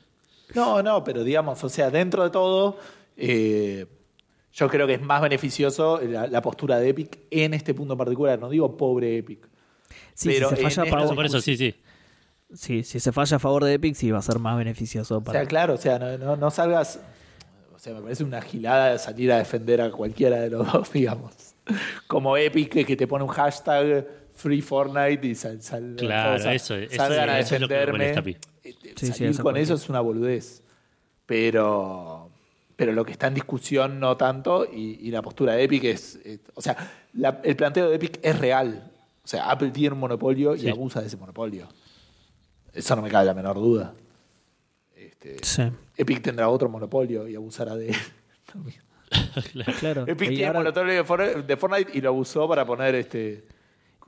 No, 0.56 0.82
no, 0.82 1.04
pero 1.04 1.24
digamos, 1.26 1.62
o 1.64 1.68
sea, 1.70 1.92
dentro 1.92 2.24
de 2.24 2.30
todo, 2.30 2.78
eh, 3.18 3.86
yo 4.54 4.70
creo 4.70 4.88
que 4.88 4.94
es 4.94 5.02
más 5.02 5.22
beneficioso 5.22 6.00
la, 6.02 6.26
la 6.28 6.42
postura 6.42 6.80
de 6.80 6.90
Epic 6.90 7.20
en 7.32 7.54
este 7.54 7.74
punto 7.74 7.94
en 7.96 7.98
particular. 7.98 8.40
No 8.40 8.50
digo 8.50 8.78
pobre 8.78 9.18
Epic. 9.18 9.46
Sí, 10.14 10.30
Pero 10.30 10.50
si 10.50 10.56
se 10.56 10.62
falla 10.62 10.82
a 10.82 10.86
esta- 10.86 10.98
favor, 11.00 11.16
Por 11.16 11.26
eso, 11.26 11.42
sí, 11.42 11.58
sí. 11.58 11.76
sí, 12.54 12.84
si 12.84 13.00
se 13.02 13.12
falla 13.12 13.36
a 13.36 13.40
favor 13.40 13.66
de 13.66 13.74
Epic, 13.74 13.94
sí 13.96 14.10
va 14.10 14.20
a 14.20 14.22
ser 14.22 14.40
más 14.40 14.58
beneficioso 14.58 15.18
O 15.18 15.24
para. 15.24 15.40
sea, 15.40 15.48
claro, 15.48 15.74
o 15.74 15.78
sea, 15.78 16.00
no, 16.00 16.18
no, 16.18 16.38
no 16.38 16.50
salgas. 16.50 17.02
O 17.76 17.80
sea, 17.80 17.94
me 17.94 18.02
parece 18.02 18.24
una 18.24 18.42
gilada 18.42 18.92
de 18.94 19.00
salir 19.00 19.32
a 19.34 19.38
defender 19.40 19.82
a 19.82 19.92
cualquiera 19.92 20.40
de 20.40 20.50
los 20.50 20.66
dos, 20.72 20.92
digamos. 20.94 21.34
Como 22.08 22.38
Epic 22.38 22.72
que- 22.72 22.86
que 22.86 22.96
te 22.96 23.06
pone 23.06 23.26
un 23.26 23.30
hashtag 23.32 24.08
Free 24.38 24.62
Fortnite 24.62 25.28
y 25.28 25.36
sal, 25.36 25.62
sal- 25.62 25.96
Claro, 25.98 26.32
a- 26.50 26.54
eso, 26.54 26.76
eso, 26.76 26.96
salgan 26.96 27.30
a 27.30 27.40
eso 27.40 27.56
es 27.56 27.62
lo 27.62 27.68
que 27.68 27.74
me 27.74 27.80
defenderme. 27.82 27.98
molesta 28.14 28.20
a 28.20 28.24
mí. 28.24 28.38
Eh, 28.64 28.74
Sí, 28.96 29.08
sí, 29.08 29.14
Salir 29.14 29.40
con 29.42 29.58
eso 29.58 29.74
es 29.74 29.90
una 29.90 30.00
boludez. 30.00 30.62
Pero, 31.26 32.30
pero 32.76 32.92
lo 32.94 33.04
que 33.06 33.12
está 33.12 33.28
en 33.28 33.34
discusión 33.34 34.00
no 34.00 34.16
tanto 34.18 34.66
y, 34.66 35.00
y 35.02 35.12
la 35.12 35.22
postura 35.22 35.54
de 35.54 35.64
Epic 35.64 35.84
es... 35.86 36.20
eh, 36.24 36.40
o 36.56 36.62
sea, 36.62 36.76
la- 37.14 37.42
el 37.44 37.56
planteo 37.56 37.90
de 37.90 37.96
Epic 37.96 38.20
es 38.22 38.40
real. 38.40 38.92
O 39.24 39.28
sea, 39.28 39.50
Apple 39.52 39.72
tiene 39.72 39.94
un 39.94 40.00
monopolio 40.00 40.56
y 40.56 40.70
abusa 40.70 41.02
de 41.02 41.08
ese 41.08 41.18
monopolio. 41.18 41.68
Eso 42.74 42.96
no 42.96 43.02
me 43.02 43.10
cabe 43.10 43.26
la 43.26 43.34
menor 43.34 43.56
duda. 43.56 43.94
Este, 44.96 45.38
Sí, 45.44 45.64
Epic 45.98 46.22
tendrá 46.22 46.48
otro 46.50 46.70
monopolio 46.70 47.28
y 47.28 47.36
abusará 47.36 47.76
de 47.76 47.90
él. 47.90 47.96
claro. 49.80 50.06
Epic 50.08 50.28
Y 50.32 50.36
tiene 50.36 50.46
ahora- 50.48 50.60
monopolio 50.60 50.94
de 51.44 51.58
Fortnite 51.58 51.92
y 51.98 52.02
lo 52.02 52.10
abusó 52.10 52.48
para 52.48 52.66
poner 52.66 52.96
este 52.96 53.46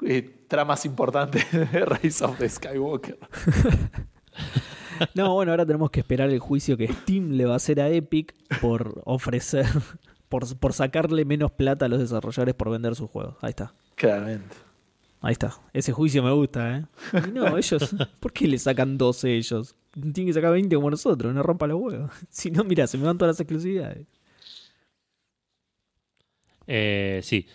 eh, 0.06 0.46
tramas 0.48 0.86
importantes 0.86 1.46
de 1.72 1.86
Rise 1.86 2.24
of 2.24 2.38
the 2.38 2.50
Skywalker. 2.50 3.18
No, 5.14 5.34
bueno, 5.34 5.52
ahora 5.52 5.66
tenemos 5.66 5.92
que 5.92 6.02
esperar 6.02 6.30
el 6.30 6.40
juicio 6.40 6.76
que 6.76 6.92
Steam 6.92 7.32
le 7.32 7.46
va 7.46 7.54
a 7.54 7.58
hacer 7.58 7.80
a 7.80 7.90
Epic 7.90 8.34
por 8.60 9.02
ofrecer, 9.06 9.66
por, 10.28 10.58
por 10.58 10.74
sacarle 10.74 11.26
menos 11.26 11.52
plata 11.52 11.86
a 11.86 11.88
los 11.88 12.00
desarrolladores 12.00 12.54
por 12.56 12.70
vender 12.70 12.96
sus 12.96 13.10
juegos. 13.10 13.36
Ahí 13.42 13.52
está. 13.52 13.74
Claramente. 13.96 14.56
Ahí 15.22 15.34
está. 15.34 15.54
Ese 15.74 15.92
juicio 15.92 16.24
me 16.24 16.32
gusta, 16.32 16.78
¿eh? 16.78 16.86
Y 17.28 17.32
no, 17.32 17.58
ellos. 17.58 17.96
¿Por 18.20 18.32
qué 18.32 18.48
le 18.48 18.58
sacan 18.58 18.98
12 18.98 19.36
ellos? 19.36 19.76
Tienen 19.92 20.28
que 20.28 20.34
sacar 20.34 20.52
20 20.52 20.76
como 20.76 20.92
nosotros, 20.92 21.34
no 21.34 21.44
rompa 21.44 21.68
los 21.68 21.82
huevos. 21.82 22.12
Si 22.30 22.52
no, 22.52 22.64
mira, 22.64 22.88
se 22.88 22.98
me 22.98 23.06
van 23.06 23.18
todas 23.18 23.36
las 23.36 23.40
exclusividades. 23.40 24.08
Eh, 26.68 27.20
sí. 27.24 27.48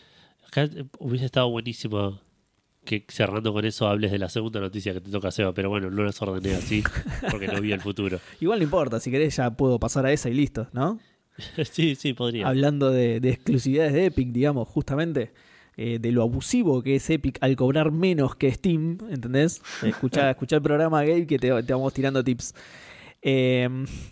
Acá 0.47 0.69
hubiese 0.99 1.25
estado 1.27 1.49
buenísimo 1.51 2.21
que 2.85 3.05
cerrando 3.09 3.53
con 3.53 3.65
eso 3.65 3.89
hables 3.89 4.11
de 4.13 4.19
la 4.19 4.29
segunda 4.29 4.61
noticia 4.61 4.93
que 4.93 5.01
te 5.01 5.11
toca, 5.11 5.31
Seba, 5.31 5.53
pero 5.53 5.69
bueno, 5.71 5.91
no 5.91 6.05
las 6.05 6.21
ordené 6.23 6.55
así 6.55 6.83
porque 7.31 7.49
no 7.49 7.61
vi 7.61 7.73
el 7.73 7.81
futuro. 7.81 8.21
Igual 8.41 8.59
no 8.61 8.65
importa, 8.65 9.01
si 9.01 9.11
querés 9.11 9.37
ya 9.37 9.51
puedo 9.51 9.79
pasar 9.79 10.07
a 10.07 10.13
esa 10.13 10.29
y 10.31 10.35
listo, 10.35 10.69
¿no? 10.73 10.99
sí, 11.71 11.95
sí, 11.97 12.13
podría. 12.13 12.47
Hablando 12.47 12.91
de, 12.91 13.19
de 13.21 13.31
exclusividades 13.31 13.93
de 13.93 14.07
Epic, 14.07 14.31
digamos, 14.33 14.69
justamente. 14.69 15.33
eh, 15.77 15.99
de 16.01 16.13
lo 16.13 16.23
abusivo 16.23 16.83
que 16.83 16.95
es 16.97 17.11
Epic 17.11 17.39
al 17.41 17.57
cobrar 17.57 17.91
menos 17.91 18.37
que 18.37 18.53
Steam, 18.53 18.99
¿entendés? 19.11 19.61
Escuchá, 19.83 20.31
escuchá 20.31 20.57
el 20.57 20.63
programa 20.63 21.03
Gabe 21.03 21.27
que 21.27 21.39
te, 21.39 21.49
te 21.65 21.73
vamos 21.73 21.93
tirando 21.93 22.23
tips. 22.23 22.55
Eh, 23.23 23.69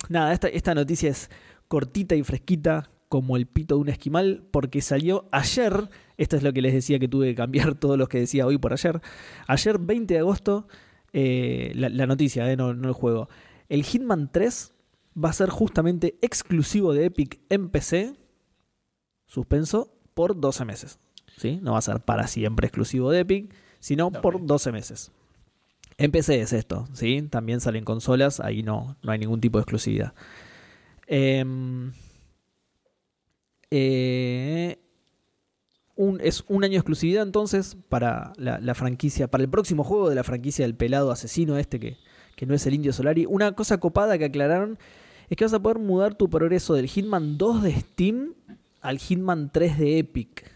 nada, 0.08 0.32
esta, 0.32 0.48
esta 0.48 0.74
noticia 0.74 1.10
es 1.10 1.30
cortita 1.68 2.14
y 2.16 2.22
fresquita 2.24 2.90
como 3.08 3.36
el 3.36 3.46
pito 3.46 3.74
de 3.76 3.80
un 3.82 3.88
esquimal 3.90 4.42
porque 4.50 4.80
salió 4.80 5.28
ayer, 5.32 5.88
esto 6.22 6.36
es 6.36 6.42
lo 6.42 6.52
que 6.52 6.62
les 6.62 6.72
decía 6.72 6.98
que 6.98 7.08
tuve 7.08 7.28
que 7.28 7.34
cambiar 7.34 7.74
todos 7.78 7.98
los 7.98 8.08
que 8.08 8.18
decía 8.18 8.46
hoy 8.46 8.58
por 8.58 8.72
ayer, 8.72 9.00
ayer 9.46 9.78
20 9.78 10.14
de 10.14 10.20
agosto, 10.20 10.66
eh, 11.12 11.72
la, 11.74 11.88
la 11.88 12.06
noticia, 12.06 12.50
eh, 12.50 12.56
no, 12.56 12.74
no 12.74 12.88
el 12.88 12.94
juego, 12.94 13.28
el 13.68 13.84
Hitman 13.84 14.30
3 14.32 14.72
va 15.22 15.30
a 15.30 15.32
ser 15.32 15.50
justamente 15.50 16.16
exclusivo 16.22 16.92
de 16.92 17.06
Epic 17.06 17.40
en 17.48 17.68
PC, 17.68 18.14
suspenso, 19.26 19.94
por 20.14 20.38
12 20.38 20.64
meses. 20.64 20.98
¿sí? 21.36 21.58
No 21.62 21.72
va 21.72 21.78
a 21.78 21.82
ser 21.82 22.00
para 22.00 22.26
siempre 22.26 22.66
exclusivo 22.66 23.10
de 23.10 23.20
Epic, 23.20 23.54
sino 23.80 24.10
por 24.10 24.44
12 24.44 24.72
meses. 24.72 25.12
En 25.98 26.10
PC 26.10 26.40
es 26.40 26.52
esto, 26.52 26.88
¿sí? 26.94 27.22
También 27.30 27.60
salen 27.60 27.84
consolas, 27.84 28.40
ahí 28.40 28.62
no, 28.62 28.96
no 29.02 29.12
hay 29.12 29.18
ningún 29.18 29.40
tipo 29.40 29.58
de 29.58 29.62
exclusividad. 29.62 30.14
Em, 31.06 31.92
eh, 33.70 34.78
es 36.20 36.44
un 36.48 36.64
año 36.64 36.72
de 36.72 36.78
exclusividad 36.78 37.22
entonces 37.22 37.76
para 37.88 38.32
la, 38.36 38.58
la 38.58 38.74
franquicia, 38.74 39.28
para 39.28 39.44
el 39.44 39.50
próximo 39.50 39.84
juego 39.84 40.08
de 40.08 40.14
la 40.14 40.24
franquicia 40.24 40.64
del 40.64 40.74
pelado 40.74 41.10
asesino 41.10 41.58
este 41.58 41.80
que, 41.80 41.96
que 42.36 42.46
no 42.46 42.54
es 42.54 42.66
el 42.66 42.74
Indio 42.74 42.92
Solari. 42.92 43.26
Una 43.26 43.52
cosa 43.52 43.78
copada 43.78 44.18
que 44.18 44.26
aclararon 44.26 44.78
es 45.28 45.36
que 45.36 45.44
vas 45.44 45.54
a 45.54 45.62
poder 45.62 45.78
mudar 45.78 46.14
tu 46.14 46.28
progreso 46.28 46.74
del 46.74 46.88
Hitman 46.88 47.38
2 47.38 47.62
de 47.62 47.80
Steam 47.80 48.34
al 48.80 48.98
Hitman 48.98 49.50
3 49.50 49.78
de 49.78 49.98
Epic. 49.98 50.50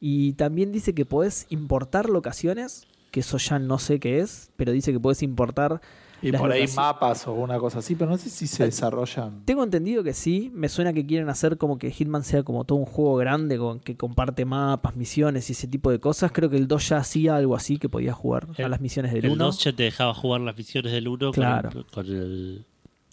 Y 0.00 0.32
también 0.34 0.72
dice 0.72 0.94
que 0.94 1.06
podés 1.06 1.46
importar 1.50 2.08
locaciones, 2.08 2.86
que 3.10 3.20
eso 3.20 3.38
ya 3.38 3.58
no 3.58 3.78
sé 3.78 4.00
qué 4.00 4.18
es, 4.18 4.50
pero 4.56 4.72
dice 4.72 4.92
que 4.92 5.00
podés 5.00 5.22
importar 5.22 5.80
Y 6.28 6.32
las 6.32 6.40
por 6.40 6.50
ahí 6.52 6.66
mapas 6.74 7.26
o 7.26 7.32
una 7.32 7.58
cosa 7.58 7.78
así, 7.80 7.94
pero 7.94 8.10
no 8.10 8.18
sé 8.18 8.30
si 8.30 8.46
se 8.46 8.64
desarrollan. 8.64 9.42
Tengo 9.44 9.62
entendido 9.64 10.02
que 10.02 10.12
sí, 10.14 10.50
me 10.54 10.68
suena 10.68 10.92
que 10.92 11.04
quieren 11.06 11.28
hacer 11.28 11.58
como 11.58 11.78
que 11.78 11.90
Hitman 11.90 12.24
sea 12.24 12.42
como 12.42 12.64
todo 12.64 12.78
un 12.78 12.86
juego 12.86 13.16
grande 13.16 13.58
con 13.58 13.80
que 13.80 13.96
comparte 13.96 14.44
mapas, 14.44 14.96
misiones 14.96 15.48
y 15.50 15.52
ese 15.52 15.66
tipo 15.68 15.90
de 15.90 15.98
cosas. 16.00 16.32
Creo 16.32 16.50
que 16.50 16.56
el 16.56 16.66
2 16.68 16.88
ya 16.88 16.96
hacía 16.98 17.36
algo 17.36 17.54
así 17.56 17.78
que 17.78 17.88
podías 17.88 18.14
jugar 18.16 18.48
a 18.58 18.62
El- 18.62 18.70
las 18.70 18.80
misiones 18.80 19.12
del 19.12 19.24
El 19.26 19.30
1. 19.32 19.44
2 19.44 19.58
ya 19.64 19.72
te 19.72 19.82
dejaba 19.84 20.14
jugar 20.14 20.40
las 20.40 20.56
misiones 20.56 20.92
del 20.92 21.06
1 21.08 21.32
Claro. 21.32 21.70
con, 21.70 21.78
el, 21.78 21.86
con 21.92 22.06
el 22.06 22.64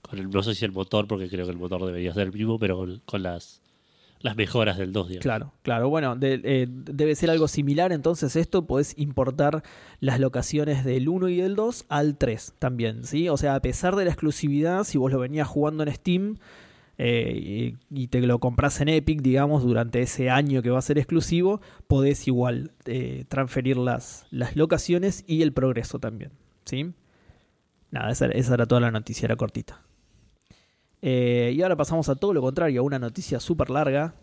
con 0.02 0.20
el 0.20 0.30
no 0.30 0.44
sé 0.44 0.56
si 0.56 0.66
el 0.66 0.72
motor, 0.72 1.08
porque 1.08 1.30
creo 1.30 1.46
que 1.46 1.52
el 1.52 1.58
motor 1.58 1.86
debería 1.86 2.14
ser 2.14 2.24
el 2.28 2.34
mismo, 2.34 2.58
pero 2.60 2.76
con, 2.78 3.02
con 3.06 3.24
las 3.24 3.62
las 4.23 4.35
mejoras 4.35 4.77
del 4.77 4.91
2, 4.93 5.07
digamos. 5.10 5.23
Claro, 5.23 5.53
claro. 5.61 5.89
Bueno, 5.89 6.15
de- 6.15 6.41
eh, 6.43 6.68
debe 6.69 7.15
ser 7.15 7.30
algo 7.30 7.48
similar. 7.48 7.91
Entonces, 7.91 8.35
esto 8.35 8.65
podés 8.68 8.98
importar 8.98 9.64
las 9.99 10.19
locaciones 10.19 10.85
del 10.85 11.10
1 11.10 11.30
y 11.30 11.38
del 11.38 11.56
2 11.56 11.85
al 11.89 12.18
3 12.18 12.53
también, 12.60 13.03
¿sí? 13.03 13.30
O 13.30 13.38
sea, 13.38 13.56
a 13.56 13.60
pesar 13.61 13.95
de 13.95 14.06
la 14.06 14.11
exclusividad, 14.11 14.84
si 14.84 14.98
vos 14.98 15.11
lo 15.11 15.19
venías 15.19 15.48
jugando 15.48 15.84
en 15.84 15.93
Steam, 15.93 16.38
eh, 16.98 17.76
y, 17.89 18.07
te 18.07 18.22
lo 18.22 18.38
compras 18.39 18.80
en 18.80 18.89
Epic, 18.89 19.22
digamos, 19.23 19.64
durante 19.64 20.02
ese 20.02 20.30
año 20.30 20.61
que 20.61 20.69
va 20.69 20.77
a 20.77 20.84
ser 20.84 20.99
exclusivo, 20.99 21.60
podés 21.88 22.27
igual 22.27 22.72
eh, 22.85 23.26
transferir 23.27 23.77
las, 23.77 24.27
las 24.30 24.56
locaciones 24.56 25.23
y 25.26 25.41
el 25.41 25.52
progreso 25.52 25.98
también. 25.98 26.31
¿sí? 26.65 26.91
Nada, 27.89 28.11
esa, 28.11 28.27
esa 28.27 28.53
era 28.53 28.68
toda 28.68 28.81
la 28.81 28.91
noticia, 28.91 29.26
era 29.26 29.35
cortita. 29.35 29.81
Eh, 31.02 31.53
y 31.56 31.61
ahora 31.61 31.76
pasamos 31.76 32.10
a 32.10 32.15
todo 32.15 32.34
lo 32.34 32.41
contrario, 32.41 32.82
a 32.82 32.84
una 32.84 32.99
noticia 32.99 33.40
súper 33.40 33.69
larga, 33.69 34.14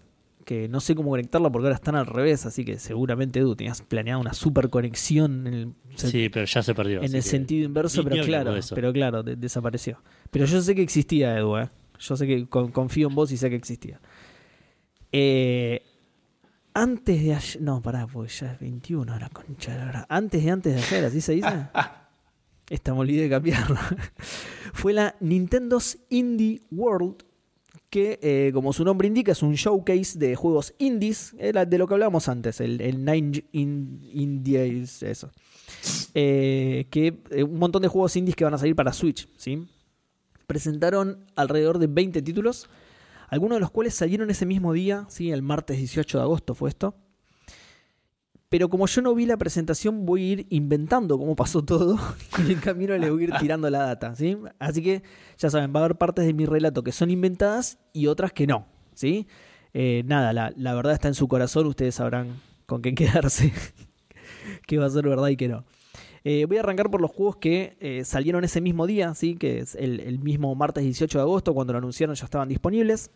que 0.45 0.69
no 0.69 0.81
sé 0.81 0.95
cómo 0.95 1.11
conectarla 1.11 1.51
porque 1.51 1.67
ahora 1.67 1.75
están 1.75 1.95
al 1.97 2.07
revés, 2.07 2.47
así 2.47 2.65
que 2.65 2.79
seguramente 2.79 3.41
Edu 3.41 3.55
tenías 3.57 3.83
planeado 3.83 4.21
una 4.21 4.33
super 4.33 4.71
conexión 4.71 5.47
en 5.47 5.55
el, 5.55 5.73
Sí, 5.97 6.29
pero 6.31 6.47
ya 6.47 6.63
se 6.63 6.75
perdió. 6.75 7.03
en 7.03 7.15
el 7.15 7.23
sentido 7.23 7.67
inverso, 7.67 8.03
pero 8.05 8.25
claro, 8.25 8.55
pero 8.75 8.93
claro, 8.93 9.23
de- 9.23 9.37
desapareció. 9.37 10.01
Pero 10.31 10.45
yo 10.47 10.61
sé 10.63 10.75
que 10.75 10.83
existía, 10.83 11.37
Edu, 11.37 11.59
¿eh? 11.59 11.69
Yo 11.99 12.17
sé 12.17 12.27
que 12.27 12.47
con- 12.49 12.71
confío 12.71 13.09
en 13.09 13.15
vos 13.15 13.31
y 13.33 13.37
sé 13.37 13.51
que 13.51 13.57
existía. 13.57 14.01
Eh, 15.13 15.83
antes 16.75 17.23
de 17.25 17.35
ayer, 17.35 17.61
no, 17.63 17.83
pará, 17.83 18.07
porque 18.07 18.33
ya 18.33 18.53
es 18.53 18.61
21 18.61 19.19
la 19.19 19.29
concha 19.31 19.73
de 19.73 19.79
la 19.79 19.89
hora. 19.89 20.07
Antes 20.09 20.45
de 20.45 20.51
antes 20.51 20.75
de 20.75 20.81
ayer, 20.81 21.05
¿así 21.07 21.21
se 21.21 21.33
dice? 21.33 21.49
Esta 22.71 22.93
me 22.93 23.01
olvidé 23.01 23.23
de 23.23 23.31
cambiarla. 23.31 23.81
Fue 24.73 24.93
la 24.93 25.17
Nintendo's 25.21 25.99
Indie 26.11 26.63
World, 26.71 27.25
que 27.91 28.19
eh, 28.23 28.51
como 28.53 28.73
su 28.73 28.85
nombre 28.85 29.09
indica 29.09 29.33
es 29.33 29.43
un 29.43 29.55
showcase 29.55 30.19
de 30.19 30.37
juegos 30.37 30.75
indies, 30.79 31.35
era 31.39 31.65
de 31.65 31.79
lo 31.79 31.87
que 31.87 31.95
hablábamos 31.95 32.29
antes, 32.29 32.61
el, 32.61 32.81
el 32.81 33.05
Nine 33.05 33.45
in, 33.53 34.01
Indies, 34.13 35.03
eso. 35.03 35.31
Eh, 36.15 36.87
que 36.91 37.23
eh, 37.31 37.43
un 37.43 37.59
montón 37.59 37.83
de 37.83 37.89
juegos 37.89 38.15
indies 38.17 38.37
que 38.37 38.45
van 38.45 38.55
a 38.55 38.59
salir 38.59 38.77
para 38.77 38.93
Switch, 38.93 39.29
¿sí? 39.37 39.67
Presentaron 40.47 41.25
alrededor 41.35 41.79
de 41.79 41.87
20 41.87 42.21
títulos, 42.23 42.69
algunos 43.29 43.57
de 43.57 43.61
los 43.61 43.71
cuales 43.71 43.95
salieron 43.95 44.31
ese 44.31 44.45
mismo 44.47 44.73
día, 44.73 45.07
¿sí? 45.09 45.31
El 45.31 45.43
martes 45.43 45.79
18 45.79 46.19
de 46.19 46.25
agosto 46.25 46.55
fue 46.55 46.71
esto. 46.71 46.95
Pero 48.49 48.71
como 48.71 48.87
yo 48.87 49.03
no 49.03 49.15
vi 49.15 49.27
la 49.27 49.37
presentación, 49.37 50.07
voy 50.07 50.23
a 50.23 50.33
ir 50.33 50.47
inventando 50.49 51.19
cómo 51.19 51.37
pasó 51.37 51.63
todo 51.63 51.99
y 52.39 52.43
en 52.43 52.51
el 52.53 52.61
camino 52.61 52.97
le 52.97 53.11
voy 53.11 53.23
a 53.23 53.25
ir 53.25 53.35
tirando 53.41 53.69
la 53.69 53.81
data, 53.81 54.15
¿sí? 54.15 54.39
Así 54.59 54.83
que 54.83 55.03
ya 55.37 55.51
saben, 55.51 55.73
va 55.75 55.81
a 55.81 55.85
haber 55.85 55.99
partes 55.99 56.25
de 56.25 56.33
mi 56.33 56.47
relato 56.47 56.83
que 56.83 56.93
son 56.93 57.11
inventadas 57.11 57.79
y 57.93 58.07
otras 58.07 58.33
que 58.33 58.47
no, 58.47 58.67
¿sí? 58.95 59.27
Eh, 59.75 60.03
nada, 60.07 60.33
la, 60.33 60.75
verdad 60.75 60.95
está 60.95 61.09
en 61.09 61.15
su 61.15 61.29
corazón, 61.29 61.67
ustedes 61.67 61.97
sabrán 61.97 62.41
con 62.65 62.81
qué 62.81 62.95
quedarse, 62.95 63.53
qué 64.67 64.79
va 64.79 64.87
a 64.87 64.91
ser 64.91 65.07
verdad 65.07 65.29
y 65.29 65.37
qué 65.37 65.49
no. 65.49 65.65
Eh, 66.25 66.47
voy 66.47 66.57
a 66.57 66.61
arrancar 66.61 66.91
por 66.91 67.01
los 67.01 67.11
juegos 67.11 67.37
que 67.37 67.77
eh, 67.81 68.05
salieron 68.05 68.45
ese 68.45 68.61
mismo 68.61 68.87
día, 68.87 69.15
¿sí? 69.15 69.37
que 69.37 69.59
es 69.59 69.75
el 69.75 70.19
mismo 70.21 70.55
martes 70.55 70.85
18 70.85 71.19
de 71.19 71.23
agosto, 71.23 71.55
cuando 71.55 71.75
lo 71.75 71.79
anunciaron 71.79 72.17
ya 72.17 72.25
estaban 72.25 72.49
disponibles. 72.49 73.11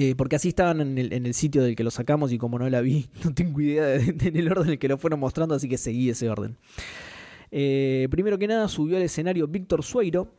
Eh, 0.00 0.14
porque 0.14 0.36
así 0.36 0.50
estaban 0.50 0.80
en 0.80 0.96
el, 0.96 1.12
en 1.12 1.26
el 1.26 1.34
sitio 1.34 1.60
del 1.60 1.74
que 1.74 1.82
lo 1.82 1.90
sacamos 1.90 2.30
y 2.30 2.38
como 2.38 2.56
no 2.56 2.70
la 2.70 2.80
vi, 2.80 3.08
no 3.24 3.34
tengo 3.34 3.60
idea 3.60 3.84
de, 3.84 4.12
de- 4.12 4.28
en 4.28 4.36
el 4.36 4.48
orden 4.48 4.66
en 4.66 4.72
el 4.74 4.78
que 4.78 4.86
lo 4.86 4.96
fueron 4.96 5.18
mostrando, 5.18 5.56
así 5.56 5.68
que 5.68 5.76
seguí 5.76 6.08
ese 6.08 6.30
orden. 6.30 6.56
Eh, 7.50 8.06
primero 8.08 8.38
que 8.38 8.46
nada 8.46 8.68
subió 8.68 8.96
al 8.96 9.02
escenario 9.02 9.48
Víctor 9.48 9.82
Sueiro 9.82 10.32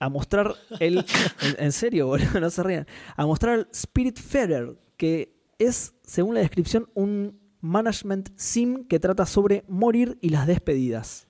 a 0.00 0.08
mostrar 0.08 0.56
el... 0.80 0.98
en, 1.58 1.64
en 1.64 1.70
serio, 1.70 2.08
boludo, 2.08 2.40
no 2.40 2.50
se 2.50 2.60
rían. 2.64 2.86
A 3.14 3.24
mostrar 3.24 3.60
el 3.60 3.66
Spirit 3.70 4.18
Feather, 4.18 4.76
que 4.96 5.32
es, 5.60 5.94
según 6.02 6.34
la 6.34 6.40
descripción, 6.40 6.88
un 6.94 7.38
management 7.60 8.30
sim 8.34 8.84
que 8.88 8.98
trata 8.98 9.26
sobre 9.26 9.62
morir 9.68 10.18
y 10.20 10.30
las 10.30 10.48
despedidas. 10.48 11.28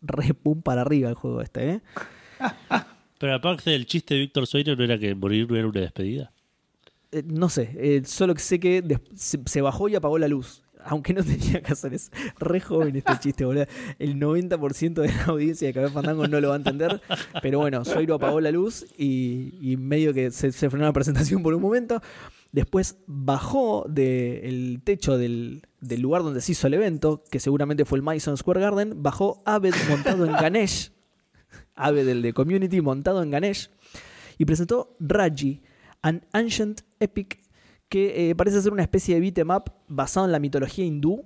Re 0.00 0.32
pum 0.32 0.62
para 0.62 0.80
arriba 0.80 1.10
el 1.10 1.14
juego 1.14 1.42
este, 1.42 1.68
¿eh? 1.72 1.80
Pero 3.18 3.34
aparte 3.34 3.68
del 3.68 3.84
chiste 3.84 4.14
de 4.14 4.20
Víctor 4.20 4.46
Sueiro, 4.46 4.74
¿no 4.76 4.82
era 4.84 4.98
que 4.98 5.14
morir 5.14 5.46
no 5.50 5.56
era 5.58 5.68
una 5.68 5.80
despedida? 5.82 6.32
Eh, 7.12 7.24
no 7.26 7.48
sé, 7.48 7.70
eh, 7.76 8.02
solo 8.04 8.34
que 8.34 8.40
sé 8.40 8.60
que 8.60 9.00
se, 9.16 9.60
bajó 9.60 9.88
y 9.88 9.96
apagó 9.96 10.18
la 10.18 10.28
luz. 10.28 10.62
Aunque 10.84 11.12
no 11.12 11.22
tenía 11.24 11.60
que 11.60 11.72
hacer 11.72 11.92
eso. 11.92 12.10
Re 12.38 12.60
joven 12.60 12.96
este 12.96 13.18
chiste, 13.18 13.44
boludo. 13.44 13.66
El 13.98 14.16
90% 14.16 14.94
de 14.94 15.08
la 15.08 15.24
audiencia 15.24 15.68
de 15.68 15.74
Café 15.74 15.88
Fandango 15.88 16.26
no 16.26 16.40
lo 16.40 16.48
va 16.48 16.54
a 16.54 16.58
entender. 16.58 17.00
Pero 17.42 17.58
bueno, 17.58 17.84
Sueiro 17.84 18.14
apagó 18.14 18.40
la 18.40 18.50
luz 18.50 18.86
y, 18.96 19.76
medio 19.78 20.14
que 20.14 20.30
se, 20.30 20.52
frenó 20.52 20.84
la 20.84 20.92
presentación 20.92 21.42
por 21.42 21.52
un 21.54 21.60
momento. 21.60 22.00
Después 22.52 22.96
bajó 23.06 23.84
del 23.88 24.80
techo 24.82 25.18
del, 25.18 25.62
del 25.80 26.00
lugar 26.00 26.22
donde 26.22 26.40
se 26.40 26.52
hizo 26.52 26.66
el 26.66 26.74
evento, 26.74 27.22
que 27.30 27.40
seguramente 27.40 27.84
fue 27.84 27.98
el 27.98 28.02
Madison 28.02 28.36
Square 28.36 28.60
Garden. 28.60 29.02
Bajó 29.02 29.42
Aved 29.44 29.74
montado 29.88 30.24
en 30.24 30.32
Ganesh. 30.32 30.92
Aved, 31.74 32.08
el 32.08 32.22
de 32.22 32.32
Community, 32.32 32.80
montado 32.80 33.22
en 33.22 33.30
Ganesh. 33.30 33.70
Y 34.38 34.44
presentó 34.46 34.96
Raji, 35.00 35.62
An 36.02 36.26
Ancient 36.32 36.82
Epic, 36.98 37.40
que 37.88 38.30
eh, 38.30 38.34
parece 38.34 38.60
ser 38.62 38.72
una 38.72 38.82
especie 38.82 39.14
de 39.14 39.20
beat 39.20 39.38
'em 39.38 39.50
up 39.50 39.72
basado 39.88 40.26
en 40.26 40.32
la 40.32 40.38
mitología 40.38 40.84
hindú. 40.84 41.24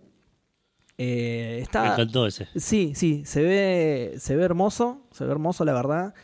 Eh, 0.97 1.65
Me 1.73 1.87
encantó 1.89 2.27
ese. 2.27 2.47
sí, 2.57 2.93
sí, 2.95 3.23
se 3.25 3.43
ve, 3.43 4.15
se 4.19 4.37
ve 4.37 4.45
hermoso, 4.45 5.07
se 5.11 5.25
ve 5.25 5.33
hermoso 5.33 5.65
la 5.65 5.73
verdad. 5.75 6.15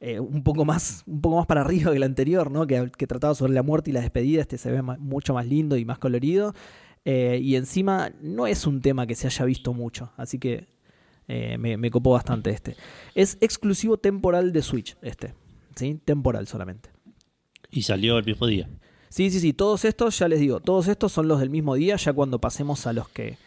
Eh, 0.00 0.20
un 0.20 0.42
poco 0.42 0.64
más, 0.66 1.02
un 1.06 1.20
poco 1.22 1.36
más 1.36 1.46
para 1.46 1.62
arriba 1.62 1.90
que 1.90 1.96
el 1.96 2.02
anterior, 2.02 2.50
¿no? 2.50 2.66
Que, 2.66 2.90
que 2.96 3.06
trataba 3.06 3.34
sobre 3.34 3.52
la 3.54 3.62
muerte 3.62 3.90
y 3.90 3.92
la 3.94 4.00
despedida. 4.00 4.40
Este 4.42 4.58
se 4.58 4.70
ve 4.70 4.82
mucho 4.82 5.34
más 5.34 5.46
lindo 5.46 5.76
y 5.76 5.84
más 5.84 5.98
colorido. 5.98 6.54
Eh, 7.04 7.38
y 7.42 7.56
encima 7.56 8.10
no 8.20 8.46
es 8.46 8.66
un 8.66 8.80
tema 8.82 9.06
que 9.06 9.14
se 9.14 9.26
haya 9.28 9.44
visto 9.44 9.72
mucho, 9.72 10.12
así 10.16 10.38
que 10.38 10.66
eh, 11.28 11.56
me, 11.56 11.76
me 11.76 11.90
copó 11.90 12.10
bastante 12.12 12.50
este. 12.50 12.76
Es 13.14 13.38
exclusivo 13.40 13.96
temporal 13.96 14.52
de 14.52 14.60
Switch, 14.62 14.96
este, 15.02 15.34
¿sí? 15.76 16.00
Temporal 16.04 16.46
solamente. 16.48 16.90
Y 17.70 17.82
salió 17.82 18.18
el 18.18 18.24
mismo 18.24 18.46
día. 18.46 18.68
Sí, 19.08 19.30
sí, 19.30 19.40
sí, 19.40 19.52
todos 19.52 19.84
estos, 19.84 20.18
ya 20.18 20.28
les 20.28 20.40
digo, 20.40 20.60
todos 20.60 20.88
estos 20.88 21.12
son 21.12 21.28
los 21.28 21.40
del 21.40 21.50
mismo 21.50 21.74
día, 21.74 21.96
ya 21.96 22.12
cuando 22.12 22.40
pasemos 22.40 22.86
a 22.86 22.92
los 22.92 23.08
que 23.08 23.38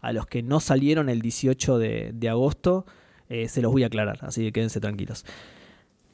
a 0.00 0.12
los 0.12 0.26
que 0.26 0.42
no 0.42 0.58
salieron 0.58 1.08
el 1.08 1.22
18 1.22 1.78
de, 1.78 2.10
de 2.12 2.28
agosto, 2.28 2.84
eh, 3.28 3.48
se 3.48 3.62
los 3.62 3.72
voy 3.72 3.84
a 3.84 3.86
aclarar, 3.86 4.18
así 4.22 4.42
que 4.42 4.52
quédense 4.52 4.80
tranquilos. 4.80 5.24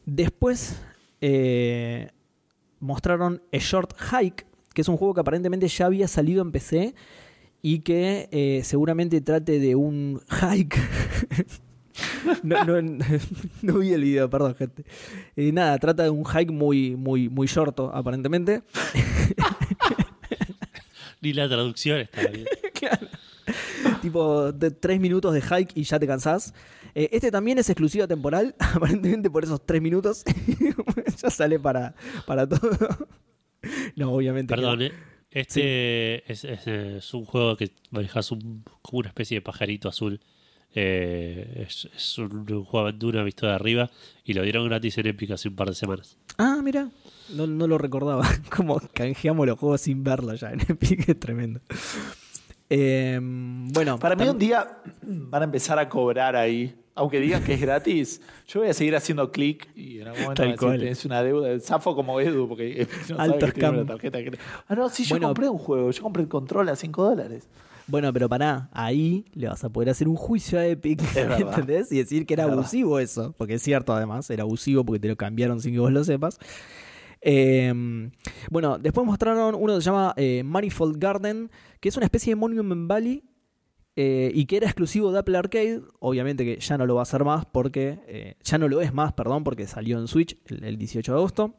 Después 0.05 0.81
eh, 1.21 2.11
mostraron 2.81 3.43
A 3.53 3.59
Short 3.59 3.93
Hike, 3.99 4.47
que 4.73 4.83
es 4.83 4.89
un 4.89 4.97
juego 4.97 5.15
que 5.15 5.21
aparentemente 5.21 5.67
ya 5.69 5.87
había 5.87 6.07
salido 6.07 6.43
en 6.43 6.53
PC 6.53 6.95
y 7.63 7.81
que 7.81 8.29
eh, 8.31 8.61
seguramente 8.63 9.21
trate 9.21 9.59
de 9.59 9.75
un 9.75 10.21
hike. 10.31 10.77
No, 12.43 12.65
no, 12.65 12.81
no 13.63 13.79
vi 13.79 13.93
el 13.93 14.03
video, 14.03 14.29
perdón, 14.31 14.55
gente. 14.55 14.85
Eh, 15.37 15.53
nada, 15.53 15.79
trata 15.79 16.03
de 16.05 16.11
un 16.11 16.25
hike 16.25 16.51
muy, 16.53 16.97
muy, 16.97 17.29
muy 17.29 17.47
shorto, 17.47 17.91
aparentemente. 17.95 18.63
Ni 21.21 21.33
la 21.33 21.49
traducción 21.49 21.99
está 22.01 22.27
bien. 22.29 22.47
tipo 24.03 24.53
de 24.53 24.71
tres 24.71 25.01
minutos 25.01 25.35
de 25.35 25.41
hike 25.43 25.73
y 25.75 25.83
ya 25.83 25.99
te 25.99 26.07
cansás. 26.07 26.55
Eh, 26.95 27.09
este 27.13 27.31
también 27.31 27.59
es 27.59 27.69
exclusiva 27.69 28.07
temporal, 28.07 28.55
aparentemente 28.59 29.29
por 29.31 29.45
esos 29.45 29.65
tres 29.65 29.83
minutos 29.83 30.25
ya 31.21 31.31
sale 31.31 31.59
para, 31.59 31.95
para 32.27 32.49
todo. 32.49 32.71
no, 33.97 34.13
obviamente. 34.13 34.55
Perdón. 34.55 34.83
¿eh? 34.83 34.93
Este 35.31 36.31
es, 36.33 36.45
es- 36.45 36.67
es 36.67 37.15
un 37.15 37.25
juego 37.25 37.57
que 37.57 37.73
manejas 37.91 38.31
un, 38.31 38.65
como 38.81 39.01
una 39.01 39.09
especie 39.09 39.37
de 39.39 39.43
pajarito 39.43 39.89
azul. 39.89 40.21
Eh, 40.75 41.65
es, 41.67 41.89
es 41.95 42.19
un, 42.19 42.45
juego 42.47 42.85
de 42.85 42.89
aventura 42.91 43.23
visto 43.25 43.47
de 43.47 43.53
arriba 43.53 43.91
y 44.25 44.35
lo 44.35 44.43
dieron 44.43 44.69
gratis 44.69 44.99
en 44.99 45.07
Epic 45.09 45.31
hace 45.33 45.49
un 45.49 45.57
par 45.57 45.69
de 45.69 45.75
semanas. 45.75 46.17
Ah, 46.37 46.61
mira, 46.63 46.89
no, 47.35 47.47
no 47.47 47.67
lo 47.67 47.79
recordaba. 47.79 48.29
Como 48.57 48.81
canjeamos 48.93 49.47
los 49.47 49.59
juegos 49.59 49.81
sin 49.81 50.05
verlo 50.05 50.35
ya 50.35 50.51
en 50.53 50.61
Epic, 50.69 51.09
es 51.09 51.19
tremendo. 51.19 51.61
Eh, 52.71 53.19
bueno, 53.23 53.99
Para 53.99 54.15
mí 54.15 54.29
un 54.29 54.39
día 54.39 54.79
van 55.03 55.43
a 55.43 55.45
empezar 55.47 55.79
a 55.79 55.89
cobrar 55.89 56.37
ahí. 56.37 56.75
Aunque 56.95 57.21
digan 57.21 57.45
que 57.45 57.55
es 57.55 57.61
gratis, 57.61 58.21
yo 58.49 58.59
voy 58.59 58.71
a 58.71 58.75
seguir 58.75 58.97
haciendo 58.97 59.31
clic 59.31 59.69
y 59.77 60.01
en 60.01 60.09
algún 60.09 60.23
momento 60.23 60.43
Tal 60.43 60.57
cual. 60.57 60.81
tenés 60.81 61.05
una 61.05 61.23
deuda. 61.23 61.59
Zafo 61.61 61.95
como 61.95 62.21
Edu, 62.21 62.49
porque 62.49 62.89
no 63.09 63.17
sabe 63.17 63.23
Alto 63.35 63.47
que 63.47 63.53
tiene 63.53 63.69
una 63.69 63.87
tarjeta. 63.87 64.19
Ah, 64.67 64.75
no, 64.75 64.89
sí, 64.89 65.05
yo 65.05 65.11
Bueno. 65.15 65.29
compré 65.29 65.49
un 65.49 65.59
juego. 65.59 65.93
Yo 65.93 66.03
compré 66.03 66.25
el 66.25 66.29
control 66.29 66.69
a 66.71 66.75
5 66.75 67.05
dólares. 67.05 67.47
Bueno, 67.89 68.13
pero 68.13 68.29
pará, 68.29 68.69
ahí 68.73 69.25
le 69.33 69.49
vas 69.49 69.65
a 69.65 69.71
poder 69.71 69.89
hacer 69.91 70.09
un 70.09 70.17
juicio 70.17 70.59
a 70.59 70.67
Epic. 70.67 71.01
¿entendés? 71.17 71.91
Y 71.91 71.99
decir 71.99 72.27
que 72.27 72.35
era 72.35 72.45
Es 72.45 72.49
verdad. 72.51 72.63
abusivo 72.65 72.99
eso, 72.99 73.35
porque 73.37 73.55
es 73.55 73.63
cierto 73.63 73.93
además, 73.95 74.29
era 74.31 74.43
abusivo 74.43 74.85
porque 74.85 75.01
te 75.01 75.09
lo 75.09 75.17
cambiaron 75.17 75.61
sin 75.61 75.73
que 75.73 75.81
vos 75.81 75.91
lo 75.93 76.05
sepas. 76.05 76.39
Eh, 77.21 78.11
bueno, 78.51 78.79
después 78.79 79.07
mostraron 79.07 79.55
uno 79.55 79.75
que 79.75 79.81
se 79.81 79.87
llama 79.87 80.15
eh, 80.17 80.43
Manifold 80.45 80.99
Garden, 80.99 81.51
que 81.81 81.89
es 81.89 81.97
una 81.97 82.05
especie 82.07 82.33
de 82.33 82.37
Monument 82.37 82.89
Valley 82.89 83.25
eh, 83.97 84.31
y 84.33 84.45
que 84.47 84.59
era 84.59 84.67
exclusivo 84.67 85.11
de 85.11 85.19
Apple 85.21 85.37
Arcade. 85.39 85.81
Obviamente 85.99 86.45
que 86.45 86.61
ya 86.61 86.79
no 86.79 86.87
lo 86.87 86.95
va 86.95 87.01
a 87.01 87.03
hacer 87.03 87.25
más 87.25 87.47
porque, 87.47 87.99
eh, 88.07 88.35
ya 88.45 88.59
no 88.59 88.69
lo 88.69 88.81
es 88.83 88.93
más, 88.93 89.15
perdón, 89.15 89.43
porque 89.45 89.67
salió 89.67 89.99
en 89.99 90.07
Switch 90.09 90.37
el, 90.47 90.63
el 90.63 90.77
18 90.79 91.11
de 91.11 91.19
agosto. 91.19 91.55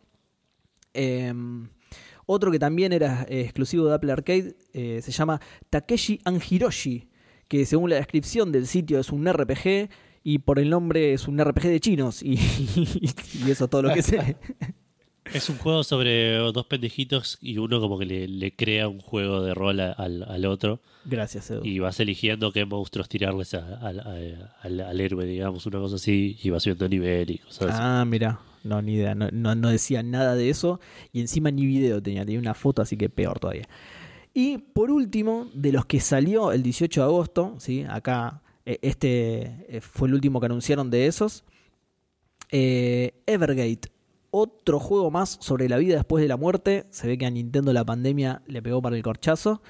Otro 2.32 2.52
que 2.52 2.60
también 2.60 2.94
era 2.94 3.26
eh, 3.28 3.42
exclusivo 3.42 3.88
de 3.88 3.96
Apple 3.96 4.12
Arcade 4.12 4.56
eh, 4.74 5.00
se 5.02 5.12
llama 5.12 5.42
Takeshi 5.72 6.20
and 6.26 6.40
Hiroshi, 6.48 7.08
que 7.48 7.66
según 7.66 7.90
la 7.90 7.96
descripción 7.96 8.52
del 8.52 8.68
sitio 8.68 9.00
es 9.00 9.10
un 9.12 9.26
RPG 9.28 9.90
y 10.24 10.38
por 10.38 10.60
el 10.60 10.70
nombre 10.70 11.14
es 11.14 11.28
un 11.28 11.40
RPG 11.44 11.64
de 11.64 11.80
chinos 11.80 12.22
y, 12.22 12.34
y 12.36 13.50
eso 13.50 13.64
es 13.66 13.70
todo 13.72 13.82
lo 13.82 13.94
que 13.94 14.04
sé. 14.04 14.38
Es 15.32 15.48
un 15.48 15.58
juego 15.60 15.84
sobre 15.84 16.38
dos 16.38 16.66
pendejitos 16.66 17.38
y 17.40 17.60
uno 17.60 17.80
como 17.80 18.00
que 18.00 18.06
le, 18.06 18.28
le 18.28 18.56
crea 18.56 18.88
un 18.88 19.00
juego 19.00 19.44
de 19.44 19.54
rol 19.54 19.80
a- 19.80 19.92
al, 19.92 20.24
al 20.24 20.46
otro 20.46 20.82
Gracias, 21.06 21.52
Edu. 21.52 21.64
y 21.64 21.78
vas 21.78 22.00
eligiendo 22.00 22.52
qué 22.52 22.66
monstruos 22.66 23.08
tirarles 23.10 23.54
a- 23.54 23.76
al- 23.80 24.00
a- 24.00 24.56
al, 24.64 24.80
al 24.80 25.00
héroe, 25.02 25.26
digamos, 25.28 25.68
una 25.68 25.78
cosa 25.78 25.98
así, 25.98 26.36
y 26.42 26.50
vas 26.50 26.64
subiendo 26.64 26.90
nivel 26.90 27.30
y 27.30 27.38
cosas 27.38 27.70
así. 27.70 27.80
Ah, 27.80 28.06
mira. 28.08 28.40
No, 28.64 28.82
ni 28.82 28.96
idea. 28.96 29.16
No, 29.16 29.30
no, 29.32 29.70
decía 29.70 30.04
nada 30.04 30.36
de 30.36 30.50
eso. 30.50 30.80
Y 31.12 31.22
encima 31.22 31.52
ni 31.52 31.66
video 31.66 32.02
tenía. 32.02 32.26
Tenía 32.26 32.40
una 32.40 32.54
foto, 32.54 32.82
así 32.82 32.98
que 32.98 33.10
peor 33.10 33.40
todavía. 33.40 33.68
Y 34.34 34.58
por 34.58 34.92
último, 34.92 35.50
de 35.54 35.72
los 35.72 35.86
que 35.86 36.00
salió 36.00 36.52
el 36.52 36.64
18 36.64 37.02
de 37.02 37.06
agosto, 37.06 37.56
¿sí? 37.58 37.86
acá 37.90 38.42
eh, 38.66 38.78
este 38.84 39.66
eh, 39.68 39.82
fue 39.82 40.08
el 40.08 40.14
último 40.14 40.40
que 40.40 40.46
anunciaron 40.46 40.90
de 40.92 41.08
esos. 41.08 41.44
Eh, 42.52 43.14
Evergate, 43.26 43.90
otro 44.32 44.80
juego 44.80 45.10
más 45.12 45.38
sobre 45.42 45.68
la 45.68 45.78
vida 45.78 45.96
después 45.96 46.22
de 46.22 46.28
la 46.28 46.38
muerte. 46.38 46.86
Se 46.92 47.08
ve 47.08 47.18
que 47.18 47.26
a 47.26 47.32
Nintendo 47.32 47.74
la 47.74 47.86
pandemia 47.86 48.42
le 48.48 48.62
pegó 48.62 48.82
para 48.82 48.96
el 48.96 49.04
corchazo. 49.04 49.62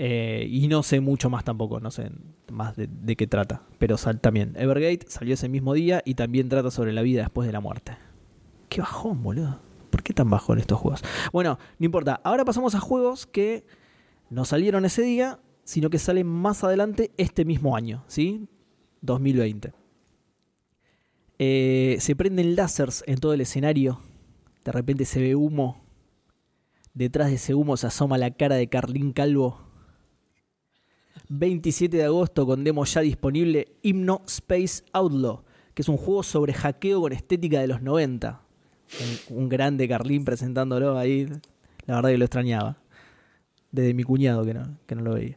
Y 0.00 0.68
no 0.68 0.84
sé 0.84 1.00
mucho 1.00 1.28
más 1.28 1.42
tampoco, 1.42 1.80
no 1.80 1.90
sé 1.90 2.12
más 2.52 2.76
de, 2.76 2.86
de 2.86 3.16
qué 3.16 3.26
trata. 3.26 3.62
Pero 3.78 3.96
sal, 3.96 4.20
también, 4.20 4.54
Evergate 4.56 5.06
salió 5.08 5.34
ese 5.34 5.48
mismo 5.48 5.74
día 5.74 6.02
y 6.04 6.14
también 6.14 6.48
trata 6.48 6.70
sobre 6.70 6.92
la 6.92 7.02
vida 7.02 7.22
después 7.22 7.46
de 7.46 7.52
la 7.52 7.58
muerte. 7.58 7.96
Qué 8.68 8.80
bajón, 8.80 9.22
boludo. 9.22 9.60
¿Por 9.90 10.02
qué 10.02 10.12
tan 10.12 10.28
bajón 10.28 10.58
estos 10.58 10.78
juegos? 10.78 11.02
Bueno, 11.32 11.58
no 11.78 11.84
importa. 11.84 12.20
Ahora 12.24 12.44
pasamos 12.44 12.74
a 12.74 12.80
juegos 12.80 13.26
que 13.26 13.64
no 14.30 14.44
salieron 14.44 14.84
ese 14.84 15.02
día, 15.02 15.40
sino 15.64 15.90
que 15.90 15.98
salen 15.98 16.26
más 16.26 16.64
adelante 16.64 17.10
este 17.16 17.44
mismo 17.44 17.76
año, 17.76 18.04
¿sí? 18.06 18.48
2020. 19.00 19.72
Eh, 21.38 21.96
se 22.00 22.16
prenden 22.16 22.56
lásers 22.56 23.04
en 23.06 23.18
todo 23.18 23.32
el 23.32 23.40
escenario. 23.40 24.00
De 24.64 24.72
repente 24.72 25.04
se 25.04 25.20
ve 25.20 25.34
humo. 25.34 25.84
Detrás 26.94 27.28
de 27.28 27.36
ese 27.36 27.54
humo 27.54 27.76
se 27.76 27.86
asoma 27.86 28.18
la 28.18 28.30
cara 28.32 28.56
de 28.56 28.68
Carlín 28.68 29.12
Calvo. 29.12 29.68
27 31.28 31.96
de 31.96 32.04
agosto 32.04 32.46
con 32.46 32.64
demo 32.64 32.84
ya 32.84 33.02
disponible 33.02 33.76
Hymno 33.82 34.22
Space 34.26 34.82
Outlaw, 34.92 35.44
que 35.74 35.82
es 35.82 35.88
un 35.88 35.96
juego 35.96 36.22
sobre 36.22 36.54
hackeo 36.54 37.02
con 37.02 37.12
estética 37.12 37.60
de 37.60 37.68
los 37.68 37.82
90. 37.82 38.47
Un, 39.30 39.38
un 39.38 39.48
grande 39.48 39.86
Carlín 39.88 40.24
presentándolo 40.24 40.98
ahí. 40.98 41.26
La 41.86 41.96
verdad 41.96 42.10
que 42.10 42.18
lo 42.18 42.24
extrañaba. 42.24 42.76
Desde 43.70 43.92
mi 43.94 44.02
cuñado 44.02 44.44
que 44.44 44.54
no, 44.54 44.78
que 44.86 44.94
no 44.94 45.02
lo 45.02 45.14
veía. 45.14 45.36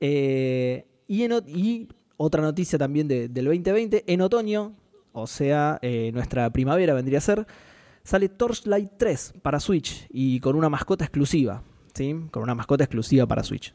Eh, 0.00 0.86
y, 1.08 1.22
en 1.24 1.32
o- 1.32 1.42
y 1.46 1.88
otra 2.16 2.40
noticia 2.42 2.78
también 2.78 3.08
de- 3.08 3.28
del 3.28 3.46
2020. 3.46 4.04
En 4.06 4.20
otoño, 4.20 4.74
o 5.12 5.26
sea, 5.26 5.78
eh, 5.82 6.10
nuestra 6.14 6.50
primavera 6.50 6.94
vendría 6.94 7.18
a 7.18 7.20
ser, 7.20 7.46
sale 8.04 8.28
Torchlight 8.28 8.90
3 8.96 9.34
para 9.42 9.58
Switch 9.60 10.06
y 10.10 10.38
con 10.40 10.54
una 10.56 10.68
mascota 10.68 11.04
exclusiva. 11.04 11.62
¿sí? 11.94 12.14
Con 12.30 12.42
una 12.42 12.54
mascota 12.54 12.84
exclusiva 12.84 13.26
para 13.26 13.42
Switch. 13.42 13.74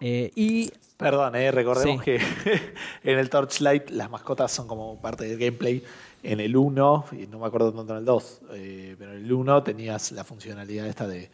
Eh, 0.00 0.30
y 0.34 0.70
Perdón, 0.96 1.32
recordemos 1.52 2.04
Sí. 2.04 2.04
que 2.04 2.16
en 3.04 3.18
el 3.18 3.28
Torchlight 3.30 3.90
las 3.90 4.10
mascotas 4.10 4.50
son 4.52 4.66
como 4.68 5.00
parte 5.00 5.24
del 5.24 5.38
gameplay. 5.38 5.82
En 6.22 6.38
el 6.40 6.56
1, 6.56 7.04
y 7.20 7.26
no 7.26 7.38
me 7.40 7.46
acuerdo 7.46 7.72
tanto 7.72 7.92
en 7.92 7.98
el 7.98 8.04
2, 8.04 8.40
eh, 8.52 8.94
pero 8.98 9.12
en 9.12 9.24
el 9.24 9.32
1 9.32 9.62
tenías 9.64 10.12
la 10.12 10.22
funcionalidad 10.24 10.86
esta 10.86 11.06
de, 11.08 11.30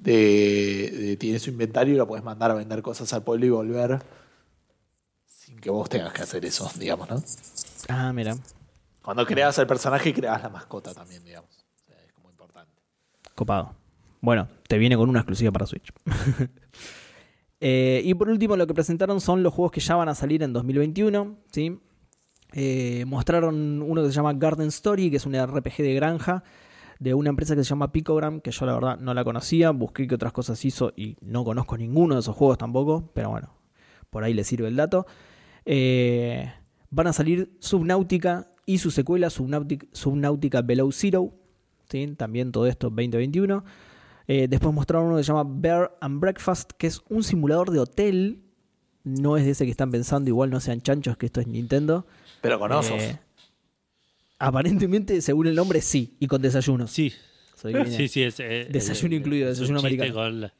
de, 0.00 0.90
de- 0.92 1.16
tienes 1.16 1.42
su 1.42 1.50
inventario 1.50 1.94
y 1.94 1.96
lo 1.96 2.06
puedes 2.06 2.24
mandar 2.24 2.50
a 2.50 2.54
vender 2.54 2.82
cosas 2.82 3.12
al 3.12 3.22
pueblo 3.22 3.46
y 3.46 3.50
volver 3.50 4.00
sin 5.26 5.58
que 5.60 5.70
vos 5.70 5.88
tengas 5.88 6.12
que 6.12 6.22
hacer 6.22 6.44
eso, 6.44 6.68
digamos, 6.78 7.08
¿no? 7.08 7.22
Ah, 7.88 8.12
mira. 8.12 8.34
Cuando 9.02 9.24
creas 9.26 9.58
el 9.58 9.66
personaje, 9.66 10.12
creas 10.12 10.42
la 10.42 10.48
mascota 10.48 10.92
también, 10.94 11.22
digamos. 11.24 11.50
O 11.50 11.86
sea, 11.86 11.96
es 12.04 12.12
como 12.12 12.30
importante. 12.30 12.72
Copado. 13.34 13.74
Bueno, 14.20 14.48
te 14.66 14.78
viene 14.78 14.96
con 14.96 15.08
una 15.10 15.20
exclusiva 15.20 15.52
para 15.52 15.66
Switch. 15.66 15.92
Eh, 17.66 18.02
y 18.04 18.12
por 18.12 18.28
último, 18.28 18.58
lo 18.58 18.66
que 18.66 18.74
presentaron 18.74 19.22
son 19.22 19.42
los 19.42 19.54
juegos 19.54 19.72
que 19.72 19.80
ya 19.80 19.94
van 19.96 20.10
a 20.10 20.14
salir 20.14 20.42
en 20.42 20.52
2021. 20.52 21.36
¿sí? 21.50 21.80
Eh, 22.56 23.04
mostraron 23.06 23.82
uno 23.82 24.02
que 24.02 24.08
se 24.08 24.14
llama 24.14 24.32
Garden 24.32 24.68
Story, 24.68 25.10
que 25.10 25.16
es 25.16 25.26
un 25.26 25.34
RPG 25.34 25.78
de 25.78 25.94
granja 25.94 26.44
de 27.00 27.12
una 27.12 27.30
empresa 27.30 27.56
que 27.56 27.64
se 27.64 27.70
llama 27.70 27.92
Picogram, 27.92 28.40
que 28.40 28.52
yo 28.52 28.64
la 28.64 28.74
verdad 28.74 28.98
no 28.98 29.12
la 29.12 29.24
conocía. 29.24 29.70
Busqué 29.72 30.06
qué 30.06 30.14
otras 30.14 30.32
cosas 30.32 30.64
hizo 30.64 30.92
y 30.96 31.16
no 31.20 31.44
conozco 31.44 31.76
ninguno 31.76 32.14
de 32.14 32.20
esos 32.20 32.36
juegos 32.36 32.58
tampoco, 32.58 33.10
pero 33.12 33.30
bueno, 33.30 33.50
por 34.10 34.24
ahí 34.24 34.32
le 34.32 34.44
sirve 34.44 34.68
el 34.68 34.76
dato. 34.76 35.06
Eh, 35.64 36.52
van 36.90 37.08
a 37.08 37.12
salir 37.12 37.56
Subnautica 37.58 38.48
y 38.66 38.78
su 38.78 38.90
secuela 38.90 39.30
Subnautica, 39.30 40.62
Below 40.62 40.92
Zero. 40.92 41.34
También 42.16 42.52
todo 42.52 42.66
esto 42.66 42.88
2021. 42.88 43.64
Eh, 44.26 44.46
después 44.48 44.72
mostraron 44.74 45.08
uno 45.08 45.16
que 45.16 45.24
se 45.24 45.32
llama 45.32 45.44
Bear 45.46 45.96
and 46.00 46.20
Breakfast, 46.20 46.72
que 46.78 46.86
es 46.86 47.02
un 47.08 47.22
simulador 47.22 47.70
de 47.70 47.80
hotel. 47.80 48.43
No 49.04 49.36
es 49.36 49.44
de 49.44 49.50
ese 49.52 49.64
que 49.66 49.70
están 49.70 49.90
pensando, 49.90 50.28
igual 50.30 50.50
no 50.50 50.60
sean 50.60 50.80
chanchos, 50.80 51.16
que 51.16 51.26
esto 51.26 51.40
es 51.40 51.46
Nintendo. 51.46 52.06
Pero 52.40 52.58
con 52.58 52.72
osos. 52.72 53.00
Eh, 53.02 53.18
aparentemente, 54.38 55.20
según 55.20 55.46
el 55.46 55.54
nombre, 55.54 55.80
sí, 55.80 56.16
y 56.20 56.26
con 56.26 56.42
desayunos. 56.42 56.90
Sí, 56.90 57.12
sí, 57.90 58.08
sí. 58.08 58.22
Es, 58.22 58.40
eh, 58.40 58.66
Desayuno 58.70 59.14
eh, 59.14 59.18
incluido, 59.18 59.48
es 59.50 59.58
un 59.58 59.62
desayuno 59.74 59.80
americano. 59.80 60.14
con 60.14 60.40
la- 60.42 60.52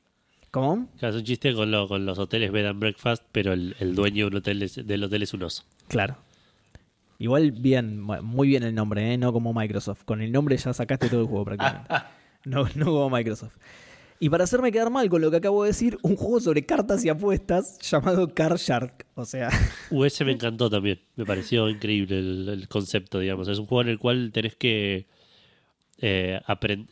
¿Cómo? 0.50 0.88
es 1.00 1.14
un 1.14 1.24
chiste 1.24 1.52
con, 1.52 1.70
lo- 1.72 1.88
con 1.88 2.06
los 2.06 2.16
hoteles 2.18 2.52
bed 2.52 2.66
and 2.66 2.78
breakfast, 2.78 3.24
pero 3.32 3.52
el, 3.52 3.74
el 3.80 3.94
dueño 3.96 4.26
de 4.26 4.30
un 4.30 4.36
hotel 4.36 4.62
es- 4.62 4.86
del 4.86 5.02
hotel 5.04 5.22
es 5.24 5.34
un 5.34 5.42
oso. 5.42 5.64
Claro. 5.88 6.16
Igual 7.18 7.50
bien, 7.52 8.00
mu- 8.00 8.22
muy 8.22 8.48
bien 8.48 8.62
el 8.62 8.74
nombre, 8.74 9.12
¿eh? 9.14 9.18
no 9.18 9.32
como 9.32 9.52
Microsoft. 9.52 10.04
Con 10.04 10.20
el 10.22 10.30
nombre 10.30 10.56
ya 10.56 10.72
sacaste 10.72 11.08
todo 11.08 11.22
el 11.22 11.26
juego 11.26 11.44
prácticamente. 11.44 11.88
No, 12.46 12.68
no 12.74 12.84
como 12.84 13.08
Microsoft. 13.08 13.54
Y 14.20 14.28
para 14.30 14.44
hacerme 14.44 14.72
quedar 14.72 14.90
mal 14.90 15.08
con 15.08 15.20
lo 15.20 15.30
que 15.30 15.38
acabo 15.38 15.64
de 15.64 15.70
decir, 15.70 15.98
un 16.02 16.16
juego 16.16 16.40
sobre 16.40 16.64
cartas 16.64 17.04
y 17.04 17.08
apuestas 17.08 17.78
llamado 17.80 18.32
Car 18.32 18.56
Shark. 18.56 19.06
O 19.14 19.24
sea, 19.24 19.50
ese 20.04 20.24
me 20.24 20.32
encantó 20.32 20.70
también. 20.70 21.00
Me 21.16 21.26
pareció 21.26 21.68
increíble 21.68 22.18
el, 22.18 22.68
concepto, 22.68 23.18
digamos. 23.18 23.48
Es 23.48 23.58
un 23.58 23.66
juego 23.66 23.82
en 23.82 23.88
el 23.88 23.98
cual 23.98 24.30
tenés 24.32 24.56
que 24.56 25.06
eh, 25.98 26.40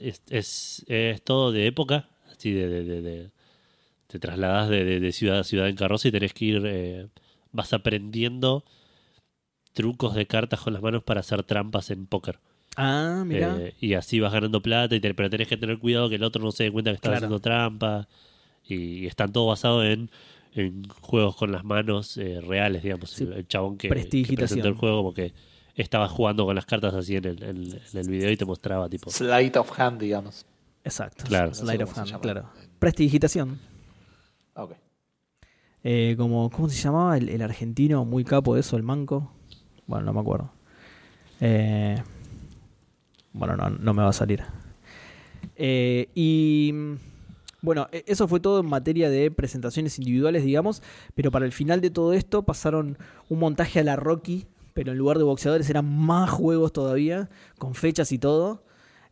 es, 0.01 0.23
es, 0.29 1.23
todo 1.23 1.53
de 1.53 1.67
época, 1.67 2.09
así 2.31 2.53
de, 2.53 2.69
de, 2.69 2.85
de- 2.85 3.03
de- 3.03 3.31
te 4.09 4.19
de- 4.85 5.01
de 5.01 5.13
ciudad 5.13 5.39
a 5.39 5.45
ciudad 5.45 5.69
en 5.69 5.77
carroza 5.77 6.09
y 6.09 6.13
tenés 6.13 6.35
que 6.35 6.45
ir, 6.45 6.63
eh, 6.67 7.09
vas 7.51 7.73
aprendiendo 7.73 8.65
trucos 9.73 10.15
de 10.15 10.27
cartas 10.27 10.61
con 10.61 10.75
las 10.75 10.83
manos 10.83 11.03
para 11.03 11.21
hacer 11.21 11.43
trampas 11.45 11.91
en 11.91 12.07
póker. 12.07 12.41
Ah, 12.77 13.23
mira. 13.27 13.57
Eh, 13.61 13.75
y 13.81 13.95
así 13.95 14.21
vas 14.21 14.33
ganando 14.33 14.61
plata, 14.63 14.95
y 14.95 15.01
te- 15.01 15.15
pero 15.15 15.29
tenés 15.31 15.49
que 15.49 15.57
tener 15.57 15.79
cuidado 15.79 16.09
que 16.09 16.15
el 16.17 16.23
otro 16.25 16.43
no 16.43 16.53
se 16.53 16.65
dé 16.65 16.73
cuenta 16.73 16.91
que 16.91 16.97
estás 16.97 17.11
Claro. 17.11 17.17
haciendo 17.27 17.41
trampa. 17.41 18.09
Y, 18.65 18.75
y 19.01 19.07
están 19.07 19.33
todo 19.33 19.47
basado 19.47 19.85
en, 19.85 20.11
en 20.55 20.85
juegos 21.01 21.35
con 21.37 21.51
las 21.53 21.65
manos 21.65 22.17
eh, 22.17 22.41
reales, 22.41 22.83
digamos. 22.83 23.11
Sí. 23.11 23.25
El, 23.25 23.33
el 23.35 23.49
chabón 23.49 23.77
que, 23.77 23.89
que 23.89 24.35
presentó 24.37 24.69
el 24.69 24.75
juego 24.75 25.03
porque 25.03 25.33
estaba 25.75 26.09
jugando 26.09 26.45
con 26.45 26.55
las 26.55 26.67
cartas 26.67 26.95
así 26.95 27.17
en 27.17 27.25
el, 27.25 27.43
en- 27.43 27.73
en 27.93 27.99
el 27.99 28.09
video 28.09 28.31
y 28.31 28.37
te 28.37 28.45
mostraba 28.45 28.89
tipo... 28.89 29.11
Sleight 29.11 29.57
of 29.57 29.79
hand, 29.81 30.01
digamos. 30.01 30.47
Exacto. 30.85 31.25
Claro. 31.27 31.51
No 31.65 31.85
of 31.85 31.99
hand, 31.99 32.21
claro. 32.21 32.49
Prestidigitación. 32.79 33.59
Ah, 34.55 34.65
Ok. 34.65 34.73
Eh, 35.85 36.15
como, 36.17 36.49
¿Cómo 36.51 36.69
se 36.69 36.81
llamaba 36.81 37.17
el, 37.19 37.29
el 37.29 37.43
argentino 37.43 38.05
muy 38.05 38.23
capo 38.23 38.55
de 38.55 38.61
eso, 38.61 38.77
el 38.77 38.85
manco? 38.85 39.33
Bueno, 39.89 40.05
no 40.07 40.13
me 40.13 40.21
acuerdo. 40.21 40.53
Eh, 41.41 42.01
bueno, 43.33 43.57
no, 43.57 43.71
no 43.71 43.95
me 43.95 44.03
va 44.03 44.09
a 44.11 44.13
salir. 44.13 44.43
Eh, 45.57 46.09
y 46.15 46.73
bueno, 47.61 47.89
e- 47.93 48.05
eso 48.07 48.29
fue 48.29 48.41
todo 48.41 48.61
en 48.61 48.67
materia 48.67 49.11
de 49.11 49.31
presentaciones 49.31 49.99
individuales, 49.99 50.45
digamos. 50.45 50.83
Pero 51.15 51.31
para 51.31 51.45
el 51.47 51.53
final 51.53 51.81
de 51.81 51.91
todo 51.91 52.13
esto 52.13 52.43
pasaron 52.43 52.99
un 53.29 53.39
montaje 53.39 53.81
a 53.81 53.85
la 53.85 53.97
Rocky, 53.97 54.47
pero 54.75 54.93
en 54.93 54.99
lugar 54.99 55.19
de 55.19 55.25
boxeadores 55.25 55.69
eran 55.71 55.87
más 55.87 56.31
juegos 56.31 56.73
todavía, 56.73 57.29
con 57.59 57.75
fechas 57.75 58.13
y 58.13 58.19
todo. 58.19 58.65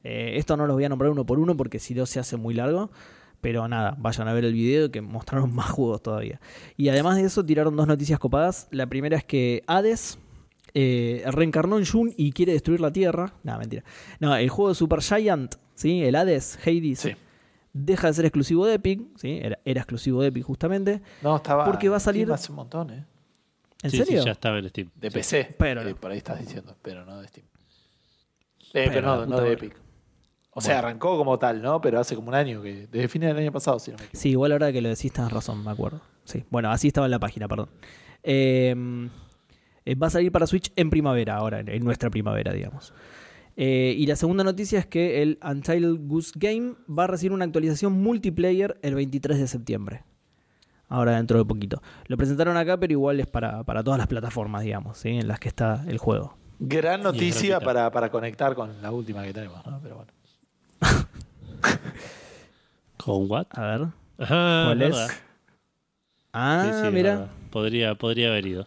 Eh, 0.02 0.34
esto 0.36 0.56
no 0.56 0.66
los 0.66 0.74
voy 0.74 0.84
a 0.84 0.88
nombrar 0.88 1.10
uno 1.10 1.26
por 1.26 1.38
uno 1.38 1.56
porque 1.56 1.78
si 1.78 1.94
no 1.94 2.06
se 2.06 2.20
hace 2.20 2.36
muy 2.36 2.55
largo. 2.55 2.90
Pero 3.40 3.66
nada, 3.68 3.94
vayan 3.98 4.28
a 4.28 4.34
ver 4.34 4.44
el 4.44 4.52
video 4.52 4.90
que 4.90 5.01
mostraron 5.01 5.55
más 5.55 5.70
juegos 5.70 6.02
todavía. 6.02 6.40
Y 6.76 6.88
además 6.88 7.16
de 7.16 7.22
eso, 7.24 7.44
tiraron 7.44 7.76
dos 7.76 7.86
noticias 7.86 8.18
copadas. 8.18 8.68
La 8.70 8.86
primera 8.86 9.16
es 9.16 9.24
que 9.24 9.62
Hades 9.66 10.18
eh, 10.74 11.22
reencarnó 11.28 11.78
en 11.78 11.86
Jun 11.86 12.12
y 12.16 12.32
quiere 12.32 12.52
destruir 12.52 12.80
la 12.80 12.92
Tierra. 12.92 13.34
No, 13.42 13.59
mentira. 13.59 13.84
No, 14.20 14.34
el 14.36 14.48
juego 14.48 14.68
de 14.70 14.74
Super 14.74 15.01
Giant, 15.02 15.55
¿sí? 15.74 16.02
el 16.02 16.14
Hades, 16.16 16.59
Hades, 16.66 16.98
Sí. 17.01 17.12
deja 17.72 18.09
de 18.09 18.14
ser 18.14 18.24
exclusivo 18.26 18.66
de 18.66 18.74
Epic. 18.74 19.01
¿sí? 19.16 19.38
Era, 19.42 19.59
era 19.64 19.80
exclusivo 19.80 20.22
de 20.22 20.28
Epic 20.28 20.44
justamente. 20.44 21.01
No, 21.22 21.36
estaba. 21.36 21.64
Porque 21.64 21.88
va 21.88 21.97
a 21.97 22.01
salir- 22.01 22.30
Hace 22.32 22.52
un 22.52 22.56
montón, 22.56 22.90
¿eh? 22.90 23.05
¿En 23.82 23.90
Sí, 23.90 23.97
serio? 23.97 24.20
sí, 24.20 24.26
ya 24.26 24.32
estaba 24.32 24.59
en 24.59 24.68
Steam. 24.68 24.90
De 24.94 25.10
Sí. 25.10 25.14
PC. 25.14 25.55
Pero 25.59 25.80
eh, 25.82 25.90
no. 25.90 25.97
por 25.97 26.10
ahí 26.10 26.18
estás 26.18 26.38
diciendo, 26.38 26.76
pero 26.82 27.05
no 27.06 27.20
de 27.20 27.28
Steam. 27.28 27.47
Eh, 28.74 28.88
Pero 28.92 29.01
no, 29.02 29.26
no 29.26 29.40
de. 29.40 29.52
Epic. 29.52 29.74
O 30.52 30.60
sea, 30.60 30.80
arrancó 30.80 31.16
como 31.16 31.38
tal, 31.38 31.62
¿no? 31.62 31.80
Pero 31.80 31.98
hace 32.01 32.14
como 32.14 32.28
un 32.28 32.34
año 32.34 32.60
que. 32.62 32.86
Desde 32.88 33.09
fines 33.09 33.28
del 33.28 33.38
año 33.38 33.52
pasado, 33.52 33.78
si 33.78 33.90
no 33.90 33.97
me 33.98 34.05
equivoco. 34.05 34.20
Sí, 34.20 34.30
igual 34.30 34.52
ahora 34.52 34.72
que 34.72 34.80
lo 34.82 34.88
decís 34.88 35.12
tenés 35.12 35.32
razón, 35.32 35.64
me 35.64 35.70
acuerdo. 35.70 36.01
Sí, 36.24 36.44
bueno, 36.51 36.70
así 36.70 36.88
estaba 36.88 37.06
en 37.06 37.10
la 37.12 37.18
página, 37.18 37.48
perdón. 37.48 37.68
Eh, 38.22 38.74
eh, 39.90 39.94
va 39.96 40.06
a 40.08 40.10
salir 40.10 40.30
para 40.32 40.46
Switch 40.46 40.72
en 40.76 40.90
primavera, 40.90 41.36
ahora, 41.36 41.60
en, 41.60 41.68
en 41.68 41.84
nuestra 41.84 42.10
primavera, 42.10 42.52
digamos. 42.52 42.92
Eh, 43.56 43.94
y 43.98 44.06
la 44.06 44.16
segunda 44.16 44.44
noticia 44.44 44.78
es 44.78 44.86
que 44.86 45.22
el 45.22 45.38
Untitled 45.42 45.98
Goose 46.06 46.32
Game 46.36 46.74
va 46.88 47.04
a 47.04 47.06
recibir 47.08 47.32
una 47.32 47.44
actualización 47.44 47.92
multiplayer 47.92 48.78
el 48.82 48.94
23 48.94 49.38
de 49.38 49.46
septiembre. 49.48 50.02
Ahora 50.88 51.16
dentro 51.16 51.38
de 51.38 51.44
poquito. 51.44 51.82
Lo 52.06 52.16
presentaron 52.16 52.56
acá, 52.56 52.76
pero 52.78 52.92
igual 52.92 53.20
es 53.20 53.26
para, 53.26 53.62
para 53.64 53.84
todas 53.84 53.98
las 53.98 54.06
plataformas, 54.08 54.62
digamos, 54.64 54.98
¿sí? 54.98 55.10
en 55.10 55.28
las 55.28 55.38
que 55.38 55.48
está 55.48 55.84
el 55.86 55.98
juego. 55.98 56.36
Gran 56.58 57.02
noticia 57.02 57.60
para, 57.60 57.90
para 57.90 58.10
conectar 58.10 58.54
con 58.54 58.82
la 58.82 58.90
última 58.90 59.22
que 59.24 59.32
tenemos, 59.32 59.64
¿no? 59.66 59.78
Pero 59.82 59.96
bueno. 59.96 60.12
¿Con 62.96 63.30
what? 63.30 63.46
A 63.50 63.60
ver. 63.62 63.80
Ajá, 64.18 64.64
¿Cuál 64.66 64.82
es? 64.82 64.90
verdad. 64.90 65.08
Ah, 66.32 66.70
Sí, 66.72 66.86
sí, 66.86 66.92
mira. 66.94 67.10
verdad. 67.16 67.28
Podría, 67.50 67.94
podría 67.94 68.28
haber 68.28 68.46
ido. 68.46 68.66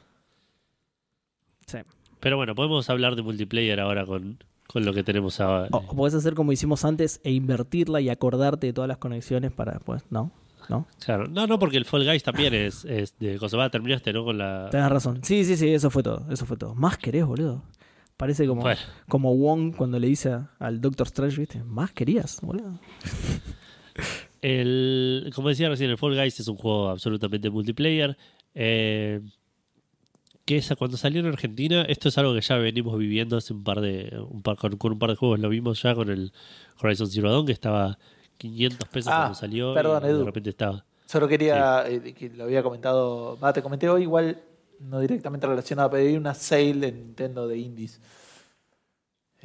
Pero 2.23 2.37
bueno, 2.37 2.55
podemos 2.55 2.89
hablar 2.89 3.15
de 3.15 3.21
multiplayer 3.21 3.79
ahora 3.81 4.05
con, 4.05 4.41
con 4.67 4.85
lo 4.85 4.93
que 4.93 5.03
tenemos 5.03 5.39
ahora. 5.41 5.67
O, 5.71 5.77
o 5.77 5.95
podés 5.95 6.13
hacer 6.15 6.33
como 6.33 6.51
hicimos 6.53 6.85
antes 6.85 7.19
e 7.23 7.31
invertirla 7.31 7.99
y 8.01 8.09
acordarte 8.09 8.67
de 8.67 8.73
todas 8.73 8.87
las 8.87 8.97
conexiones 8.97 9.51
para 9.51 9.73
después, 9.73 10.03
¿no? 10.09 10.31
¿No? 10.69 10.87
Claro. 11.03 11.27
No, 11.27 11.45
no, 11.45 11.59
porque 11.59 11.75
el 11.75 11.83
Fall 11.83 12.05
Guys 12.05 12.23
también 12.23 12.53
es, 12.53 12.85
es 12.85 13.19
de 13.19 13.37
cosa. 13.37 13.57
Va, 13.57 13.69
terminaste, 13.69 14.13
¿no? 14.13 14.23
Con 14.23 14.37
la. 14.37 14.69
Tenés 14.71 14.89
razón. 14.89 15.19
Sí, 15.21 15.43
sí, 15.43 15.57
sí, 15.57 15.67
eso 15.73 15.89
fue 15.89 16.01
todo. 16.03 16.25
Eso 16.31 16.45
fue 16.45 16.55
todo. 16.55 16.73
Más 16.73 16.97
querés, 16.97 17.25
boludo. 17.25 17.61
Parece 18.15 18.47
como, 18.47 18.61
Bueno. 18.61 18.79
como 19.09 19.35
Wong 19.35 19.75
cuando 19.75 19.99
le 19.99 20.07
dice 20.07 20.37
al 20.59 20.79
Doctor 20.79 21.07
Strange, 21.07 21.37
¿viste? 21.37 21.63
Más 21.65 21.91
querías, 21.91 22.39
boludo. 22.41 22.79
El, 24.41 25.31
como 25.35 25.49
decía 25.49 25.69
recién, 25.69 25.89
el 25.89 25.97
Fall 25.97 26.15
Guys 26.15 26.39
es 26.39 26.47
un 26.47 26.55
juego 26.57 26.89
absolutamente 26.89 27.49
multiplayer. 27.49 28.17
eh, 28.53 29.19
que 30.45 30.57
esa, 30.57 30.75
cuando 30.75 30.97
salió 30.97 31.21
en 31.21 31.27
Argentina, 31.27 31.83
esto 31.83 32.09
es 32.09 32.17
algo 32.17 32.33
que 32.33 32.41
ya 32.41 32.57
venimos 32.57 32.97
viviendo 32.97 33.37
hace 33.37 33.53
un 33.53 33.63
par 33.63 33.79
de. 33.81 34.13
Un 34.29 34.41
par, 34.41 34.57
con, 34.57 34.75
con 34.77 34.91
un 34.93 34.99
par 34.99 35.09
de 35.11 35.15
juegos. 35.15 35.39
Lo 35.39 35.49
vimos 35.49 35.81
ya 35.81 35.95
con 35.95 36.09
el 36.09 36.33
Horizon 36.81 37.07
Zero 37.07 37.31
Dawn, 37.31 37.45
que 37.45 37.51
estaba 37.53 37.97
500 38.37 38.89
pesos 38.89 39.11
Ah, 39.13 39.17
cuando 39.21 39.35
salió. 39.35 39.73
perdón, 39.73 40.03
y 40.03 40.07
Edu. 40.09 40.19
de 40.19 40.25
repente 40.25 40.49
estaba. 40.49 40.85
Solo 41.05 41.27
quería, 41.27 41.87
eh, 41.87 42.13
que 42.13 42.29
lo 42.29 42.45
había 42.45 42.63
comentado, 42.63 43.37
va, 43.39 43.53
te 43.53 43.61
comenté 43.61 43.87
hoy, 43.87 44.03
igual 44.03 44.41
no 44.79 44.99
directamente 44.99 45.45
relacionado, 45.47 45.89
pero 45.91 46.03
hay 46.07 46.15
una 46.17 46.33
sale 46.33 46.73
de 46.73 46.91
Nintendo 46.91 47.47
de 47.47 47.57
Indies. 47.57 48.01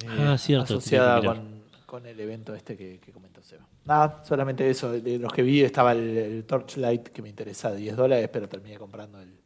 eh, 0.02 0.06
Ah, 0.08 0.38
cierto, 0.38 0.64
Asociada 0.64 1.22
con, 1.22 1.62
con 1.86 2.06
el 2.06 2.18
evento 2.18 2.54
este 2.54 2.76
que, 2.76 2.98
que 2.98 3.12
comentó 3.12 3.42
Seba. 3.42 3.66
Nada, 3.84 4.22
solamente 4.24 4.68
eso. 4.68 4.90
De 4.92 5.18
los 5.18 5.32
que 5.32 5.42
vi 5.42 5.60
estaba 5.62 5.92
el, 5.92 6.16
el 6.16 6.44
Torchlight 6.44 7.08
que 7.08 7.22
me 7.22 7.28
interesa 7.28 7.70
de 7.70 7.78
10 7.78 7.96
dólares, 7.96 8.28
pero 8.32 8.48
terminé 8.48 8.76
comprando 8.78 9.20
el. 9.20 9.37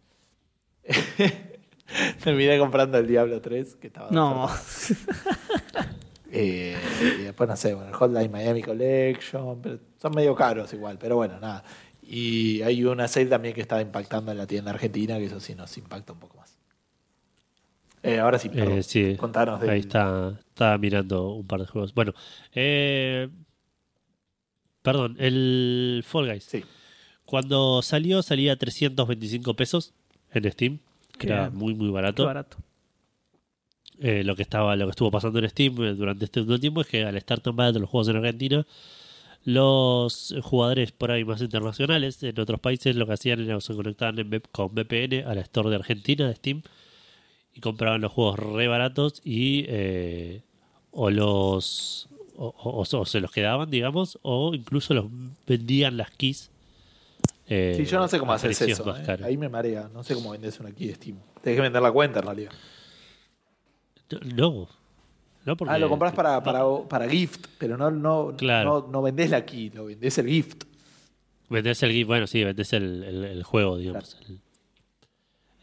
terminé 2.24 2.58
comprando 2.58 2.98
el 2.98 3.06
Diablo 3.06 3.40
3, 3.40 3.76
que 3.76 3.86
estaba. 3.88 4.10
No. 4.10 4.48
Eh, 6.34 6.76
y 7.20 7.22
después, 7.24 7.48
no 7.48 7.56
sé, 7.56 7.74
bueno, 7.74 7.90
el 7.90 7.94
Hotline 7.94 8.30
Miami 8.32 8.62
Collection, 8.62 9.60
pero 9.60 9.78
son 10.00 10.14
medio 10.14 10.34
caros 10.34 10.72
igual, 10.72 10.96
pero 10.98 11.16
bueno, 11.16 11.38
nada. 11.38 11.62
Y 12.02 12.62
hay 12.62 12.84
una 12.84 13.06
sale 13.06 13.26
también 13.26 13.54
que 13.54 13.60
estaba 13.60 13.82
impactando 13.82 14.32
en 14.32 14.38
la 14.38 14.46
tienda 14.46 14.70
argentina, 14.70 15.18
que 15.18 15.26
eso 15.26 15.40
sí 15.40 15.54
nos 15.54 15.76
impacta 15.76 16.14
un 16.14 16.20
poco 16.20 16.38
más. 16.38 16.56
Eh, 18.02 18.18
ahora 18.18 18.38
sí, 18.38 18.48
perdón. 18.48 18.78
Eh, 18.78 18.82
sí, 18.82 19.14
contanos 19.18 19.60
del- 19.60 19.70
ahí 19.70 19.80
está, 19.80 20.38
estaba 20.48 20.76
mirando 20.78 21.32
un 21.34 21.46
par 21.46 21.60
de 21.60 21.66
juegos. 21.66 21.92
Bueno, 21.94 22.14
eh, 22.54 23.28
perdón, 24.82 25.16
el 25.20 26.02
Fall 26.06 26.28
Guys. 26.30 26.44
Sí. 26.44 26.64
Cuando 27.26 27.82
salió, 27.82 28.22
salía 28.22 28.56
325 28.56 29.54
pesos 29.54 29.94
en 30.34 30.50
Steam, 30.52 30.78
que 31.18 31.26
era 31.28 31.50
muy, 31.50 31.74
muy 31.74 31.90
barato. 31.90 32.24
barato. 32.26 32.56
Eh, 34.00 34.24
lo 34.24 34.34
que 34.34 34.42
estaba 34.42 34.74
lo 34.74 34.86
que 34.86 34.90
estuvo 34.90 35.10
pasando 35.10 35.38
en 35.38 35.48
Steam 35.48 35.80
eh, 35.84 35.94
durante 35.94 36.24
este 36.24 36.40
último 36.40 36.58
tiempo 36.58 36.80
es 36.80 36.86
que 36.88 37.04
al 37.04 37.16
estar 37.16 37.40
tan 37.40 37.54
baratos 37.54 37.80
los 37.80 37.90
juegos 37.90 38.08
en 38.08 38.16
Argentina, 38.16 38.66
los 39.44 40.34
jugadores 40.42 40.92
por 40.92 41.10
ahí 41.10 41.24
más 41.24 41.40
internacionales 41.40 42.22
en 42.22 42.38
otros 42.38 42.60
países 42.60 42.94
lo 42.96 43.06
que 43.06 43.14
hacían 43.14 43.40
era 43.40 43.60
se 43.60 43.74
conectaban 43.74 44.18
en 44.18 44.42
con 44.52 44.68
VPN 44.74 45.24
a 45.26 45.34
la 45.34 45.40
store 45.42 45.70
de 45.70 45.76
Argentina 45.76 46.28
de 46.28 46.34
Steam 46.36 46.62
y 47.54 47.60
compraban 47.60 48.00
los 48.00 48.12
juegos 48.12 48.38
re 48.38 48.68
baratos 48.68 49.20
y 49.24 49.64
eh, 49.68 50.42
o 50.92 51.10
los 51.10 52.08
o, 52.36 52.46
o- 52.46 52.70
o- 52.82 52.98
o 53.00 53.04
se 53.04 53.20
los 53.20 53.30
quedaban 53.32 53.68
digamos 53.70 54.18
o 54.22 54.54
incluso 54.54 54.94
los 54.94 55.06
vendían 55.46 55.96
las 55.96 56.10
keys 56.12 56.50
eh, 57.48 57.74
Sí, 57.76 57.84
yo 57.84 57.98
no 57.98 58.08
sé 58.08 58.18
cómo 58.18 58.32
haces 58.32 58.60
eso. 58.60 58.96
eh. 58.96 59.18
Ahí 59.24 59.36
me 59.36 59.48
marea. 59.48 59.88
No 59.92 60.02
sé 60.04 60.14
cómo 60.14 60.30
vendes 60.30 60.58
una 60.60 60.72
key 60.72 60.88
de 60.88 60.94
Steam. 60.94 61.16
Tenés 61.42 61.56
que 61.56 61.62
vender 61.62 61.82
la 61.82 61.92
cuenta 61.92 62.18
en 62.20 62.24
realidad. 62.26 62.52
no 64.34 64.68
no 65.44 65.56
porque 65.56 65.74
ah, 65.74 65.78
lo 65.78 65.88
compras 65.88 66.12
para, 66.14 66.40
para, 66.42 66.62
para 66.88 67.08
gift, 67.08 67.46
pero 67.58 67.76
no, 67.76 67.90
no, 67.90 68.34
Claro. 68.36 68.82
no, 68.86 68.92
no 68.92 69.02
vendés 69.02 69.28
la 69.30 69.44
key, 69.44 69.70
lo 69.70 69.86
vendés 69.86 70.16
el 70.18 70.28
gift. 70.28 70.62
Vendés 71.48 71.82
el 71.82 71.90
GIF, 71.90 72.06
bueno, 72.06 72.26
sí, 72.28 72.44
vendés 72.44 72.72
el, 72.74 73.02
el- 73.02 73.24
el 73.24 73.42
juego, 73.42 73.76
digamos. 73.76 74.16
el- 74.28 74.40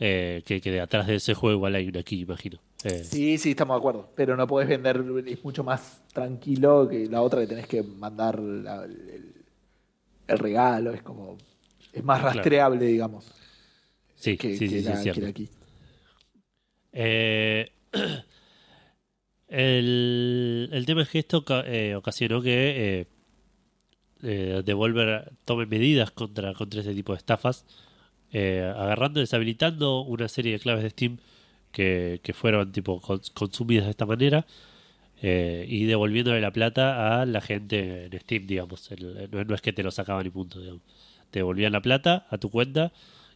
eh, 0.02 0.44
que, 0.46 0.60
que 0.62 0.72
de 0.72 0.82
atrás 0.82 1.08
de 1.08 1.16
ese 1.16 1.34
juego 1.34 1.56
igual 1.56 1.76
hay 1.76 1.88
una 1.88 2.02
aquí, 2.02 2.20
imagino. 2.22 2.60
Eh, 2.84 3.04
Sí, 3.06 3.38
sí, 3.38 3.52
estamos 3.52 3.76
de 3.76 3.80
acuerdo. 3.80 4.10
Pero 4.16 4.36
no 4.38 4.48
podés 4.48 4.68
vender, 4.68 5.04
es 5.28 5.44
mucho 5.46 5.64
más 5.64 6.02
tranquilo 6.14 6.88
que 6.90 7.08
la 7.08 7.22
otra 7.22 7.40
que 7.42 7.48
tenés 7.48 7.68
que 7.68 7.82
mandar 7.84 8.38
la- 8.40 8.84
el, 8.86 9.34
el 10.28 10.38
regalo. 10.40 10.94
Es 10.94 11.02
como. 11.04 11.38
Es 11.94 12.04
más 12.04 12.22
Claro. 12.22 12.36
rastreable, 12.36 12.86
digamos, 12.86 13.32
sí, 14.16 14.38
que, 14.38 14.58
sí, 14.58 14.68
que 14.68 14.68
sí, 14.70 14.82
sí, 14.82 14.84
la, 14.84 14.94
es 14.94 15.00
cierto. 15.04 15.22
que 15.22 15.28
la 15.28 15.34
key. 15.34 15.50
Eh, 16.92 17.72
el, 19.48 20.70
el 20.72 20.86
tema 20.86 21.02
es 21.04 21.10
que 21.10 21.20
esto 21.20 21.44
eh, 21.66 21.96
ocasionó 21.96 22.42
que 22.42 23.00
eh, 23.02 23.08
eh, 24.24 24.62
Devolver 24.66 25.32
tome 25.46 25.66
medidas 25.66 26.12
contra, 26.12 26.54
contra 26.54 26.82
ese 26.82 26.94
tipo 26.94 27.14
de 27.14 27.18
estafas, 27.18 27.66
eh, 28.32 28.72
agarrando 28.76 29.20
y 29.20 29.24
deshabilitando 29.24 30.02
una 30.02 30.28
serie 30.28 30.54
de 30.54 30.60
claves 30.60 30.84
de 30.84 30.90
Steam 30.92 31.18
que, 31.72 32.20
que 32.24 32.34
fueron 32.34 32.72
tipo 32.72 33.02
cons- 33.02 33.32
consumidas 33.34 33.86
de 33.86 33.92
esta 33.92 34.06
manera 34.06 34.46
eh, 35.22 35.66
y 35.70 35.86
devolviéndole 35.86 36.42
la 36.42 36.52
plata 36.54 37.22
a 37.22 37.26
la 37.26 37.42
gente 37.42 38.06
en 38.08 38.20
Steam, 38.22 38.48
digamos. 38.48 38.92
El- 38.92 39.30
no 39.32 39.56
es 39.56 39.62
que 39.62 39.74
te 39.74 39.84
lo 39.84 39.92
sacaban 39.92 40.26
y 40.26 40.30
punto, 40.30 40.60
digamos. 40.62 40.82
Te 41.32 41.40
devolvían 41.40 41.72
la 41.74 41.82
plata 41.82 42.26
a 42.30 42.38
tu 42.38 42.50
cuenta 42.50 42.92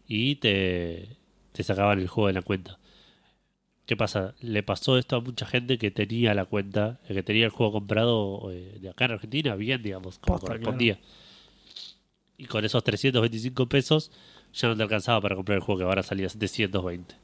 y 0.07 0.35
te, 0.37 1.17
te 1.51 1.63
sacaban 1.63 1.99
el 1.99 2.07
juego 2.07 2.27
de 2.27 2.33
la 2.33 2.41
cuenta. 2.41 2.79
¿Qué 3.85 3.97
pasa? 3.97 4.33
Le 4.39 4.63
pasó 4.63 4.97
esto 4.97 5.17
a 5.17 5.21
mucha 5.21 5.45
gente 5.45 5.77
que 5.77 5.91
tenía 5.91 6.33
la 6.33 6.45
cuenta, 6.45 6.99
que 7.07 7.21
tenía 7.21 7.45
el 7.45 7.51
juego 7.51 7.73
comprado 7.73 8.49
eh, 8.51 8.77
de 8.79 8.89
acá 8.89 9.05
en 9.05 9.11
Argentina, 9.11 9.55
bien, 9.55 9.83
digamos, 9.83 10.19
como 10.19 10.35
Posta, 10.35 10.47
correspondía. 10.47 10.99
Y 12.37 12.45
con 12.45 12.63
esos 12.65 12.83
325 12.83 13.67
pesos 13.67 14.09
ya 14.53 14.69
no 14.69 14.77
te 14.77 14.83
alcanzaba 14.83 15.19
para 15.21 15.35
comprar 15.35 15.57
el 15.57 15.63
juego 15.63 15.79
que 15.79 15.85
ahora 15.85 16.01
salía 16.01 16.29
720. 16.29 17.15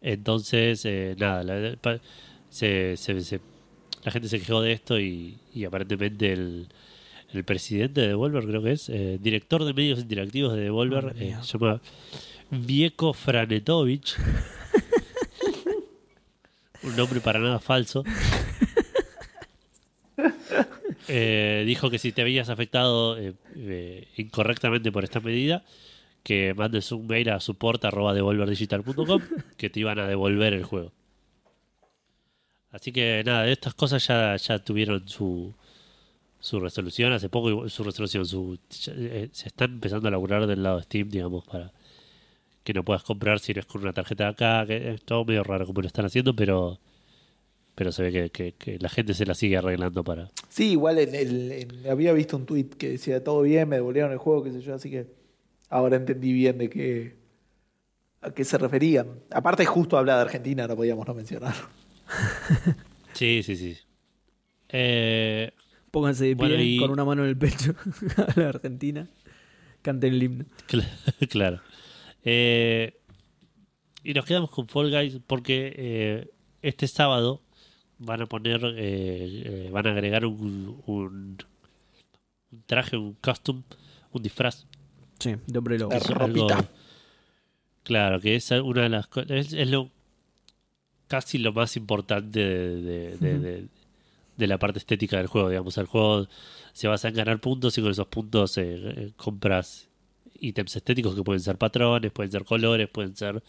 Entonces, 0.00 0.84
eh, 0.84 1.16
nada, 1.18 1.42
la, 1.42 1.78
se- 2.50 2.96
se- 2.96 3.40
la 4.04 4.12
gente 4.12 4.28
se 4.28 4.38
quejó 4.38 4.60
de 4.60 4.72
esto 4.72 5.00
y, 5.00 5.38
y 5.54 5.64
aparentemente 5.64 6.32
el, 6.32 6.68
el 7.34 7.44
presidente 7.44 8.00
de 8.00 8.08
Devolver, 8.08 8.44
creo 8.44 8.62
que 8.62 8.72
es, 8.72 8.88
eh, 8.88 9.18
director 9.20 9.64
de 9.64 9.74
medios 9.74 9.98
interactivos 10.00 10.54
de 10.54 10.62
Devolver, 10.62 11.14
eh, 11.18 11.36
se 11.42 11.58
llama 11.58 11.80
Vieko 12.50 13.12
Franetovich. 13.12 14.16
Un 16.82 16.96
nombre 16.96 17.20
para 17.20 17.38
nada 17.38 17.58
falso. 17.58 18.04
Eh, 21.06 21.64
dijo 21.66 21.90
que 21.90 21.98
si 21.98 22.12
te 22.12 22.22
habías 22.22 22.48
afectado 22.48 23.18
incorrectamente 24.16 24.90
por 24.90 25.04
esta 25.04 25.20
medida, 25.20 25.62
que 26.22 26.54
mandes 26.54 26.90
un 26.92 27.06
mail 27.06 27.28
a 27.28 27.40
support.devolverdigital.com 27.40 29.20
que 29.58 29.68
te 29.68 29.80
iban 29.80 29.98
a 29.98 30.08
devolver 30.08 30.54
el 30.54 30.64
juego. 30.64 30.92
Así 32.72 32.90
que 32.90 33.22
nada, 33.24 33.46
estas 33.48 33.74
cosas 33.74 34.04
ya, 34.06 34.34
ya 34.36 34.58
tuvieron 34.58 35.06
su, 35.06 35.54
su 36.44 36.60
resolución 36.60 37.10
hace 37.14 37.30
poco, 37.30 37.70
su 37.70 37.82
resolución, 37.84 38.26
su, 38.26 38.58
eh, 38.88 39.30
se 39.32 39.48
están 39.48 39.72
empezando 39.72 40.08
a 40.08 40.10
laburar 40.10 40.46
del 40.46 40.62
lado 40.62 40.76
de 40.76 40.82
Steam, 40.82 41.08
digamos, 41.08 41.42
para 41.46 41.72
que 42.64 42.74
no 42.74 42.84
puedas 42.84 43.02
comprar 43.02 43.40
si 43.40 43.54
no 43.54 43.60
es 43.60 43.66
con 43.66 43.80
una 43.80 43.94
tarjeta 43.94 44.24
de 44.24 44.30
acá, 44.30 44.66
que 44.66 44.90
es 44.92 45.02
todo 45.02 45.24
medio 45.24 45.42
raro 45.42 45.64
como 45.64 45.80
lo 45.80 45.86
están 45.86 46.04
haciendo, 46.04 46.36
pero 46.36 46.78
pero 47.74 47.90
se 47.92 48.02
ve 48.02 48.12
que, 48.12 48.30
que- 48.30 48.52
que 48.52 48.78
la 48.78 48.88
gente 48.90 49.14
se 49.14 49.24
la 49.26 49.34
sigue 49.34 49.56
arreglando 49.56 50.04
para... 50.04 50.30
Sí, 50.48 50.72
igual 50.72 50.98
en 50.98 51.14
el- 51.14 51.50
en- 51.52 51.90
había 51.90 52.12
visto 52.12 52.36
un 52.36 52.44
tweet 52.46 52.68
que 52.78 52.90
decía 52.90 53.24
todo 53.24 53.40
bien, 53.42 53.68
me 53.68 53.76
devolvieron 53.76 54.12
el 54.12 54.18
juego, 54.18 54.44
qué 54.44 54.52
sé 54.52 54.60
yo, 54.60 54.74
así 54.74 54.90
que 54.90 55.06
ahora 55.70 55.96
entendí 55.96 56.32
bien 56.34 56.58
de 56.58 56.68
qué 56.68 57.16
a 58.20 58.32
qué 58.32 58.44
se 58.44 58.58
referían. 58.58 59.06
Aparte, 59.30 59.64
justo 59.64 59.96
hablar 59.96 60.16
de 60.18 60.22
Argentina, 60.22 60.66
no 60.68 60.76
podíamos 60.76 61.06
no 61.06 61.14
mencionar. 61.14 61.54
Sí, 63.14 63.42
sí, 63.44 63.56
sí. 63.56 63.76
Eh, 64.68 65.50
Pónganse 65.94 66.24
de 66.24 66.36
pie 66.36 66.48
Bueno, 66.48 66.62
y- 66.62 66.76
con 66.78 66.90
una 66.90 67.04
mano 67.04 67.22
en 67.22 67.28
el 67.30 67.36
pecho 67.38 67.74
a 68.16 68.40
la 68.40 68.48
Argentina. 68.48 69.08
Canten 69.80 70.12
el 70.14 70.22
himno. 70.22 70.44
Cla- 70.68 70.88
claro. 71.30 71.60
Eh, 72.24 72.98
y 74.02 74.12
nos 74.12 74.24
quedamos 74.24 74.50
con 74.50 74.66
Fall 74.66 74.90
Guys 74.90 75.20
porque 75.26 75.72
eh, 75.76 76.30
este 76.62 76.88
sábado 76.88 77.40
van 77.98 78.22
a 78.22 78.26
poner, 78.26 78.60
eh, 78.76 79.42
eh, 79.66 79.70
van 79.72 79.86
a 79.86 79.92
agregar 79.92 80.26
un, 80.26 80.82
un, 80.86 81.38
un 82.50 82.62
traje, 82.66 82.96
un 82.96 83.14
costume, 83.20 83.62
un 84.12 84.22
disfraz. 84.22 84.66
Sí, 85.20 85.36
de 85.46 85.58
hombre 85.58 85.78
lobo. 85.78 85.92
Ropita. 86.10 86.68
claro, 87.84 88.20
que 88.20 88.34
es 88.36 88.50
una 88.50 88.82
de 88.82 88.88
las 88.88 89.06
cosas, 89.06 89.30
es, 89.30 89.52
es 89.52 89.70
lo 89.70 89.90
casi 91.06 91.38
lo 91.38 91.52
más 91.52 91.76
importante 91.76 92.40
de, 92.40 92.80
de- 92.80 93.16
de- 93.18 93.34
Ujú. 93.34 93.42
de- 93.42 93.68
de 94.36 94.46
la 94.46 94.58
parte 94.58 94.78
estética 94.78 95.16
del 95.18 95.26
juego. 95.28 95.48
Digamos, 95.48 95.76
el 95.78 95.86
juego 95.86 96.26
se 96.72 96.88
basa 96.88 97.08
en 97.08 97.14
ganar 97.14 97.40
puntos 97.40 97.76
y 97.78 97.82
con 97.82 97.90
esos 97.90 98.06
puntos 98.08 98.58
eh, 98.58 98.62
eh, 98.84 99.12
compras 99.16 99.88
ítems 100.40 100.74
estéticos 100.76 101.14
que 101.14 101.22
pueden 101.22 101.40
ser 101.40 101.56
patrones, 101.56 102.10
pueden 102.12 102.32
ser 102.32 102.44
colores, 102.44 102.88
pueden 102.88 103.16
ser 103.16 103.42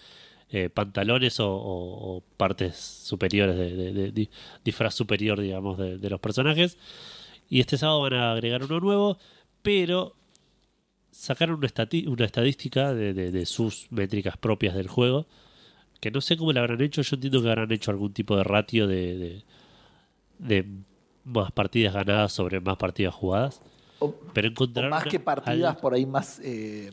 eh, 0.52 0.70
pantalones 0.70 1.38
o, 1.40 2.24
partes 2.38 2.76
superiores 2.78 3.57
de, 3.57 3.76
de- 3.76 3.94
de- 3.94 4.12
di- 4.12 4.30
disfraz 4.64 4.94
superior, 4.94 5.40
digamos, 5.41 5.78
de, 5.78 6.10
los 6.10 6.20
personajes. 6.20 6.78
Y 7.49 7.60
este 7.60 7.78
sábado 7.78 8.02
van 8.02 8.14
a 8.14 8.32
agregar 8.32 8.64
uno 8.64 8.80
nuevo, 8.80 9.18
pero 9.64 10.16
sacaron 11.12 11.57
una, 11.57 11.70
una 12.12 12.26
estadística 12.26 12.94
de 12.94 13.45
sus 13.45 13.91
métricas 13.91 14.38
propias 14.38 14.76
del 14.76 14.88
juego, 14.88 15.26
que 15.99 16.12
no 16.12 16.22
sé 16.22 16.38
cómo 16.38 16.53
la 16.53 16.60
habrán 16.60 16.82
hecho, 16.82 17.02
yo 17.02 17.16
entiendo 17.16 17.41
que 17.41 17.49
habrán 17.49 17.72
hecho 17.72 17.90
algún 17.90 18.14
tipo 18.14 18.38
de 18.38 18.44
ratio 18.44 18.86
de, 18.86 19.18
de, 20.40 20.66
más 21.24 21.52
partidas 21.52 21.94
ganadas 21.94 22.32
sobre 22.34 22.60
más 22.60 22.78
partidas 22.78 23.14
jugadas, 23.14 23.62
O- 23.99 24.14
pero 24.34 24.52
más 24.90 25.06
que 25.06 25.20
partidas, 25.20 25.72
algo- 25.72 25.82
por 25.82 25.94
ahí 25.94 26.06
más. 26.06 26.40
eh, 26.44 26.91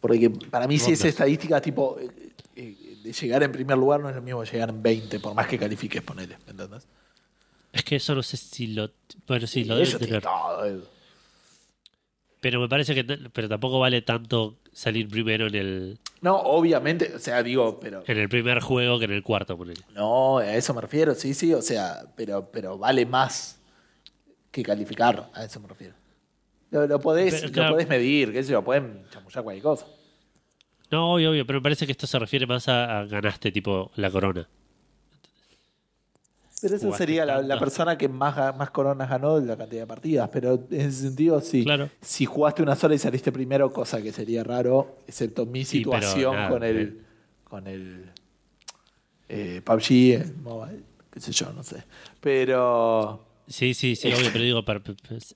porque 0.00 0.28
para 0.30 0.66
mí, 0.66 0.78
si 0.78 0.92
es 0.92 1.04
estadística 1.04 1.60
tipo 1.60 1.98
eh, 1.98 2.10
eh, 2.56 2.96
de 3.02 3.12
llegar 3.12 3.42
en 3.42 3.52
primer 3.52 3.78
lugar, 3.78 4.00
no 4.00 4.10
es 4.10 4.14
lo 4.16 4.22
mismo 4.22 4.42
que 4.42 4.50
llegar 4.50 4.68
en 4.68 4.82
20, 4.82 5.18
por 5.20 5.34
más 5.34 5.46
que 5.46 5.58
califiques, 5.58 6.02
ponele. 6.02 6.36
¿Me 6.44 6.50
entendés? 6.50 6.86
Es 7.72 7.82
que 7.84 7.96
eso 7.96 8.14
no 8.14 8.22
sé 8.22 8.36
si 8.36 8.68
lo... 8.68 8.90
Bueno, 9.26 9.46
sí, 9.46 9.64
lo 9.64 9.76
tiene 9.76 9.98
tener. 9.98 10.22
eh. 10.66 10.80
Pero 12.40 12.60
me 12.60 12.68
parece 12.68 12.94
que... 12.94 13.02
Pero 13.04 13.48
tampoco 13.48 13.78
vale 13.80 14.02
tanto 14.02 14.58
salir 14.74 15.08
primero 15.08 15.46
en 15.46 15.54
el, 15.54 15.98
No, 16.20 16.36
obviamente, 16.36 17.12
o 17.14 17.18
sea, 17.18 17.42
digo, 17.42 17.78
pero. 17.80 18.02
en 18.06 18.18
el 18.18 18.28
primer 18.28 18.60
juego 18.60 18.98
que 18.98 19.06
en 19.06 19.12
el 19.12 19.22
cuarto. 19.22 19.56
ponele. 19.56 19.80
No, 19.94 20.38
a 20.38 20.54
eso 20.54 20.74
me 20.74 20.82
refiero, 20.82 21.14
sí, 21.14 21.32
sí, 21.32 21.54
o 21.54 21.62
sea, 21.62 22.02
pero, 22.16 22.50
pero 22.50 22.76
vale 22.76 23.06
más 23.06 23.58
que 24.50 24.62
calificar, 24.62 25.30
a 25.32 25.44
eso 25.44 25.60
me 25.60 25.68
refiero. 25.68 25.94
Lo, 26.70 26.86
lo 26.86 26.98
podés, 27.00 27.34
Pero, 27.36 27.46
lo 27.46 27.52
claro. 27.52 27.70
podés 27.74 27.88
medir, 27.88 28.32
qué 28.32 28.42
sé 28.42 28.52
yo, 28.52 28.62
pueden 28.62 29.04
chamullar 29.10 29.42
cualquier 29.44 29.62
cosa. 29.62 29.86
No, 30.90 31.14
obvio, 31.14 31.30
obvio, 31.30 31.46
pero 31.46 31.60
me 31.60 31.62
parece 31.62 31.86
que 31.86 31.92
esto 31.92 32.06
se 32.06 32.18
refiere 32.18 32.46
más 32.46 32.68
a, 32.68 33.00
a 33.00 33.04
ganaste 33.06 33.50
tipo 33.50 33.90
la 33.96 34.10
corona. 34.10 34.48
Pero 36.68 36.78
Jugaste 36.80 36.98
sería 37.04 37.24
la, 37.24 37.58
persona 37.58 37.98
que 37.98 38.08
más, 38.08 38.56
más 38.56 38.70
coronas 38.70 39.08
ganó 39.08 39.40
de 39.40 39.46
la 39.46 39.56
cantidad 39.56 39.82
de 39.82 39.86
partidas. 39.86 40.28
Pero 40.32 40.66
en 40.70 40.80
ese 40.80 41.02
sentido, 41.02 41.40
sí. 41.40 41.64
Claro. 41.64 41.90
Si 42.00 42.24
jugaste 42.26 42.62
una 42.62 42.76
sola 42.76 42.94
y 42.94 42.98
saliste 42.98 43.30
primero, 43.32 43.72
cosa 43.72 44.00
que 44.02 44.12
sería 44.12 44.42
raro, 44.44 44.98
excepto 45.06 45.46
mi 45.46 45.64
Sí, 45.64 45.84
pero 45.84 45.96
situación 46.00 46.48
con 46.48 46.62
el. 46.62 46.78
eh. 46.78 46.92
con 47.44 47.66
el. 47.66 48.04
Eh, 49.28 49.62
PUBG, 49.64 49.90
el 50.22 50.36
mobile, 50.42 50.80
qué 51.10 51.20
sé 51.20 51.32
yo, 51.32 51.52
no 51.52 51.62
sé. 51.62 51.82
Pero. 52.20 53.24
Sí, 53.46 53.74
sí, 53.74 53.94
sí, 53.96 54.08
obvio, 54.12 54.30
pero 54.32 54.44
digo, 54.44 54.64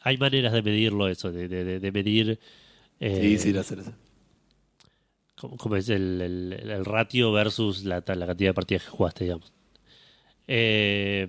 hay 0.03 0.17
maneras 0.17 0.53
de 0.53 0.63
medirlo 0.63 1.09
eso, 1.09 1.31
de, 1.31 1.47
de- 1.47 1.79
de- 1.79 1.93
medir 1.93 2.39
eh, 3.01 3.19
Sí, 3.21 3.39
sí, 3.39 3.53
lo 3.53 3.63
sé, 3.63 3.77
lo 3.77 3.85
sé. 3.85 3.93
cómo, 5.39 5.57
cómo 5.59 5.77
es 5.77 5.89
el, 5.91 6.21
el- 6.23 6.71
el 6.71 6.85
ratio 6.87 7.33
versus 7.33 7.85
la, 7.85 7.97
la 8.07 8.27
cantidad 8.27 8.51
de 8.51 8.55
partidas 8.55 8.85
que 8.85 8.89
jugaste, 8.91 9.25
digamos. 9.25 9.53
Eh, 10.49 11.29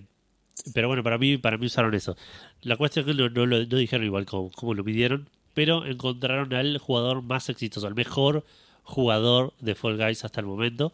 pero 0.74 0.88
bueno, 0.88 1.04
para 1.04 1.18
mí, 1.18 1.38
para 1.38 1.58
mí 1.58 1.66
usaron 1.68 1.94
eso. 1.94 2.18
La 2.62 2.76
cuestión 2.78 3.08
es 3.10 3.16
que 3.16 3.22
no, 3.30 3.46
no 3.46 3.58
dijeron 3.66 4.06
igual 4.06 4.26
cómo, 4.26 4.52
cómo 4.52 4.74
lo 4.74 4.84
midieron, 4.84 5.30
pero 5.54 5.86
encontraron 5.86 6.54
al 6.54 6.78
jugador 6.80 7.22
más 7.22 7.50
exitoso, 7.50 7.86
al 7.88 7.96
mejor 7.96 8.46
jugador 8.84 9.54
de 9.60 9.76
Fall 9.76 9.98
Guys 9.98 10.26
hasta 10.26 10.42
el 10.42 10.48
momento. 10.48 10.92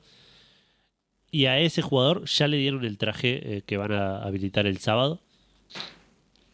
Y 1.31 1.45
a 1.45 1.59
ese 1.59 1.81
jugador 1.81 2.25
ya 2.25 2.47
le 2.47 2.57
dieron 2.57 2.83
el 2.85 2.97
traje 2.97 3.57
eh, 3.57 3.61
que 3.65 3.77
van 3.77 3.91
a 3.91 4.17
habilitar 4.23 4.65
el 4.67 4.77
sábado. 4.79 5.21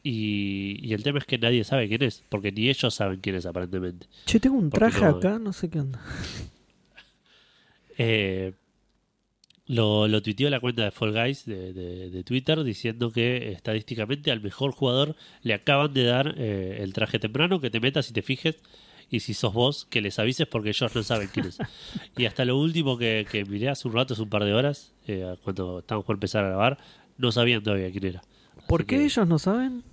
Y, 0.03 0.79
y 0.81 0.93
el 0.93 1.03
tema 1.03 1.19
es 1.19 1.25
que 1.25 1.37
nadie 1.37 1.63
sabe 1.63 1.87
quién 1.87 2.01
es, 2.01 2.23
porque 2.29 2.51
ni 2.51 2.69
ellos 2.69 2.93
saben 2.93 3.19
quién 3.19 3.35
es 3.35 3.45
aparentemente. 3.45 4.07
Che, 4.25 4.39
tengo 4.39 4.57
un 4.57 4.71
traje 4.71 5.01
no- 5.01 5.17
acá, 5.17 5.37
no 5.37 5.53
sé 5.53 5.69
qué 5.69 5.79
onda. 5.79 6.01
Eh, 7.97 8.53
lo, 9.73 10.07
lo 10.07 10.21
tuiteó 10.21 10.49
la 10.49 10.59
cuenta 10.59 10.83
de 10.83 10.91
Fall 10.91 11.13
Guys 11.13 11.45
de, 11.45 11.71
de- 11.73 12.09
de 12.09 12.23
Twitter 12.23 12.63
diciendo 12.63 13.11
que 13.11 13.51
estadísticamente 13.51 14.31
al 14.31 14.41
mejor 14.41 14.71
jugador 14.71 15.15
le 15.43 15.53
acaban 15.53 15.93
de 15.93 16.03
dar 16.03 16.35
eh, 16.37 16.77
el 16.81 16.93
traje 16.93 17.19
temprano, 17.19 17.59
que 17.61 17.69
te 17.69 17.79
metas 17.79 18.09
y 18.09 18.13
te 18.13 18.21
fijes. 18.21 18.57
Y 19.09 19.19
si 19.21 19.33
sos 19.33 19.53
vos, 19.53 19.85
que 19.89 19.99
les 20.01 20.19
avises 20.19 20.47
porque 20.47 20.69
ellos 20.69 20.95
no 20.95 21.03
saben 21.03 21.29
quién 21.33 21.45
es. 21.47 21.57
y 22.17 22.25
hasta 22.25 22.45
lo 22.45 22.57
último 22.57 22.97
que, 22.97 23.25
que 23.29 23.43
miré 23.45 23.69
hace 23.69 23.87
un 23.87 23.93
rato, 23.93 24.13
hace 24.13 24.23
un 24.23 24.29
par 24.29 24.43
de 24.45 24.53
horas, 24.53 24.93
eh, 25.07 25.35
cuando 25.43 25.79
estábamos 25.79 26.05
por 26.05 26.15
empezar 26.15 26.45
a 26.45 26.47
grabar, 26.49 26.77
no 27.17 27.31
sabían 27.31 27.61
todavía 27.61 27.91
quién 27.91 28.05
era. 28.05 28.21
¿Por 28.67 28.81
Así 28.81 28.87
qué 28.87 28.97
que 28.97 29.05
ellos 29.05 29.27
no 29.27 29.37
saben? 29.39 29.83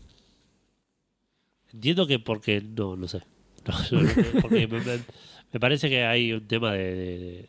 Entiendo 1.72 2.06
que 2.06 2.18
porque 2.18 2.60
no, 2.60 2.96
no 2.96 3.08
sé. 3.08 3.22
No, 3.68 4.40
porque 4.40 4.66
me, 5.52 5.60
parece 5.60 5.88
que 5.90 6.04
hay 6.04 6.32
un 6.32 6.46
tema 6.46 6.72
de, 6.72 7.48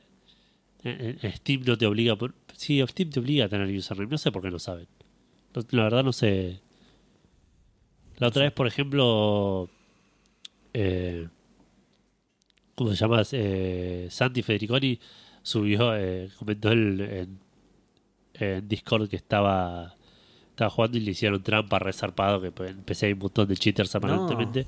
Steam 0.83 1.63
no 1.65 1.77
te 1.77 1.85
obliga. 1.85 2.13
a 2.13 2.15
pon- 2.17 2.35
Sí, 2.55 2.81
Steam 2.87 3.09
te 3.09 3.19
obliga 3.19 3.45
a 3.45 3.49
tener 3.49 3.67
username. 3.75 4.09
No 4.11 4.17
sé 4.17 4.31
por 4.31 4.41
qué 4.41 4.49
no 4.51 4.59
saben. 4.59 4.87
No, 5.55 5.61
la 5.71 5.83
verdad 5.83 6.03
no 6.03 6.13
sé. 6.13 6.59
La 8.17 8.27
otra 8.27 8.43
vez, 8.43 8.51
por 8.51 8.67
ejemplo, 8.67 9.69
eh, 10.73 11.27
¿cómo 12.75 12.89
se 12.91 12.95
llama? 12.97 13.23
Eh, 13.31 14.07
Santi 14.09 14.41
Federiconi 14.41 14.99
subió, 15.41 15.95
eh, 15.95 16.29
comentó 16.37 16.71
el- 16.71 17.01
en, 17.01 17.39
en 18.35 18.67
Discord 18.67 19.09
que 19.09 19.15
estaba 19.15 19.95
estaba 20.51 20.69
jugando 20.69 20.97
y 20.97 21.01
le 21.01 21.11
hicieron 21.11 21.41
trampa 21.41 21.79
resarpado, 21.79 22.41
que 22.41 22.51
pues, 22.51 22.71
empecé 22.71 23.05
hay 23.05 23.13
un 23.13 23.19
montón 23.19 23.47
de 23.47 23.55
cheaters 23.55 23.95
aparentemente. 23.95 24.65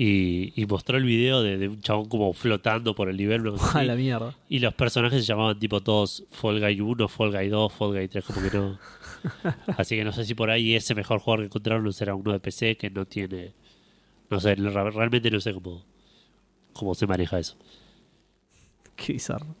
Y, 0.00 0.52
y 0.54 0.64
mostró 0.66 0.96
el 0.96 1.02
video 1.02 1.42
de, 1.42 1.58
de 1.58 1.66
un 1.68 1.80
chabón 1.80 2.08
como 2.08 2.32
flotando 2.32 2.94
por 2.94 3.08
el 3.08 3.16
nivel. 3.16 3.44
A 3.48 3.54
así. 3.54 3.84
la 3.86 3.96
mierda. 3.96 4.36
Y 4.48 4.60
los 4.60 4.72
personajes 4.74 5.22
se 5.22 5.26
llamaban 5.26 5.58
tipo 5.58 5.80
todos 5.80 6.22
Fall 6.30 6.60
Guy 6.60 6.80
1, 6.80 7.08
Fall 7.08 7.32
Guy 7.32 7.48
2, 7.48 7.72
Fall 7.72 7.92
Guy 7.98 8.06
3, 8.06 8.24
como 8.24 8.40
que 8.48 8.56
no. 8.56 8.78
Así 9.76 9.96
que 9.96 10.04
no 10.04 10.12
sé 10.12 10.24
si 10.24 10.34
por 10.36 10.50
ahí 10.50 10.76
ese 10.76 10.94
mejor 10.94 11.18
jugador 11.18 11.40
que 11.40 11.46
encontraron 11.46 11.92
será 11.92 12.14
uno 12.14 12.30
de 12.32 12.38
PC 12.38 12.76
que 12.76 12.90
no 12.90 13.06
tiene. 13.06 13.52
No 14.30 14.38
sé, 14.38 14.54
re- 14.54 14.90
realmente 14.92 15.30
no 15.32 15.40
sé 15.40 15.52
cómo, 15.52 15.82
cómo 16.74 16.94
se 16.94 17.08
maneja 17.08 17.40
eso. 17.40 17.56
Qué 18.94 19.14
bizarro. 19.14 19.56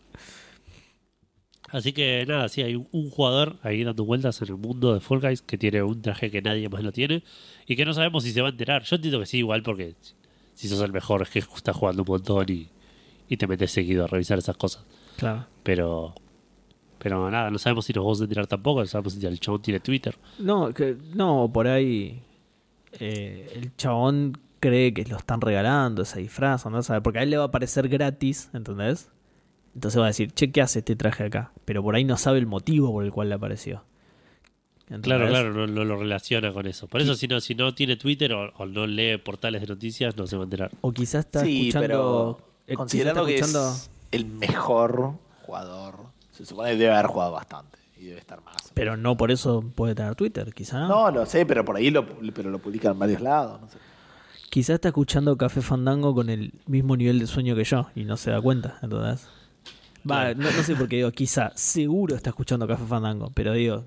Así 1.70 1.92
que 1.92 2.24
nada, 2.26 2.48
sí, 2.48 2.62
hay 2.62 2.76
un, 2.76 2.86
un 2.92 3.10
jugador 3.10 3.56
ahí 3.62 3.82
dando 3.84 4.04
vueltas 4.04 4.40
en 4.40 4.48
el 4.48 4.54
mundo 4.56 4.94
de 4.94 5.00
Fall 5.00 5.20
Guys 5.20 5.42
que 5.42 5.58
tiene 5.58 5.82
un 5.82 6.00
traje 6.00 6.30
que 6.30 6.40
nadie 6.40 6.68
más 6.68 6.82
lo 6.84 6.92
tiene 6.92 7.22
y 7.66 7.74
que 7.76 7.84
no 7.84 7.92
sabemos 7.92 8.22
si 8.24 8.30
se 8.32 8.40
va 8.40 8.48
a 8.48 8.50
enterar. 8.52 8.84
Yo 8.84 8.96
entiendo 8.96 9.18
que 9.20 9.26
sí, 9.26 9.38
igual, 9.38 9.62
porque 9.62 9.94
si 10.58 10.68
sos 10.68 10.80
el 10.80 10.92
mejor 10.92 11.22
es 11.22 11.30
que 11.30 11.38
estás 11.38 11.76
jugando 11.76 12.02
un 12.02 12.08
montón 12.08 12.46
y, 12.48 12.68
y 13.28 13.36
te 13.36 13.46
metes 13.46 13.70
seguido 13.70 14.02
a 14.02 14.06
revisar 14.08 14.38
esas 14.38 14.56
cosas. 14.56 14.84
Claro. 15.16 15.46
Pero 15.62 16.14
pero 16.98 17.30
nada, 17.30 17.48
no 17.48 17.58
sabemos 17.60 17.84
si 17.84 17.92
nos 17.92 18.02
vamos 18.02 18.20
a 18.20 18.24
enterar 18.24 18.48
tampoco, 18.48 18.80
no 18.80 18.86
sabemos 18.86 19.12
si 19.12 19.24
el 19.24 19.38
chabón 19.38 19.62
tiene 19.62 19.78
Twitter. 19.78 20.16
No, 20.40 20.74
que, 20.74 20.96
no, 21.14 21.48
por 21.52 21.68
ahí 21.68 22.24
eh, 22.98 23.52
el 23.54 23.76
chabón 23.76 24.36
cree 24.58 24.92
que 24.92 25.04
lo 25.04 25.16
están 25.16 25.40
regalando, 25.40 26.02
ese 26.02 26.18
disfraz, 26.18 26.66
no 26.66 26.82
sabe, 26.82 27.00
porque 27.00 27.20
a 27.20 27.22
él 27.22 27.30
le 27.30 27.36
va 27.36 27.44
a 27.44 27.50
parecer 27.52 27.88
gratis, 27.88 28.50
¿entendés? 28.52 29.12
Entonces 29.76 30.00
va 30.00 30.06
a 30.06 30.08
decir, 30.08 30.32
che, 30.32 30.50
¿qué 30.50 30.60
hace 30.60 30.80
este 30.80 30.96
traje 30.96 31.22
acá? 31.22 31.52
Pero 31.64 31.84
por 31.84 31.94
ahí 31.94 32.02
no 32.02 32.16
sabe 32.16 32.38
el 32.38 32.46
motivo 32.46 32.90
por 32.90 33.04
el 33.04 33.12
cual 33.12 33.28
le 33.28 33.36
apareció. 33.36 33.84
¿Entendés? 34.90 35.04
Claro, 35.04 35.28
claro, 35.28 35.52
no, 35.52 35.66
no 35.66 35.84
lo 35.84 35.98
relaciona 35.98 36.52
con 36.52 36.66
eso. 36.66 36.86
Por 36.86 37.00
eso 37.00 37.14
si 37.14 37.28
no, 37.28 37.40
si 37.40 37.54
no 37.54 37.74
tiene 37.74 37.96
Twitter 37.96 38.32
o, 38.32 38.52
o 38.56 38.66
no 38.66 38.86
lee 38.86 39.18
portales 39.18 39.60
de 39.60 39.66
noticias, 39.66 40.16
no 40.16 40.26
se 40.26 40.36
va 40.36 40.42
a 40.42 40.44
enterar. 40.44 40.70
O 40.80 40.92
quizás 40.92 41.26
está 41.26 41.40
sí, 41.44 41.68
escuchando... 41.68 41.86
pero 41.86 42.40
eh, 42.66 42.74
considerando 42.74 43.26
quizás 43.26 43.28
que 43.28 43.34
está 43.36 43.46
escuchando- 43.58 43.76
es 43.76 43.90
el 44.12 44.24
mejor 44.26 45.12
jugador, 45.42 45.94
se 46.32 46.46
supone 46.46 46.70
que 46.70 46.76
debe 46.76 46.92
haber 46.94 47.06
jugado 47.06 47.32
bastante 47.32 47.78
y 48.00 48.06
debe 48.06 48.20
estar 48.20 48.42
más. 48.42 48.56
Pero 48.72 48.96
no 48.96 49.16
por 49.16 49.30
eso 49.30 49.62
puede 49.74 49.94
tener 49.94 50.14
Twitter, 50.14 50.54
quizá. 50.54 50.86
No, 50.86 51.10
lo 51.10 51.26
sé, 51.26 51.44
pero 51.44 51.64
por 51.64 51.76
ahí 51.76 51.90
lo, 51.90 52.06
pero 52.32 52.48
lo 52.50 52.58
publican 52.58 52.92
en 52.92 52.98
varios 52.98 53.20
lados. 53.20 53.60
No 53.60 53.68
sé. 53.68 53.78
Quizás 54.48 54.74
está 54.76 54.88
escuchando 54.88 55.36
Café 55.36 55.60
Fandango 55.60 56.14
con 56.14 56.30
el 56.30 56.54
mismo 56.66 56.96
nivel 56.96 57.18
de 57.18 57.26
sueño 57.26 57.54
que 57.54 57.64
yo 57.64 57.88
y 57.94 58.04
no 58.04 58.16
se 58.16 58.30
da 58.30 58.40
cuenta, 58.40 58.78
entonces. 58.82 59.28
Va, 60.10 60.32
no 60.32 60.50
sé 60.50 60.74
por 60.74 60.88
qué 60.88 60.96
digo, 60.96 61.10
quizá, 61.10 61.52
seguro 61.54 62.16
está 62.16 62.30
escuchando 62.30 62.66
Café 62.66 62.86
Fandango, 62.86 63.30
pero 63.34 63.52
digo, 63.52 63.84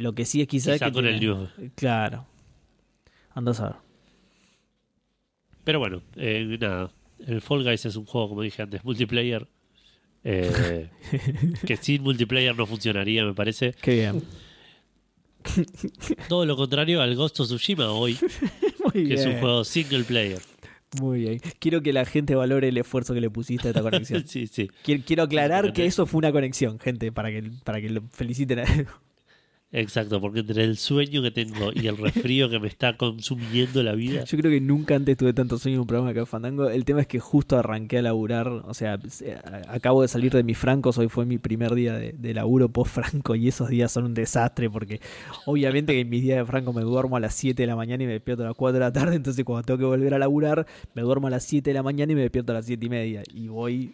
lo 0.00 0.14
que 0.14 0.24
sí 0.24 0.40
es 0.40 0.48
quizá, 0.48 0.72
Quizá 0.72 0.86
que 0.86 0.92
con 0.92 1.06
el 1.06 1.20
news. 1.20 1.50
Claro. 1.74 2.26
Anda 3.34 3.50
a 3.52 3.54
saber. 3.54 3.76
Pero 5.64 5.78
bueno, 5.78 6.02
eh, 6.16 6.56
nada. 6.58 6.90
El 7.26 7.42
Fall 7.42 7.64
Guys 7.64 7.84
es 7.84 7.96
un 7.96 8.06
juego, 8.06 8.30
como 8.30 8.42
dije 8.42 8.62
antes, 8.62 8.82
multiplayer. 8.82 9.46
Eh, 10.24 10.88
que 11.66 11.76
sin 11.76 12.02
multiplayer 12.02 12.56
no 12.56 12.66
funcionaría, 12.66 13.24
me 13.24 13.34
parece. 13.34 13.74
Qué 13.80 13.94
bien. 13.94 14.22
Todo 16.28 16.46
lo 16.46 16.56
contrario 16.56 17.02
al 17.02 17.14
Ghost 17.14 17.40
of 17.40 17.48
Tsushima 17.48 17.90
hoy, 17.90 18.18
Muy 18.94 19.06
que 19.06 19.14
es 19.14 19.26
un 19.26 19.38
juego 19.38 19.64
single 19.64 20.04
player. 20.04 20.40
Muy 20.98 21.20
bien. 21.20 21.40
Quiero 21.58 21.82
que 21.82 21.92
la 21.92 22.04
gente 22.04 22.34
valore 22.34 22.68
el 22.68 22.78
esfuerzo 22.78 23.14
que 23.14 23.20
le 23.20 23.30
pusiste 23.30 23.68
a 23.68 23.70
esta 23.70 23.82
conexión. 23.82 24.26
sí, 24.26 24.46
sí. 24.46 24.70
Quiero, 24.82 25.02
quiero 25.06 25.22
aclarar 25.24 25.72
que 25.72 25.84
eso 25.84 26.06
fue 26.06 26.18
una 26.18 26.32
conexión, 26.32 26.80
gente, 26.80 27.12
para 27.12 27.30
que, 27.30 27.50
para 27.64 27.80
que 27.80 27.90
lo 27.90 28.02
feliciten 28.10 28.60
a 28.60 28.64
Exacto, 29.72 30.20
porque 30.20 30.40
entre 30.40 30.64
el 30.64 30.76
sueño 30.76 31.22
que 31.22 31.30
tengo 31.30 31.70
y 31.72 31.86
el 31.86 31.96
resfrío 31.96 32.50
que 32.50 32.58
me 32.58 32.66
está 32.66 32.96
consumiendo 32.96 33.84
la 33.84 33.92
vida. 33.92 34.24
Yo 34.24 34.36
creo 34.36 34.50
que 34.50 34.60
nunca 34.60 34.96
antes 34.96 35.16
tuve 35.16 35.32
tanto 35.32 35.58
sueño 35.58 35.76
en 35.76 35.80
un 35.82 35.86
programa 35.86 36.12
que 36.12 36.26
Fandango. 36.26 36.68
El 36.68 36.84
tema 36.84 37.02
es 37.02 37.06
que 37.06 37.20
justo 37.20 37.56
arranqué 37.56 37.98
a 37.98 38.02
laburar, 38.02 38.48
o 38.48 38.74
sea, 38.74 38.98
acabo 39.68 40.02
de 40.02 40.08
salir 40.08 40.32
de 40.32 40.42
mis 40.42 40.58
francos, 40.58 40.98
hoy 40.98 41.08
fue 41.08 41.24
mi 41.24 41.38
primer 41.38 41.74
día 41.74 41.94
de, 41.94 42.12
de 42.12 42.34
laburo 42.34 42.68
post-franco 42.68 43.36
y 43.36 43.46
esos 43.46 43.68
días 43.68 43.92
son 43.92 44.06
un 44.06 44.14
desastre 44.14 44.68
porque 44.68 45.00
obviamente 45.46 45.92
que 45.92 46.00
en 46.00 46.08
mis 46.08 46.22
días 46.22 46.38
de 46.38 46.44
franco 46.44 46.72
me 46.72 46.82
duermo 46.82 47.16
a 47.16 47.20
las 47.20 47.34
7 47.34 47.62
de 47.62 47.66
la 47.68 47.76
mañana 47.76 48.02
y 48.02 48.06
me 48.06 48.14
despierto 48.14 48.42
a 48.42 48.46
las 48.46 48.56
4 48.56 48.74
de 48.74 48.80
la 48.80 48.92
tarde, 48.92 49.14
entonces 49.14 49.44
cuando 49.44 49.64
tengo 49.64 49.78
que 49.78 49.84
volver 49.84 50.14
a 50.14 50.18
laburar 50.18 50.66
me 50.94 51.02
duermo 51.02 51.28
a 51.28 51.30
las 51.30 51.44
7 51.44 51.70
de 51.70 51.74
la 51.74 51.84
mañana 51.84 52.10
y 52.12 52.16
me 52.16 52.22
despierto 52.22 52.50
a 52.50 52.56
las 52.56 52.66
7 52.66 52.84
y 52.84 52.88
media 52.88 53.22
y 53.32 53.46
voy... 53.46 53.92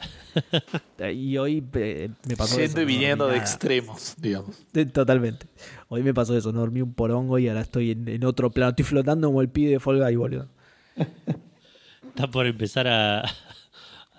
y 1.14 1.36
hoy 1.36 1.62
eh, 1.74 2.08
me 2.26 2.36
pasó 2.36 2.56
Siendo 2.56 2.80
y 2.80 2.84
no 2.84 2.88
viniendo 2.88 3.28
de 3.28 3.36
extremos, 3.36 4.14
digamos. 4.18 4.64
Totalmente. 4.92 5.46
Hoy 5.88 6.02
me 6.02 6.12
pasó 6.14 6.36
eso, 6.36 6.52
no 6.52 6.60
dormí 6.60 6.80
un 6.82 6.94
porongo 6.94 7.38
y 7.38 7.48
ahora 7.48 7.60
estoy 7.62 7.92
en, 7.92 8.08
en 8.08 8.24
otro 8.24 8.50
plano. 8.50 8.70
Estoy 8.70 8.84
flotando 8.84 9.28
como 9.28 9.40
el 9.42 9.48
pibe 9.48 9.70
de 9.72 9.80
Folga 9.80 10.10
y 10.10 10.16
boludo. 10.16 10.48
Está 12.08 12.30
por 12.30 12.46
empezar 12.46 12.86
a. 12.88 13.22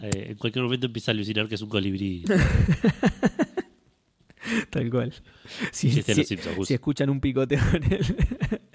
eh, 0.02 0.28
en 0.32 0.38
cualquier 0.38 0.64
momento 0.64 0.86
empieza 0.88 1.12
a 1.12 1.14
alucinar 1.14 1.48
que 1.48 1.56
es 1.56 1.62
un 1.62 1.70
colibrí. 1.70 2.24
Tal 4.70 4.90
cual. 4.90 5.14
Si, 5.72 5.92
Simpsons, 6.02 6.72
escuchan 6.72 7.10
un 7.10 7.20
picoteo 7.20 7.60
en 7.74 7.84
el, 7.84 8.06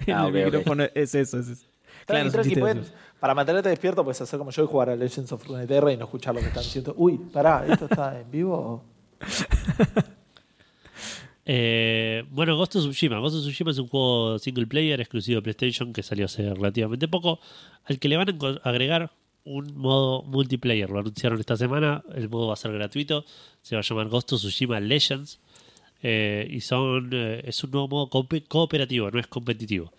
en 0.05 0.13
Ah, 0.13 0.27
el 0.27 0.33
micrófono, 0.45 0.83
es 0.93 1.15
eso. 1.15 1.39
Es 1.39 1.47
eso. 1.47 1.65
Claro, 2.05 2.29
tranqui, 2.31 2.55
pueden- 2.55 2.83
para 3.19 3.33
mantenerte 3.33 3.69
despierto 3.69 4.03
puedes 4.03 4.19
hacer 4.21 4.37
como 4.37 4.51
yo 4.51 4.63
y 4.63 4.67
jugar 4.67 4.89
a 4.89 4.95
Legends 4.95 5.31
of 5.31 5.47
Runeterra 5.47 5.91
y 5.93 5.97
no 5.97 6.03
escuchar 6.05 6.35
lo 6.35 6.41
que 6.41 6.47
están 6.47 6.63
diciendo. 6.63 6.93
Uy, 6.97 7.17
pará, 7.31 7.65
¿esto 7.67 7.85
está 7.85 8.19
en 8.19 8.29
vivo? 8.29 8.83
Eh, 11.45 12.23
bueno, 12.29 12.55
Ghost 12.55 12.75
of 12.77 12.83
Tsushima. 12.83 13.19
Ghost 13.19 13.35
of 13.35 13.41
Tsushima 13.41 13.71
es 13.71 13.77
un 13.79 13.87
juego 13.87 14.39
single 14.39 14.65
player 14.67 14.99
exclusivo 15.01 15.41
de 15.41 15.41
PlayStation 15.41 15.91
que 15.93 16.03
salió 16.03 16.25
hace 16.25 16.53
relativamente 16.53 17.07
poco, 17.07 17.39
al 17.85 17.99
que 17.99 18.07
le 18.07 18.17
van 18.17 18.29
a 18.29 18.69
agregar 18.69 19.11
un 19.45 19.75
modo 19.75 20.23
multiplayer. 20.23 20.89
Lo 20.89 20.99
anunciaron 20.99 21.39
esta 21.39 21.57
semana. 21.57 22.03
El 22.15 22.29
modo 22.29 22.47
va 22.47 22.53
a 22.53 22.57
ser 22.57 22.71
gratuito. 22.71 23.25
Se 23.61 23.75
va 23.75 23.81
a 23.81 23.83
llamar 23.83 24.07
Ghost 24.07 24.31
of 24.33 24.39
Tsushima 24.39 24.79
Legends. 24.79 25.39
Eh, 26.01 26.47
y 26.49 26.61
son 26.61 27.09
eh, 27.13 27.41
es 27.45 27.63
un 27.63 27.71
nuevo 27.71 27.87
modo 27.87 28.09
coope- 28.09 28.45
cooperativo, 28.47 29.09
no 29.09 29.19
es 29.19 29.27
competitivo. 29.27 29.91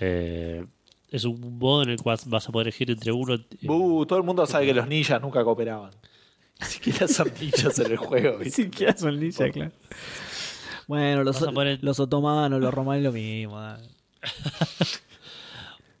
Eh, 0.00 0.64
es 1.10 1.24
un 1.24 1.58
modo 1.58 1.82
en 1.82 1.90
el 1.90 1.98
cual 2.00 2.18
vas 2.26 2.48
a 2.48 2.52
poder 2.52 2.68
elegir 2.68 2.90
entre 2.90 3.12
uno. 3.12 3.38
Uh, 3.66 4.06
todo 4.06 4.18
el 4.18 4.24
mundo 4.24 4.46
sabe 4.46 4.66
que 4.66 4.74
los 4.74 4.88
ninjas 4.88 5.20
nunca 5.20 5.44
cooperaban. 5.44 5.90
Ni 6.60 6.66
siquiera 6.66 7.06
son 7.08 7.30
ninjas 7.40 7.78
en 7.78 7.90
el 7.92 7.96
juego. 7.98 8.38
Ni 8.42 8.50
siquiera 8.50 8.96
son 8.96 9.20
ninja, 9.20 9.50
claro. 9.50 9.72
Bueno, 10.86 11.24
los, 11.24 11.36
otomanos, 11.42 12.60
los 12.60 12.74
romanos, 12.74 13.02
lo 13.04 13.12
mismo. 13.12 13.58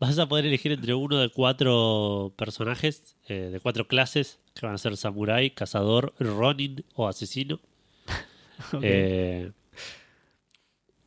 Vas 0.00 0.18
a 0.18 0.26
poder 0.28 0.46
elegir 0.46 0.72
entre 0.72 0.92
uno 0.94 1.18
de 1.18 1.30
cuatro 1.30 2.32
personajes, 2.36 3.16
eh, 3.28 3.48
de 3.52 3.60
cuatro 3.60 3.86
clases, 3.86 4.38
que 4.54 4.66
van 4.66 4.74
a 4.74 4.78
ser 4.78 4.96
Samurai, 4.96 5.50
Cazador, 5.50 6.12
Ronin 6.18 6.84
o 6.94 7.08
Asesino. 7.08 7.60
Eh, 8.82 9.50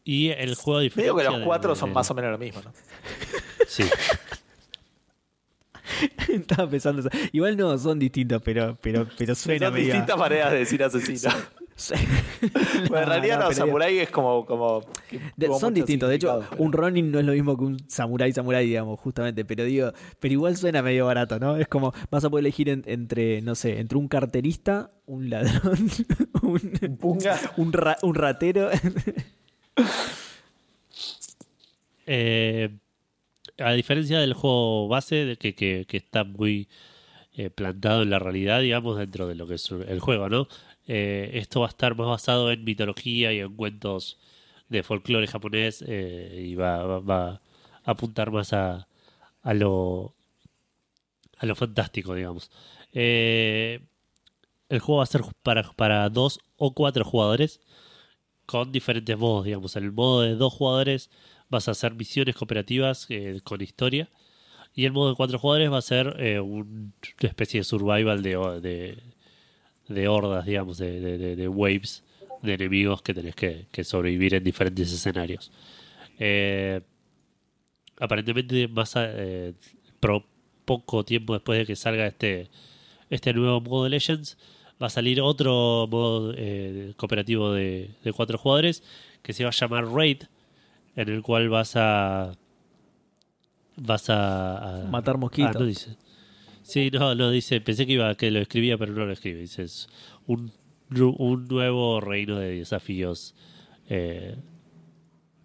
y 0.03 0.29
el 0.29 0.55
juego 0.55 0.79
Medio 0.79 0.83
diferencia 0.89 1.23
que 1.31 1.37
los 1.37 1.45
cuatro 1.45 1.69
de- 1.73 1.79
son 1.79 1.89
de- 1.89 1.95
más 1.95 2.11
o 2.11 2.13
menos 2.13 2.31
lo 2.31 2.37
mismo, 2.37 2.61
¿no? 2.61 2.73
Sí, 3.67 3.83
Estaba 6.33 6.69
pensando 6.69 7.01
eso. 7.01 7.09
Igual 7.31 7.57
no, 7.57 7.77
son 7.77 7.99
distintos, 7.99 8.41
pero, 8.43 8.77
pero, 8.81 9.07
pero 9.17 9.35
suena 9.35 9.67
Son 9.67 9.73
medio- 9.73 9.87
distintas 9.87 10.17
maneras 10.17 10.51
de 10.51 10.59
decir 10.59 10.83
asesino. 10.83 11.31
Bueno, 12.89 13.03
en 13.03 13.09
realidad 13.09 13.39
No, 13.39 13.45
no, 13.49 13.53
samurai 13.53 13.99
es 13.99 14.09
como... 14.09 14.47
como 14.47 14.81
De- 15.35 15.47
son 15.59 15.75
distintos. 15.75 16.09
De 16.09 16.15
hecho, 16.15 16.43
pero- 16.49 16.63
un 16.63 16.73
Ronin 16.73 17.11
no 17.11 17.19
es 17.19 17.25
lo 17.25 17.33
mismo 17.33 17.55
que 17.55 17.65
un 17.65 17.77
samurái 17.87 18.33
samurái, 18.33 18.65
digamos, 18.65 18.99
justamente. 18.99 19.45
Pero 19.45 19.63
digo, 19.63 19.91
pero 20.19 20.33
igual 20.33 20.57
suena 20.57 20.81
medio 20.81 21.05
barato, 21.05 21.37
¿no? 21.37 21.55
Es 21.55 21.67
como 21.67 21.93
vas 22.09 22.25
a 22.25 22.31
poder 22.31 22.41
elegir 22.45 22.69
en- 22.69 22.83
entre, 22.87 23.43
no 23.43 23.53
sé, 23.53 23.79
entre 23.79 23.99
un 23.99 24.07
carterista, 24.07 24.89
un 25.05 25.29
ladrón, 25.29 25.87
un, 26.41 26.97
Punga. 26.99 27.39
un, 27.57 27.71
ra- 27.71 27.97
un 28.01 28.15
ratero. 28.15 28.69
Eh, 32.05 32.69
a 33.59 33.71
diferencia 33.73 34.19
del 34.19 34.33
juego 34.33 34.87
base, 34.87 35.37
que, 35.39 35.55
que- 35.55 35.85
que 35.87 35.97
está 35.97 36.23
muy 36.23 36.67
eh, 37.35 37.49
plantado 37.49 38.03
en 38.03 38.09
la 38.11 38.19
realidad, 38.19 38.61
digamos, 38.61 38.97
dentro 38.97 39.27
de 39.27 39.35
lo 39.35 39.47
que 39.47 39.55
es 39.55 39.71
el 39.71 39.99
juego, 39.99 40.29
¿no? 40.29 40.47
Eh, 40.87 41.31
esto 41.35 41.61
va 41.61 41.67
a 41.67 41.69
estar 41.69 41.95
más 41.97 42.07
basado 42.07 42.51
en 42.51 42.63
mitología 42.63 43.33
y 43.33 43.39
en 43.39 43.55
cuentos 43.55 44.17
de 44.69 44.83
folclore 44.83 45.27
japonés 45.27 45.83
eh, 45.87 46.45
y 46.47 46.55
va, 46.55 46.83
va- 46.85 46.99
va 47.01 47.29
a 47.85 47.91
apuntar 47.91 48.31
más 48.31 48.53
a, 48.53 48.87
a 49.43 49.53
lo 49.53 50.13
a 51.37 51.45
lo 51.45 51.55
fantástico, 51.55 52.13
digamos. 52.15 52.49
El 54.69 54.79
juego 54.79 54.97
va 54.97 55.03
a 55.03 55.07
ser 55.07 55.21
para, 55.43 55.63
para 55.73 56.09
dos 56.09 56.39
o 56.57 56.73
cuatro 56.73 57.03
jugadores 57.05 57.61
con 58.45 58.71
diferentes 58.71 59.17
modos, 59.17 59.45
digamos. 59.45 59.75
El 59.77 59.91
modo 59.91 60.21
de 60.23 60.35
dos 60.35 60.53
jugadores 60.53 61.09
vas 61.49 61.67
a 61.67 61.71
hacer 61.71 61.93
misiones 61.95 62.35
cooperativas 62.35 63.05
eh, 63.09 63.39
con 63.43 63.61
historia. 63.61 64.09
Y 64.75 64.85
el 64.85 64.91
modo 64.91 65.09
de 65.09 65.15
cuatro 65.15 65.39
jugadores 65.39 65.71
va 65.71 65.77
a 65.79 65.81
ser 65.81 66.15
eh, 66.19 66.39
un- 66.39 66.93
una 67.21 67.29
especie 67.29 67.59
de 67.59 67.63
survival 67.63 68.21
de, 68.21 68.97
de, 69.87 70.07
hordas, 70.07 70.45
digamos, 70.45 70.77
de, 70.77 70.99
de- 71.35 71.47
waves 71.47 72.03
de 72.43 72.53
enemigos 72.53 73.01
que 73.01 73.13
tenés 73.15 73.35
que, 73.35 73.65
que 73.71 73.83
sobrevivir 73.83 74.35
en 74.35 74.43
diferentes 74.43 74.91
escenarios. 74.93 75.51
Eh, 76.19 76.81
aparentemente, 77.99 78.67
más 78.67 78.95
a- 78.95 79.09
poco 80.65 81.03
tiempo 81.05 81.33
después 81.33 81.59
de 81.59 81.65
que 81.65 81.75
salga 81.75 82.05
este, 82.07 82.49
este 83.09 83.33
nuevo 83.33 83.61
modo 83.61 83.85
de 83.85 83.89
Legends, 83.91 84.37
va 84.81 84.87
a 84.87 84.89
salir 84.91 85.21
otro 85.21 85.87
modo 85.89 86.33
cooperativo 86.97 87.51
de, 87.53 87.89
de 88.03 88.13
cuatro 88.13 88.37
jugadores 88.37 88.83
que 89.23 89.33
se 89.33 89.43
va 89.43 89.49
a 89.49 89.53
llamar 89.53 89.85
Raid, 89.87 90.23
en 90.97 91.07
el 91.09 91.21
cual 91.21 91.47
vas 91.47 91.77
a 91.77 92.33
vas 93.77 94.09
a, 94.09 94.81
a- 94.81 94.87
Matar 94.89 95.17
mosquitos. 95.17 95.55
Ah, 95.55 95.59
no 95.59 95.65
dice. 95.65 95.95
Sí, 96.63 96.89
no, 96.91 97.15
no 97.15 97.29
dice. 97.31 97.61
Pensé 97.61 97.85
que 97.85 97.93
iba 97.93 98.13
que 98.15 98.29
lo 98.31 98.39
escribía, 98.39 98.77
pero 98.77 98.91
no 98.91 99.05
lo 99.05 99.13
escribe. 99.13 99.39
Dice 99.39 99.63
es 99.63 99.87
un, 100.25 100.51
un 100.89 101.47
nuevo 101.47 102.01
reino 102.01 102.37
de 102.37 102.57
desafíos 102.57 103.33
eh, 103.89 104.35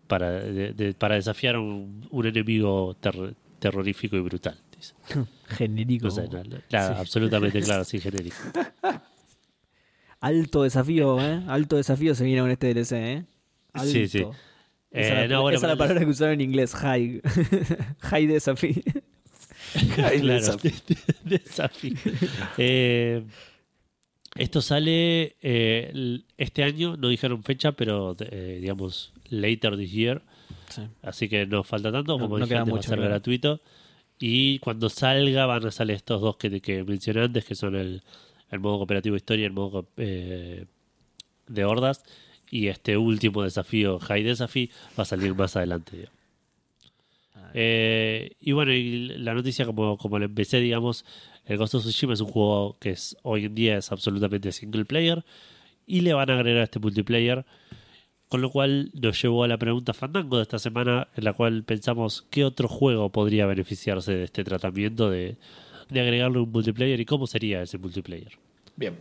para, 0.09 0.31
de- 0.33 0.73
de- 0.73 0.95
para 0.95 1.15
desafiar 1.15 1.55
a 1.55 1.61
un, 1.61 2.09
un 2.11 2.27
enemigo 2.27 2.97
ter- 2.99 3.35
terrorífico 3.61 4.17
y 4.17 4.21
brutal. 4.21 4.59
Dice. 4.77 4.95
Genérico. 5.47 6.07
No 6.07 6.11
sé, 6.11 6.27
no, 6.29 6.43
no, 6.43 6.57
claro, 6.69 6.95
Sí. 6.97 7.01
absolutamente 7.01 7.61
claro, 7.63 7.85
sí, 7.85 8.01
genérico. 8.01 8.37
Alto 10.21 10.63
desafío, 10.63 11.21
¿eh? 11.21 11.43
Alto 11.49 11.77
desafío 11.77 12.15
se 12.15 12.25
viene 12.25 12.41
con 12.41 12.51
este 12.51 12.73
DLC, 12.73 12.93
¿eh? 12.93 13.25
Alto. 13.73 13.91
Sí, 13.91 14.09
sí. 14.09 14.25
Esa, 14.93 15.21
Eh, 15.21 15.25
es 15.25 15.31
la, 15.31 15.37
no, 15.37 15.43
bueno, 15.43 15.57
esa 15.57 15.67
es 15.67 15.71
la 15.71 15.77
pero- 15.77 15.79
palabra 15.79 16.05
que 16.05 16.11
usaron 16.11 16.35
en 16.35 16.41
inglés, 16.43 16.75
high. 16.75 17.21
high 18.01 18.27
desafío. 18.27 18.75
Ahí 20.05 20.21
Claro, 20.21 20.35
desafío. 20.35 20.71
desafío. 21.25 21.95
Eh, 22.59 23.23
esto 24.37 24.63
sale 24.63 25.37
eh, 25.43 26.21
este 26.39 26.63
año, 26.65 26.97
no 26.97 27.09
dijeron 27.09 27.43
fecha, 27.43 27.73
pero 27.73 28.17
eh, 28.21 28.59
digamos 28.61 29.13
later 29.29 29.77
this 29.77 29.93
year. 29.93 30.23
Sí. 30.71 30.83
Así 31.03 31.29
que 31.29 31.47
no 31.47 31.63
falta 31.65 31.93
tanto, 31.93 32.19
como 32.19 32.39
no 32.39 32.45
dije 32.45 32.49
queda 32.55 32.61
antes, 32.61 32.75
va 32.75 32.79
a 32.79 32.83
ser 32.83 32.97
claro. 32.99 33.11
gratuito. 33.11 33.61
Y 34.19 34.59
cuando 34.61 34.89
salga 34.89 35.47
van 35.47 35.67
a 35.67 35.71
salir 35.71 35.97
estos 35.97 36.21
dos 36.21 36.37
que, 36.37 36.61
que 36.61 36.85
mencioné 36.85 37.23
antes, 37.25 37.45
que 37.45 37.55
son 37.55 37.75
el, 37.77 38.03
el 38.51 38.61
modo 38.61 38.79
cooperativo 38.79 39.17
historia 39.17 39.43
y 39.43 39.47
el 39.47 39.53
modo 39.53 39.87
eh, 39.97 40.65
de 41.49 41.65
hordas. 41.65 42.03
Y 42.53 42.69
este 42.69 42.99
último 42.99 43.43
desafío, 43.45 43.99
High 43.99 44.25
Desafí, 44.25 44.71
va 44.99 45.05
a 45.05 45.07
salir 45.07 45.35
más 45.35 45.57
adelante. 45.57 45.97
digamos. 45.97 46.23
Eh, 47.55 48.33
y 48.41 48.53
bueno, 48.53 48.73
y 48.75 49.09
la 49.09 49.33
noticia 49.33 49.65
como, 49.65 49.97
como 49.97 50.19
la 50.19 50.27
empecé, 50.27 50.61
digamos, 50.61 51.07
el 51.47 51.57
Ghost 51.57 51.77
of 51.77 51.83
Tsushima 51.83 52.13
es 52.13 52.21
un 52.21 52.29
juego 52.29 52.77
que 52.79 52.91
es 52.91 53.17
hoy 53.23 53.47
en 53.47 53.55
día 53.55 53.79
es 53.79 53.91
absolutamente 53.91 54.53
single 54.53 54.85
player 54.85 55.25
y 55.87 56.03
le 56.03 56.13
van 56.13 56.29
a 56.29 56.35
agregar 56.35 56.63
este 56.63 56.79
multiplayer, 56.79 57.47
con 58.29 58.43
lo 58.43 58.51
cual 58.51 58.91
nos 58.93 59.21
llevó 59.23 59.45
a 59.45 59.49
la 59.49 59.57
pregunta 59.57 59.95
Fandango 59.95 60.37
de 60.37 60.43
esta 60.43 60.59
semana, 60.59 61.09
en 61.17 61.25
la 61.25 61.33
cual 61.33 61.65
pensamos 61.65 62.27
qué 62.29 62.45
otro 62.45 62.69
juego 62.69 63.09
podría 63.09 63.47
beneficiarse 63.47 64.13
de 64.13 64.25
este 64.25 64.45
tratamiento 64.45 65.09
de, 65.09 65.39
de 65.89 66.01
agregarle 66.03 66.39
un 66.39 66.53
multiplayer 66.53 67.01
y 67.01 67.07
cómo 67.07 67.27
sería 67.27 67.63
ese 67.63 67.79
multiplayer. 67.79 68.33
Bien. 68.77 68.99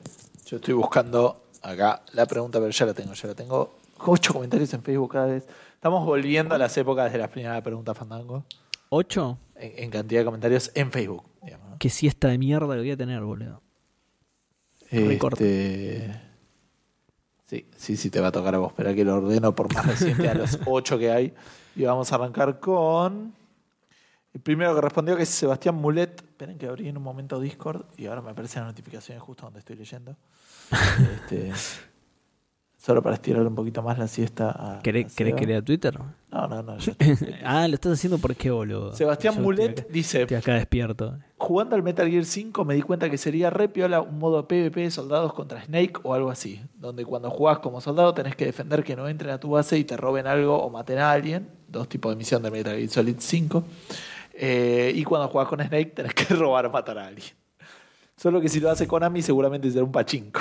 Yo 0.47 0.55
estoy 0.55 0.73
buscando 0.73 1.50
acá 1.61 2.03
la 2.13 2.25
pregunta, 2.25 2.59
pero 2.59 2.71
ya 2.71 2.85
la 2.85 2.93
tengo, 2.93 3.13
ya 3.13 3.27
la 3.27 3.35
tengo. 3.35 3.75
Ocho 4.05 4.33
comentarios 4.33 4.73
en 4.73 4.81
Facebook 4.81 5.11
cada 5.11 5.27
vez. 5.27 5.47
Estamos 5.73 6.05
volviendo 6.05 6.55
a 6.55 6.57
las 6.57 6.75
épocas 6.77 7.11
de 7.11 7.17
la 7.17 7.27
primera 7.27 7.61
pregunta 7.61 7.93
Fandango. 7.93 8.45
¿Ocho? 8.89 9.37
En, 9.55 9.83
en 9.83 9.89
cantidad 9.89 10.21
de 10.21 10.25
comentarios 10.25 10.71
en 10.73 10.91
Facebook. 10.91 11.23
digamos. 11.43 11.77
Qué 11.79 11.89
siesta 11.89 12.27
de 12.29 12.37
mierda 12.37 12.73
que 12.73 12.79
voy 12.79 12.91
a 12.91 12.97
tener, 12.97 13.21
boludo. 13.21 13.61
Este... 14.91 16.21
Sí, 17.45 17.65
sí, 17.75 17.97
sí, 17.97 18.09
te 18.09 18.19
va 18.19 18.27
a 18.27 18.31
tocar 18.31 18.55
a 18.55 18.59
vos. 18.59 18.71
Espera 18.71 18.93
que 18.93 19.05
lo 19.05 19.15
ordeno 19.15 19.55
por 19.55 19.73
más 19.73 19.85
reciente 19.85 20.29
a 20.29 20.33
los 20.33 20.59
ocho 20.65 20.97
que 20.97 21.11
hay. 21.11 21.33
Y 21.75 21.83
vamos 21.83 22.11
a 22.11 22.15
arrancar 22.15 22.59
con. 22.59 23.33
El 24.33 24.41
primero 24.41 24.73
que 24.75 24.81
respondió 24.81 25.17
que 25.17 25.23
es 25.23 25.29
Sebastián 25.29 25.75
Mulet. 25.75 26.21
Esperen 26.21 26.57
que 26.57 26.67
abrí 26.67 26.87
en 26.87 26.97
un 26.97 27.03
momento 27.03 27.39
Discord 27.39 27.85
y 27.97 28.05
ahora 28.05 28.21
me 28.21 28.31
aparecen 28.31 28.63
las 28.63 28.71
notificaciones 28.71 29.21
justo 29.23 29.43
donde 29.43 29.59
estoy 29.59 29.75
leyendo. 29.75 30.15
Este, 30.71 31.51
solo 32.77 33.01
para 33.03 33.15
estirar 33.15 33.45
un 33.45 33.53
poquito 33.55 33.81
más 33.83 33.97
la 33.99 34.07
siesta. 34.07 34.51
A, 34.51 34.77
a 34.77 34.81
¿Querés, 34.81 35.13
querés 35.13 35.31
Seba. 35.31 35.39
que 35.39 35.45
lea 35.47 35.61
Twitter? 35.61 35.99
No, 36.31 36.47
no, 36.47 36.63
no. 36.63 36.75
estoy- 36.77 36.97
ah, 37.43 37.67
lo 37.67 37.75
estás 37.75 37.93
haciendo 37.93 38.17
por 38.17 38.35
qué, 38.35 38.49
boludo. 38.51 38.93
Sebastián 38.93 39.35
Yo 39.35 39.41
Mulet 39.41 39.87
dice: 39.89 40.21
estoy 40.23 40.37
acá 40.37 40.53
despierto. 40.55 41.17
Jugando 41.37 41.75
al 41.75 41.83
Metal 41.83 42.09
Gear 42.09 42.23
5 42.25 42.63
me 42.65 42.75
di 42.75 42.81
cuenta 42.81 43.09
que 43.09 43.17
sería 43.17 43.49
re 43.49 43.67
piola 43.67 44.01
un 44.01 44.19
modo 44.19 44.47
PvP 44.47 44.81
de 44.81 44.91
soldados 44.91 45.33
contra 45.33 45.63
Snake 45.63 45.93
o 46.03 46.13
algo 46.13 46.29
así, 46.31 46.61
donde 46.75 47.03
cuando 47.05 47.29
jugás 47.29 47.59
como 47.59 47.81
soldado 47.81 48.13
tenés 48.13 48.35
que 48.35 48.45
defender 48.45 48.83
que 48.83 48.95
no 48.95 49.07
entren 49.07 49.31
a 49.31 49.39
tu 49.39 49.49
base 49.51 49.77
y 49.77 49.83
te 49.83 49.97
roben 49.97 50.27
algo 50.27 50.61
o 50.61 50.69
maten 50.69 50.99
a 50.99 51.11
alguien, 51.11 51.49
dos 51.67 51.89
tipos 51.89 52.11
de 52.11 52.15
misión 52.15 52.41
de 52.43 52.51
Metal 52.51 52.75
Gear 52.77 52.89
Solid 52.89 53.15
5, 53.19 53.63
Eh, 54.33 54.91
y 54.95 55.03
cuando 55.03 55.27
jugás 55.27 55.47
con 55.47 55.59
Snake 55.59 55.87
tenés 55.95 56.13
que 56.13 56.23
robar 56.33 56.65
o 56.65 56.71
matar 56.71 56.97
a 56.97 57.05
alguien. 57.07 57.29
Solo 58.15 58.39
que 58.39 58.47
si 58.49 58.59
lo 58.59 58.69
hace 58.69 58.87
Konami 58.87 59.21
seguramente 59.21 59.69
será 59.71 59.83
un 59.83 59.91
pachinko. 59.91 60.39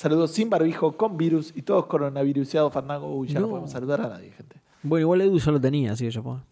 Saludos 0.00 0.30
sin 0.30 0.48
barbijo, 0.48 0.96
con 0.96 1.18
virus 1.18 1.52
y 1.54 1.60
todos 1.60 1.84
coronaviruseados 1.84 2.72
Fandango. 2.72 3.14
Uy, 3.14 3.28
ya 3.28 3.34
no. 3.34 3.40
No. 3.42 3.48
podemos 3.50 3.70
saludar 3.70 4.00
a 4.00 4.08
nadie, 4.08 4.30
gente. 4.32 4.56
Bueno, 4.82 5.02
igual 5.02 5.20
Edu 5.20 5.38
ya 5.38 5.52
lo 5.52 5.60
tenía, 5.60 5.92
así 5.92 6.06
que 6.06 6.10
ya 6.10 6.22
puedo. 6.22 6.42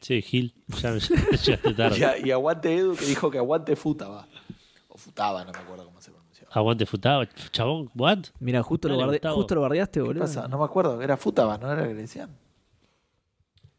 Sí, 0.00 0.22
Gil, 0.22 0.54
ya, 0.80 0.96
ya 0.96 1.60
tarde. 1.76 1.98
Y, 2.00 2.02
a- 2.02 2.18
y 2.26 2.30
aguante 2.30 2.74
Edu 2.74 2.96
que 2.96 3.04
dijo 3.04 3.30
que 3.30 3.36
aguante 3.36 3.76
Futaba. 3.76 4.26
O 4.88 4.96
Futaba, 4.96 5.44
no 5.44 5.52
me 5.52 5.58
acuerdo 5.58 5.84
cómo 5.84 6.00
se 6.00 6.10
pronunciaba. 6.12 6.50
Aguante 6.54 6.86
Futaba, 6.86 7.28
chabón, 7.50 7.90
what? 7.94 8.20
Mira, 8.40 8.62
justo, 8.62 8.88
lo 8.88 8.96
barde- 8.96 9.20
justo 9.34 9.54
lo 9.54 9.60
bardeaste, 9.60 10.00
¿Qué 10.00 10.06
boludo. 10.06 10.22
pasa? 10.22 10.48
No 10.48 10.56
me 10.58 10.64
acuerdo, 10.64 11.02
era 11.02 11.18
Futaba, 11.18 11.58
¿no 11.58 11.70
era 11.70 11.82
que 11.82 11.88
le 11.92 12.00
decían? 12.00 12.30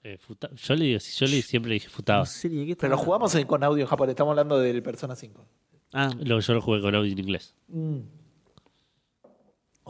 Eh, 0.03 0.19
Futa- 0.19 0.51
Yo 0.53 0.75
le 0.75 0.85
digo, 0.85 0.99
yo 0.99 1.25
le, 1.25 1.41
siempre 1.41 1.69
le 1.69 1.73
dije 1.73 1.89
Futaba. 1.89 2.19
No 2.19 2.25
sé 2.27 2.47
ni 2.47 2.57
de 2.57 2.65
qué 2.67 2.71
está 2.73 2.81
Pero 2.81 2.95
lo 2.95 3.01
jugamos 3.01 3.33
en- 3.33 3.47
con 3.47 3.63
audio 3.63 3.81
en 3.81 3.87
japonés, 3.89 4.11
estamos 4.11 4.33
hablando 4.33 4.59
del 4.59 4.83
Persona 4.83 5.15
5. 5.15 5.43
Ah, 5.93 6.11
Luego 6.23 6.41
yo 6.41 6.53
lo 6.53 6.61
jugué 6.61 6.79
con 6.81 6.93
audio 6.93 7.11
en 7.11 7.17
inglés. 7.17 7.55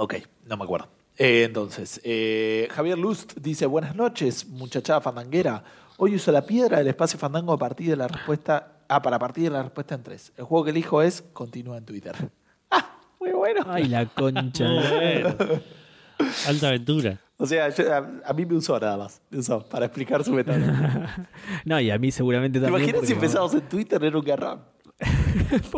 Ok, 0.01 0.15
no 0.45 0.55
me 0.55 0.63
acuerdo. 0.63 0.87
Eh, 1.17 1.43
entonces, 1.43 1.99
eh, 2.05 2.69
Javier 2.71 2.97
Lust 2.97 3.33
dice, 3.37 3.65
buenas 3.65 3.95
noches, 3.97 4.47
muchachada 4.47 5.01
fandanguera. 5.01 5.61
Hoy 5.97 6.15
uso 6.15 6.31
la 6.31 6.45
piedra 6.45 6.77
del 6.77 6.87
espacio 6.87 7.19
fandango 7.19 7.51
a 7.51 7.57
partir 7.57 7.89
de 7.89 7.97
la 7.97 8.07
respuesta... 8.07 8.77
Ah, 8.87 9.01
para 9.01 9.19
partir 9.19 9.43
de 9.43 9.49
la 9.51 9.61
respuesta 9.63 9.95
en 9.95 10.03
tres. 10.03 10.31
El 10.37 10.45
juego 10.45 10.63
que 10.63 10.71
elijo 10.71 11.01
es 11.01 11.21
Continúa 11.33 11.77
en 11.77 11.83
Twitter. 11.85 12.15
¡Ah! 12.71 12.97
Muy 13.19 13.31
bueno. 13.31 13.65
ay, 13.67 13.89
la 13.89 14.05
concha. 14.05 14.65
Alta 16.47 16.69
aventura. 16.69 17.19
O 17.37 17.45
sea, 17.45 17.67
yo- 17.69 17.93
a, 17.93 18.09
a 18.25 18.33
mí 18.33 18.45
me 18.45 18.55
usó 18.55 18.79
nada 18.79 18.95
más. 18.97 19.21
Me 19.29 19.39
usó 19.39 19.67
para 19.67 19.85
explicar 19.87 20.23
su 20.23 20.31
método. 20.31 20.55
no, 21.65 21.79
y 21.81 21.91
a 21.91 21.97
mí 21.99 22.09
seguramente 22.11 22.59
¿Te 22.59 22.65
también. 22.65 22.83
imaginas 22.89 23.05
si 23.07 23.13
empezamos 23.13 23.53
en 23.53 23.67
Twitter 23.67 24.01
en 24.03 24.15
un 24.15 24.23
garrón? 24.23 24.61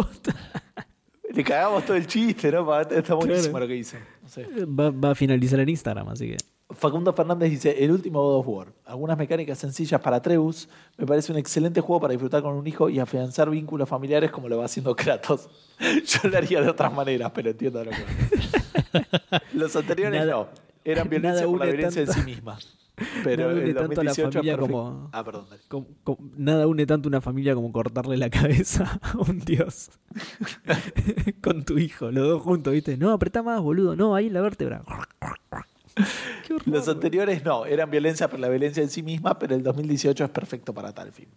Le 1.34 1.44
cagamos 1.44 1.86
todo 1.86 1.95
el 1.98 2.06
chiste, 2.08 2.52
¿no? 2.52 2.80
Está 2.82 3.14
buenísimo 3.16 3.52
Claro. 3.58 3.66
lo 3.66 3.68
que. 3.68 3.86
No 4.24 4.30
sé. 4.30 4.45
Va, 4.66 4.90
va 4.91 5.12
a 5.12 5.16
finalizar 5.16 5.60
en 5.60 5.70
Instagram, 5.70 6.10
así 6.10 6.30
que. 6.30 6.38
Facundo 6.74 7.12
Fernández 7.14 7.49
dice, 7.52 7.84
el 7.84 7.91
último 7.91 8.22
God 8.22 8.40
of 8.40 8.48
War. 8.48 8.68
Algunas 8.86 9.18
mecánicas 9.18 9.58
sencillas 9.58 9.99
para 9.99 10.22
Treus. 10.22 10.70
Me 10.98 11.06
parece 11.06 11.32
un 11.34 11.38
excelente 11.38 11.82
juego 11.82 11.99
para 11.99 12.12
disfrutar 12.12 12.41
con 12.41 12.53
un 12.53 12.66
hijo 12.66 12.90
y 12.90 12.99
afianzar 12.99 13.49
vínculos 13.49 13.90
familiares 13.90 14.32
como 14.32 14.48
lo 14.48 14.58
va 14.58 14.66
haciendo 14.66 14.95
Kratos. 14.95 15.49
Yo 15.80 16.30
lo 16.30 16.38
haría 16.38 16.62
de 16.62 16.70
otras 16.70 16.94
maneras, 16.94 17.32
pero 17.36 17.49
entiendo 17.49 17.84
lo 17.84 17.91
que. 17.91 17.98
Los 19.53 19.76
anteriores 19.76 20.20
Nada- 20.20 20.32
no. 20.32 20.48
Eran 20.86 21.10
violencia 21.10 21.45
por 21.45 21.60
la 21.60 21.66
violencia 21.66 22.06
tanto- 22.06 22.20
en 22.20 22.26
sí 22.26 22.32
misma. 22.32 22.58
Pero 23.23 23.48
nada 23.49 23.61
une 23.61 23.73
tanto 23.73 24.02
a 24.02 24.03
la 24.03 24.11
2018 24.11 24.28
es 24.28 24.34
familia 24.34 24.57
como- 24.57 25.10
Ah, 25.11 25.23
perdón. 25.23 25.45
nada 26.38 26.68
une 26.68 26.86
tanto 26.86 27.07
una 27.10 27.22
familia 27.22 27.56
como 27.56 27.72
cortarle 27.72 28.18
la 28.18 28.30
cabeza 28.30 28.99
a 29.02 29.18
un 29.18 29.40
dios. 29.40 29.91
Con 31.41 31.64
tu 31.65 31.78
hijo, 31.78 32.11
los 32.11 32.28
dos 32.28 32.41
juntos, 32.41 32.73
¿viste? 32.73 32.98
No, 32.98 33.11
apretá 33.11 33.41
más, 33.44 33.61
boludo. 33.61 33.95
No, 33.95 34.15
ahí 34.15 34.28
en 34.28 34.34
la 34.34 34.41
vértebra. 34.41 34.84
Qué 36.48 36.53
horror, 36.53 36.68
Los 36.68 36.88
anteriores 36.88 37.44
no, 37.44 37.65
eran 37.65 37.90
violencia 37.91 38.30
por 38.30 38.40
la 38.40 38.49
violencia 38.49 38.82
en 38.82 38.90
sí 38.90 39.03
misma, 39.03 39.38
pero 39.38 39.56
el 39.56 39.64
2018 39.64 40.23
es 40.23 40.30
perfecto 40.30 40.73
para 40.73 40.94
tal 40.94 41.11
fin. 41.11 41.28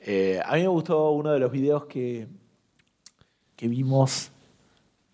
Eh, 0.00 0.40
a 0.44 0.54
mí 0.56 0.60
me 0.62 0.68
gustó 0.68 1.10
uno 1.12 1.30
de 1.32 1.38
los 1.38 1.50
videos 1.50 1.86
que, 1.86 2.28
que 3.56 3.68
vimos 3.68 4.30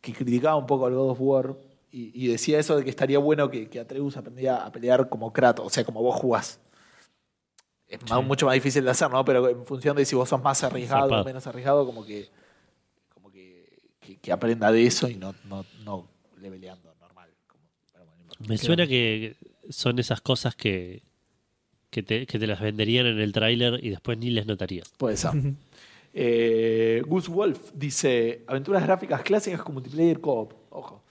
que 0.00 0.12
criticaba 0.12 0.56
un 0.56 0.66
poco 0.66 0.86
al 0.86 0.94
God 0.94 1.10
of 1.10 1.18
War 1.20 1.56
y, 1.90 2.24
y 2.24 2.28
decía 2.28 2.58
eso 2.58 2.76
de 2.76 2.84
que 2.84 2.90
estaría 2.90 3.18
bueno 3.18 3.50
que, 3.50 3.68
que 3.68 3.80
Atreus 3.80 4.16
aprendiera 4.16 4.64
a 4.64 4.72
pelear 4.72 5.08
como 5.08 5.32
Kratos, 5.32 5.66
o 5.66 5.70
sea, 5.70 5.84
como 5.84 6.02
vos 6.02 6.14
jugás. 6.16 6.60
Es 7.88 8.00
más- 8.08 8.24
mucho 8.24 8.46
más 8.46 8.54
difícil 8.54 8.84
de 8.84 8.90
hacer, 8.90 9.10
¿no? 9.10 9.24
Pero 9.24 9.48
en 9.48 9.64
función 9.66 9.96
de 9.96 10.04
si 10.04 10.14
vos 10.14 10.28
sos 10.28 10.40
más 10.42 10.62
arriesgado 10.62 11.06
o 11.22 11.24
menos 11.24 11.46
arriesgado, 11.46 11.84
como 11.84 12.04
que, 12.04 12.28
como 13.12 13.30
que, 13.30 13.66
que- 13.98 14.16
que 14.16 14.32
aprenda 14.32 14.70
de 14.70 14.86
eso 14.86 15.08
y 15.08 15.16
no, 15.16 15.34
no, 15.44 15.64
no 15.84 16.08
leveleando 16.40 16.94
normal. 17.00 17.28
como- 17.48 17.64
pero 17.92 18.04
bueno, 18.04 18.18
no 18.18 18.22
importa. 18.32 18.48
Me 18.48 18.58
suena 18.58 18.86
que 18.86 19.36
son 19.68 19.98
esas 19.98 20.20
cosas 20.20 20.54
que, 20.54 21.02
que, 21.90 22.04
te, 22.04 22.26
que 22.26 22.38
te 22.38 22.46
las 22.46 22.60
venderían 22.60 23.06
en 23.06 23.18
el 23.18 23.32
tráiler 23.32 23.84
y 23.84 23.90
después 23.90 24.16
ni 24.18 24.30
les 24.30 24.46
notarías. 24.46 24.88
Puede 24.96 25.16
ser. 25.16 25.30
Eh, 26.12 27.02
Gus 27.06 27.28
Wolf 27.28 27.70
dice: 27.74 28.44
Aventuras 28.46 28.82
gráficas 28.84 29.22
clásicas 29.22 29.62
con 29.62 29.74
multiplayer 29.74 30.20
co-op. 30.20 30.52
Ojo. 30.70 31.02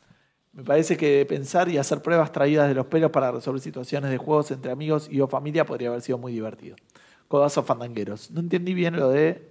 Me 0.59 0.65
parece 0.65 0.97
que 0.97 1.25
pensar 1.25 1.69
y 1.69 1.77
hacer 1.77 2.01
pruebas 2.01 2.33
traídas 2.33 2.67
de 2.67 2.73
los 2.73 2.85
pelos 2.87 3.11
para 3.11 3.31
resolver 3.31 3.61
situaciones 3.61 4.11
de 4.11 4.17
juegos 4.17 4.51
entre 4.51 4.71
amigos 4.73 5.07
y 5.09 5.21
o 5.21 5.27
familia 5.29 5.65
podría 5.65 5.87
haber 5.87 6.01
sido 6.01 6.17
muy 6.17 6.33
divertido. 6.33 6.75
Codazos 7.29 7.65
fandangueros. 7.65 8.29
No 8.31 8.41
entendí 8.41 8.73
bien 8.73 8.97
lo 8.97 9.07
de. 9.09 9.47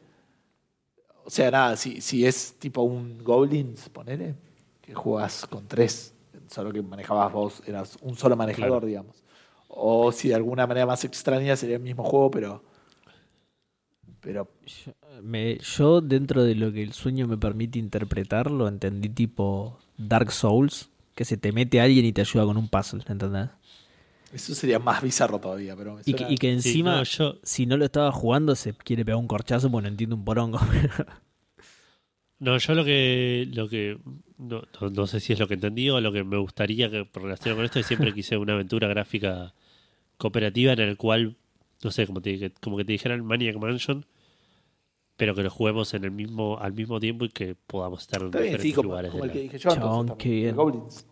O 1.24 1.30
sea, 1.30 1.50
nada, 1.50 1.76
si, 1.76 2.02
si 2.02 2.26
es 2.26 2.56
tipo 2.58 2.82
un 2.82 3.24
Goblins, 3.24 3.88
ponele, 3.88 4.34
que 4.82 4.92
jugás 4.94 5.46
con 5.46 5.66
tres, 5.66 6.12
solo 6.48 6.72
que 6.72 6.82
manejabas 6.82 7.32
vos, 7.32 7.62
eras 7.66 7.96
un 8.02 8.14
solo 8.14 8.36
manejador, 8.36 8.68
Claro. 8.80 8.86
digamos. 8.86 9.24
O 9.68 10.12
si 10.12 10.28
de 10.28 10.34
alguna 10.34 10.66
manera 10.66 10.84
más 10.84 11.04
extraña 11.04 11.56
sería 11.56 11.76
el 11.76 11.82
mismo 11.82 12.04
juego, 12.04 12.30
pero. 12.30 12.62
Pero 14.20 14.46
Yo, 14.66 14.92
me- 15.22 15.56
yo, 15.58 16.00
dentro 16.02 16.42
de 16.44 16.54
lo 16.54 16.70
que 16.70 16.82
el 16.82 16.92
sueño 16.92 17.26
me 17.26 17.38
permite 17.38 17.78
interpretar, 17.78 18.50
lo 18.50 18.68
entendí 18.68 19.08
tipo 19.08 19.78
Dark 19.96 20.32
Souls, 20.32 20.90
que 21.18 21.24
se 21.24 21.36
te 21.36 21.50
mete 21.50 21.80
alguien 21.80 22.04
y 22.06 22.12
te 22.12 22.20
ayuda 22.20 22.44
con 22.44 22.56
un 22.56 22.68
puzzle, 22.68 23.02
¿entendés? 23.08 23.48
Eso 24.32 24.54
sería 24.54 24.78
más 24.78 25.02
bizarro 25.02 25.40
todavía, 25.40 25.74
pero 25.74 25.94
me 25.96 26.02
Y 26.02 26.12
que, 26.12 26.18
suena- 26.18 26.32
y 26.32 26.36
que 26.36 26.52
encima, 26.52 26.98
no, 26.98 27.02
yo- 27.02 27.40
si 27.42 27.66
no 27.66 27.76
lo 27.76 27.84
estaba 27.86 28.12
jugando, 28.12 28.54
se 28.54 28.72
quiere 28.72 29.04
pegar 29.04 29.18
un 29.18 29.26
corchazo, 29.26 29.68
pues 29.68 29.82
no 29.82 29.88
entiendo 29.88 30.14
un 30.14 30.24
porongo. 30.24 30.60
No, 32.40 32.56
yo 32.56 32.74
lo 32.74 32.84
que, 32.84 33.48
lo 33.52 33.68
que 33.68 33.98
no, 34.38 34.62
no, 34.80 34.90
no 34.90 35.06
sé 35.08 35.18
si 35.18 35.32
es 35.32 35.40
lo 35.40 35.48
que 35.48 35.54
entendí 35.54 35.90
o 35.90 36.00
lo 36.00 36.12
que 36.12 36.22
me 36.22 36.36
gustaría 36.36 36.88
que 36.88 37.04
relacionado 37.12 37.56
con 37.56 37.64
esto 37.64 37.80
es 37.80 37.86
siempre 37.86 38.14
quise 38.14 38.36
una 38.36 38.52
aventura 38.54 38.86
gráfica 38.86 39.54
cooperativa 40.18 40.72
en 40.72 40.78
el 40.78 40.96
cual, 40.96 41.34
no 41.82 41.90
sé, 41.90 42.06
como, 42.06 42.20
te, 42.22 42.52
como 42.60 42.76
que 42.76 42.84
te 42.84 42.92
dijeran 42.92 43.24
Maniac 43.26 43.56
Mansion, 43.56 44.06
pero 45.18 45.34
que 45.34 45.42
lo 45.42 45.50
juguemos 45.50 45.92
en 45.94 46.04
el 46.04 46.10
mismo, 46.12 46.56
al 46.58 46.72
mismo 46.72 46.98
tiempo 47.00 47.24
y 47.26 47.28
que 47.28 47.54
podamos 47.66 48.00
estar 48.02 48.22
en 48.22 48.30
diferentes 48.30 48.62
sí, 48.62 48.72
como, 48.72 48.88
lugares. 48.90 49.10
como 49.10 49.24
el 49.24 49.32
que 49.32 49.40
dije 49.40 49.58
yo. 49.58 49.70
El 49.70 50.54
Goblins. 50.54 51.04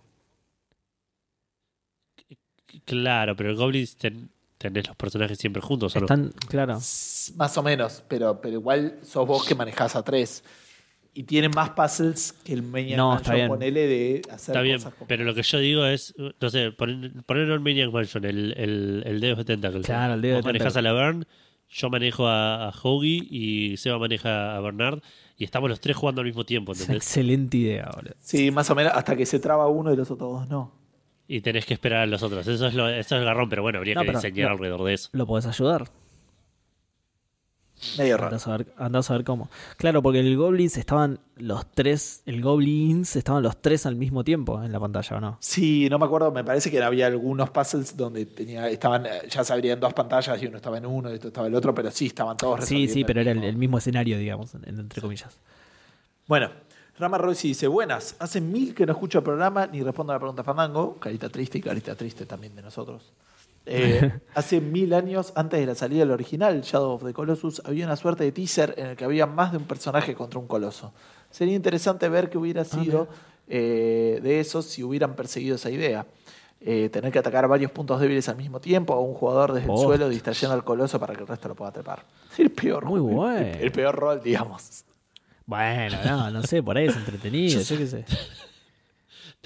Claro, 2.85 3.35
pero 3.37 3.51
el 3.51 3.57
Goblins 3.57 3.97
ten- 3.97 4.31
tenés 4.59 4.87
los 4.87 4.97
personajes 4.97 5.39
siempre 5.39 5.61
juntos, 5.61 5.95
¿o 5.97 6.01
no? 6.01 6.07
Están, 6.07 6.33
claro. 6.49 6.75
Más 6.75 7.59
o 7.59 7.63
menos, 7.63 8.05
pero, 8.09 8.41
pero 8.41 8.55
igual 8.55 8.99
sos 9.03 9.27
vos 9.27 9.45
que 9.45 9.55
manejás 9.55 9.97
a 9.97 10.03
tres. 10.05 10.45
Y 11.15 11.23
tienen 11.25 11.51
más 11.55 11.71
puzzles 11.71 12.33
que 12.45 12.53
el 12.53 12.63
Maniac 12.63 12.97
No, 12.99 13.17
está 13.17 13.31
Mansion, 13.31 13.35
bien. 13.37 13.49
ponele 13.49 13.87
de 13.89 14.23
hacer 14.31 14.53
Está 14.53 14.61
bien, 14.61 14.77
cosas 14.77 14.95
como- 14.95 15.09
pero 15.09 15.25
lo 15.25 15.35
que 15.35 15.43
yo 15.43 15.59
digo 15.59 15.85
es, 15.87 16.15
no 16.41 16.51
sé, 16.51 16.71
poner, 16.73 17.11
en 17.51 17.63
Maniac 17.63 17.91
Mansion, 17.91 18.25
el, 18.25 18.53
el, 18.57 19.03
el 19.05 19.21
Deus 19.21 19.39
de 19.39 19.45
Tentacles. 19.47 19.85
Claro, 19.87 20.15
el 20.15 20.21
Deus 20.23 20.37
Vos 20.37 20.45
de 20.45 20.49
manejás 20.53 20.77
a 20.77 20.83
la 20.83 20.93
Bern, 20.93 21.27
yo 21.69 21.91
manejo 21.91 22.27
a, 22.27 22.69
a 22.69 22.73
Hoagie 22.73 23.27
y 23.31 23.77
Seba 23.77 23.99
maneja 23.99 24.57
a 24.57 24.61
Bernard 24.61 25.01
y 25.37 25.45
estamos 25.45 25.69
los 25.69 25.81
tres 25.81 25.97
jugando 25.97 26.21
al 26.23 26.27
mismo 26.27 26.45
tiempo, 26.45 26.73
Es 26.73 26.89
excelente 26.89 27.57
idea, 27.59 27.91
boludo. 27.95 28.15
Sí, 28.21 28.51
más 28.51 28.71
o 28.71 28.75
menos, 28.75 28.93
hasta 28.95 29.17
que 29.17 29.27
se 29.27 29.39
traba 29.39 29.69
uno 29.69 29.93
y 29.93 29.97
los 29.97 30.11
otros 30.11 30.33
dos 30.41 30.49
no. 30.49 30.73
Y 31.29 31.41
tenés 31.41 31.67
que 31.67 31.75
esperar 31.75 32.03
a 32.03 32.07
los 32.07 32.23
otros. 32.23 32.47
Eso 32.47 32.67
es 32.69 32.75
lo, 32.75 32.89
eso 32.89 33.17
es 33.17 33.21
el 33.21 33.25
garrón, 33.25 33.49
pero 33.49 33.61
bueno, 33.63 33.79
habría 33.79 33.97
No, 33.97 34.03
que 34.05 34.13
diseñar 34.13 34.47
no. 34.49 34.53
alrededor 34.55 34.85
de 34.85 34.95
eso. 34.95 35.09
Lo 35.13 35.27
podés 35.27 35.47
ayudar. 35.47 35.91
Medio 37.99 38.17
raro. 38.17 38.27
Andás 38.29 38.47
a, 38.47 38.57
ver, 38.57 38.67
andás 38.77 39.11
a 39.11 39.15
ver 39.15 39.25
cómo. 39.25 39.49
Claro, 39.77 40.03
porque 40.03 40.21
en 40.21 40.27
el 40.27 40.37
Goblins 40.37 40.77
estaban 40.77 41.19
los 41.37 41.67
tres. 41.73 42.23
El 42.27 42.43
Goblins 42.43 43.17
estaban 43.17 43.43
los 43.43 43.57
tres 43.61 43.87
al 43.87 43.97
mismo 43.97 44.25
tiempo 44.25 44.63
en 44.63 44.73
la 44.73 44.81
pantalla, 44.81 45.17
¿o 45.17 45.21
no? 45.21 45.37
Sí, 45.41 45.89
no 45.91 45.99
me 45.99 46.07
acuerdo, 46.07 46.31
me 46.33 46.45
parece 46.45 46.71
que 46.71 46.83
había 46.83 47.07
algunos 47.07 47.51
puzzles 47.51 47.97
donde 47.97 48.27
tenía, 48.27 48.69
estaban, 48.69 49.05
ya 49.29 49.45
se 49.45 49.53
abrían 49.53 49.79
dos 49.81 49.93
pantallas 49.95 50.43
y 50.43 50.47
uno 50.47 50.57
estaba 50.57 50.79
en 50.79 50.87
uno 50.87 51.11
y 51.11 51.15
otro 51.17 51.29
estaba 51.29 51.47
en 51.47 51.53
el 51.53 51.57
otro, 51.59 51.75
pero 51.75 51.91
sí, 51.91 52.07
estaban 52.07 52.37
todos 52.37 52.65
Sí, 52.65 52.89
sí, 52.89 53.05
pero 53.05 53.21
era 53.21 53.31
el, 53.33 53.37
mismo. 53.39 53.49
el 53.51 53.57
mismo 53.57 53.79
escenario, 53.79 54.19
digamos, 54.19 54.55
en- 54.55 54.79
entre 54.81 55.01
comillas. 55.01 55.37
Bueno, 56.27 56.51
Rama 56.99 57.19
Rossi 57.19 57.49
dice, 57.49 57.67
buenas, 57.69 58.17
hace 58.19 58.41
mil 58.41 58.75
que 58.75 58.87
no 58.87 58.93
escucho 58.93 59.19
el 59.19 59.25
programa 59.25 59.67
ni 59.67 59.83
respondo 59.83 60.13
a 60.13 60.17
la 60.17 60.21
pregunta 60.21 60.43
Fandango, 60.43 60.97
carita 60.99 61.29
triste 61.29 61.59
y 61.59 61.61
carita 61.61 61.95
triste 61.95 62.25
también 62.27 62.57
de 62.57 62.63
nosotros. 62.63 63.13
Eh, 63.67 64.13
hace 64.35 64.61
mil 64.61 64.95
años, 64.95 65.33
antes 65.35 65.61
de 65.61 65.67
la 65.67 65.75
salida 65.75 66.01
del 66.01 66.13
original, 66.13 66.61
Shadow 66.63 66.93
of 66.93 67.05
the 67.05 67.13
Colossus, 67.13 67.61
había 67.65 67.85
una 67.87 67.97
suerte 67.97 68.25
de 68.25 68.33
teaser 68.33 68.75
en 68.77 68.87
el 68.87 68.97
que 68.97 69.05
había 69.05 69.27
más 69.27 69.53
de 69.53 69.59
un 69.59 69.65
personaje 69.65 70.15
contra 70.15 70.39
un 70.39 70.47
coloso. 70.47 70.93
Sería 71.31 71.55
interesante 71.55 72.09
ver 72.09 72.31
qué 72.31 72.39
hubiera 72.39 72.65
sido 72.65 73.09
eh, 73.49 74.21
de 74.23 74.41
eso 74.41 74.63
si 74.63 74.83
hubieran 74.83 75.15
perseguido 75.17 75.57
esa 75.57 75.71
idea. 75.71 76.07
Eh, 76.61 76.89
tener 76.89 77.13
que 77.13 77.19
atacar 77.19 77.47
varios 77.49 77.71
puntos 77.71 78.01
débiles 78.01 78.29
al 78.31 78.37
mismo 78.37 78.61
tiempo 78.61 78.95
o 78.95 79.01
un 79.03 79.15
jugador 79.15 79.53
desde 79.53 79.71
el 79.71 79.79
suelo 79.79 80.09
distrayendo 80.09 80.55
al 80.55 80.65
coloso 80.65 80.99
para 80.99 81.15
que 81.15 81.21
el 81.21 81.27
resto 81.27 81.49
lo 81.49 81.55
pueda 81.55 81.71
trepar. 81.71 82.05
El 82.39 82.51
peor, 82.51 82.85
Muy 82.87 83.01
bueno. 83.01 83.39
el- 83.47 83.61
el 83.63 83.73
peor 83.73 83.95
rol, 83.95 84.21
digamos. 84.23 84.85
Bueno, 85.49 85.97
no, 86.05 86.31
no 86.33 86.43
sé, 86.43 86.61
por 86.61 86.77
ahí 86.77 86.87
es 86.87 86.97
entretenido, 86.97 87.61
yo 87.61 87.79
qué 87.79 87.87
sé. 87.87 88.05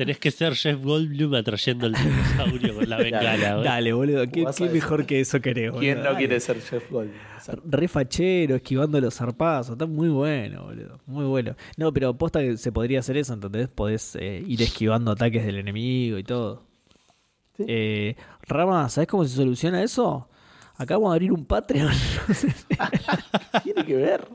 Tenés 0.01 0.19
que 0.19 0.31
ser 0.31 0.55
Jeff 0.55 0.83
Goldblum 0.83 1.35
atrayendo 1.35 1.85
al 1.85 1.93
dinosaurio 1.93 2.75
con 2.75 2.89
la 2.89 2.97
bengala. 3.03 3.57
Dale, 3.57 3.93
boludo, 3.93 4.27
¿qué, 4.31 4.47
mejor 4.73 5.05
que 5.05 5.21
eso 5.21 5.43
querés, 5.43 5.73
boludo? 5.73 5.81
¿Quién 5.81 5.99
no 5.99 6.05
Dale. 6.05 6.17
quiere 6.17 6.41
ser 6.41 6.59
Jeff 6.63 6.91
Goldblum? 6.91 7.19
O 7.37 7.41
sea, 7.43 7.55
Re 7.67 7.87
fachero, 7.87 8.57
esquivando 8.57 8.99
los 8.99 9.15
zarpazos, 9.15 9.73
está 9.73 9.85
muy 9.85 10.09
bueno, 10.09 10.65
boludo, 10.65 11.01
muy 11.05 11.27
bueno. 11.27 11.55
No, 11.77 11.93
pero 11.93 12.17
posta 12.17 12.41
que 12.41 12.57
se 12.57 12.73
podría 12.73 13.01
hacer 13.01 13.19
eso, 13.19 13.35
¿entendés? 13.35 13.69
Podés 13.69 14.17
eh, 14.17 14.43
ir 14.47 14.63
esquivando 14.63 15.11
ataques 15.11 15.45
del 15.45 15.59
enemigo 15.59 16.17
y 16.17 16.25
todo. 16.25 16.63
Sí. 17.59 17.65
Eh, 17.69 18.17
Rama, 18.49 18.89
¿sabés 18.89 19.07
cómo 19.07 19.27
se 19.27 19.37
soluciona 19.37 19.83
eso? 19.83 20.31
Acá 20.79 20.95
vamos 20.95 21.11
a 21.11 21.13
abrir 21.13 21.31
un 21.31 21.45
Patreon. 21.45 21.93
Tiene 23.65 23.85
que 23.85 23.97
ver. 23.97 24.27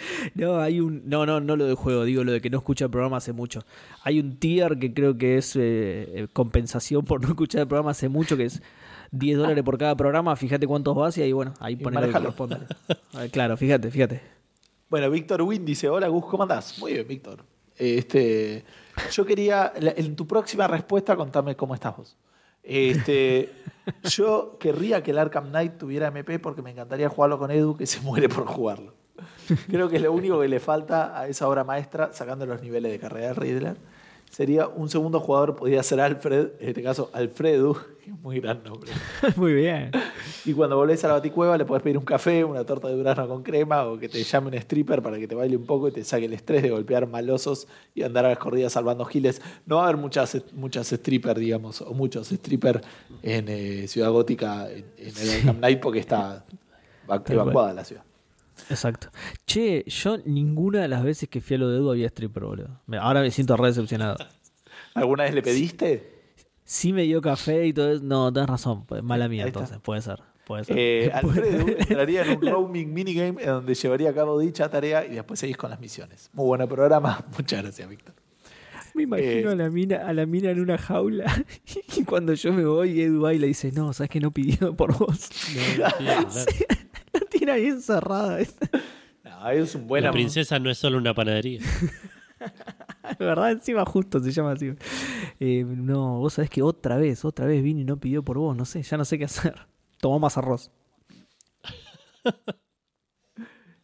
No, 0.34 0.60
hay 0.60 0.80
un. 0.80 1.02
No, 1.06 1.26
no, 1.26 1.40
no 1.40 1.56
lo 1.56 1.66
de 1.66 1.74
juego, 1.74 2.04
digo 2.04 2.24
lo 2.24 2.32
de 2.32 2.40
que 2.40 2.50
no 2.50 2.58
escucha 2.58 2.86
el 2.86 2.90
programa 2.90 3.18
hace 3.18 3.32
mucho. 3.32 3.60
Hay 4.02 4.20
un 4.20 4.38
tier 4.38 4.78
que 4.78 4.92
creo 4.94 5.16
que 5.18 5.36
es 5.36 5.56
eh, 5.56 5.60
eh, 5.60 6.28
compensación 6.32 7.04
por 7.04 7.22
no 7.22 7.28
escuchar 7.28 7.62
el 7.62 7.68
programa 7.68 7.90
hace 7.90 8.08
mucho, 8.08 8.36
que 8.36 8.44
es 8.44 8.62
10 9.12 9.38
dólares 9.38 9.64
por 9.64 9.78
cada 9.78 9.96
programa. 9.96 10.34
Fíjate 10.36 10.66
cuántos 10.66 10.94
vas 10.96 11.16
y 11.18 11.22
ahí, 11.22 11.32
bueno, 11.32 11.54
ahí 11.60 11.74
Y 11.74 11.76
pone 11.76 12.00
lo 12.00 12.06
que 12.06 12.12
corresponde. 12.12 12.58
Ah, 13.14 13.26
Claro, 13.30 13.56
fíjate, 13.56 13.90
fíjate. 13.90 14.20
Bueno, 14.88 15.10
Víctor 15.10 15.42
Win 15.42 15.64
dice, 15.64 15.88
hola 15.88 16.08
Gus, 16.08 16.26
¿cómo 16.26 16.42
andás? 16.42 16.78
Muy 16.78 16.94
bien, 16.94 17.06
Víctor. 17.06 17.44
Este, 17.76 18.64
yo 19.12 19.24
quería, 19.24 19.72
en 19.76 20.16
tu 20.16 20.26
próxima 20.26 20.66
respuesta, 20.66 21.16
contame 21.16 21.56
cómo 21.56 21.74
estás 21.74 21.96
vos. 21.96 22.16
Este, 22.62 23.52
yo 24.04 24.58
querría 24.58 25.02
que 25.02 25.12
el 25.12 25.18
Arkham 25.18 25.48
Knight 25.48 25.78
tuviera 25.78 26.08
MP 26.08 26.38
porque 26.38 26.62
me 26.62 26.70
encantaría 26.70 27.08
jugarlo 27.08 27.38
con 27.38 27.50
Edu, 27.50 27.76
que 27.76 27.86
se 27.86 28.00
muere 28.00 28.28
por 28.28 28.46
jugarlo. 28.46 28.94
Creo 29.68 29.88
que 29.88 29.96
es 29.96 30.02
lo 30.02 30.12
único 30.12 30.40
que 30.40 30.48
le 30.48 30.60
falta 30.60 31.18
a 31.18 31.28
esa 31.28 31.48
obra 31.48 31.64
maestra, 31.64 32.12
sacando 32.12 32.46
los 32.46 32.62
niveles 32.62 32.92
de 32.92 32.98
carrera 32.98 33.28
de 33.28 33.34
Riddler. 33.34 33.76
Sería 34.30 34.68
un 34.68 34.88
segundo 34.88 35.18
jugador, 35.18 35.56
podría 35.56 35.82
ser 35.82 36.00
Alfred, 36.00 36.50
en 36.60 36.68
este 36.68 36.84
caso 36.84 37.10
Alfredo, 37.12 37.74
que 38.00 38.10
es 38.12 38.20
muy 38.20 38.38
gran 38.38 38.62
nombre. 38.62 38.92
Muy 39.36 39.54
bien. 39.54 39.90
Y 40.44 40.52
cuando 40.52 40.76
volvés 40.76 41.02
a 41.04 41.08
la 41.08 41.14
baticueva 41.14 41.58
le 41.58 41.64
podés 41.64 41.82
pedir 41.82 41.98
un 41.98 42.04
café, 42.04 42.44
una 42.44 42.64
torta 42.64 42.86
de 42.86 42.94
durazno 42.94 43.26
con 43.26 43.42
crema 43.42 43.84
o 43.86 43.98
que 43.98 44.08
te 44.08 44.22
llame 44.22 44.46
un 44.46 44.54
stripper 44.54 45.02
para 45.02 45.18
que 45.18 45.26
te 45.26 45.34
baile 45.34 45.56
un 45.56 45.66
poco 45.66 45.88
y 45.88 45.90
te 45.90 46.04
saque 46.04 46.26
el 46.26 46.32
estrés 46.32 46.62
de 46.62 46.70
golpear 46.70 47.08
malosos 47.08 47.66
y 47.92 48.04
andar 48.04 48.24
a 48.24 48.28
las 48.28 48.38
corridas 48.38 48.72
salvando 48.72 49.04
giles. 49.04 49.42
No 49.66 49.76
va 49.76 49.82
a 49.82 49.84
haber 49.86 49.96
muchas, 49.96 50.40
muchas 50.52 50.92
stripper, 50.92 51.36
digamos, 51.36 51.80
o 51.82 51.92
muchos 51.92 52.30
stripper 52.30 52.82
en 53.24 53.48
eh, 53.48 53.88
Ciudad 53.88 54.12
Gótica, 54.12 54.70
en, 54.70 54.84
en 54.96 55.16
el 55.16 55.30
Arkham 55.30 55.56
Knight 55.56 55.80
porque 55.80 55.98
está 55.98 56.44
evacuada 57.26 57.74
la 57.74 57.84
ciudad. 57.84 58.04
Exacto. 58.68 59.08
Che, 59.46 59.84
yo 59.86 60.18
ninguna 60.24 60.80
de 60.82 60.88
las 60.88 61.02
veces 61.02 61.28
que 61.28 61.40
fui 61.40 61.56
a 61.56 61.58
lo 61.60 61.68
de 61.70 61.76
Edu 61.78 61.90
había 61.90 62.06
stripper, 62.08 62.44
boludo. 62.44 62.80
Ahora 63.00 63.20
me 63.20 63.30
siento 63.30 63.56
re 63.56 63.68
decepcionado. 63.68 64.16
¿Alguna 64.94 65.24
vez 65.24 65.34
le 65.34 65.42
pediste? 65.42 66.20
Sí 66.64 66.92
me 66.92 67.02
dio 67.02 67.20
café 67.20 67.66
y 67.66 67.72
todo 67.72 67.92
eso. 67.92 68.02
No, 68.04 68.32
tenés 68.32 68.48
razón. 68.48 68.84
pues, 68.86 69.02
Mala 69.02 69.28
mía, 69.28 69.44
entonces. 69.46 69.78
Puede 69.80 70.02
ser. 70.02 70.20
Puede 70.46 70.64
ser. 70.64 70.76
Eh, 70.78 71.10
Alfredo 71.14 71.66
entraría 71.68 72.22
en 72.24 72.38
un 72.38 72.46
roaming 72.46 72.92
minigame 72.92 73.42
en 73.42 73.48
donde 73.48 73.74
llevaría 73.74 74.10
a 74.10 74.14
cabo 74.14 74.38
dicha 74.38 74.68
tarea 74.68 75.04
y 75.06 75.10
después 75.14 75.38
seguís 75.40 75.56
con 75.56 75.70
las 75.70 75.80
misiones. 75.80 76.28
Muy 76.32 76.46
buen 76.46 76.68
programa. 76.68 77.24
Muchas 77.36 77.62
gracias, 77.62 77.88
Víctor. 77.88 78.14
Me 78.94 79.04
imagino 79.04 79.50
Eh, 79.50 79.52
a 79.52 79.54
la 79.54 79.70
mina, 79.70 79.96
a 80.06 80.12
la 80.12 80.26
mina 80.26 80.50
en 80.50 80.60
una 80.60 80.76
jaula 80.76 81.44
y 81.96 82.02
cuando 82.04 82.34
yo 82.34 82.52
me 82.52 82.64
voy, 82.64 83.00
Edu 83.00 83.20
va 83.22 83.32
y 83.32 83.38
le 83.38 83.46
dice, 83.46 83.70
no, 83.70 83.92
sabes 83.92 84.10
que 84.10 84.18
no 84.18 84.32
pidió 84.32 84.74
por 84.74 84.96
vos. 84.98 85.08
No, 85.08 85.16
sí, 85.36 85.58
claro. 85.76 86.28
La 87.46 87.54
tiene 87.54 87.66
ahí 87.66 87.66
encerrada. 87.66 88.38
No, 89.22 89.50
es 89.50 89.74
un 89.74 89.86
buen 89.86 90.02
La 90.02 90.12
princesa 90.12 90.58
no 90.58 90.70
es 90.70 90.78
solo 90.78 90.96
una 90.96 91.14
panadería. 91.14 91.60
De 93.18 93.24
verdad, 93.24 93.52
encima 93.52 93.84
justo 93.84 94.18
se 94.18 94.32
llama 94.32 94.52
así. 94.52 94.72
Eh, 95.38 95.64
no, 95.64 96.18
vos 96.18 96.34
sabés 96.34 96.50
que 96.50 96.62
otra 96.62 96.96
vez, 96.96 97.24
otra 97.24 97.46
vez 97.46 97.62
vino 97.62 97.80
y 97.80 97.84
no 97.84 97.98
pidió 97.98 98.22
por 98.22 98.38
vos, 98.38 98.56
no 98.56 98.64
sé, 98.64 98.82
ya 98.82 98.96
no 98.96 99.04
sé 99.04 99.18
qué 99.18 99.24
hacer. 99.24 99.54
Tomó 99.98 100.18
más 100.18 100.38
arroz. 100.38 100.70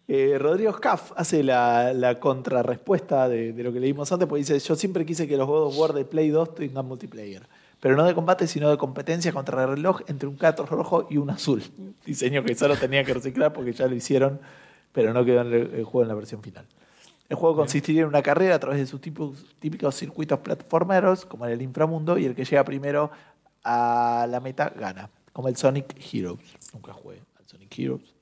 Eh, 0.09 0.39
Rodrigo 0.39 0.73
Scaff 0.73 1.13
hace 1.17 1.43
la, 1.43 1.93
la 1.93 2.19
contrarrespuesta 2.19 3.29
de, 3.29 3.53
de 3.53 3.63
lo 3.63 3.73
que 3.73 3.81
leímos 3.81 4.11
antes, 4.13 4.27
porque 4.27 4.41
dice, 4.41 4.59
yo 4.59 4.75
siempre 4.75 5.05
quise 5.05 5.29
que 5.29 5.37
los 5.37 5.47
God 5.47 5.67
of 5.67 5.79
War 5.79 5.93
de 5.93 6.05
Play 6.05 6.31
2 6.31 6.55
tengan 6.55 6.87
multiplayer, 6.87 7.47
pero 7.81 7.97
no 7.97 8.05
de 8.05 8.15
combate, 8.15 8.47
sino 8.47 8.71
de 8.71 8.79
competencia 8.79 9.33
contra 9.33 9.63
el 9.63 9.69
reloj 9.69 10.01
entre 10.07 10.29
un 10.29 10.37
gato 10.37 10.65
rojo 10.65 11.07
y 11.11 11.19
un 11.19 11.31
azul. 11.31 11.63
Diseño 12.05 12.43
que 12.43 12.55
solo 12.55 12.77
tenía 12.77 13.05
que 13.05 13.15
reciclar 13.15 13.53
porque 13.53 13.73
ya 13.73 13.87
lo 13.87 13.95
hicieron, 13.95 14.41
pero 14.93 15.13
no 15.13 15.25
quedó 15.25 15.43
en 15.43 15.53
el, 15.53 15.85
juego 15.85 16.03
en 16.03 16.09
la 16.09 16.15
versión 16.15 16.43
final. 16.43 16.67
El 17.29 17.37
juego 17.37 17.57
consistiría 17.57 18.03
en 18.03 18.09
una 18.09 18.23
carrera 18.23 18.55
a 18.55 18.59
través 18.59 18.79
de 18.79 18.87
sus 18.87 19.01
típicos 19.01 19.95
circuitos 19.95 20.39
platformeros, 20.39 21.27
como 21.27 21.45
en 21.47 21.53
el 21.53 21.63
inframundo, 21.63 22.17
y 22.19 22.25
el 22.25 22.35
que 22.35 22.45
llega 22.45 22.65
primero 22.65 23.11
a 23.65 24.27
la 24.31 24.41
meta 24.41 24.73
gana, 24.79 25.11
como 25.33 25.49
el 25.49 25.57
Sonic 25.57 25.97
Heroes. 26.13 26.41
Nunca 26.73 26.93
jugué 26.93 27.21
al 27.39 27.47
Sonic 27.47 27.77
Heroes. 27.79 28.15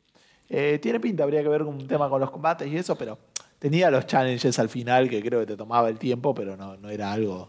Eh, 0.49 0.79
tiene 0.81 1.01
pinta, 1.01 1.23
habría 1.23 1.43
que 1.43 1.49
ver 1.49 1.63
un 1.63 1.87
tema 1.87 2.09
con 2.09 2.21
los 2.21 2.31
combates 2.31 2.67
y 2.67 2.77
eso, 2.77 2.97
pero 2.97 3.19
tenía 3.59 3.91
los 3.91 4.07
challenges 4.07 4.59
al 4.59 4.69
final 4.69 5.09
que 5.09 5.23
creo 5.23 5.41
que 5.41 5.47
te 5.47 5.57
tomaba 5.57 5.89
el 5.91 5.99
tiempo, 5.99 6.35
pero 6.35 6.57
no, 6.57 6.77
no 6.77 6.89
era 6.89 7.13
algo 7.13 7.49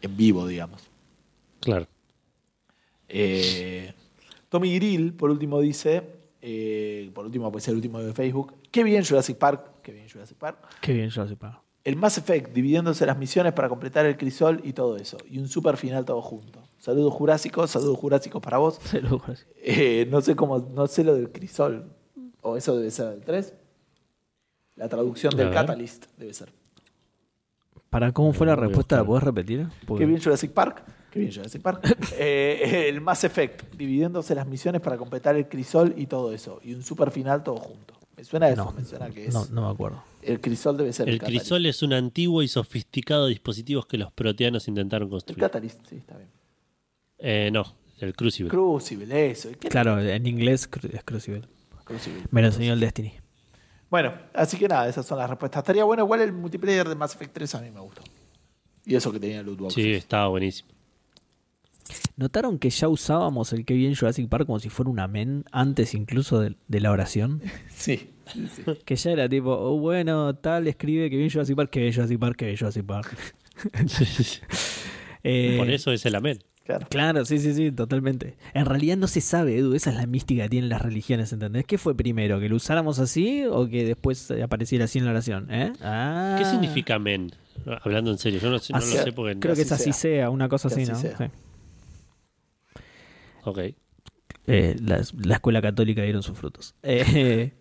en 0.00 0.16
vivo, 0.16 0.46
digamos. 0.46 0.93
Claro. 1.64 1.86
Eh, 3.08 3.92
Tommy 4.48 4.74
Grill, 4.76 5.14
por 5.14 5.30
último, 5.30 5.60
dice, 5.60 6.02
eh, 6.40 7.10
por 7.14 7.24
último, 7.26 7.50
pues 7.50 7.66
el 7.68 7.74
último 7.76 8.00
de 8.00 8.12
Facebook, 8.12 8.54
qué 8.70 8.82
bien 8.84 9.04
Jurassic 9.04 9.36
Park, 9.36 9.82
qué 9.82 9.92
bien 9.92 10.08
Jurassic 10.08 10.36
Park. 10.36 10.58
Qué 10.80 10.92
bien, 10.92 11.10
así 11.16 11.34
para. 11.34 11.60
El 11.84 11.96
Mass 11.96 12.16
Effect, 12.16 12.52
dividiéndose 12.54 13.04
las 13.04 13.18
misiones 13.18 13.52
para 13.52 13.68
completar 13.68 14.06
el 14.06 14.16
crisol 14.16 14.60
y 14.64 14.72
todo 14.72 14.96
eso. 14.96 15.18
Y 15.28 15.38
un 15.38 15.48
super 15.48 15.76
final 15.76 16.04
todo 16.06 16.22
junto. 16.22 16.62
Saludos 16.78 17.12
jurásicos, 17.12 17.70
saludos 17.70 17.98
jurásicos 17.98 18.40
para 18.42 18.56
vos. 18.58 18.78
Juro 18.90 19.22
así. 19.26 19.44
Eh, 19.62 20.06
no 20.10 20.20
sé 20.22 20.34
cómo, 20.34 20.58
no 20.58 20.86
sé 20.86 21.04
lo 21.04 21.14
del 21.14 21.30
crisol. 21.30 21.92
O 22.40 22.56
eso 22.56 22.76
debe 22.76 22.90
ser 22.90 23.10
del 23.10 23.20
3. 23.22 23.54
La 24.76 24.88
traducción 24.88 25.36
del. 25.36 25.50
Catalyst 25.50 26.06
debe 26.16 26.32
ser. 26.32 26.52
¿Para 27.90 28.12
cómo 28.12 28.32
fue 28.32 28.46
la 28.46 28.56
respuesta? 28.56 28.96
¿La 28.96 29.04
podés 29.04 29.22
repetir? 29.22 29.68
Porque- 29.86 30.02
Qué 30.04 30.06
bien 30.08 30.20
Jurassic 30.22 30.52
Park. 30.52 30.82
Qué 31.14 31.20
bien 31.20 31.32
Jurassic 31.32 31.62
Park. 31.62 31.80
Eh, 32.18 32.86
el 32.88 33.00
Mass 33.00 33.22
Effect, 33.24 33.72
dividiéndose 33.74 34.34
las 34.34 34.46
misiones 34.48 34.80
para 34.80 34.96
completar 34.98 35.36
el 35.36 35.48
crisol 35.48 35.94
y 35.96 36.06
todo 36.06 36.32
eso. 36.32 36.60
Y 36.64 36.74
un 36.74 36.82
super 36.82 37.10
final 37.12 37.42
todo 37.44 37.56
junto. 37.56 37.94
Me 38.16 38.24
suena 38.24 38.48
eso, 38.48 38.64
No, 38.64 38.72
me 38.72 38.84
suena 38.84 39.08
que 39.10 39.26
es. 39.26 39.32
no, 39.34 39.46
no 39.46 39.66
me 39.68 39.72
acuerdo. 39.72 40.02
El 40.22 40.40
crisol 40.40 40.76
debe 40.76 40.92
ser 40.92 41.08
el, 41.08 41.14
El 41.14 41.20
crisol 41.20 41.66
es 41.66 41.82
un 41.82 41.92
antiguo 41.92 42.42
y 42.42 42.48
sofisticado 42.48 43.26
dispositivo 43.28 43.82
que 43.84 43.96
los 43.98 44.12
proteanos 44.12 44.66
intentaron 44.68 45.06
El 45.06 45.10
construir. 45.10 45.38
Catalyst, 45.40 45.86
sí, 45.88 45.96
está 45.96 46.16
bien. 46.16 46.28
Eh, 47.18 47.50
no, 47.52 47.64
el 48.00 48.14
Crucible. 48.16 48.50
Crucible, 48.50 49.30
eso. 49.30 49.50
¿Qué- 49.60 49.68
Claro, 49.68 50.00
en 50.00 50.26
inglés 50.26 50.68
es 50.92 51.04
Crucible. 51.04 51.42
Crucible. 51.84 52.22
Me 52.30 52.40
lo 52.40 52.48
enseñó 52.48 52.72
el 52.72 52.80
Destiny. 52.80 53.12
Bueno, 53.90 54.12
así 54.32 54.56
que 54.58 54.66
nada, 54.66 54.88
esas 54.88 55.06
son 55.06 55.18
las 55.18 55.30
respuestas. 55.30 55.62
Estaría 55.62 55.84
bueno, 55.84 56.02
igual 56.02 56.20
el 56.20 56.32
multiplayer 56.32 56.88
de 56.88 56.94
Mass 56.96 57.14
Effect 57.14 57.32
3 57.34 57.54
a 57.54 57.60
mí 57.60 57.70
me 57.70 57.80
gustó. 57.80 58.02
Y 58.84 58.94
eso 58.96 59.12
que 59.12 59.20
tenía 59.20 59.42
loot 59.42 59.58
boxes. 59.60 59.74
Sí, 59.84 59.92
estaba 59.92 60.28
buenísimo. 60.28 60.68
¿Notaron 62.16 62.58
que 62.58 62.70
ya 62.70 62.88
usábamos 62.88 63.52
el 63.52 63.64
que 63.64 63.74
bien 63.74 63.94
Jurassic 63.94 64.28
Park 64.28 64.46
como 64.46 64.58
si 64.58 64.68
fuera 64.70 64.90
una 64.90 65.06
men 65.08 65.44
antes 65.52 65.94
incluso 65.94 66.40
de, 66.40 66.56
de 66.68 66.80
la 66.80 66.90
oración? 66.90 67.42
Sí, 67.70 68.10
sí, 68.32 68.46
sí. 68.54 68.62
Que 68.84 68.96
ya 68.96 69.10
era 69.10 69.28
tipo, 69.28 69.50
oh, 69.52 69.78
bueno, 69.78 70.34
tal, 70.36 70.66
escribe 70.68 71.10
que 71.10 71.16
bien 71.16 71.28
Jurassic 71.30 71.56
Park, 71.56 71.70
que 71.70 71.80
bien 71.80 71.92
Jurassic 71.92 72.18
Park, 72.18 72.36
que 72.36 72.44
bien 72.46 72.56
Jurassic 72.58 72.84
Park. 72.84 73.16
Eh, 75.26 75.54
Por 75.56 75.70
eso 75.70 75.90
es 75.90 76.04
el 76.04 76.14
amén. 76.16 76.38
Claro. 76.64 76.86
Claro, 76.90 77.24
sí, 77.24 77.38
sí, 77.38 77.54
sí, 77.54 77.72
totalmente. 77.72 78.36
En 78.52 78.66
realidad 78.66 78.96
no 78.98 79.06
se 79.06 79.22
sabe, 79.22 79.56
Edu, 79.56 79.74
esa 79.74 79.88
es 79.90 79.96
la 79.96 80.06
mística 80.06 80.42
que 80.44 80.48
tienen 80.50 80.68
las 80.68 80.82
religiones, 80.82 81.32
¿entendés? 81.32 81.64
¿Qué 81.66 81.78
fue 81.78 81.94
primero? 81.96 82.40
¿Que 82.40 82.48
lo 82.50 82.56
usáramos 82.56 82.98
así 82.98 83.44
o 83.50 83.66
que 83.68 83.84
después 83.86 84.30
apareciera 84.30 84.84
así 84.84 84.98
en 84.98 85.06
la 85.06 85.12
oración? 85.12 85.46
¿Eh? 85.50 85.72
Ah. 85.82 86.36
¿Qué 86.38 86.44
significa 86.44 86.98
men? 86.98 87.32
Hablando 87.82 88.10
en 88.10 88.18
serio, 88.18 88.38
yo 88.40 88.50
no, 88.50 88.58
sé- 88.58 88.72
no 88.74 88.80
lo 88.80 88.84
sé 88.84 89.12
porque... 89.12 89.38
Creo 89.40 89.54
que 89.54 89.62
es 89.62 89.72
así 89.72 89.84
sea, 89.84 89.94
sea. 89.94 90.30
una 90.30 90.48
cosa 90.50 90.68
así 90.68 90.84
¿no? 90.84 90.94
sea. 90.94 91.30
Ok. 93.44 93.58
Eh, 94.46 94.76
la, 94.80 95.00
la 95.22 95.34
escuela 95.34 95.62
católica 95.62 96.02
dieron 96.02 96.22
sus 96.22 96.36
frutos. 96.36 96.74
Eh, 96.82 97.52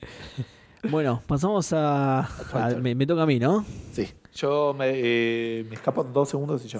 bueno, 0.89 1.21
pasamos 1.27 1.71
a... 1.73 2.19
a- 2.53 2.75
me, 2.81 2.95
me 2.95 3.05
toca 3.05 3.23
a 3.23 3.25
mí, 3.25 3.39
¿no? 3.39 3.65
Sí. 3.91 4.09
Yo 4.35 4.73
me, 4.77 4.91
eh, 4.93 5.65
me 5.69 5.75
escapo 5.75 6.01
en 6.03 6.11
dos 6.11 6.29
segundos 6.29 6.65
y 6.65 6.67
yo. 6.67 6.79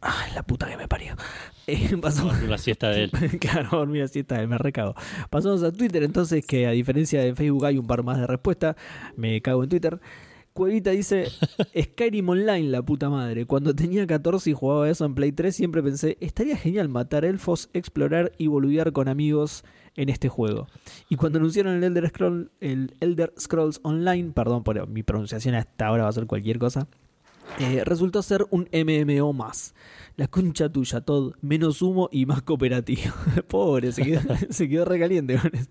Ay, 0.00 0.32
la 0.34 0.42
puta 0.42 0.66
que 0.68 0.76
me 0.76 0.88
parió. 0.88 1.14
Eh, 1.70 1.98
pasamos... 2.00 2.40
La 2.44 2.56
siesta 2.56 2.88
de 2.88 3.04
él. 3.04 3.10
claro, 3.40 3.68
dormir 3.80 4.02
así 4.02 4.20
está, 4.20 4.44
me 4.46 4.56
recago. 4.56 4.94
Pasamos 5.28 5.62
a 5.62 5.70
Twitter, 5.70 6.02
entonces, 6.02 6.42
que 6.46 6.66
a 6.66 6.70
diferencia 6.70 7.20
de 7.20 7.34
Facebook 7.34 7.66
hay 7.66 7.76
un 7.76 7.86
par 7.86 8.02
más 8.02 8.16
de 8.18 8.26
respuestas. 8.26 8.74
Me 9.16 9.42
cago 9.42 9.62
en 9.64 9.68
Twitter. 9.68 10.00
Cuevita 10.58 10.90
dice: 10.90 11.28
Skyrim 11.80 12.28
Online, 12.28 12.68
la 12.68 12.82
puta 12.82 13.08
madre. 13.08 13.46
Cuando 13.46 13.76
tenía 13.76 14.04
14 14.04 14.50
y 14.50 14.54
jugaba 14.54 14.90
eso 14.90 15.04
en 15.04 15.14
Play 15.14 15.30
3, 15.30 15.54
siempre 15.54 15.84
pensé: 15.84 16.18
estaría 16.20 16.56
genial 16.56 16.88
matar 16.88 17.24
elfos, 17.24 17.70
explorar 17.74 18.32
y 18.38 18.48
boludear 18.48 18.90
con 18.90 19.06
amigos 19.06 19.62
en 19.94 20.08
este 20.08 20.28
juego. 20.28 20.66
Y 21.08 21.14
cuando 21.14 21.38
anunciaron 21.38 21.76
el 21.76 21.84
Elder, 21.84 22.08
Scroll, 22.08 22.50
el 22.60 22.92
Elder 22.98 23.32
Scrolls 23.38 23.78
Online, 23.84 24.32
perdón 24.32 24.64
por 24.64 24.88
mi 24.88 25.04
pronunciación 25.04 25.54
hasta 25.54 25.86
ahora 25.86 26.02
va 26.02 26.08
a 26.08 26.12
ser 26.12 26.26
cualquier 26.26 26.58
cosa, 26.58 26.88
eh, 27.60 27.84
resultó 27.84 28.20
ser 28.24 28.44
un 28.50 28.68
MMO 28.72 29.32
más. 29.32 29.76
La 30.16 30.26
concha 30.26 30.68
tuya, 30.68 31.02
Todd. 31.02 31.34
Menos 31.40 31.82
humo 31.82 32.08
y 32.10 32.26
más 32.26 32.42
cooperativo. 32.42 33.12
Pobre, 33.46 33.92
se 33.92 34.02
quedó, 34.02 34.22
se 34.50 34.84
recaliente 34.84 35.38
con 35.38 35.54
eso. 35.54 35.70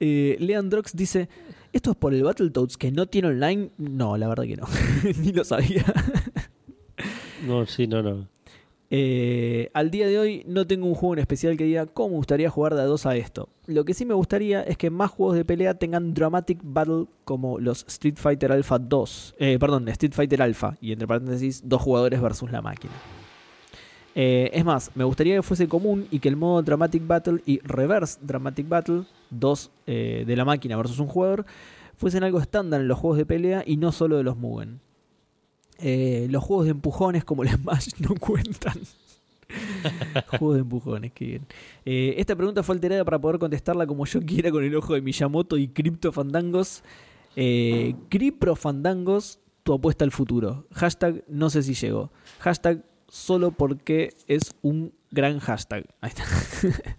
Eh, 0.00 0.36
Leandrox 0.40 0.96
dice: 0.96 1.28
¿Esto 1.72 1.92
es 1.92 1.96
por 1.96 2.12
el 2.12 2.22
Battletoads 2.22 2.76
que 2.76 2.92
no 2.92 3.06
tiene 3.06 3.28
online? 3.28 3.70
No, 3.78 4.16
la 4.16 4.28
verdad 4.28 4.44
que 4.44 4.56
no. 4.56 4.66
Ni 5.22 5.32
lo 5.32 5.44
sabía. 5.44 5.84
No, 7.46 7.66
sí, 7.66 7.86
no, 7.86 8.02
no. 8.02 8.28
Eh, 8.94 9.70
al 9.72 9.90
día 9.90 10.06
de 10.06 10.18
hoy 10.18 10.44
no 10.46 10.66
tengo 10.66 10.86
un 10.86 10.94
juego 10.94 11.14
en 11.14 11.20
especial 11.20 11.56
que 11.56 11.64
diga 11.64 11.86
cómo 11.86 12.10
me 12.10 12.16
gustaría 12.16 12.50
jugar 12.50 12.74
de 12.74 12.82
a 12.82 12.84
dos 12.84 13.06
a 13.06 13.16
esto. 13.16 13.48
Lo 13.66 13.86
que 13.86 13.94
sí 13.94 14.04
me 14.04 14.12
gustaría 14.12 14.62
es 14.62 14.76
que 14.76 14.90
más 14.90 15.10
juegos 15.10 15.34
de 15.34 15.46
pelea 15.46 15.72
tengan 15.74 16.12
Dramatic 16.12 16.60
Battle 16.62 17.06
como 17.24 17.58
los 17.58 17.86
Street 17.88 18.16
Fighter 18.16 18.52
Alpha 18.52 18.78
2. 18.78 19.36
Eh, 19.38 19.58
perdón, 19.58 19.88
Street 19.88 20.12
Fighter 20.12 20.42
Alpha. 20.42 20.76
Y 20.82 20.92
entre 20.92 21.08
paréntesis, 21.08 21.62
dos 21.64 21.80
jugadores 21.80 22.20
versus 22.20 22.52
la 22.52 22.60
máquina. 22.60 22.92
Eh, 24.14 24.50
es 24.52 24.64
más, 24.64 24.90
me 24.94 25.04
gustaría 25.04 25.36
que 25.36 25.42
fuese 25.42 25.68
común 25.68 26.06
y 26.10 26.18
que 26.18 26.28
el 26.28 26.36
modo 26.36 26.62
Dramatic 26.62 27.06
Battle 27.06 27.40
y 27.46 27.60
Reverse 27.60 28.18
Dramatic 28.22 28.68
Battle, 28.68 29.04
dos 29.30 29.70
eh, 29.86 30.24
de 30.26 30.36
la 30.36 30.44
máquina 30.44 30.76
versus 30.76 30.98
un 30.98 31.06
jugador, 31.06 31.46
fuesen 31.96 32.22
algo 32.22 32.40
estándar 32.40 32.80
en 32.80 32.88
los 32.88 32.98
juegos 32.98 33.18
de 33.18 33.26
pelea 33.26 33.62
y 33.66 33.76
no 33.76 33.92
solo 33.92 34.16
de 34.16 34.22
los 34.22 34.36
Mugen. 34.36 34.80
Eh, 35.78 36.26
los 36.30 36.44
juegos 36.44 36.66
de 36.66 36.72
empujones 36.72 37.24
como 37.24 37.42
el 37.42 37.48
Smash 37.56 37.88
no 37.98 38.14
cuentan. 38.14 38.78
Juegos 40.38 40.54
de 40.54 40.60
empujones, 40.62 41.12
qué 41.12 41.26
bien. 41.26 41.46
Esta 41.84 42.34
pregunta 42.34 42.62
fue 42.62 42.74
alterada 42.74 43.04
para 43.04 43.18
poder 43.18 43.38
contestarla 43.38 43.86
como 43.86 44.06
yo 44.06 44.22
quiera 44.22 44.50
con 44.50 44.64
el 44.64 44.74
ojo 44.74 44.94
de 44.94 45.02
Miyamoto 45.02 45.58
y 45.58 45.68
Crypto 45.68 46.10
Fandangos. 46.10 46.82
Eh, 47.36 47.94
Fandangos, 48.56 49.40
tu 49.62 49.74
apuesta 49.74 50.04
al 50.04 50.10
futuro. 50.10 50.66
Hashtag 50.72 51.24
no 51.28 51.50
sé 51.50 51.62
si 51.62 51.74
llegó. 51.74 52.10
Hashtag 52.38 52.82
solo 53.12 53.50
porque 53.50 54.14
es 54.26 54.54
un 54.62 54.94
gran 55.10 55.38
hashtag. 55.38 55.84
Ahí 56.00 56.10
está. 56.10 56.24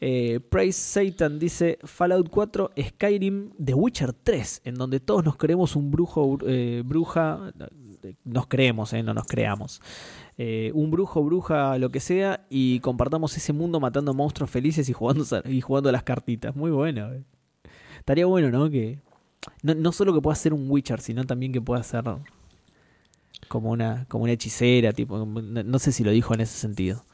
Eh, 0.00 0.38
Praise 0.38 0.78
Satan 0.78 1.40
dice 1.40 1.76
Fallout 1.82 2.28
4, 2.30 2.70
Skyrim, 2.80 3.50
The 3.58 3.74
Witcher 3.74 4.12
3, 4.12 4.60
en 4.66 4.76
donde 4.76 5.00
todos 5.00 5.24
nos 5.24 5.36
creemos 5.36 5.74
un 5.74 5.90
brujo, 5.90 6.38
eh, 6.46 6.84
bruja, 6.86 7.52
nos 8.22 8.46
creemos, 8.46 8.92
eh, 8.92 9.02
no 9.02 9.12
nos 9.12 9.26
creamos. 9.26 9.82
Eh, 10.36 10.70
un 10.72 10.92
brujo, 10.92 11.24
bruja, 11.24 11.76
lo 11.78 11.90
que 11.90 11.98
sea, 11.98 12.46
y 12.48 12.78
compartamos 12.78 13.36
ese 13.36 13.52
mundo 13.52 13.80
matando 13.80 14.14
monstruos 14.14 14.48
felices 14.48 14.88
y 14.88 14.92
jugando, 14.92 15.24
y 15.46 15.60
jugando 15.62 15.90
las 15.90 16.04
cartitas. 16.04 16.54
Muy 16.54 16.70
bueno. 16.70 17.10
Estaría 17.98 18.26
bueno, 18.26 18.52
¿no? 18.52 18.70
Que 18.70 19.00
no, 19.64 19.74
no 19.74 19.90
solo 19.90 20.14
que 20.14 20.20
pueda 20.20 20.36
ser 20.36 20.54
un 20.54 20.70
Witcher, 20.70 21.00
sino 21.00 21.24
también 21.24 21.50
que 21.50 21.60
pueda 21.60 21.82
ser 21.82 22.04
como 23.46 23.70
una, 23.70 24.06
como 24.08 24.24
una 24.24 24.32
hechicera, 24.32 24.92
tipo, 24.92 25.18
no, 25.18 25.62
no 25.62 25.78
sé 25.78 25.92
si 25.92 26.04
lo 26.04 26.10
dijo 26.10 26.34
en 26.34 26.40
ese 26.40 26.58
sentido. 26.58 27.04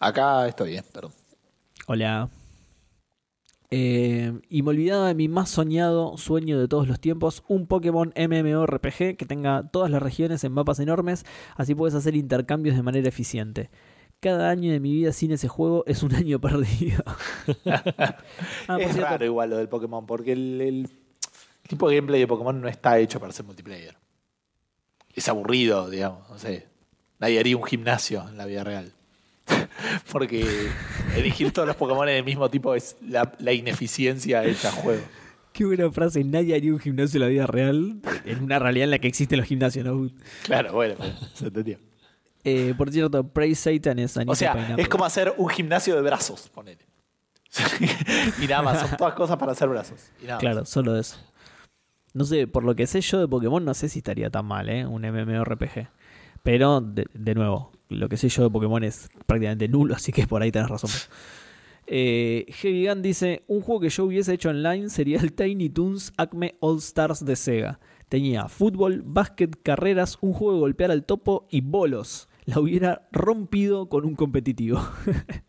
Acá 0.00 0.46
estoy 0.48 0.70
bien, 0.70 0.84
perdón. 0.92 1.12
Hola. 1.86 2.30
Eh, 3.70 4.40
y 4.48 4.62
me 4.62 4.70
olvidaba 4.70 5.08
de 5.08 5.14
mi 5.14 5.28
más 5.28 5.50
soñado 5.50 6.16
sueño 6.16 6.58
de 6.58 6.68
todos 6.68 6.88
los 6.88 7.00
tiempos, 7.00 7.44
un 7.48 7.66
Pokémon 7.66 8.14
MMORPG 8.16 9.16
que 9.16 9.26
tenga 9.26 9.68
todas 9.70 9.90
las 9.90 10.02
regiones 10.02 10.42
en 10.44 10.52
mapas 10.52 10.80
enormes, 10.80 11.26
así 11.54 11.74
puedes 11.74 11.94
hacer 11.94 12.16
intercambios 12.16 12.76
de 12.76 12.82
manera 12.82 13.08
eficiente. 13.08 13.68
Cada 14.20 14.48
año 14.50 14.72
de 14.72 14.80
mi 14.80 14.92
vida 14.92 15.12
sin 15.12 15.32
ese 15.32 15.48
juego 15.48 15.84
es 15.86 16.02
un 16.02 16.14
año 16.14 16.40
perdido. 16.40 17.04
Ah, 18.66 18.78
es 18.78 18.92
cierto, 18.92 19.10
raro 19.10 19.24
igual 19.24 19.50
lo 19.50 19.56
del 19.56 19.68
Pokémon, 19.68 20.06
porque 20.06 20.32
el, 20.32 20.60
el 20.60 20.90
tipo 21.68 21.88
de 21.88 21.96
gameplay 21.96 22.20
de 22.20 22.26
Pokémon 22.26 22.60
no 22.60 22.68
está 22.68 22.98
hecho 22.98 23.20
para 23.20 23.32
ser 23.32 23.44
multiplayer. 23.44 23.97
Es 25.18 25.28
aburrido, 25.28 25.90
digamos, 25.90 26.28
no 26.30 26.38
sé. 26.38 26.66
Nadie 27.18 27.40
haría 27.40 27.56
un 27.56 27.64
gimnasio 27.64 28.24
en 28.28 28.36
la 28.36 28.46
vida 28.46 28.62
real. 28.62 28.92
porque 30.12 30.46
elegir 31.16 31.52
todos 31.52 31.66
los 31.66 31.76
Pokémon 31.76 32.06
del 32.06 32.24
mismo 32.24 32.48
tipo 32.50 32.74
es 32.74 32.96
la, 33.00 33.32
la 33.38 33.52
ineficiencia 33.52 34.44
hecha 34.44 34.70
juego. 34.70 35.02
Qué 35.52 35.64
buena 35.64 35.90
frase, 35.90 36.22
nadie 36.22 36.54
haría 36.54 36.72
un 36.72 36.78
gimnasio 36.78 37.18
en 37.18 37.22
la 37.22 37.26
vida 37.28 37.46
real, 37.46 38.00
en 38.24 38.44
una 38.44 38.60
realidad 38.60 38.84
en 38.84 38.90
la 38.92 38.98
que 39.00 39.08
existen 39.08 39.38
los 39.38 39.48
gimnasios, 39.48 39.84
¿no? 39.84 40.08
Claro, 40.44 40.72
bueno, 40.72 40.94
pues, 40.96 41.12
se 41.34 41.46
entendió. 41.46 41.78
Eh, 42.44 42.74
por 42.78 42.92
cierto, 42.92 43.26
Praise 43.26 43.58
Satan 43.58 43.98
es 43.98 44.16
Anita 44.16 44.32
O 44.32 44.36
sea, 44.36 44.52
Pineapple. 44.52 44.82
es 44.82 44.88
como 44.88 45.04
hacer 45.04 45.34
un 45.36 45.48
gimnasio 45.48 45.96
de 45.96 46.02
brazos, 46.02 46.48
ponele. 46.48 46.86
y 48.42 48.46
nada 48.46 48.62
más, 48.62 48.80
son 48.80 48.96
todas 48.96 49.14
cosas 49.14 49.36
para 49.36 49.52
hacer 49.52 49.68
brazos. 49.68 50.12
Y 50.22 50.26
nada 50.26 50.34
más. 50.34 50.40
Claro, 50.40 50.64
solo 50.64 50.96
eso. 50.96 51.16
No 52.14 52.24
sé, 52.24 52.46
por 52.46 52.64
lo 52.64 52.74
que 52.74 52.86
sé 52.86 53.00
yo 53.00 53.20
de 53.20 53.28
Pokémon, 53.28 53.64
no 53.64 53.74
sé 53.74 53.88
si 53.88 53.98
estaría 53.98 54.30
tan 54.30 54.46
mal, 54.46 54.68
¿eh? 54.68 54.86
Un 54.86 55.02
MMORPG. 55.02 55.88
Pero, 56.42 56.80
de, 56.80 57.06
de 57.12 57.34
nuevo, 57.34 57.72
lo 57.88 58.08
que 58.08 58.16
sé 58.16 58.28
yo 58.28 58.44
de 58.44 58.50
Pokémon 58.50 58.82
es 58.84 59.08
prácticamente 59.26 59.68
nulo, 59.68 59.94
así 59.94 60.12
que 60.12 60.26
por 60.26 60.42
ahí 60.42 60.52
tenés 60.52 60.68
razón. 60.68 60.90
Eh, 61.90 62.44
Heavy 62.48 62.86
Gun 62.86 63.00
dice: 63.00 63.44
Un 63.46 63.62
juego 63.62 63.80
que 63.80 63.88
yo 63.88 64.04
hubiese 64.04 64.34
hecho 64.34 64.50
online 64.50 64.90
sería 64.90 65.18
el 65.20 65.32
Tiny 65.32 65.70
Toons 65.70 66.12
Acme 66.18 66.56
All 66.60 66.76
Stars 66.76 67.24
de 67.24 67.34
Sega. 67.34 67.80
Tenía 68.10 68.48
fútbol, 68.48 69.02
básquet, 69.06 69.58
carreras, 69.62 70.18
un 70.20 70.34
juego 70.34 70.52
de 70.52 70.60
golpear 70.60 70.90
al 70.90 71.06
topo 71.06 71.46
y 71.50 71.62
bolos. 71.62 72.28
La 72.44 72.60
hubiera 72.60 73.08
rompido 73.10 73.88
con 73.88 74.04
un 74.04 74.14
competitivo. 74.14 74.80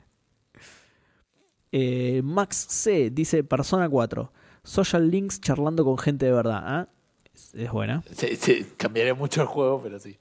Eh, 1.71 2.21
Max 2.23 2.65
C 2.67 3.11
dice 3.11 3.43
Persona 3.43 3.87
4. 3.87 4.33
Social 4.63 5.09
links 5.09 5.39
charlando 5.41 5.83
con 5.85 5.97
gente 5.97 6.25
de 6.25 6.31
verdad. 6.31 6.61
¿ah? 6.63 6.87
Es, 7.33 7.53
es 7.55 7.71
buena. 7.71 8.03
Se- 8.11 8.65
cambiaría 8.77 9.13
mucho 9.13 9.41
el 9.41 9.47
juego, 9.47 9.81
pero 9.81 9.99
sí. 9.99 10.17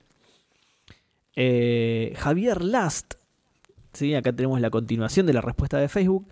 Eh, 1.36 2.14
Javier 2.16 2.62
Last. 2.62 3.14
Sí, 3.92 4.14
acá 4.14 4.32
tenemos 4.32 4.60
la 4.60 4.70
continuación 4.70 5.26
de 5.26 5.32
la 5.32 5.40
respuesta 5.40 5.78
de 5.78 5.88
Facebook. 5.88 6.26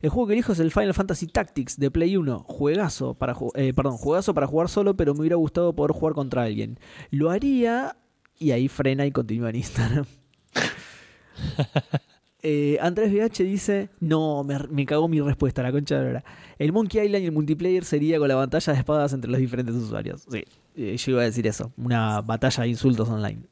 El 0.00 0.10
juego 0.10 0.26
que 0.26 0.32
elijo 0.32 0.52
es 0.52 0.58
el 0.58 0.72
Final 0.72 0.94
Fantasy 0.94 1.28
Tactics 1.28 1.78
de 1.78 1.90
Play 1.90 2.16
1. 2.16 2.40
Juegazo 2.48 3.14
para, 3.14 3.34
ju- 3.34 3.52
eh, 3.54 3.72
perdón, 3.72 3.96
juegazo 3.96 4.34
para 4.34 4.46
jugar 4.48 4.68
solo, 4.68 4.96
pero 4.96 5.14
me 5.14 5.20
hubiera 5.20 5.36
gustado 5.36 5.74
poder 5.74 5.92
jugar 5.92 6.14
contra 6.14 6.42
alguien. 6.42 6.78
Lo 7.10 7.30
haría 7.30 7.96
y 8.38 8.50
ahí 8.50 8.66
frena 8.68 9.06
y 9.06 9.12
continúa 9.12 9.50
en 9.50 9.56
Instagram. 9.56 10.06
Eh, 12.42 12.76
Andrés 12.80 13.12
VH 13.12 13.44
dice: 13.44 13.88
No, 14.00 14.42
me, 14.42 14.58
me 14.70 14.84
cagó 14.84 15.06
mi 15.08 15.20
respuesta, 15.20 15.62
la 15.62 15.70
concha 15.70 16.00
de 16.00 16.12
la. 16.14 16.24
El 16.58 16.72
Monkey 16.72 17.04
Island 17.06 17.22
y 17.22 17.26
el 17.26 17.32
multiplayer 17.32 17.84
sería 17.84 18.18
con 18.18 18.26
la 18.28 18.34
batalla 18.34 18.72
de 18.72 18.78
espadas 18.80 19.12
entre 19.12 19.30
los 19.30 19.38
diferentes 19.40 19.74
usuarios. 19.76 20.24
Sí, 20.28 20.44
eh, 20.76 20.96
yo 20.96 21.12
iba 21.12 21.20
a 21.22 21.24
decir 21.24 21.46
eso: 21.46 21.72
una 21.76 22.20
batalla 22.20 22.64
de 22.64 22.68
insultos 22.70 23.08
online. 23.08 23.42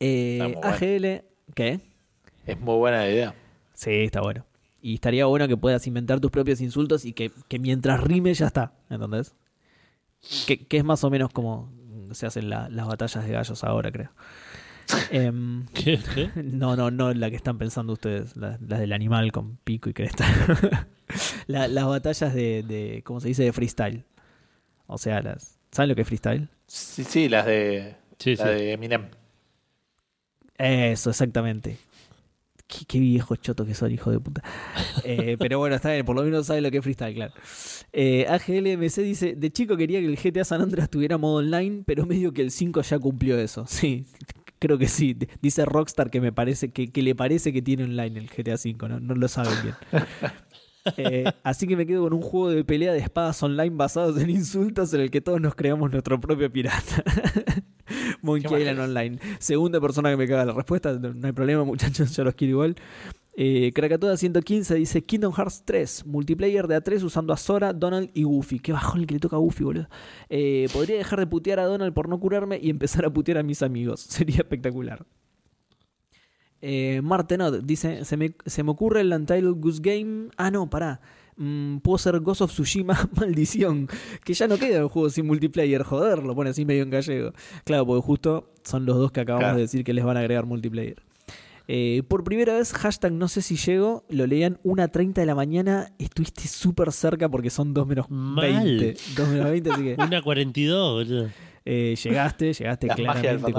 Eh, 0.00 0.38
bueno. 0.54 0.60
AGL, 0.62 1.24
¿qué? 1.54 1.80
Es 2.46 2.60
muy 2.60 2.76
buena 2.76 2.98
la 2.98 3.10
idea. 3.10 3.34
Sí, 3.74 3.90
está 3.92 4.20
bueno. 4.20 4.44
Y 4.82 4.94
estaría 4.94 5.26
bueno 5.26 5.48
que 5.48 5.56
puedas 5.56 5.86
inventar 5.86 6.20
tus 6.20 6.30
propios 6.30 6.60
insultos 6.60 7.04
y 7.04 7.12
que, 7.12 7.30
que 7.48 7.58
mientras 7.58 8.00
rime 8.02 8.32
ya 8.34 8.46
está, 8.46 8.72
¿entendés? 8.90 9.34
Que, 10.46 10.64
que 10.66 10.76
es 10.78 10.84
más 10.84 11.02
o 11.04 11.10
menos 11.10 11.30
como 11.32 11.72
se 12.12 12.26
hacen 12.26 12.50
la- 12.50 12.68
las 12.68 12.86
batallas 12.86 13.24
de 13.26 13.32
gallos 13.32 13.64
ahora, 13.64 13.90
creo. 13.90 14.10
Em, 15.10 15.66
¿Qué? 15.74 15.98
¿Qué? 16.14 16.30
no, 16.42 16.76
no, 16.76 16.90
no 16.90 17.12
la 17.14 17.30
que 17.30 17.36
están 17.36 17.58
pensando 17.58 17.92
ustedes, 17.94 18.36
las, 18.36 18.60
del 18.60 18.92
animal 18.92 19.32
con 19.32 19.56
pico 19.58 19.90
y 19.90 19.94
cresta. 19.94 20.26
La- 21.46 21.68
las 21.68 21.86
batallas 21.86 22.34
de, 22.34 22.62
de, 22.64 23.02
¿cómo 23.04 23.20
se 23.20 23.28
dice? 23.28 23.44
De 23.44 23.52
freestyle. 23.52 24.04
O 24.86 24.98
sea, 24.98 25.22
las... 25.22 25.58
¿Saben 25.70 25.88
lo 25.90 25.94
que 25.94 26.02
es 26.02 26.06
freestyle? 26.08 26.48
Sí, 26.66 27.04
sí, 27.04 27.28
las 27.28 27.46
de, 27.46 27.94
Sí, 28.18 28.36
las 28.36 28.48
sí. 28.48 28.54
de 28.54 28.72
Eminem. 28.72 29.08
Eso, 30.58 31.10
exactamente. 31.10 31.76
Qué, 32.66 32.84
qué 32.86 32.98
viejo 32.98 33.36
choto 33.36 33.64
que 33.64 33.74
son, 33.74 33.92
hijo 33.92 34.10
de 34.10 34.18
puta. 34.20 34.42
Eh, 35.04 35.36
pero 35.40 35.58
bueno, 35.58 35.76
está 35.76 35.92
bien, 35.92 36.04
por 36.04 36.16
lo 36.16 36.22
menos 36.22 36.46
sabe 36.46 36.60
lo 36.60 36.70
que 36.70 36.78
es 36.78 36.82
freestyle, 36.82 37.14
claro. 37.14 37.32
Eh, 37.92 38.26
AGLMC 38.28 38.96
dice: 39.02 39.34
De 39.36 39.52
chico 39.52 39.76
quería 39.76 40.00
que 40.00 40.06
el 40.06 40.16
GTA 40.18 40.44
San 40.44 40.62
Andreas 40.62 40.90
tuviera 40.90 41.18
modo 41.18 41.36
online, 41.36 41.82
pero 41.86 42.06
medio 42.06 42.32
que 42.32 42.42
el 42.42 42.50
5 42.50 42.82
ya 42.82 42.98
cumplió 42.98 43.38
eso. 43.38 43.66
Sí, 43.68 44.06
creo 44.58 44.78
que 44.78 44.88
sí. 44.88 45.16
Dice 45.40 45.64
Rockstar 45.64 46.10
que 46.10 46.20
me 46.20 46.32
parece 46.32 46.70
que, 46.70 46.88
que 46.88 47.02
le 47.02 47.14
parece 47.14 47.52
que 47.52 47.62
tiene 47.62 47.84
online 47.84 48.18
el 48.18 48.28
GTA 48.28 48.56
5, 48.56 48.88
no, 48.88 49.00
no 49.00 49.14
lo 49.14 49.28
saben 49.28 49.54
bien. 49.62 49.74
Eh, 50.96 51.24
así 51.42 51.66
que 51.66 51.76
me 51.76 51.84
quedo 51.84 52.04
con 52.04 52.12
un 52.12 52.22
juego 52.22 52.50
de 52.50 52.64
pelea 52.64 52.92
de 52.92 53.00
espadas 53.00 53.42
online 53.42 53.74
basados 53.74 54.20
en 54.20 54.30
insultos 54.30 54.92
en 54.94 55.00
el 55.00 55.10
que 55.10 55.20
todos 55.20 55.40
nos 55.40 55.56
creamos 55.56 55.90
nuestro 55.90 56.20
propio 56.20 56.48
pirata. 56.52 57.02
Monkey 58.22 58.62
Island. 58.62 58.78
Online. 58.78 59.18
Segunda 59.38 59.80
persona 59.80 60.10
que 60.10 60.16
me 60.16 60.28
caga 60.28 60.44
la 60.44 60.52
respuesta, 60.52 60.92
no 60.92 61.12
no 61.12 61.26
hay 61.26 61.32
problema, 61.32 61.64
muchachos, 61.64 62.14
yo 62.14 62.24
los 62.24 62.34
quiero 62.34 62.52
igual. 62.52 62.76
Eh, 63.38 63.70
Krakatoa 63.74 64.16
115 64.16 64.74
dice 64.76 65.04
Kingdom 65.04 65.30
Hearts 65.34 65.62
3, 65.66 66.06
multiplayer 66.06 66.66
de 66.66 66.76
A3 66.82 67.02
usando 67.02 67.34
a 67.34 67.36
Sora, 67.36 67.74
Donald 67.74 68.10
y 68.14 68.22
Goofy. 68.22 68.60
Qué 68.60 68.72
bajón 68.72 69.00
el 69.00 69.06
que 69.06 69.12
le 69.14 69.20
toca 69.20 69.36
a 69.36 69.38
Goofy, 69.38 69.62
boludo. 69.62 69.88
Eh, 70.30 70.68
podría 70.72 70.96
dejar 70.96 71.18
de 71.18 71.26
putear 71.26 71.60
a 71.60 71.66
Donald 71.66 71.92
por 71.92 72.08
no 72.08 72.18
curarme 72.18 72.58
y 72.62 72.70
empezar 72.70 73.04
a 73.04 73.10
putear 73.12 73.36
a 73.38 73.42
mis 73.42 73.60
amigos. 73.62 74.00
Sería 74.08 74.36
espectacular. 74.38 75.04
Eh, 76.62 77.00
Martenot 77.02 77.62
dice: 77.64 78.06
se 78.06 78.16
me, 78.16 78.34
se 78.46 78.62
me 78.62 78.70
ocurre 78.70 79.02
el 79.02 79.12
Untitled 79.12 79.56
Goose 79.60 79.80
Game. 79.82 80.28
Ah, 80.38 80.50
no, 80.50 80.70
pará. 80.70 81.00
Mm, 81.36 81.80
puedo 81.80 81.98
ser 81.98 82.18
Ghost 82.20 82.40
of 82.40 82.50
Tsushima, 82.52 83.10
maldición. 83.20 83.86
Que 84.24 84.32
ya 84.32 84.48
no 84.48 84.56
queda 84.56 84.78
el 84.78 84.88
juego 84.88 85.10
sin 85.10 85.26
multiplayer, 85.26 85.82
joder, 85.82 86.22
lo 86.22 86.34
pone 86.34 86.48
así 86.50 86.64
medio 86.64 86.82
en 86.84 86.88
gallego. 86.90 87.32
Claro, 87.64 87.84
porque 87.86 88.00
justo 88.00 88.54
son 88.64 88.86
los 88.86 88.96
dos 88.96 89.12
que 89.12 89.20
acabamos 89.20 89.42
Claro. 89.44 89.56
de 89.56 89.62
decir 89.62 89.84
que 89.84 89.92
les 89.92 90.02
van 90.06 90.16
a 90.16 90.20
agregar 90.20 90.46
multiplayer. 90.46 91.02
Eh, 91.68 92.02
por 92.06 92.22
primera 92.22 92.54
vez, 92.54 92.72
hashtag 92.72 93.12
no 93.12 93.26
sé 93.26 93.42
si 93.42 93.56
llego, 93.56 94.04
lo 94.08 94.26
leían 94.26 94.58
1.30 94.62 95.14
de 95.14 95.26
la 95.26 95.34
mañana, 95.34 95.92
estuviste 95.98 96.46
súper 96.46 96.92
cerca 96.92 97.28
porque 97.28 97.50
son 97.50 97.74
2 97.74 97.86
menos 97.86 98.06
Mal. 98.08 98.78
20. 98.78 98.96
2 99.16 99.28
menos 99.28 99.50
20, 99.50 99.70
así 99.72 99.82
que 99.82 99.96
Una 99.98 100.22
42, 100.22 101.08
boludo. 101.08 101.28
eh, 101.64 101.96
llegaste, 102.00 102.52
llegaste 102.52 102.86
La 102.86 102.94
claramente 102.94 103.52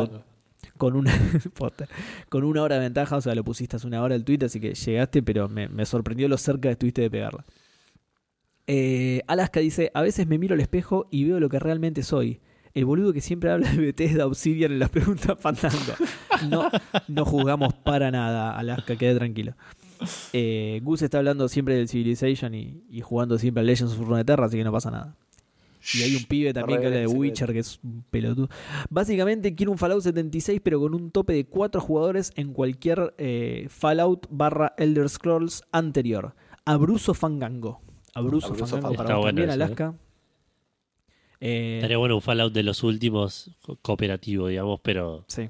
con, 0.77 0.95
una 0.95 1.11
con 2.29 2.43
una 2.45 2.61
hora 2.61 2.75
de 2.75 2.81
ventaja, 2.81 3.17
o 3.17 3.21
sea, 3.21 3.35
lo 3.35 3.43
pusiste 3.43 3.75
hace 3.75 3.87
una 3.87 4.01
hora 4.01 4.15
el 4.15 4.23
tweet, 4.23 4.39
así 4.45 4.59
que 4.61 4.73
llegaste, 4.73 5.21
pero 5.21 5.49
me, 5.49 5.67
me 5.67 5.85
sorprendió 5.85 6.29
lo 6.29 6.37
cerca 6.37 6.69
que 6.69 6.73
estuviste 6.73 7.01
de 7.01 7.09
pegarla. 7.11 7.45
Eh, 8.67 9.21
Alaska 9.27 9.59
dice, 9.59 9.91
a 9.93 10.01
veces 10.01 10.27
me 10.27 10.37
miro 10.37 10.53
al 10.53 10.59
espejo 10.61 11.07
y 11.09 11.23
veo 11.25 11.39
lo 11.39 11.49
que 11.49 11.59
realmente 11.59 12.03
soy. 12.03 12.41
El 12.77 12.85
boludo 12.85 13.11
que 13.11 13.21
siempre 13.21 13.49
habla 13.49 13.71
de 13.71 13.77
Bethesda 13.77 14.27
Obsidian 14.27 14.71
en 14.71 14.77
las 14.77 14.91
preguntas 14.91 15.35
Fandango. 15.39 15.93
No, 16.47 16.69
no 17.07 17.25
juzgamos 17.25 17.73
para 17.73 18.11
nada, 18.11 18.55
Alaska, 18.55 18.95
quede 18.95 19.15
tranquilo. 19.15 19.55
Eh, 20.31 20.79
Gus 20.83 21.01
está 21.01 21.17
hablando 21.17 21.49
siempre 21.49 21.75
del 21.75 21.89
Civilization 21.89 22.53
y, 22.53 22.83
y 22.87 23.01
jugando 23.01 23.39
siempre 23.39 23.61
a 23.61 23.63
Legends 23.63 23.93
of 23.93 24.07
Runeterra, 24.07 24.45
así 24.45 24.57
que 24.57 24.63
no 24.63 24.71
pasa 24.71 24.91
nada. 24.91 25.15
Y 25.95 26.03
hay 26.03 26.15
un 26.17 26.25
pibe 26.25 26.53
también 26.53 26.79
que 26.79 26.85
habla 26.85 26.99
de 26.99 27.07
Witcher, 27.07 27.51
que 27.51 27.59
es 27.59 27.79
un 27.83 28.03
pelotudo. 28.11 28.47
Básicamente 28.91 29.55
quiero 29.55 29.71
un 29.71 29.79
Fallout 29.79 30.03
76, 30.03 30.61
pero 30.63 30.79
con 30.79 30.93
un 30.93 31.09
tope 31.09 31.33
de 31.33 31.47
cuatro 31.47 31.81
jugadores 31.81 32.31
en 32.35 32.53
cualquier 32.53 33.15
eh, 33.17 33.65
Fallout 33.69 34.27
barra 34.29 34.75
Elder 34.77 35.09
Scrolls 35.09 35.63
anterior. 35.71 36.35
Abruso 36.63 37.15
Fangango. 37.15 37.81
Abruso, 38.13 38.49
Abruzzo 38.49 38.67
Fangango 38.67 38.95
Fangango. 38.95 38.97
para 38.97 39.07
Está 39.07 39.15
vos 39.15 39.23
bueno 39.23 39.47
también, 39.47 39.49
¿eh? 39.49 40.06
Eh, 41.39 41.75
Estaría 41.77 41.97
bueno 41.97 42.15
un 42.15 42.21
Fallout 42.21 42.51
de 42.53 42.63
los 42.63 42.83
últimos 42.83 43.51
co- 43.61 43.77
cooperativo, 43.81 44.47
digamos, 44.47 44.79
pero 44.81 45.23
sí. 45.27 45.49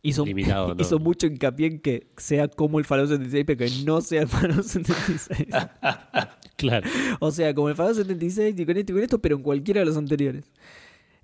Hizo, 0.00 0.24
limitado, 0.24 0.74
¿no? 0.74 0.76
hizo 0.82 0.98
mucho 0.98 1.26
hincapié 1.26 1.66
en 1.66 1.80
que 1.80 2.06
sea 2.16 2.48
como 2.48 2.78
el 2.78 2.84
Fallout 2.84 3.08
76, 3.10 3.44
pero 3.46 3.58
que 3.58 3.84
no 3.84 4.00
sea 4.00 4.22
el 4.22 4.28
Fallout 4.28 4.62
76. 4.64 5.48
claro. 6.56 6.88
O 7.20 7.30
sea, 7.30 7.52
como 7.54 7.68
el 7.68 7.74
Fallout 7.74 7.96
76 7.96 8.58
y 8.58 8.64
con 8.64 8.76
esto 8.76 8.92
y 8.92 8.94
con 8.94 9.02
esto, 9.02 9.18
pero 9.20 9.36
en 9.36 9.42
cualquiera 9.42 9.80
de 9.80 9.86
los 9.86 9.96
anteriores. 9.96 10.50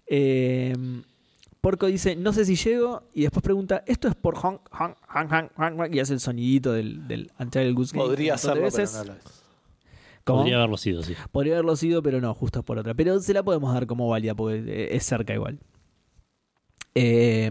Eh, 0.07 0.75
Porco 1.61 1.87
dice, 1.87 2.15
no 2.15 2.33
sé 2.35 2.45
si 2.45 2.57
llego, 2.57 3.05
y 3.15 3.23
después 3.23 3.43
pregunta, 3.43 3.83
¿esto 3.87 4.07
es 4.09 4.15
por 4.15 4.37
Hong, 4.37 4.59
Hong, 4.73 4.93
Hong, 5.09 5.29
Hong, 5.31 5.49
Hong, 5.57 5.79
Hong? 5.79 5.95
Y 5.95 6.01
hace 6.01 6.13
el 6.13 6.21
sonidito 6.21 6.73
del, 6.75 7.09
del 7.09 7.31
Untitled 7.39 7.75
Goose 7.75 7.97
Game. 7.97 8.05
Podría 8.07 8.35
un 8.35 8.41
montón 8.43 8.61
de 8.61 8.67
hacerlo, 8.67 8.71
pero 8.71 8.83
veces. 8.83 8.95
no 8.99 9.05
lo 9.05 9.13
es. 9.15 9.44
¿Cómo? 10.25 10.41
Podría 10.41 10.57
haberlo 10.57 10.77
sido, 10.77 11.03
sí. 11.03 11.15
Podría 11.31 11.55
haberlo 11.55 11.77
sido, 11.77 12.03
pero 12.03 12.21
no, 12.21 12.35
justo 12.35 12.61
es 12.61 12.65
por 12.65 12.79
otra. 12.79 12.95
Pero 12.95 13.21
se 13.21 13.35
la 13.35 13.43
podemos 13.43 13.73
dar 13.73 13.87
como 13.87 14.09
válida, 14.09 14.35
porque 14.35 14.65
eh, 14.67 14.97
es 14.97 15.05
cerca 15.05 15.35
igual. 15.35 15.59
Eh, 16.95 17.51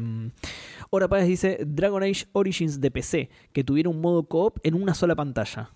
Ora 0.90 1.08
Páez 1.08 1.28
dice 1.28 1.60
Dragon 1.66 2.04
Age 2.04 2.28
Origins 2.34 2.80
de 2.80 2.92
PC, 2.92 3.30
que 3.52 3.64
tuviera 3.64 3.90
un 3.90 4.00
modo 4.00 4.24
co-op 4.24 4.58
en 4.64 4.76
una 4.76 4.94
sola 4.94 5.16
pantalla. 5.16 5.72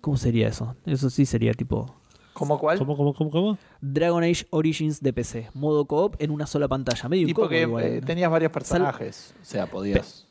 ¿Cómo 0.00 0.16
sería 0.16 0.48
eso? 0.48 0.76
Eso 0.84 1.08
sí 1.08 1.24
sería 1.24 1.54
tipo 1.54 1.94
¿Cómo 2.34 2.58
cuál? 2.58 2.78
¿Cómo, 2.78 2.96
cómo, 2.96 3.14
cómo, 3.14 3.30
cómo? 3.30 3.58
Dragon 3.80 4.24
Age 4.24 4.46
Origins 4.50 5.00
de 5.00 5.12
PC, 5.12 5.50
modo 5.54 5.86
co-op 5.86 6.16
en 6.18 6.30
una 6.30 6.46
sola 6.46 6.68
pantalla. 6.68 7.08
Medio 7.08 7.26
Tipo 7.26 7.48
que 7.48 7.62
igual, 7.62 7.84
eh, 7.84 8.00
¿no? 8.00 8.06
tenías 8.06 8.30
varios 8.30 8.50
personajes. 8.50 9.34
O 9.40 9.44
sea, 9.44 9.66
podías. 9.66 10.23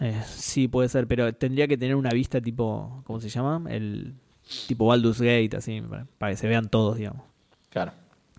Eh, 0.00 0.20
sí, 0.26 0.68
puede 0.68 0.88
ser, 0.88 1.06
pero 1.06 1.32
tendría 1.34 1.68
que 1.68 1.76
tener 1.76 1.96
una 1.96 2.10
vista 2.10 2.40
tipo, 2.40 3.02
¿cómo 3.04 3.20
se 3.20 3.28
llama? 3.28 3.62
El 3.68 4.14
tipo 4.66 4.86
Baldur's 4.86 5.20
Gate, 5.20 5.56
así, 5.56 5.82
para, 6.18 6.32
que 6.32 6.36
se 6.36 6.48
vean 6.48 6.68
todos, 6.68 6.96
digamos. 6.96 7.22
Claro. 7.70 7.92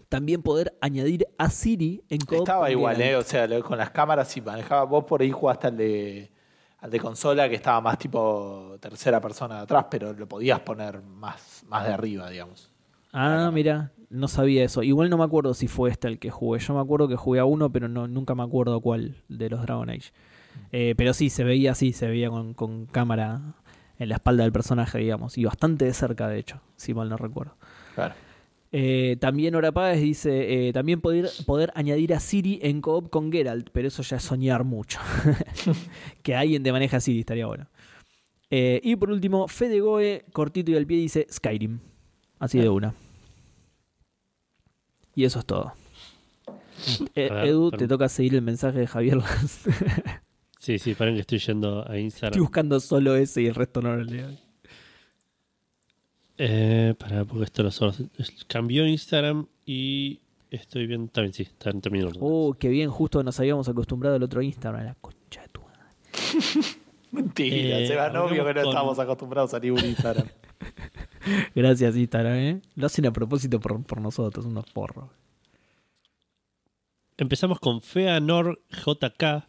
También 0.09 0.41
poder 0.41 0.75
añadir 0.81 1.27
a 1.37 1.49
Siri 1.49 2.03
en. 2.09 2.19
Estaba 2.29 2.69
igual. 2.71 3.01
¿eh? 3.01 3.15
O 3.15 3.23
sea, 3.23 3.47
con 3.61 3.77
las 3.77 3.89
cámaras 3.89 4.27
sí 4.27 4.41
manejaba. 4.41 4.83
Vos 4.83 5.03
por 5.05 5.21
ahí 5.21 5.31
jugaste 5.31 5.67
al 5.67 5.77
de, 5.77 6.31
al 6.79 6.91
de 6.91 6.99
consola 6.99 7.49
que 7.49 7.55
estaba 7.55 7.81
más 7.81 7.97
tipo 7.97 8.77
tercera 8.79 9.19
persona 9.19 9.55
de 9.55 9.61
atrás, 9.61 9.87
pero 9.89 10.13
lo 10.13 10.27
podías 10.27 10.59
poner 10.59 11.01
más, 11.01 11.63
más 11.67 11.85
de 11.85 11.93
arriba, 11.93 12.29
digamos. 12.29 12.71
Ah, 13.11 13.49
mira, 13.51 13.91
no 14.09 14.27
sabía 14.27 14.63
eso. 14.63 14.83
Igual 14.83 15.09
no 15.09 15.17
me 15.17 15.23
acuerdo 15.23 15.53
si 15.53 15.67
fue 15.67 15.89
este 15.89 16.07
el 16.07 16.19
que 16.19 16.29
jugué. 16.29 16.59
Yo 16.59 16.73
me 16.73 16.81
acuerdo 16.81 17.07
que 17.07 17.15
jugué 17.15 17.39
a 17.39 17.45
uno, 17.45 17.71
pero 17.71 17.87
no, 17.87 18.07
nunca 18.07 18.35
me 18.35 18.43
acuerdo 18.43 18.79
cuál 18.81 19.23
de 19.27 19.49
los 19.49 19.61
Dragon 19.61 19.89
Age. 19.89 20.11
Eh, 20.71 20.93
pero 20.97 21.13
sí, 21.13 21.29
se 21.29 21.43
veía 21.43 21.71
así, 21.71 21.93
se 21.93 22.07
veía 22.07 22.29
con, 22.29 22.53
con 22.53 22.85
cámara 22.85 23.55
en 23.97 24.09
la 24.09 24.15
espalda 24.15 24.43
del 24.43 24.51
personaje, 24.51 24.97
digamos. 24.99 25.37
Y 25.37 25.45
bastante 25.45 25.85
de 25.85 25.93
cerca, 25.93 26.27
de 26.27 26.39
hecho, 26.39 26.61
si 26.75 26.93
mal 26.93 27.09
no 27.09 27.17
recuerdo. 27.17 27.55
Claro. 27.95 28.15
Eh, 28.77 29.15
también 29.21 29.55
Ora 29.55 29.71
Páez 29.71 30.01
dice, 30.01 30.67
eh, 30.67 30.73
también 30.73 30.99
poder, 30.99 31.29
poder 31.45 31.71
añadir 31.75 32.13
a 32.13 32.19
Siri 32.19 32.59
en 32.61 32.81
co-op 32.81 33.09
con 33.09 33.31
Geralt, 33.31 33.69
pero 33.71 33.87
eso 33.87 34.03
ya 34.03 34.17
es 34.17 34.23
soñar 34.23 34.65
mucho. 34.65 34.99
que 36.23 36.35
alguien 36.35 36.61
te 36.61 36.73
maneja 36.73 36.97
a 36.97 36.99
Siri, 36.99 37.21
estaría 37.21 37.45
bueno. 37.45 37.67
Eh, 38.49 38.81
y 38.83 38.97
por 38.97 39.11
último, 39.11 39.47
Fede 39.47 39.79
Goe, 39.79 40.25
cortito 40.33 40.71
y 40.71 40.75
al 40.75 40.85
pie, 40.85 40.97
dice 40.97 41.25
Skyrim. 41.31 41.79
Así 42.37 42.59
de 42.59 42.67
una. 42.67 42.93
Y 45.15 45.23
eso 45.23 45.39
es 45.39 45.45
todo. 45.45 45.73
Edu, 47.15 47.71
te 47.71 47.87
toca 47.87 48.09
seguir 48.09 48.35
el 48.35 48.41
mensaje 48.41 48.79
de 48.79 48.87
Javier 48.87 49.17
Lanz. 49.17 49.63
Sí, 50.65 50.79
sí, 50.79 50.95
paren 50.95 51.13
que 51.13 51.21
estoy 51.21 51.37
yendo 51.37 51.81
a 51.81 51.83
Estoy 51.83 51.99
Instagram. 52.01 52.39
buscando 52.41 52.79
solo 52.79 53.15
ese 53.15 53.43
y 53.43 53.45
el 53.45 53.53
resto 53.53 53.81
no 53.83 53.95
lo 53.95 54.03
leo. 54.03 54.29
Eh, 56.39 56.95
para, 56.97 57.23
porque 57.23 57.43
esto 57.43 57.61
lo 57.61 57.69
solo- 57.69 57.93
cambió 58.47 58.87
Instagram 58.87 59.45
y 59.63 60.19
estoy 60.49 60.87
viendo. 60.87 61.11
También 61.11 61.33
sí, 61.33 61.43
están 61.43 61.81
terminando. 61.81 62.17
Oh, 62.19 62.55
qué 62.59 62.69
bien, 62.69 62.89
justo 62.89 63.21
nos 63.21 63.39
habíamos 63.39 63.69
acostumbrado 63.69 64.15
al 64.15 64.23
otro 64.23 64.41
Instagram, 64.41 64.85
la 64.85 64.95
concha 64.95 65.43
de 65.43 65.47
tu 65.49 65.61
madre. 65.61 65.77
Mentira, 67.11 67.79
Eh, 67.79 67.87
se 67.87 67.95
va 67.95 68.09
novio 68.09 68.43
que 68.43 68.53
no 68.55 68.61
con- 68.61 68.69
estábamos 68.69 68.97
acostumbrados 68.97 69.53
a 69.53 69.59
ningún 69.59 69.85
Instagram. 69.85 70.27
Gracias, 71.55 71.95
Instagram, 71.95 72.33
¿eh? 72.33 72.61
Lo 72.73 72.87
hacen 72.87 73.05
a 73.05 73.13
propósito 73.13 73.59
por, 73.59 73.83
por 73.83 74.01
nosotros, 74.01 74.45
unos 74.47 74.65
porros. 74.71 75.11
Empezamos 77.17 77.59
con 77.59 77.81
Feanor 77.83 78.59
JK, 78.71 79.45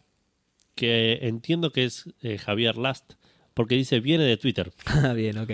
que 0.76 1.18
entiendo 1.22 1.72
que 1.72 1.84
es 1.84 2.14
eh, 2.22 2.38
Javier 2.38 2.76
Last, 2.76 3.14
porque 3.54 3.74
dice 3.74 3.98
viene 3.98 4.24
de 4.24 4.36
Twitter. 4.36 4.70
Ah, 4.86 5.12
bien, 5.12 5.38
ok. 5.38 5.50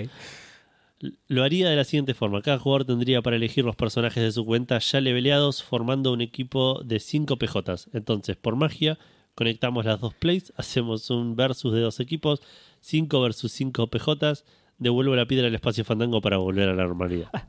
Lo 1.26 1.42
haría 1.42 1.68
de 1.68 1.76
la 1.76 1.84
siguiente 1.84 2.14
forma. 2.14 2.42
Cada 2.42 2.58
jugador 2.58 2.84
tendría 2.84 3.22
para 3.22 3.36
elegir 3.36 3.64
los 3.64 3.74
personajes 3.74 4.22
de 4.22 4.30
su 4.30 4.44
cuenta 4.44 4.78
ya 4.78 5.00
leveleados 5.00 5.62
formando 5.62 6.12
un 6.12 6.20
equipo 6.20 6.82
de 6.84 7.00
5 7.00 7.38
PJs. 7.38 7.90
Entonces, 7.92 8.36
por 8.36 8.54
magia, 8.54 8.98
conectamos 9.34 9.84
las 9.84 10.00
dos 10.00 10.14
plays, 10.14 10.52
hacemos 10.58 11.08
un 11.10 11.34
versus 11.34 11.72
de 11.72 11.80
dos 11.80 12.00
equipos, 12.00 12.42
5 12.80 13.20
versus 13.20 13.50
5 13.52 13.88
PJs, 13.88 14.44
devuelvo 14.78 15.16
la 15.16 15.26
piedra 15.26 15.46
al 15.46 15.54
espacio 15.54 15.84
fandango 15.84 16.20
para 16.20 16.36
volver 16.36 16.68
a 16.68 16.74
la 16.74 16.84
normalidad. 16.84 17.30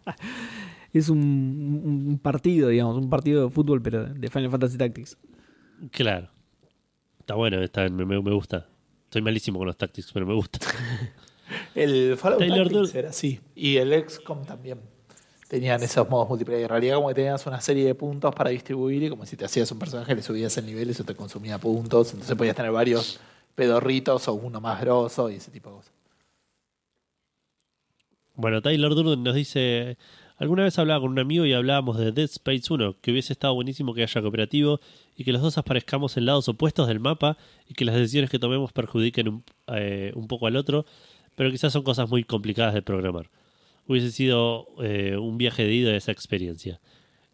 Es 0.94 1.10
un, 1.10 2.20
partido, 2.22 2.70
digamos, 2.70 2.98
un 2.98 3.10
partido 3.10 3.46
de 3.46 3.50
fútbol, 3.50 3.82
pero 3.82 4.06
de 4.06 4.30
Final 4.30 4.52
Fantasy 4.52 4.78
Tactics. 4.78 5.18
Claro. 5.90 6.30
Está 7.24 7.36
bueno, 7.36 7.62
está, 7.64 7.88
me, 7.88 8.06
me- 8.06 8.18
gusta. 8.34 8.68
Estoy 9.06 9.22
malísimo 9.22 9.58
con 9.58 9.68
los 9.68 9.78
tactics, 9.78 10.12
pero 10.12 10.26
me 10.26 10.34
gusta. 10.34 10.60
El 11.76 12.18
Fallout 12.18 12.40
Taylor 12.40 12.68
Tactics 12.70 12.96
era 12.96 13.10
así. 13.12 13.40
Y 13.56 13.78
el 13.78 13.94
XCOM 14.10 14.44
también. 14.46 14.82
tenían 15.48 15.82
esos 15.84 16.10
modos 16.10 16.28
multiplayer. 16.28 16.64
En 16.64 16.70
realidad 16.70 16.96
como 16.96 17.08
que 17.10 17.14
tenías 17.16 17.46
una 17.46 17.62
serie 17.62 17.86
de 17.86 17.96
puntos 17.96 18.34
para 18.36 18.50
distribuir 18.50 19.04
y 19.04 19.10
como 19.10 19.26
si 19.26 19.38
te 19.38 19.46
hacías 19.46 19.72
un 19.72 19.80
personaje 19.80 20.14
le 20.16 20.22
subías 20.22 20.58
el 20.58 20.66
nivel 20.66 20.88
y 20.90 20.92
eso 20.92 21.04
te 21.06 21.16
consumía 21.16 21.58
puntos. 21.60 22.12
Entonces 22.12 22.36
podías 22.36 22.56
tener 22.56 22.72
varios 22.72 23.20
pedorritos 23.56 24.28
o 24.28 24.34
uno 24.34 24.60
más 24.60 24.82
grosso 24.82 25.30
y 25.30 25.36
ese 25.36 25.52
tipo 25.52 25.70
de 25.70 25.76
cosas. 25.78 25.94
Bueno, 28.36 28.62
Tyler 28.62 28.90
Durden 28.90 29.24
nos 29.24 29.36
dice, 29.36 29.98
alguna 30.44 30.64
vez 30.64 30.78
hablaba 30.78 31.00
con 31.00 31.12
un 31.12 31.20
amigo 31.20 31.46
y 31.46 31.54
hablábamos 31.54 31.98
de 31.98 32.12
Dead 32.12 32.26
Space 32.26 32.64
1, 32.70 32.98
que 33.02 33.12
hubiese 33.12 33.32
estado 33.32 33.54
buenísimo 33.56 33.94
que 33.94 34.04
haya 34.04 34.22
cooperativo 34.22 34.82
y 35.16 35.24
que 35.24 35.32
los 35.32 35.42
dos 35.42 35.58
aparezcamos 35.58 36.18
en 36.18 36.26
lados 36.26 36.50
opuestos 36.50 36.88
del 36.90 37.00
mapa 37.00 37.38
y 37.68 37.74
que 37.74 37.86
las 37.86 37.96
decisiones 37.96 38.30
que 38.30 38.40
tomemos 38.40 38.74
perjudiquen 38.74 39.30
un, 39.30 39.44
eh, 39.68 40.12
un 40.16 40.28
poco 40.28 40.48
al 40.48 40.58
otro, 40.58 40.86
pero 41.36 41.50
quizás 41.50 41.72
son 41.72 41.84
cosas 41.84 42.10
muy 42.10 42.26
complicadas 42.26 42.74
de 42.74 42.82
programar. 42.82 43.30
Hubiese 43.88 44.12
sido 44.12 44.68
eh, 44.82 45.16
un 45.16 45.38
viaje 45.38 45.64
de 45.64 45.74
ida 45.74 45.92
de 45.92 45.98
esa 45.98 46.12
experiencia. 46.12 46.82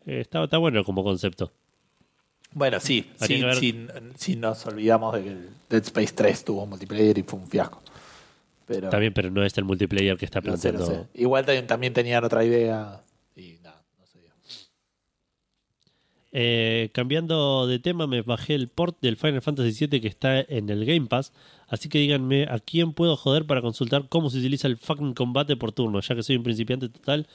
Eh, 0.06 0.20
está, 0.20 0.44
está 0.44 0.60
bueno 0.60 0.84
como 0.84 1.04
concepto. 1.04 1.52
Bueno, 2.54 2.80
sí, 2.80 3.10
sí, 3.16 3.44
sí, 3.60 3.88
sí 4.18 4.36
nos 4.36 4.66
olvidamos 4.68 5.16
de 5.16 5.24
que 5.24 5.36
Dead 5.70 5.84
Space 5.84 6.14
3 6.14 6.46
tuvo 6.46 6.66
multiplayer 6.68 7.18
y 7.18 7.24
fue 7.24 7.40
un 7.40 7.48
fiasco. 7.48 7.82
Pero, 8.70 8.86
Está 8.88 9.00
bien, 9.00 9.14
pero 9.14 9.32
no 9.32 9.44
es 9.44 9.58
el 9.58 9.64
multiplayer 9.66 10.16
que 10.16 10.26
está 10.26 10.40
lo 10.42 10.56
sé, 10.56 10.72
lo 10.72 10.78
planteando. 10.78 11.08
sé. 11.12 11.22
Igual 11.22 11.44
también, 11.44 11.66
también 11.68 11.92
tenían 11.94 12.24
otra 12.24 12.46
idea 12.46 13.02
y 13.36 13.56
nada, 13.64 13.82
no 14.00 14.06
se 14.06 14.20
dio. 14.20 14.30
Eh, 16.32 16.90
cambiando 16.94 17.66
de 17.66 17.80
tema, 17.80 18.06
me 18.06 18.22
bajé 18.22 18.54
el 18.54 18.68
port 18.68 18.98
del 19.02 19.18
Final 19.18 19.42
Fantasy 19.42 19.88
VII 19.88 20.00
que 20.00 20.08
está 20.08 20.40
en 20.40 20.70
el 20.70 20.86
Game 20.86 21.08
Pass. 21.08 21.34
Así 21.68 21.90
que 21.90 21.98
díganme 21.98 22.44
a 22.44 22.60
quién 22.60 22.94
puedo 22.94 23.16
joder 23.18 23.46
para 23.46 23.62
consultar 23.62 24.06
cómo 24.08 24.30
se 24.30 24.38
utiliza 24.38 24.68
el 24.68 24.78
fucking 24.78 25.16
combate 25.16 25.56
por 25.56 25.72
turno, 25.72 26.00
ya 26.02 26.14
que 26.16 26.22
soy 26.24 26.36
un 26.36 26.44
principiante 26.44 26.90
total 26.90 27.28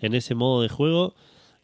en 0.00 0.14
ese 0.14 0.34
modo 0.34 0.62
de 0.62 0.70
juego. 0.70 1.14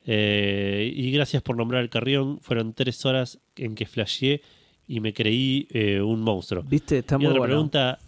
Eh, 0.07 0.93
y 0.95 1.11
gracias 1.13 1.43
por 1.43 1.57
nombrar 1.57 1.83
el 1.83 1.89
carrión. 1.89 2.41
Fueron 2.43 2.75
tres 2.75 3.07
horas 3.07 3.39
en 3.57 3.75
que 3.75 3.87
flasheé 3.87 4.43
y 4.87 5.01
me 5.01 5.15
creí 5.15 5.67
eh, 5.71 6.03
un 6.03 6.21
monstruo. 6.21 6.63
¿Viste? 6.63 6.99
Está 6.99 7.15
y 7.15 7.19
muy 7.21 7.27
otra 7.29 7.39
bueno. 7.39 7.53
pregunta 7.53 7.99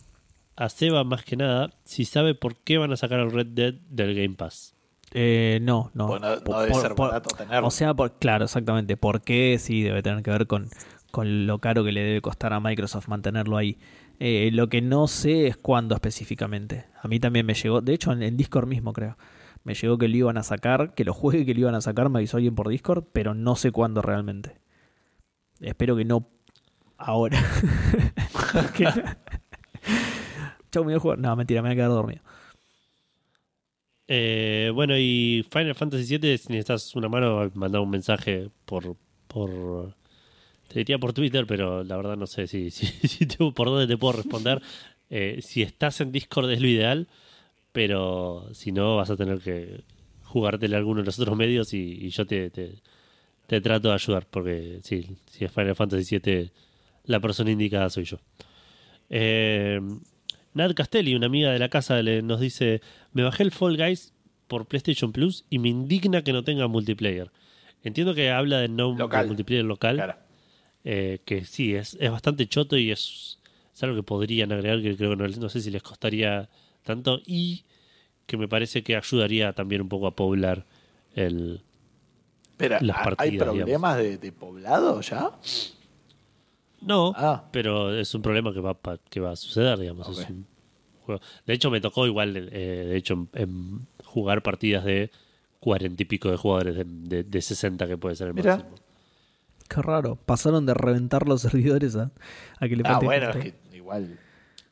a 0.57 0.69
Seba 0.69 1.05
más 1.05 1.25
que 1.25 1.37
nada, 1.37 1.71
si 1.85 2.05
sabe 2.05 2.35
por 2.35 2.57
qué 2.57 2.79
van 2.79 2.93
a 2.93 2.97
sacar 2.97 3.21
el 3.21 3.31
Red 3.31 3.47
Dead 3.49 3.75
del 3.91 4.15
Game 4.15 4.35
Pass. 4.37 4.75
Eh, 5.13 5.61
no, 5.63 5.91
no. 5.95 6.09
Bueno, 6.09 6.35
no 6.37 6.43
Por- 6.43 6.59
debe 6.61 6.73
por- 6.73 6.81
ser 6.83 6.95
por- 6.95 7.09
barato 7.09 7.35
tenerlo. 7.37 7.69
O 7.69 7.71
sea, 7.71 7.95
por, 7.95 8.19
claro, 8.19 8.45
exactamente. 8.47 8.97
¿Por 8.97 9.23
qué? 9.23 9.57
Sí, 9.59 9.83
debe 9.83 10.03
tener 10.03 10.23
que 10.23 10.31
ver 10.31 10.47
con, 10.47 10.69
con 11.11 11.47
lo 11.47 11.59
caro 11.61 11.85
que 11.85 11.93
le 11.93 12.03
debe 12.03 12.21
costar 12.21 12.53
a 12.53 12.61
Microsoft 12.61 13.09
mantenerlo 13.09 13.57
ahí. 13.57 13.79
Eh, 14.19 14.51
lo 14.53 14.69
que 14.69 14.81
no 14.83 15.07
sé 15.09 15.47
es 15.47 15.57
cuándo 15.57 15.95
específicamente. 15.95 16.87
A 17.03 17.07
mí 17.09 17.21
también 17.21 17.47
me 17.47 17.55
llegó, 17.55 17.81
de 17.83 17.93
hecho 17.95 18.13
en 18.13 18.23
el 18.23 18.37
Discord 18.37 18.67
mismo 18.67 18.93
creo. 18.93 19.17
Me 19.63 19.75
llegó 19.75 19.99
que 19.99 20.09
lo 20.09 20.17
iban 20.17 20.39
a 20.39 20.43
sacar, 20.43 20.95
que 20.95 21.05
lo 21.05 21.13
juegue 21.13 21.45
que 21.45 21.53
lo 21.55 21.61
iban 21.61 21.75
a 21.75 21.81
sacar, 21.81 22.09
me 22.09 22.19
avisó 22.21 22.37
alguien 22.39 22.55
por 22.55 22.69
Discord, 22.69 23.05
pero 23.13 23.35
no 23.35 23.57
sé 23.57 23.73
cuándo 23.73 24.01
realmente. 24.03 24.59
Espero 25.61 25.97
que 25.97 26.05
no 26.05 26.29
ahora. 26.99 27.39
Que- 28.75 28.87
Chau, 30.71 30.83
me 30.85 30.93
voy 30.93 30.97
a 30.97 31.01
jugar. 31.01 31.19
No, 31.19 31.35
mentira, 31.37 31.63
me 31.63 31.69
voy 31.69 31.73
a 31.75 31.77
quedar 31.77 31.91
dormido. 31.91 32.23
Eh, 34.09 34.71
bueno, 34.73 34.97
y 34.97 35.45
Final 35.51 35.75
Fantasy 35.75 36.19
VII, 36.19 36.39
si 36.39 36.49
necesitas 36.53 36.95
una 36.95 37.09
mano, 37.09 37.51
mandar 37.55 37.81
un 37.81 37.91
mensaje 37.91 38.51
por, 38.65 38.97
por. 39.27 39.95
Te 40.69 40.81
diría 40.81 40.99
por 40.99 41.13
Twitter, 41.13 41.47
pero 41.47 41.83
la 41.85 41.97
verdad 41.97 42.17
no 42.17 42.27
sé 42.27 42.47
si, 42.47 42.71
si, 42.71 43.27
por 43.27 43.69
dónde 43.69 43.87
te 43.87 43.99
puedo 43.99 44.15
responder. 44.15 44.63
Eh, 45.11 45.41
si 45.43 45.63
estás 45.63 46.01
en 46.01 46.13
Discord 46.13 46.51
es 46.51 46.61
lo 46.61 46.69
ideal, 46.69 47.09
pero 47.73 48.49
si 48.53 48.73
no, 48.73 48.97
vas 48.97 49.11
a 49.11 49.17
tener 49.17 49.41
que 49.41 49.83
jugártele 50.25 50.75
a 50.77 50.79
alguno 50.79 51.01
de 51.01 51.07
los 51.07 51.19
otros 51.19 51.37
medios 51.37 51.73
y, 51.75 52.09
yo 52.11 52.27
te, 52.27 52.51
te, 52.51 52.75
te 53.47 53.61
trato 53.61 53.89
de 53.89 53.95
ayudar, 53.95 54.27
porque 54.29 54.81
sí, 54.83 55.17
si 55.31 55.45
es 55.45 55.53
Final 55.53 55.77
Fantasy 55.77 56.19
VII, 56.19 56.51
la 57.05 57.21
persona 57.21 57.51
indicada 57.51 57.89
soy 57.91 58.05
yo. 58.05 58.19
Eh, 59.09 59.81
Nad 60.57 60.75
Castelli, 60.75 61.15
una 61.15 61.27
amiga 61.27 61.53
de 61.53 61.59
la 61.59 61.69
casa, 61.69 62.03
le, 62.03 62.23
nos 62.23 62.41
dice: 62.41 62.81
Me 63.13 63.23
bajé 63.23 63.43
el 63.43 63.51
Fall 63.53 63.77
Guys 63.77 64.13
por 64.49 64.67
PlayStation 64.67 65.13
Plus 65.13 65.45
y 65.51 65.59
me 65.59 65.69
indigna 65.69 66.23
que 66.23 66.33
no 66.33 66.43
tenga 66.45 66.67
multiplayer. 66.67 67.31
Entiendo 67.83 68.15
que 68.15 68.31
habla 68.31 68.59
de 68.59 68.69
no 68.69 68.97
Local. 68.97 69.27
multiplayer 69.27 69.65
local, 69.65 69.97
Claro. 69.97 70.17
eh, 70.85 71.21
que 71.25 71.45
sí, 71.45 71.75
es, 71.75 71.97
es 72.01 72.11
bastante 72.11 72.47
choto 72.49 72.77
y 72.77 72.91
es, 72.91 73.39
es 73.75 73.83
algo 73.83 73.97
que 73.97 74.03
podrían 74.03 74.51
agregar, 74.51 74.81
que 74.83 74.97
creo 74.97 75.11
que 75.11 75.17
no, 75.17 75.29
no 75.29 75.49
sé 75.49 75.61
si 75.61 75.71
les 75.71 75.83
costaría 75.83 76.49
tanto 76.85 77.21
y 77.27 77.65
que 78.27 78.37
me 78.37 78.49
parece 78.49 78.83
que 78.83 78.97
ayudaría 78.97 79.53
también 79.53 79.83
un 79.83 79.89
poco 79.89 80.07
a 80.07 80.17
poblar 80.17 80.65
el. 81.15 81.61
Pero, 82.57 82.79
Las 82.81 82.97
¿ha- 82.99 83.03
partidas, 83.05 83.31
¿hay 83.33 83.39
problemas 83.39 83.97
de, 83.99 84.17
de 84.19 84.33
poblado 84.33 85.01
ya? 85.03 85.31
No, 86.81 87.13
Ah. 87.17 87.45
pero 87.53 87.95
es 87.95 88.15
un 88.15 88.23
problema 88.23 88.53
que 88.53 88.61
va, 88.61 88.75
pa- 88.75 88.99
que 89.11 89.21
va 89.21 89.33
a 89.33 89.37
suceder, 89.37 89.79
digamos. 89.79 90.09
Ok. 90.09 90.19
Es 90.19 90.31
un 90.31 90.47
juego. 91.05 91.21
De 91.47 91.55
hecho, 91.55 91.71
me 91.71 91.81
tocó 91.81 92.07
igual, 92.07 92.37
eh, 92.37 92.87
de 92.89 92.97
hecho, 92.97 93.15
en, 93.15 93.29
en 93.35 93.87
jugar 94.05 94.43
partidas 94.43 94.85
de 94.85 95.11
cuarenta 95.61 96.03
y 96.03 96.07
pico 96.07 96.31
de 96.31 96.37
jugadores 96.37 96.77
de, 96.77 96.85
de, 96.87 97.25
de 97.25 97.43
60 97.43 97.87
que 97.89 97.97
puede 97.97 98.15
ser 98.15 98.29
el 98.29 98.35
Mira. 98.35 98.57
máximo. 98.59 98.77
Qué 99.69 99.83
raro. 99.83 100.15
Pasaron 100.17 100.65
de 100.67 100.75
reventar 100.75 101.27
los 101.27 101.41
servidores 101.43 101.97
a, 101.97 102.11
a 102.61 102.69
que 102.69 102.77
le 102.77 102.83
Ah, 102.87 103.01
bueno, 103.03 103.31
es 103.31 103.37
que 103.37 103.55
igual. 103.77 104.19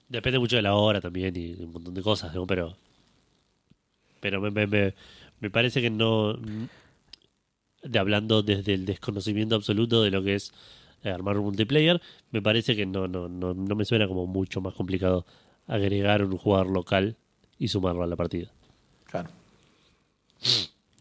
Depende 0.08 0.38
mucho 0.38 0.56
de 0.56 0.62
la 0.62 0.74
hora 0.74 1.00
también 1.00 1.34
y 1.36 1.54
un 1.54 1.72
montón 1.72 1.94
de 1.94 2.02
cosas, 2.02 2.32
¿no? 2.34 2.46
Pero, 2.46 2.76
pero 4.20 4.40
me, 4.40 4.50
me, 4.50 4.66
me, 4.66 4.94
me 5.40 5.50
parece 5.50 5.80
que 5.80 5.90
no. 5.90 6.36
De 7.82 7.98
hablando 7.98 8.42
desde 8.42 8.74
el 8.74 8.86
desconocimiento 8.86 9.54
absoluto 9.56 10.02
de 10.02 10.10
lo 10.10 10.22
que 10.22 10.36
es 10.36 10.52
armar 11.10 11.38
un 11.38 11.44
multiplayer, 11.44 12.00
me 12.30 12.42
parece 12.42 12.74
que 12.76 12.86
no, 12.86 13.08
no, 13.08 13.28
no, 13.28 13.54
no 13.54 13.74
me 13.74 13.84
suena 13.84 14.08
como 14.08 14.26
mucho 14.26 14.60
más 14.60 14.74
complicado 14.74 15.26
agregar 15.66 16.24
un 16.24 16.36
jugador 16.36 16.70
local 16.70 17.16
y 17.58 17.68
sumarlo 17.68 18.02
a 18.02 18.06
la 18.06 18.16
partida. 18.16 18.50
Claro. 19.06 19.30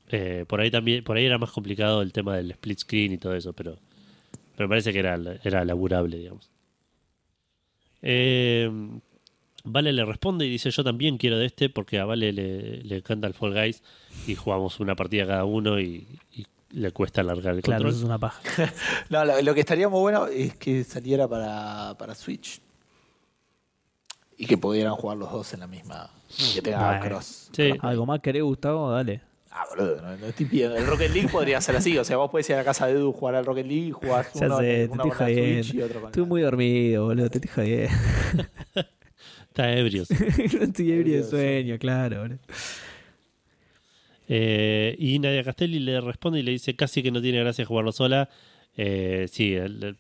Eh, 0.09 0.45
por 0.47 0.61
ahí 0.61 0.69
también, 0.69 1.03
por 1.03 1.17
ahí 1.17 1.25
era 1.25 1.38
más 1.38 1.51
complicado 1.51 2.01
el 2.01 2.13
tema 2.13 2.38
del 2.38 2.51
split 2.51 2.80
screen 2.80 3.13
y 3.13 3.17
todo 3.17 3.35
eso, 3.35 3.53
pero, 3.53 3.77
pero 4.55 4.67
me 4.67 4.73
parece 4.73 4.93
que 4.93 4.99
era, 4.99 5.17
era 5.43 5.65
laburable, 5.65 6.17
digamos. 6.17 6.49
Eh, 8.01 8.69
vale 9.63 9.93
le 9.93 10.05
responde 10.05 10.45
y 10.45 10.49
dice 10.49 10.69
yo 10.71 10.84
también 10.84 11.17
quiero 11.17 11.38
de 11.38 11.45
este 11.45 11.69
porque 11.69 11.97
a 11.97 12.05
Vale 12.05 12.34
le, 12.34 12.84
le 12.84 12.97
encanta 12.97 13.27
el 13.27 13.34
Fall 13.34 13.53
Guys 13.53 13.81
y 14.27 14.35
jugamos 14.35 14.81
una 14.81 14.95
partida 14.95 15.25
cada 15.25 15.45
uno 15.45 15.80
y, 15.80 16.05
y 16.34 16.45
le 16.73 16.91
cuesta 16.91 17.21
alargar 17.21 17.55
el 17.55 17.61
Claro, 17.61 17.83
control. 17.83 17.89
eso 17.91 17.99
es 17.99 18.05
una 18.05 18.19
paja. 18.19 18.41
No, 19.09 19.23
lo, 19.25 19.41
lo 19.41 19.53
que 19.53 19.59
estaría 19.61 19.87
muy 19.89 20.01
bueno 20.01 20.27
es 20.27 20.55
que 20.55 20.83
saliera 20.83 21.27
para, 21.27 21.95
para 21.97 22.15
Switch. 22.15 22.61
Y 24.37 24.45
que 24.45 24.57
pudieran 24.57 24.95
jugar 24.95 25.17
los 25.17 25.31
dos 25.31 25.53
en 25.53 25.59
la 25.61 25.67
misma. 25.67 26.09
Que 26.53 26.61
tenga 26.61 26.99
cross. 26.99 27.49
Sí. 27.53 27.71
¿Algo 27.81 28.05
más 28.05 28.19
querés, 28.19 28.41
Gustavo? 28.43 28.91
Dale. 28.91 29.21
Ah, 29.51 29.65
boludo, 29.69 30.01
no, 30.01 30.17
no 30.17 30.25
estoy 30.25 30.47
pidiendo. 30.47 30.75
El 30.75 30.87
Rocket 30.87 31.13
League 31.13 31.29
podría 31.29 31.61
ser 31.61 31.75
así. 31.75 31.95
O 31.99 32.03
sea, 32.03 32.17
vos 32.17 32.31
podés 32.31 32.49
ir 32.49 32.55
a 32.55 32.59
la 32.59 32.63
casa 32.65 32.87
de 32.87 32.93
Edu, 32.93 33.13
jugar 33.13 33.35
al 33.35 33.45
Rocket 33.45 33.67
League, 33.67 33.91
jugás 33.91 34.33
Ya 34.33 34.47
uno, 34.47 34.57
sé, 34.57 34.83
estoy 34.85 34.97
con 34.97 35.07
la 35.09 35.15
Switch 35.15 35.73
y 35.75 35.81
otro 35.83 35.99
con 36.01 36.09
Estoy 36.09 36.25
muy 36.25 36.41
dormido, 36.41 37.05
boludo. 37.05 37.29
Te 37.29 37.37
estoy 37.37 37.51
jodiendo. 37.53 37.93
Está 39.49 39.71
ebrios. 39.73 40.09
estoy 40.59 40.91
ebrio 40.91 41.17
de 41.17 41.29
sueño, 41.29 41.77
claro, 41.77 42.21
boludo. 42.21 42.39
Eh, 44.27 44.95
y 44.99 45.19
Nadia 45.19 45.43
Castelli 45.43 45.79
le 45.79 45.99
responde 46.01 46.39
y 46.39 46.43
le 46.43 46.51
dice 46.51 46.75
casi 46.75 47.03
que 47.03 47.11
no 47.11 47.21
tiene 47.21 47.39
gracia 47.39 47.65
jugarlo 47.65 47.91
sola. 47.91 48.29
Eh, 48.75 49.27
sí, 49.29 49.55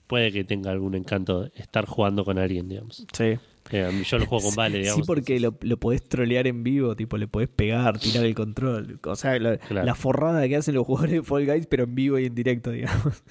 puede 0.07 0.31
que 0.31 0.43
tenga 0.43 0.71
algún 0.71 0.95
encanto 0.95 1.45
estar 1.55 1.85
jugando 1.85 2.25
con 2.25 2.37
alguien, 2.39 2.67
digamos. 2.69 3.05
Sí. 3.13 3.35
Eh, 3.71 4.03
yo 4.05 4.17
lo 4.17 4.25
juego 4.25 4.45
con 4.45 4.55
Vale, 4.55 4.79
digamos. 4.79 5.01
Sí, 5.01 5.07
porque 5.07 5.39
lo, 5.39 5.55
lo 5.61 5.77
podés 5.77 6.03
trolear 6.07 6.47
en 6.47 6.63
vivo, 6.63 6.95
tipo, 6.95 7.17
le 7.17 7.27
podés 7.27 7.49
pegar, 7.49 7.97
tirar 7.99 8.25
el 8.25 8.33
control. 8.35 8.99
O 9.05 9.15
sea, 9.15 9.37
la, 9.39 9.57
Claro. 9.57 9.85
la 9.85 9.95
forrada 9.95 10.47
que 10.47 10.55
hacen 10.55 10.75
los 10.75 10.85
jugadores 10.85 11.13
de 11.15 11.23
Fall 11.23 11.45
Guys, 11.45 11.67
pero 11.67 11.83
en 11.83 11.95
vivo 11.95 12.19
y 12.19 12.25
en 12.25 12.35
directo, 12.35 12.71
digamos. 12.71 13.23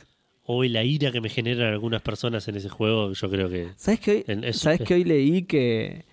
O 0.45 0.65
la 0.65 0.85
ira 0.85 1.13
que 1.13 1.21
me 1.21 1.29
generan 1.29 1.73
algunas 1.73 2.03
personas 2.03 2.47
en 2.49 2.57
ese 2.57 2.69
juego, 2.69 3.13
yo 3.13 3.31
creo 3.31 3.49
que... 3.49 3.69
¿Sabes 3.77 4.01
que 4.01 4.11
hoy, 4.11 4.25
En- 4.27 4.53
¿sabes 4.55 4.81
que 4.81 4.95
hoy 4.95 5.05
leí 5.05 5.43
que... 5.43 6.05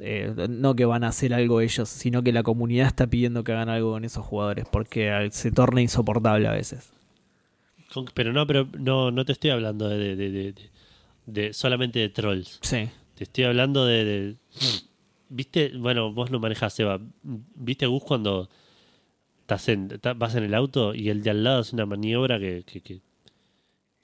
eh, 0.00 0.34
no 0.48 0.74
que 0.76 0.84
van 0.84 1.04
a 1.04 1.08
hacer 1.08 1.32
algo 1.34 1.60
ellos, 1.60 1.88
sino 1.88 2.22
que 2.22 2.32
la 2.32 2.42
comunidad 2.42 2.86
está 2.86 3.06
pidiendo 3.06 3.44
que 3.44 3.52
hagan 3.52 3.68
algo 3.68 3.92
con 3.92 4.04
esos 4.04 4.24
jugadores, 4.24 4.64
porque 4.70 5.08
eh, 5.08 5.28
se 5.30 5.50
torna 5.52 5.80
insoportable 5.82 6.46
a 6.48 6.52
veces. 6.52 6.90
pero 8.14 8.32
no, 8.32 8.46
pero 8.46 8.68
no, 8.78 9.10
no 9.10 9.24
te 9.24 9.32
estoy 9.32 9.50
hablando 9.50 9.88
de, 9.88 9.98
de, 9.98 10.16
de- 10.16 10.52
de- 10.52 10.70
de- 11.26 11.52
solamente 11.52 11.98
de 11.98 12.08
trolls. 12.08 12.58
Sí. 12.62 12.88
Te 13.14 13.24
estoy 13.24 13.44
hablando 13.44 13.84
de, 13.86 14.04
de- 14.04 14.36
¿Viste? 15.28 15.72
Bueno, 15.76 16.12
vos 16.12 16.30
lo 16.30 16.38
manejás, 16.38 16.74
Seba. 16.74 17.00
¿Viste, 17.22 17.86
Gus, 17.86 18.04
cuando 18.04 18.48
estás 19.40 19.68
en, 19.68 19.88
vas 20.16 20.34
en 20.36 20.44
el 20.44 20.54
auto 20.54 20.94
y 20.94 21.08
el 21.08 21.22
de 21.22 21.30
al 21.30 21.42
lado 21.44 21.60
hace 21.60 21.74
una 21.74 21.86
maniobra 21.86 22.38
que, 22.38 22.62
que, 22.64 22.80
que, 22.80 23.00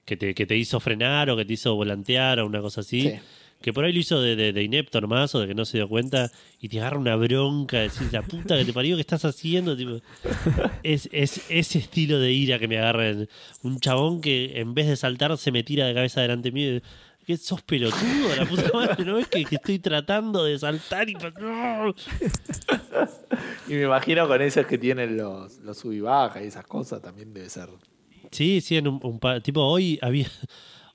que 0.05 0.17
te, 0.17 0.35
que 0.35 0.47
te 0.47 0.57
hizo 0.57 0.81
frenar 0.81 1.31
o 1.31 1.37
que 1.37 1.45
te 1.45 1.53
hizo 1.53 1.75
volantear 1.77 2.41
o 2.41 2.47
una 2.47 2.61
cosa 2.61 2.81
así? 2.81 3.03
Sí. 3.03 3.15
Que 3.63 3.73
por 3.73 3.85
ahí 3.85 3.93
lo 3.93 4.01
hizo 4.01 4.21
de, 4.21 4.37
de, 4.37 4.53
de 4.53 4.63
inepto 4.63 5.01
nomás 5.01 5.35
o 5.35 5.41
de 5.41 5.47
que 5.47 5.55
no 5.55 5.65
se 5.65 5.79
dio 5.79 5.89
cuenta 5.89 6.31
y 6.61 6.69
te 6.69 6.81
agarra 6.81 6.99
una 6.99 7.17
bronca, 7.17 7.79
decís, 7.79 8.13
la 8.13 8.23
puta 8.23 8.57
que 8.57 8.65
te 8.65 8.73
parió, 8.73 8.97
¿qué 8.97 9.01
estás 9.01 9.25
haciendo? 9.25 9.77
Tipo, 9.77 10.01
es, 10.83 11.09
es 11.13 11.43
ese 11.49 11.79
estilo 11.79 12.19
de 12.19 12.33
ira 12.33 12.59
que 12.59 12.69
me 12.69 12.79
agarra 12.79 13.15
un 13.63 13.81
chabón 13.81 14.21
que 14.21 14.61
en 14.61 14.75
vez 14.75 14.89
de 14.89 14.97
saltar 14.97 15.37
se 15.39 15.53
me 15.53 15.63
tira 15.63 15.87
de 15.87 15.95
cabeza 15.95 16.21
delante 16.21 16.53
mío. 16.53 16.77
y, 16.77 16.83
¿Qué 17.27 17.37
sos 17.37 17.63
pelotudo? 17.63 18.35
La 18.37 18.45
puta 18.45 18.71
madre, 18.75 19.05
¿no 19.05 19.15
ves 19.15 19.29
que, 19.29 19.45
que 19.45 19.55
estoy 19.55 19.79
tratando 19.79 20.45
de 20.45 20.59
saltar 20.59 21.09
y... 21.09 21.15
¡No! 21.15 21.95
Y 23.69 23.75
me 23.75 23.83
imagino 23.85 24.27
con 24.27 24.43
esos 24.43 24.67
que 24.67 24.77
tienen 24.77 25.17
los, 25.17 25.59
los 25.61 25.79
sub 25.79 25.93
y 25.93 26.01
baja 26.01 26.43
y 26.43 26.49
esas 26.49 26.67
cosas 26.67 27.01
también 27.01 27.33
debe 27.33 27.49
ser. 27.49 27.69
Sí, 28.31 28.61
sí, 28.61 28.77
en 28.77 28.89
un, 28.89 29.01
un 29.03 29.21
tipo 29.43 29.61
hoy 29.63 29.99
había 30.03 30.27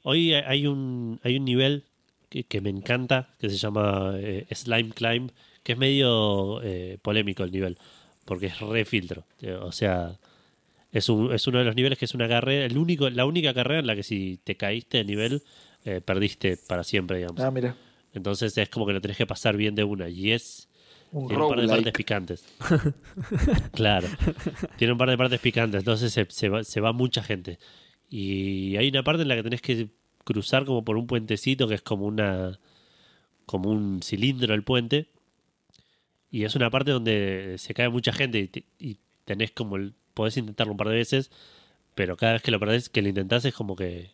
hoy 0.04 0.34
hay 0.34 0.68
un 0.68 1.20
hay 1.24 1.38
un 1.38 1.46
nivel 1.46 1.84
que, 2.30 2.44
que 2.44 2.62
me 2.62 2.70
encanta 2.70 3.30
que 3.40 3.50
se 3.50 3.58
llama 3.58 4.14
eh, 4.16 4.48
Slime 4.52 4.90
Climb, 4.90 5.32
que 5.64 5.74
es 5.74 5.78
medio 5.78 6.62
eh, 6.64 6.98
polémico 7.02 7.44
el 7.44 7.52
nivel, 7.52 7.78
porque 8.26 8.48
es 8.48 8.60
re 8.60 8.86
filtro, 8.86 9.26
eh, 9.42 9.54
o 9.54 9.72
sea, 9.72 10.18
es 10.92 11.10
un, 11.10 11.34
es 11.34 11.46
uno 11.48 11.60
de 11.60 11.66
los 11.66 11.76
niveles 11.76 11.98
que 11.98 12.06
es 12.06 12.14
una 12.14 12.28
carrera, 12.28 12.66
el 12.66 12.78
único 12.78 13.10
la 13.10 13.26
única 13.26 13.54
carrera 13.54 13.80
en 13.80 13.88
la 13.88 13.96
que 13.96 14.04
si 14.04 14.40
te 14.44 14.56
caíste 14.56 15.00
de 15.00 15.06
nivel 15.06 15.44
eh, 15.86 16.02
perdiste 16.02 16.58
para 16.58 16.84
siempre, 16.84 17.18
digamos. 17.18 17.40
Ah, 17.42 17.52
mira. 17.52 17.76
Entonces 18.14 18.58
es 18.58 18.70
como 18.70 18.86
que 18.86 18.94
lo 18.94 19.02
tenés 19.02 19.18
que 19.18 19.26
pasar 19.26 19.56
bien 19.58 19.76
de 19.76 19.84
una 19.84 20.10
y 20.10 20.32
es 20.32 20.70
Un 21.12 21.28
tiene 21.28 21.44
un 21.44 21.50
par 21.50 21.62
de 21.62 21.68
partes 21.68 21.94
picantes. 21.94 22.46
claro. 23.74 24.08
Tiene 24.78 24.94
un 24.94 24.98
par 24.98 25.10
de 25.10 25.18
partes 25.18 25.40
picantes. 25.40 25.80
Entonces 25.80 26.12
se, 26.12 26.26
se 26.30 26.50
va, 26.50 26.64
se 26.64 26.82
va 26.82 26.94
mucha 26.94 27.22
gente. 27.24 27.60
Y 28.10 28.76
hay 28.78 28.90
una 28.90 29.04
parte 29.04 29.22
en 29.22 29.28
la 29.28 29.36
que 29.36 29.44
tenés 29.44 29.62
que 29.62 29.88
cruzar 30.28 30.66
como 30.66 30.84
por 30.84 30.98
un 30.98 31.08
puentecito 31.08 31.68
que 31.70 31.76
es 31.76 31.82
como 31.82 32.06
una. 32.06 32.60
como 33.48 33.72
un 33.72 34.02
cilindro 34.04 34.54
el 34.56 34.64
puente. 34.64 35.08
Y 36.30 36.44
es 36.44 36.56
una 36.56 36.70
parte 36.70 36.92
donde 36.92 37.56
se 37.58 37.74
cae 37.74 37.90
mucha 37.90 38.12
gente 38.12 38.40
y, 38.40 38.48
te- 38.48 38.66
y 38.80 38.98
tenés 39.26 39.52
como 39.52 39.78
el. 39.78 39.94
podés 40.14 40.38
intentarlo 40.38 40.74
un 40.74 40.78
par 40.78 40.90
de 40.90 40.96
veces. 40.96 41.32
Pero 41.96 42.18
cada 42.18 42.34
vez 42.34 42.42
que 42.44 42.52
lo 42.52 42.60
perdés, 42.60 42.90
que 42.90 43.02
lo 43.02 43.10
intentás 43.10 43.46
es 43.46 43.54
como 43.54 43.76
que 43.76 44.12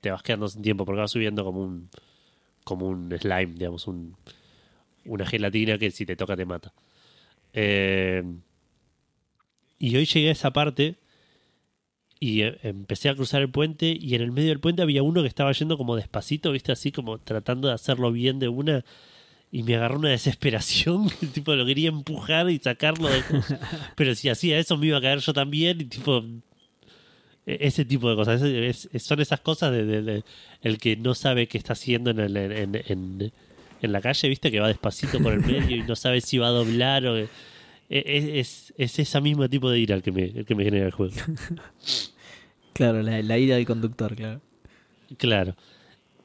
te 0.00 0.10
vas 0.10 0.22
quedando 0.22 0.48
sin 0.48 0.62
tiempo 0.62 0.84
porque 0.86 1.00
vas 1.00 1.10
subiendo 1.12 1.44
como 1.44 1.62
un. 1.62 1.90
como 2.64 2.88
un 2.88 3.12
slime, 3.18 3.54
digamos, 3.54 3.86
un, 3.88 4.16
una 5.06 5.26
gelatina 5.26 5.78
que 5.78 5.90
si 5.92 6.06
te 6.06 6.16
toca 6.16 6.36
te 6.36 6.46
mata. 6.46 6.72
Eh, 7.54 8.24
y 9.78 9.96
hoy 9.96 10.06
llegué 10.06 10.28
a 10.30 10.32
esa 10.32 10.52
parte 10.52 10.96
y 12.18 12.42
eh, 12.42 12.58
empecé 12.62 13.08
a 13.08 13.14
cruzar 13.14 13.42
el 13.42 13.50
puente 13.50 13.96
y 14.00 14.14
en 14.14 14.22
el 14.22 14.32
medio 14.32 14.48
del 14.48 14.60
puente 14.60 14.82
había 14.82 15.02
uno 15.02 15.22
que 15.22 15.28
estaba 15.28 15.52
yendo 15.52 15.76
como 15.76 15.96
despacito, 15.96 16.52
viste, 16.52 16.72
así 16.72 16.90
como 16.92 17.18
tratando 17.18 17.68
de 17.68 17.74
hacerlo 17.74 18.10
bien 18.12 18.38
de 18.38 18.48
una 18.48 18.84
y 19.52 19.62
me 19.62 19.76
agarró 19.76 19.98
una 19.98 20.08
desesperación, 20.18 21.08
que 21.10 21.26
tipo 21.26 21.54
lo 21.54 21.64
quería 21.66 21.88
empujar 21.88 22.50
y 22.50 22.58
sacarlo 22.58 23.08
de... 23.08 23.22
Pero 23.96 24.14
si 24.14 24.28
hacía 24.28 24.58
eso 24.58 24.76
me 24.76 24.86
iba 24.88 24.98
a 24.98 25.00
caer 25.00 25.18
yo 25.20 25.32
también 25.32 25.80
y 25.80 25.84
tipo... 25.84 26.24
e- 27.46 27.58
Ese 27.60 27.84
tipo 27.84 28.08
de 28.10 28.16
cosas, 28.16 28.42
Es- 28.42 28.88
es- 28.92 29.02
son 29.02 29.20
esas 29.20 29.40
cosas 29.40 29.72
de, 29.72 29.84
de- 29.84 30.02
de 30.02 30.24
el 30.62 30.78
que 30.78 30.96
no 30.96 31.14
sabe 31.14 31.46
qué 31.48 31.58
está 31.58 31.74
haciendo 31.74 32.10
en, 32.10 32.18
el- 32.20 32.36
en, 32.36 32.74
en- 32.86 33.32
en 33.82 33.92
la 33.92 34.00
calle, 34.00 34.28
viste, 34.28 34.50
que 34.50 34.58
va 34.58 34.68
despacito 34.68 35.20
por 35.22 35.32
el 35.34 35.40
medio 35.40 35.76
y 35.76 35.82
no 35.82 35.94
sabe 35.96 36.20
si 36.22 36.38
va 36.38 36.48
a 36.48 36.50
doblar 36.50 37.06
o... 37.06 37.16
e- 37.18 37.28
Es, 37.88 38.24
es, 38.24 38.74
es 38.76 38.98
ese 38.98 39.20
mismo 39.20 39.48
tipo 39.48 39.70
de 39.70 39.78
ira 39.78 39.94
el 39.94 40.02
que 40.02 40.12
me, 40.12 40.24
el 40.24 40.44
que 40.44 40.54
me 40.54 40.64
genera 40.64 40.86
el 40.86 40.92
juego. 40.92 41.14
Claro, 42.72 43.00
la, 43.00 43.22
la 43.22 43.38
ira 43.38 43.56
del 43.56 43.64
conductor, 43.64 44.14
claro. 44.14 44.42
Claro. 45.16 45.56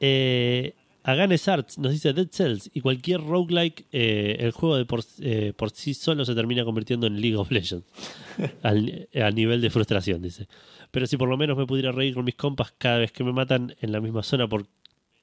Eh, 0.00 0.74
Aganes 1.04 1.48
Arts 1.48 1.78
nos 1.78 1.92
dice 1.92 2.12
Dead 2.12 2.28
Cells 2.30 2.70
y 2.74 2.80
cualquier 2.80 3.20
roguelike, 3.22 3.86
eh, 3.90 4.36
el 4.38 4.52
juego 4.52 4.76
de 4.76 4.84
por, 4.84 5.02
eh, 5.20 5.52
por 5.56 5.70
sí 5.70 5.94
solo 5.94 6.24
se 6.24 6.34
termina 6.34 6.64
convirtiendo 6.64 7.06
en 7.06 7.20
League 7.20 7.36
of 7.36 7.50
Legends. 7.50 7.86
al, 8.62 9.08
al 9.14 9.34
nivel 9.34 9.60
de 9.60 9.70
frustración, 9.70 10.22
dice. 10.22 10.46
Pero 10.90 11.06
si 11.06 11.16
por 11.16 11.28
lo 11.28 11.36
menos 11.36 11.56
me 11.56 11.66
pudiera 11.66 11.90
reír 11.90 12.14
con 12.14 12.24
mis 12.24 12.36
compas 12.36 12.72
cada 12.78 12.98
vez 12.98 13.12
que 13.12 13.24
me 13.24 13.32
matan 13.32 13.74
en 13.80 13.90
la 13.90 14.00
misma 14.00 14.22
zona 14.22 14.46
por 14.46 14.66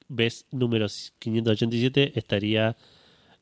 vez 0.10 0.48
número 0.52 0.88
587, 1.20 2.14
estaría 2.16 2.76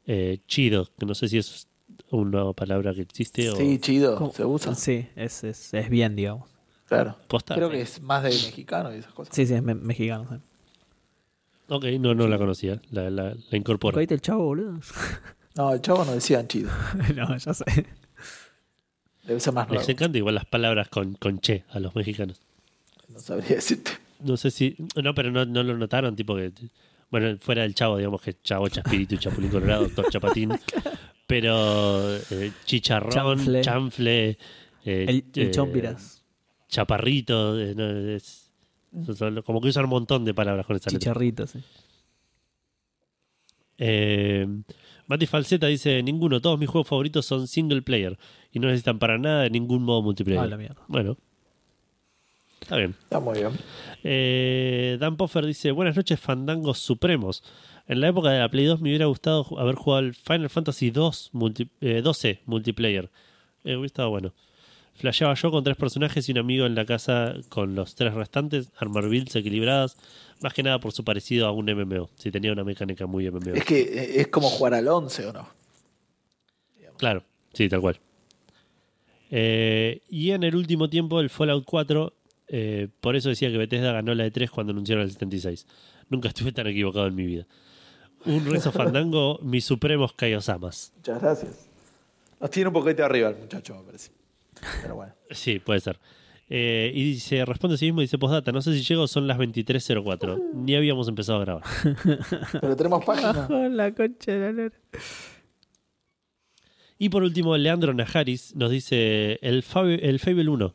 eh, 0.05 0.39
chido. 0.47 0.89
Que 0.99 1.05
no 1.05 1.15
sé 1.15 1.29
si 1.29 1.37
es 1.37 1.67
una 2.11 2.53
palabra 2.53 2.93
que 2.93 3.01
existe 3.01 3.49
o 3.49 3.55
Sí, 3.55 3.79
chido. 3.79 4.15
¿Cómo? 4.15 4.31
Se 4.31 4.45
usa. 4.45 4.75
Sí, 4.75 5.07
es, 5.15 5.43
es, 5.43 5.73
es 5.73 5.89
bien, 5.89 6.15
digamos. 6.15 6.49
Claro. 6.87 7.17
posta. 7.27 7.55
Creo 7.55 7.69
que 7.69 7.81
es 7.81 8.01
más 8.01 8.23
de 8.23 8.29
mexicano 8.29 8.93
y 8.95 8.99
esas 8.99 9.13
cosas. 9.13 9.35
Sí, 9.35 9.45
sí, 9.45 9.53
es 9.53 9.61
me- 9.63 9.75
mexicano. 9.75 10.27
sí. 10.31 10.37
Ok, 11.69 11.83
no, 11.99 12.15
no 12.15 12.27
la 12.27 12.37
conocía. 12.37 12.79
La, 12.91 13.09
la, 13.09 13.33
la 13.49 13.57
incorporo. 13.57 13.97
¿Oíste 13.97 14.13
el 14.13 14.21
chavo, 14.21 14.43
boludo? 14.45 14.79
No, 15.55 15.73
el 15.73 15.81
chavo 15.81 16.05
no 16.05 16.11
decían 16.13 16.47
chido. 16.47 16.69
no, 17.15 17.35
ya 17.35 17.51
sé. 17.51 17.65
Debe 19.23 19.39
ser 19.39 19.53
más 19.53 19.67
nuevo. 19.67 19.81
Les 19.81 19.89
encanta 19.89 20.15
igual 20.17 20.35
las 20.35 20.45
palabras 20.45 20.87
con, 20.87 21.15
con 21.15 21.39
che 21.39 21.63
a 21.71 21.79
los 21.79 21.95
mexicanos. 21.95 22.39
No 23.09 23.19
sabría 23.19 23.55
decirte. 23.55 23.91
No 24.19 24.37
sé 24.37 24.51
si. 24.51 24.75
No, 25.01 25.13
pero 25.15 25.31
no, 25.31 25.45
no 25.45 25.63
lo 25.63 25.75
notaron, 25.75 26.15
tipo 26.15 26.35
que. 26.35 26.51
Bueno, 27.09 27.37
fuera 27.39 27.63
del 27.63 27.73
chavo, 27.73 27.97
digamos 27.97 28.21
que 28.21 28.35
Chavo, 28.43 28.67
Chaspirito, 28.69 29.15
Chapulín 29.15 29.49
Colorado, 29.49 29.83
Doctor 29.83 30.05
Chapatín. 30.11 30.51
Pero 31.27 32.15
eh, 32.15 32.51
chicharrón, 32.65 33.11
Chanfle. 33.11 33.61
chanfle, 33.61 34.29
eh, 34.29 34.37
El, 34.85 35.25
el 35.35 35.47
eh, 35.47 35.51
chompiras. 35.51 36.23
chaparrito, 36.69 37.59
eh, 37.59 37.73
no, 37.75 37.89
es- 38.15 38.49
son- 39.15 39.41
como 39.41 39.59
que 39.61 39.67
usan 39.67 39.83
un 39.83 39.89
montón 39.89 40.23
de 40.23 40.33
palabras 40.33 40.65
con 40.65 40.75
esa 40.77 40.89
letra. 40.89 40.99
Chicharritos, 40.99 41.49
sí. 41.51 41.59
Eh, 43.77 44.47
Mati 45.07 45.25
Falseta 45.27 45.67
dice: 45.67 46.01
Ninguno, 46.01 46.41
todos 46.41 46.57
mis 46.59 46.69
juegos 46.69 46.87
favoritos 46.87 47.25
son 47.25 47.47
single 47.47 47.81
player 47.81 48.17
y 48.51 48.59
no 48.59 48.67
necesitan 48.67 48.97
para 48.99 49.17
nada 49.17 49.43
de 49.43 49.49
ningún 49.49 49.83
modo 49.83 50.01
multiplayer. 50.01 50.43
Ah, 50.43 50.47
la 50.47 50.57
mierda. 50.57 50.81
Bueno, 50.87 51.17
está 52.61 52.77
bien. 52.77 52.95
Está 53.03 53.19
muy 53.19 53.37
bien. 53.39 53.51
Eh, 54.03 54.97
Dan 54.99 55.15
Poffer 55.17 55.45
dice: 55.45 55.71
Buenas 55.71 55.95
noches, 55.95 56.19
fandangos 56.19 56.79
supremos. 56.79 57.43
En 57.87 58.01
la 58.01 58.09
época 58.09 58.29
de 58.31 58.39
la 58.39 58.49
Play 58.49 58.65
2 58.65 58.81
me 58.81 58.89
hubiera 58.89 59.05
gustado 59.05 59.45
haber 59.59 59.75
jugado 59.75 60.05
el 60.05 60.13
Final 60.13 60.49
Fantasy 60.49 60.91
2 60.91 61.29
multi- 61.33 61.69
eh, 61.81 62.01
12 62.01 62.41
multiplayer. 62.45 63.09
Eh, 63.63 63.75
hubiera 63.75 63.85
estado 63.85 64.09
bueno. 64.09 64.33
Flasheaba 64.95 65.35
yo 65.35 65.51
con 65.51 65.63
tres 65.63 65.77
personajes 65.77 66.27
y 66.27 66.31
un 66.31 66.39
amigo 66.39 66.65
en 66.65 66.73
la 66.75 66.83
casa 66.85 67.35
con 67.49 67.75
los 67.75 67.93
tres 67.95 68.13
restantes, 68.15 68.71
armar 68.77 69.07
builds 69.07 69.35
equilibradas, 69.35 69.95
más 70.41 70.53
que 70.53 70.63
nada 70.63 70.79
por 70.79 70.91
su 70.91 71.03
parecido 71.03 71.45
a 71.45 71.51
un 71.51 71.65
MMO, 71.69 72.09
si 72.15 72.31
tenía 72.31 72.51
una 72.51 72.63
mecánica 72.63 73.05
muy 73.05 73.27
MMO. 73.29 73.53
Es 73.53 73.63
que 73.63 73.79
eh, 73.81 74.21
es 74.21 74.27
como 74.29 74.49
jugar 74.49 74.73
al 74.73 74.87
11 74.87 75.27
o 75.27 75.33
no. 75.33 75.47
Claro, 76.97 77.23
sí, 77.53 77.69
tal 77.69 77.79
cual. 77.81 77.99
Eh, 79.29 80.01
y 80.09 80.31
en 80.31 80.43
el 80.43 80.55
último 80.55 80.89
tiempo, 80.89 81.19
el 81.19 81.29
Fallout 81.29 81.63
4, 81.65 82.13
eh, 82.47 82.87
por 82.99 83.15
eso 83.15 83.29
decía 83.29 83.51
que 83.51 83.57
Bethesda 83.57 83.91
ganó 83.91 84.15
la 84.15 84.23
de 84.23 84.31
3 84.31 84.49
cuando 84.49 84.71
anunciaron 84.71 85.03
el 85.03 85.11
76. 85.11 85.67
Nunca 86.09 86.29
estuve 86.29 86.51
tan 86.53 86.65
equivocado 86.67 87.07
en 87.07 87.15
mi 87.15 87.25
vida. 87.25 87.45
Un 88.25 88.45
rezo 88.45 88.71
fandango, 88.71 89.39
mis 89.41 89.63
supremos 89.65 90.13
Kaiosamas. 90.13 90.91
Muchas 90.97 91.21
gracias. 91.21 91.69
Nos 92.39 92.49
tiene 92.51 92.67
un 92.67 92.73
poquito 92.73 93.03
arriba 93.05 93.29
el 93.29 93.37
muchacho, 93.37 93.75
me 93.75 93.83
parece. 93.83 94.11
Pero 94.81 94.95
bueno. 94.95 95.13
Sí, 95.31 95.59
puede 95.59 95.79
ser. 95.79 95.99
Eh, 96.49 96.91
y 96.93 97.03
dice, 97.11 97.43
responde 97.45 97.75
a 97.75 97.77
sí 97.77 97.85
mismo 97.85 98.01
y 98.01 98.05
dice, 98.05 98.17
postdata, 98.17 98.51
no 98.51 98.61
sé 98.61 98.73
si 98.73 98.81
llego, 98.83 99.07
son 99.07 99.27
las 99.27 99.37
23.04. 99.37 100.53
Ni 100.53 100.75
habíamos 100.75 101.07
empezado 101.07 101.39
a 101.39 101.41
grabar. 101.45 101.63
Pero 102.61 102.75
tenemos 102.75 103.03
página. 103.05 103.47
la 103.69 103.93
concha 103.93 104.31
de 104.31 104.39
la 104.39 104.51
lora. 104.51 104.75
Y 106.97 107.09
por 107.09 107.23
último, 107.23 107.55
Leandro 107.57 107.93
Najaris 107.93 108.55
nos 108.55 108.71
dice 108.71 109.39
el, 109.41 109.63
Fab- 109.63 109.99
el 110.01 110.19
Fable 110.19 110.49
1, 110.49 110.73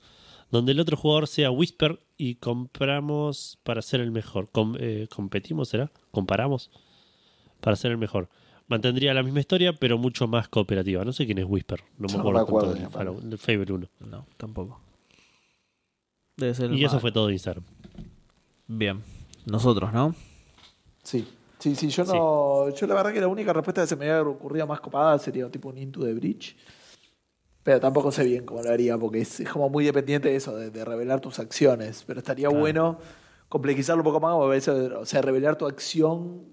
donde 0.51 0.73
el 0.73 0.81
otro 0.81 0.97
jugador 0.97 1.27
sea 1.27 1.51
Whisper 1.51 1.98
y 2.16 2.36
compramos 2.36 3.59
para 3.64 3.82
ser 3.82 4.01
el 4.01 4.12
mejor. 4.12 4.48
Com- 4.51 4.77
eh, 4.78 5.09
¿Competimos, 5.12 5.69
será? 5.69 5.90
¿Comparamos? 6.12 6.70
Para 7.62 7.76
ser 7.76 7.93
el 7.93 7.97
mejor. 7.98 8.28
Mantendría 8.68 9.14
la 9.14 9.22
misma 9.22 9.40
historia, 9.40 9.72
pero 9.72 9.97
mucho 9.98 10.26
más 10.26 10.48
cooperativa. 10.48 11.05
No 11.05 11.12
sé 11.12 11.24
quién 11.26 11.39
es 11.39 11.44
Whisper. 11.47 11.80
No 11.98 12.06
me 12.09 12.12
Yo 12.12 12.18
no 12.18 12.39
acuerdo, 12.39 12.74
me 12.74 12.84
acuerdo 12.84 13.12
tanto 13.14 13.28
del 13.28 13.39
Fable 13.39 13.72
1. 13.72 13.86
No, 14.10 14.26
tampoco. 14.36 14.80
Debe 16.36 16.55
ser 16.55 16.70
el 16.70 16.78
Y 16.78 16.84
eso 16.84 16.98
fue 17.01 17.12
todo 17.12 17.28
de 17.28 17.34
Instagram. 17.34 17.64
Bien. 18.66 19.01
Nosotros, 19.47 19.93
¿no? 19.93 20.14
Sí. 21.02 21.26
Sí, 21.59 21.76
sí, 21.76 21.89
yo 21.89 22.05
no. 22.05 22.74
Yo 22.74 22.86
la 22.89 22.94
verdad 22.94 23.12
que 23.12 23.20
la 23.20 23.28
única 23.28 23.52
respuesta 23.52 23.82
que 23.82 23.86
se 23.86 23.94
me 23.97 24.10
había 24.10 24.28
ocurrido 24.28 24.66
más 24.66 24.80
copada 24.80 25.16
sería 25.18 25.48
tipo 25.48 25.68
un 25.68 25.78
Into 25.78 26.01
the 26.05 26.12
Bridge. 26.12 26.56
Pero 27.62 27.78
tampoco 27.78 28.10
sé 28.10 28.24
bien 28.24 28.44
cómo 28.44 28.60
lo 28.62 28.70
haría, 28.70 28.98
porque 28.98 29.20
es, 29.20 29.39
es 29.39 29.48
como 29.48 29.68
muy 29.68 29.84
dependiente 29.84 30.28
de 30.28 30.34
eso, 30.36 30.56
de, 30.56 30.70
de 30.70 30.84
revelar 30.84 31.20
tus 31.20 31.39
acciones. 31.39 32.02
Pero 32.05 32.18
estaría 32.18 32.48
Claro. 32.48 32.60
bueno 32.60 32.98
complejizarlo 33.48 34.01
un 34.02 34.05
poco 34.12 34.18
más, 34.18 34.66
o 34.66 35.05
sea, 35.06 35.22
revelar 35.22 35.56
tu 35.56 35.66
acción 35.66 36.47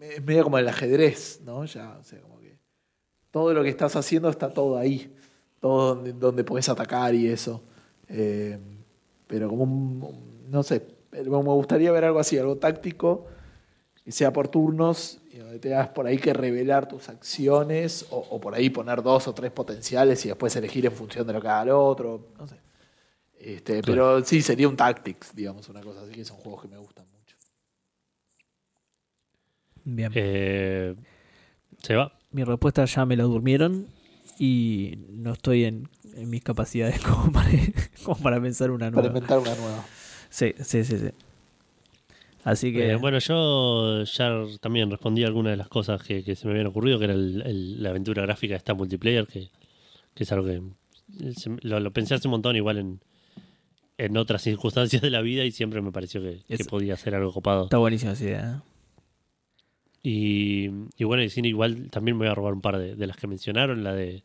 es 0.00 0.22
medio 0.24 0.44
como 0.44 0.58
el 0.58 0.68
ajedrez, 0.68 1.40
¿no? 1.44 1.64
Ya, 1.64 1.96
o 1.98 2.04
sea, 2.04 2.20
como 2.20 2.38
que 2.38 2.58
todo 3.30 3.52
lo 3.54 3.62
que 3.62 3.68
estás 3.68 3.96
haciendo 3.96 4.28
está 4.28 4.52
todo 4.52 4.78
ahí, 4.78 5.14
todo 5.60 5.94
donde, 5.94 6.12
donde 6.12 6.44
podés 6.44 6.68
atacar 6.68 7.14
y 7.14 7.28
eso. 7.28 7.62
Eh, 8.08 8.58
pero 9.26 9.48
como 9.48 9.64
un, 9.64 10.50
no 10.50 10.62
sé, 10.62 10.86
me 11.12 11.22
gustaría 11.22 11.92
ver 11.92 12.04
algo 12.04 12.18
así, 12.18 12.38
algo 12.38 12.56
táctico 12.56 13.26
que 14.04 14.12
sea 14.12 14.32
por 14.32 14.48
turnos 14.48 15.20
y 15.30 15.38
donde 15.38 15.58
tengas 15.58 15.88
por 15.88 16.06
ahí 16.06 16.18
que 16.18 16.32
revelar 16.32 16.88
tus 16.88 17.08
acciones 17.08 18.06
o, 18.10 18.16
o 18.30 18.40
por 18.40 18.54
ahí 18.54 18.70
poner 18.70 19.02
dos 19.02 19.28
o 19.28 19.34
tres 19.34 19.50
potenciales 19.50 20.24
y 20.24 20.28
después 20.28 20.54
elegir 20.56 20.86
en 20.86 20.92
función 20.92 21.26
de 21.26 21.34
lo 21.34 21.40
que 21.40 21.48
haga 21.48 21.62
el 21.64 21.70
otro. 21.70 22.28
No 22.38 22.46
sé. 22.46 22.56
Este, 23.38 23.82
Pero 23.82 24.24
sí, 24.24 24.42
sería 24.42 24.68
un 24.68 24.76
Tactics, 24.76 25.34
digamos, 25.34 25.68
una 25.68 25.80
cosa 25.80 26.02
así, 26.02 26.12
que 26.12 26.24
son 26.24 26.36
juegos 26.38 26.62
que 26.62 26.68
me 26.68 26.76
gustan 26.78 27.06
mucho. 27.06 27.17
Bien. 29.96 30.12
Eh, 30.14 30.94
se 31.82 31.94
va. 31.94 32.12
Mi 32.32 32.44
respuesta 32.44 32.84
ya 32.84 33.06
me 33.06 33.16
la 33.16 33.24
durmieron 33.24 33.86
y 34.38 34.98
no 35.10 35.32
estoy 35.32 35.64
en, 35.64 35.88
en 36.14 36.28
mis 36.28 36.42
capacidades 36.42 37.00
como 37.04 37.32
para, 37.32 37.48
como 38.04 38.16
para 38.20 38.40
pensar 38.40 38.70
una 38.70 38.90
Para 38.90 39.08
nueva. 39.08 39.08
inventar 39.08 39.38
una 39.38 39.54
nueva. 39.54 39.84
Sí, 40.28 40.54
sí, 40.62 40.84
sí, 40.84 40.98
sí. 40.98 41.08
Así 42.44 42.72
que 42.72 42.92
Eh, 42.92 42.96
bueno, 42.96 43.18
yo 43.18 44.04
ya 44.04 44.30
también 44.60 44.90
respondí 44.90 45.24
algunas 45.24 45.52
de 45.52 45.56
las 45.56 45.68
cosas 45.68 46.02
que, 46.02 46.22
que 46.22 46.36
se 46.36 46.46
me 46.46 46.52
habían 46.52 46.66
ocurrido, 46.68 46.98
que 46.98 47.04
era 47.06 47.14
el- 47.14 47.42
el- 47.44 47.82
la 47.82 47.90
aventura 47.90 48.22
gráfica 48.22 48.52
de 48.54 48.58
esta 48.58 48.74
multiplayer, 48.74 49.26
que, 49.26 49.48
que 50.14 50.24
es 50.24 50.32
algo 50.32 50.46
que 50.46 50.56
eh, 51.20 51.32
se- 51.36 51.56
lo, 51.62 51.80
lo 51.80 51.92
pensé 51.92 52.14
hace 52.14 52.28
un 52.28 52.32
montón 52.32 52.56
igual 52.56 52.78
en, 52.78 53.00
en 53.96 54.16
otras 54.16 54.42
circunstancias 54.48 55.02
de 55.02 55.10
la 55.10 55.20
vida 55.22 55.44
y 55.44 55.50
siempre 55.50 55.80
me 55.82 55.92
pareció 55.92 56.20
que, 56.22 56.40
podía 56.68 56.96
ser 56.96 57.14
algo 57.14 57.32
copado. 57.32 57.64
está 57.64 57.78
buenísima 57.78 58.12
esa 58.12 58.24
idea. 58.24 58.62
¿eh? 58.64 58.68
Y, 60.02 60.70
y 60.96 61.04
bueno, 61.04 61.22
y 61.22 61.28
sí, 61.30 61.40
igual 61.44 61.90
también 61.90 62.16
me 62.16 62.24
voy 62.24 62.30
a 62.32 62.34
robar 62.34 62.54
un 62.54 62.60
par 62.60 62.78
de, 62.78 62.94
de 62.94 63.06
las 63.06 63.16
que 63.16 63.26
mencionaron, 63.26 63.82
la 63.84 63.94
de 63.94 64.22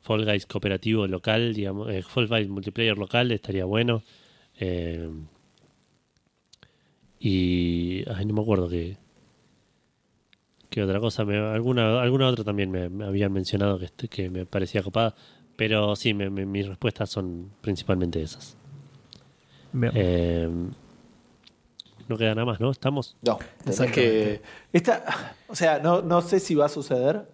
Fall 0.00 0.24
Guys 0.24 0.46
cooperativo 0.46 1.06
local, 1.06 1.52
digamos, 1.54 1.90
eh, 1.90 2.02
Fall 2.02 2.26
Guys 2.28 2.48
multiplayer 2.48 2.96
local 2.96 3.30
estaría 3.32 3.64
bueno. 3.64 4.02
Eh, 4.58 5.08
y 7.18 8.02
ay, 8.10 8.24
no 8.24 8.34
me 8.34 8.40
acuerdo 8.40 8.68
qué, 8.68 8.96
qué 10.70 10.82
otra 10.82 11.00
cosa, 11.00 11.24
me- 11.24 11.36
alguna, 11.36 12.00
alguna 12.00 12.28
otra 12.28 12.44
también 12.44 12.70
me, 12.70 12.88
me 12.88 13.04
habían 13.04 13.32
mencionado 13.32 13.78
que, 13.78 13.86
este- 13.86 14.08
que 14.08 14.30
me 14.30 14.46
parecía 14.46 14.82
copada, 14.82 15.14
pero 15.56 15.94
sí, 15.96 16.14
me- 16.14 16.30
me- 16.30 16.46
mis 16.46 16.66
respuestas 16.66 17.10
son 17.10 17.50
principalmente 17.60 18.22
esas. 18.22 18.56
Bien. 19.72 19.92
Eh, 19.94 20.48
no 22.10 22.18
queda 22.18 22.34
nada 22.34 22.44
más, 22.44 22.60
¿no? 22.60 22.70
¿Estamos? 22.70 23.16
No, 23.22 23.38
que. 23.92 24.42
Esta, 24.72 25.04
o 25.48 25.54
sea, 25.56 25.78
no, 25.78 26.02
no 26.02 26.20
sé 26.20 26.38
si 26.40 26.54
va 26.54 26.66
a 26.66 26.68
suceder, 26.68 27.26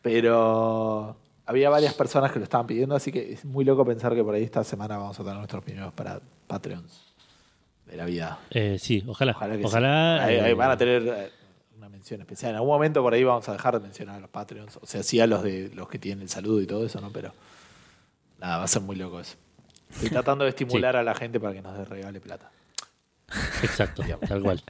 pero 0.00 1.16
había 1.46 1.68
varias 1.70 1.94
personas 1.94 2.30
que 2.32 2.38
lo 2.38 2.44
estaban 2.44 2.66
pidiendo, 2.66 2.94
así 2.94 3.10
que 3.12 3.32
es 3.32 3.44
muy 3.44 3.64
loco 3.64 3.84
pensar 3.84 4.14
que 4.14 4.22
por 4.24 4.34
ahí 4.34 4.42
esta 4.42 4.62
semana 4.64 4.96
vamos 4.96 5.18
a 5.18 5.22
tener 5.22 5.36
nuestros 5.38 5.62
primeros 5.64 5.92
para 5.92 6.20
Patreons 6.46 7.14
de 7.86 7.96
la 7.96 8.04
vida. 8.04 8.38
Eh, 8.50 8.78
sí, 8.78 9.04
ojalá. 9.06 9.32
Ojalá 9.32 9.56
que 9.58 9.64
Ojalá. 9.64 10.18
sí. 10.20 10.24
Ahí- 10.34 10.38
ahí 10.40 10.50
eh, 10.52 10.54
van 10.54 10.70
a 10.70 10.76
tener 10.76 11.02
eh, 11.06 11.30
una 11.76 11.88
mención 11.88 12.20
especial. 12.20 12.50
En 12.50 12.56
algún 12.56 12.70
momento 12.70 13.02
por 13.02 13.12
ahí 13.12 13.24
vamos 13.24 13.48
a 13.48 13.52
dejar 13.52 13.74
de 13.74 13.80
mencionar 13.80 14.16
a 14.16 14.20
los 14.20 14.30
Patreons, 14.30 14.78
o 14.80 14.86
sea, 14.86 15.02
sí 15.02 15.20
a 15.20 15.26
los 15.26 15.42
de 15.42 15.70
los 15.74 15.88
que 15.88 15.98
tienen 15.98 16.22
el 16.22 16.28
saludo 16.28 16.60
y 16.62 16.66
todo 16.66 16.86
eso, 16.86 17.00
¿no? 17.00 17.10
Pero 17.10 17.32
nada, 18.38 18.58
va 18.58 18.64
a 18.64 18.68
ser 18.68 18.82
muy 18.82 18.96
loco 18.96 19.20
eso. 19.20 19.36
Estoy 19.90 20.08
tratando 20.10 20.44
de 20.44 20.50
estimular 20.50 20.96
a 20.96 21.02
la 21.02 21.14
gente 21.14 21.40
para 21.40 21.52
que 21.52 21.62
nos 21.62 21.76
dé 21.76 21.84
regale 21.84 22.20
plata. 22.20 22.50
Exacto, 23.62 24.02
tal 24.28 24.42
cual. 24.42 24.62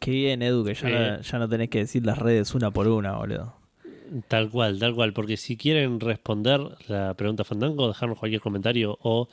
Qué 0.00 0.10
bien, 0.12 0.42
Edu, 0.42 0.64
que 0.64 0.74
ya, 0.74 0.88
Eh. 0.88 1.10
no, 1.16 1.20
ya 1.20 1.38
no 1.38 1.48
tenés 1.48 1.68
que 1.68 1.78
decir 1.78 2.04
las 2.06 2.18
redes 2.18 2.54
una 2.54 2.70
por 2.70 2.88
una, 2.88 3.16
boludo. 3.16 3.54
Tal 4.28 4.50
cual, 4.50 4.78
tal 4.78 4.94
cual. 4.94 5.12
Porque 5.12 5.36
si 5.36 5.56
quieren 5.56 6.00
responder 6.00 6.60
la 6.88 7.14
pregunta 7.14 7.44
Fandango, 7.44 7.86
dejarnos 7.88 8.18
cualquier 8.18 8.40
comentario 8.40 8.98
o 9.02 9.28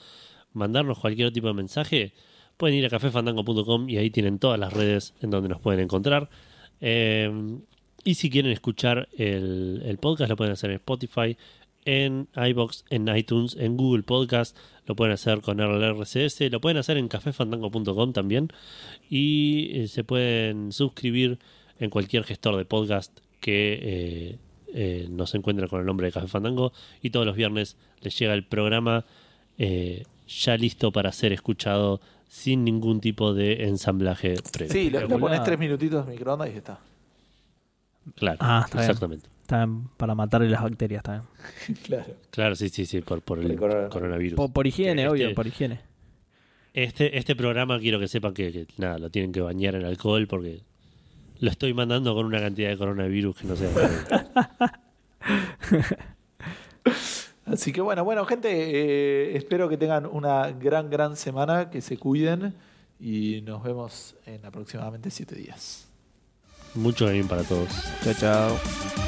mandarnos 0.54 1.00
cualquier 1.00 1.32
tipo 1.32 1.48
de 1.48 1.54
mensaje, 1.54 2.14
pueden 2.58 2.78
ir 2.78 2.86
a 2.86 2.90
cafefandango.com 2.90 3.90
y 3.90 3.98
ahí 3.98 4.10
tienen 4.10 4.40
todas 4.40 4.60
las 4.60 4.74
redes 4.74 5.14
en 5.22 5.30
donde 5.30 5.50
nos 5.50 5.62
pueden 5.62 5.80
encontrar. 5.80 6.30
Eh, 6.82 7.32
y 8.04 8.16
si 8.16 8.30
quieren 8.30 8.52
escuchar 8.52 9.10
el, 9.18 9.82
el 9.86 9.98
podcast, 9.98 10.30
lo 10.30 10.36
pueden 10.36 10.54
hacer 10.54 10.70
en 10.70 10.76
Spotify, 10.78 11.38
en 11.88 12.28
iBox, 12.36 12.84
en 12.90 13.08
iTunes, 13.16 13.56
en 13.58 13.78
Google 13.78 14.04
Podcast, 14.04 14.56
lo 14.86 14.96
pueden 14.96 15.14
hacer 15.14 15.42
con 15.42 15.58
RLRCS, 15.60 16.42
lo 16.52 16.60
pueden 16.62 16.78
hacer 16.78 16.98
en 16.98 17.08
cafefandango.com 17.08 18.14
también 18.14 18.50
y 19.10 19.70
eh, 19.80 19.88
se 19.88 20.04
pueden 20.04 20.72
suscribir 20.72 21.40
en 21.80 21.90
cualquier 21.90 22.24
gestor 22.24 22.58
de 22.58 22.66
podcast 22.66 23.18
que 23.40 23.80
eh, 23.82 24.38
eh, 24.74 25.08
nos 25.10 25.34
encuentra 25.36 25.68
con 25.68 25.80
el 25.80 25.86
nombre 25.86 26.08
de 26.08 26.12
Café 26.12 26.28
Fandango 26.28 26.74
y 27.02 27.10
todos 27.12 27.26
los 27.26 27.36
viernes 27.36 27.78
les 28.02 28.18
llega 28.20 28.34
el 28.34 28.44
programa 28.44 29.06
eh, 29.58 30.04
ya 30.28 30.58
listo 30.58 30.92
para 30.92 31.12
ser 31.14 31.32
escuchado 31.32 32.02
sin 32.28 32.66
ningún 32.66 33.00
tipo 33.00 33.34
de 33.34 33.64
ensamblaje 33.68 34.36
previo. 34.52 34.74
Sí, 34.74 34.84
le, 34.86 34.92
le 34.92 34.98
Espectacular. 34.98 35.20
pones 35.20 35.44
tres 35.46 35.58
minutitos 35.60 36.06
de 36.06 36.12
microondas 36.12 36.50
y 36.50 36.52
ya 36.52 36.58
está. 36.58 36.80
claro, 38.16 38.38
Ah, 38.42 38.64
está 38.66 38.80
exactamente. 38.82 39.30
Bien, 39.48 39.88
para 39.98 40.14
matarle 40.16 40.50
las 40.50 40.62
bacterias 40.62 41.02
también. 41.04 41.28
claro. 41.84 42.06
Claro, 42.32 42.56
sí, 42.56 42.70
sí, 42.70 42.86
sí, 42.86 43.02
por, 43.02 43.22
por 43.22 43.40
el 43.40 43.52
El 43.52 43.58
corona- 43.58 43.90
coronavirus. 43.90 44.36
Por, 44.36 44.52
por 44.54 44.68
higiene, 44.68 45.04
Este- 45.04 45.10
obvio, 45.14 45.34
por 45.36 45.48
higiene. 45.48 45.80
Este, 46.74 47.18
este 47.18 47.36
programa 47.36 47.80
quiero 47.80 48.00
que 48.00 48.08
sepan 48.08 48.34
que, 48.34 48.52
que, 48.52 48.68
nada, 48.78 49.00
lo 49.00 49.10
tienen 49.10 49.32
que 49.32 49.42
bañar 49.42 49.74
en 49.76 49.86
alcohol 49.86 50.28
porque 50.28 50.62
lo 51.40 51.50
estoy 51.50 51.74
mandando 51.74 52.14
con 52.14 52.26
una 52.28 52.40
cantidad 52.40 52.70
de 52.70 52.78
coronavirus 52.78 53.36
que 53.38 53.48
no 53.48 53.56
sé. 53.56 53.68
Así 57.46 57.72
que 57.72 57.80
bueno, 57.82 58.04
bueno, 58.04 58.26
gente, 58.26 58.50
eh, 58.52 59.38
espero 59.38 59.70
que 59.70 59.78
tengan 59.78 60.06
una 60.06 60.52
gran, 60.52 60.90
gran 60.90 61.16
semana, 61.16 61.70
que 61.70 61.82
se 61.82 61.98
cuiden 61.98 62.54
y 63.00 63.42
nos 63.42 63.64
vemos 63.64 64.16
en 64.26 64.46
aproximadamente 64.46 65.10
siete 65.10 65.36
días. 65.36 65.88
Mucho 66.76 67.10
bien 67.10 67.28
para 67.28 67.44
todos. 67.44 67.70
Chao, 68.04 68.14
chao. 68.14 69.07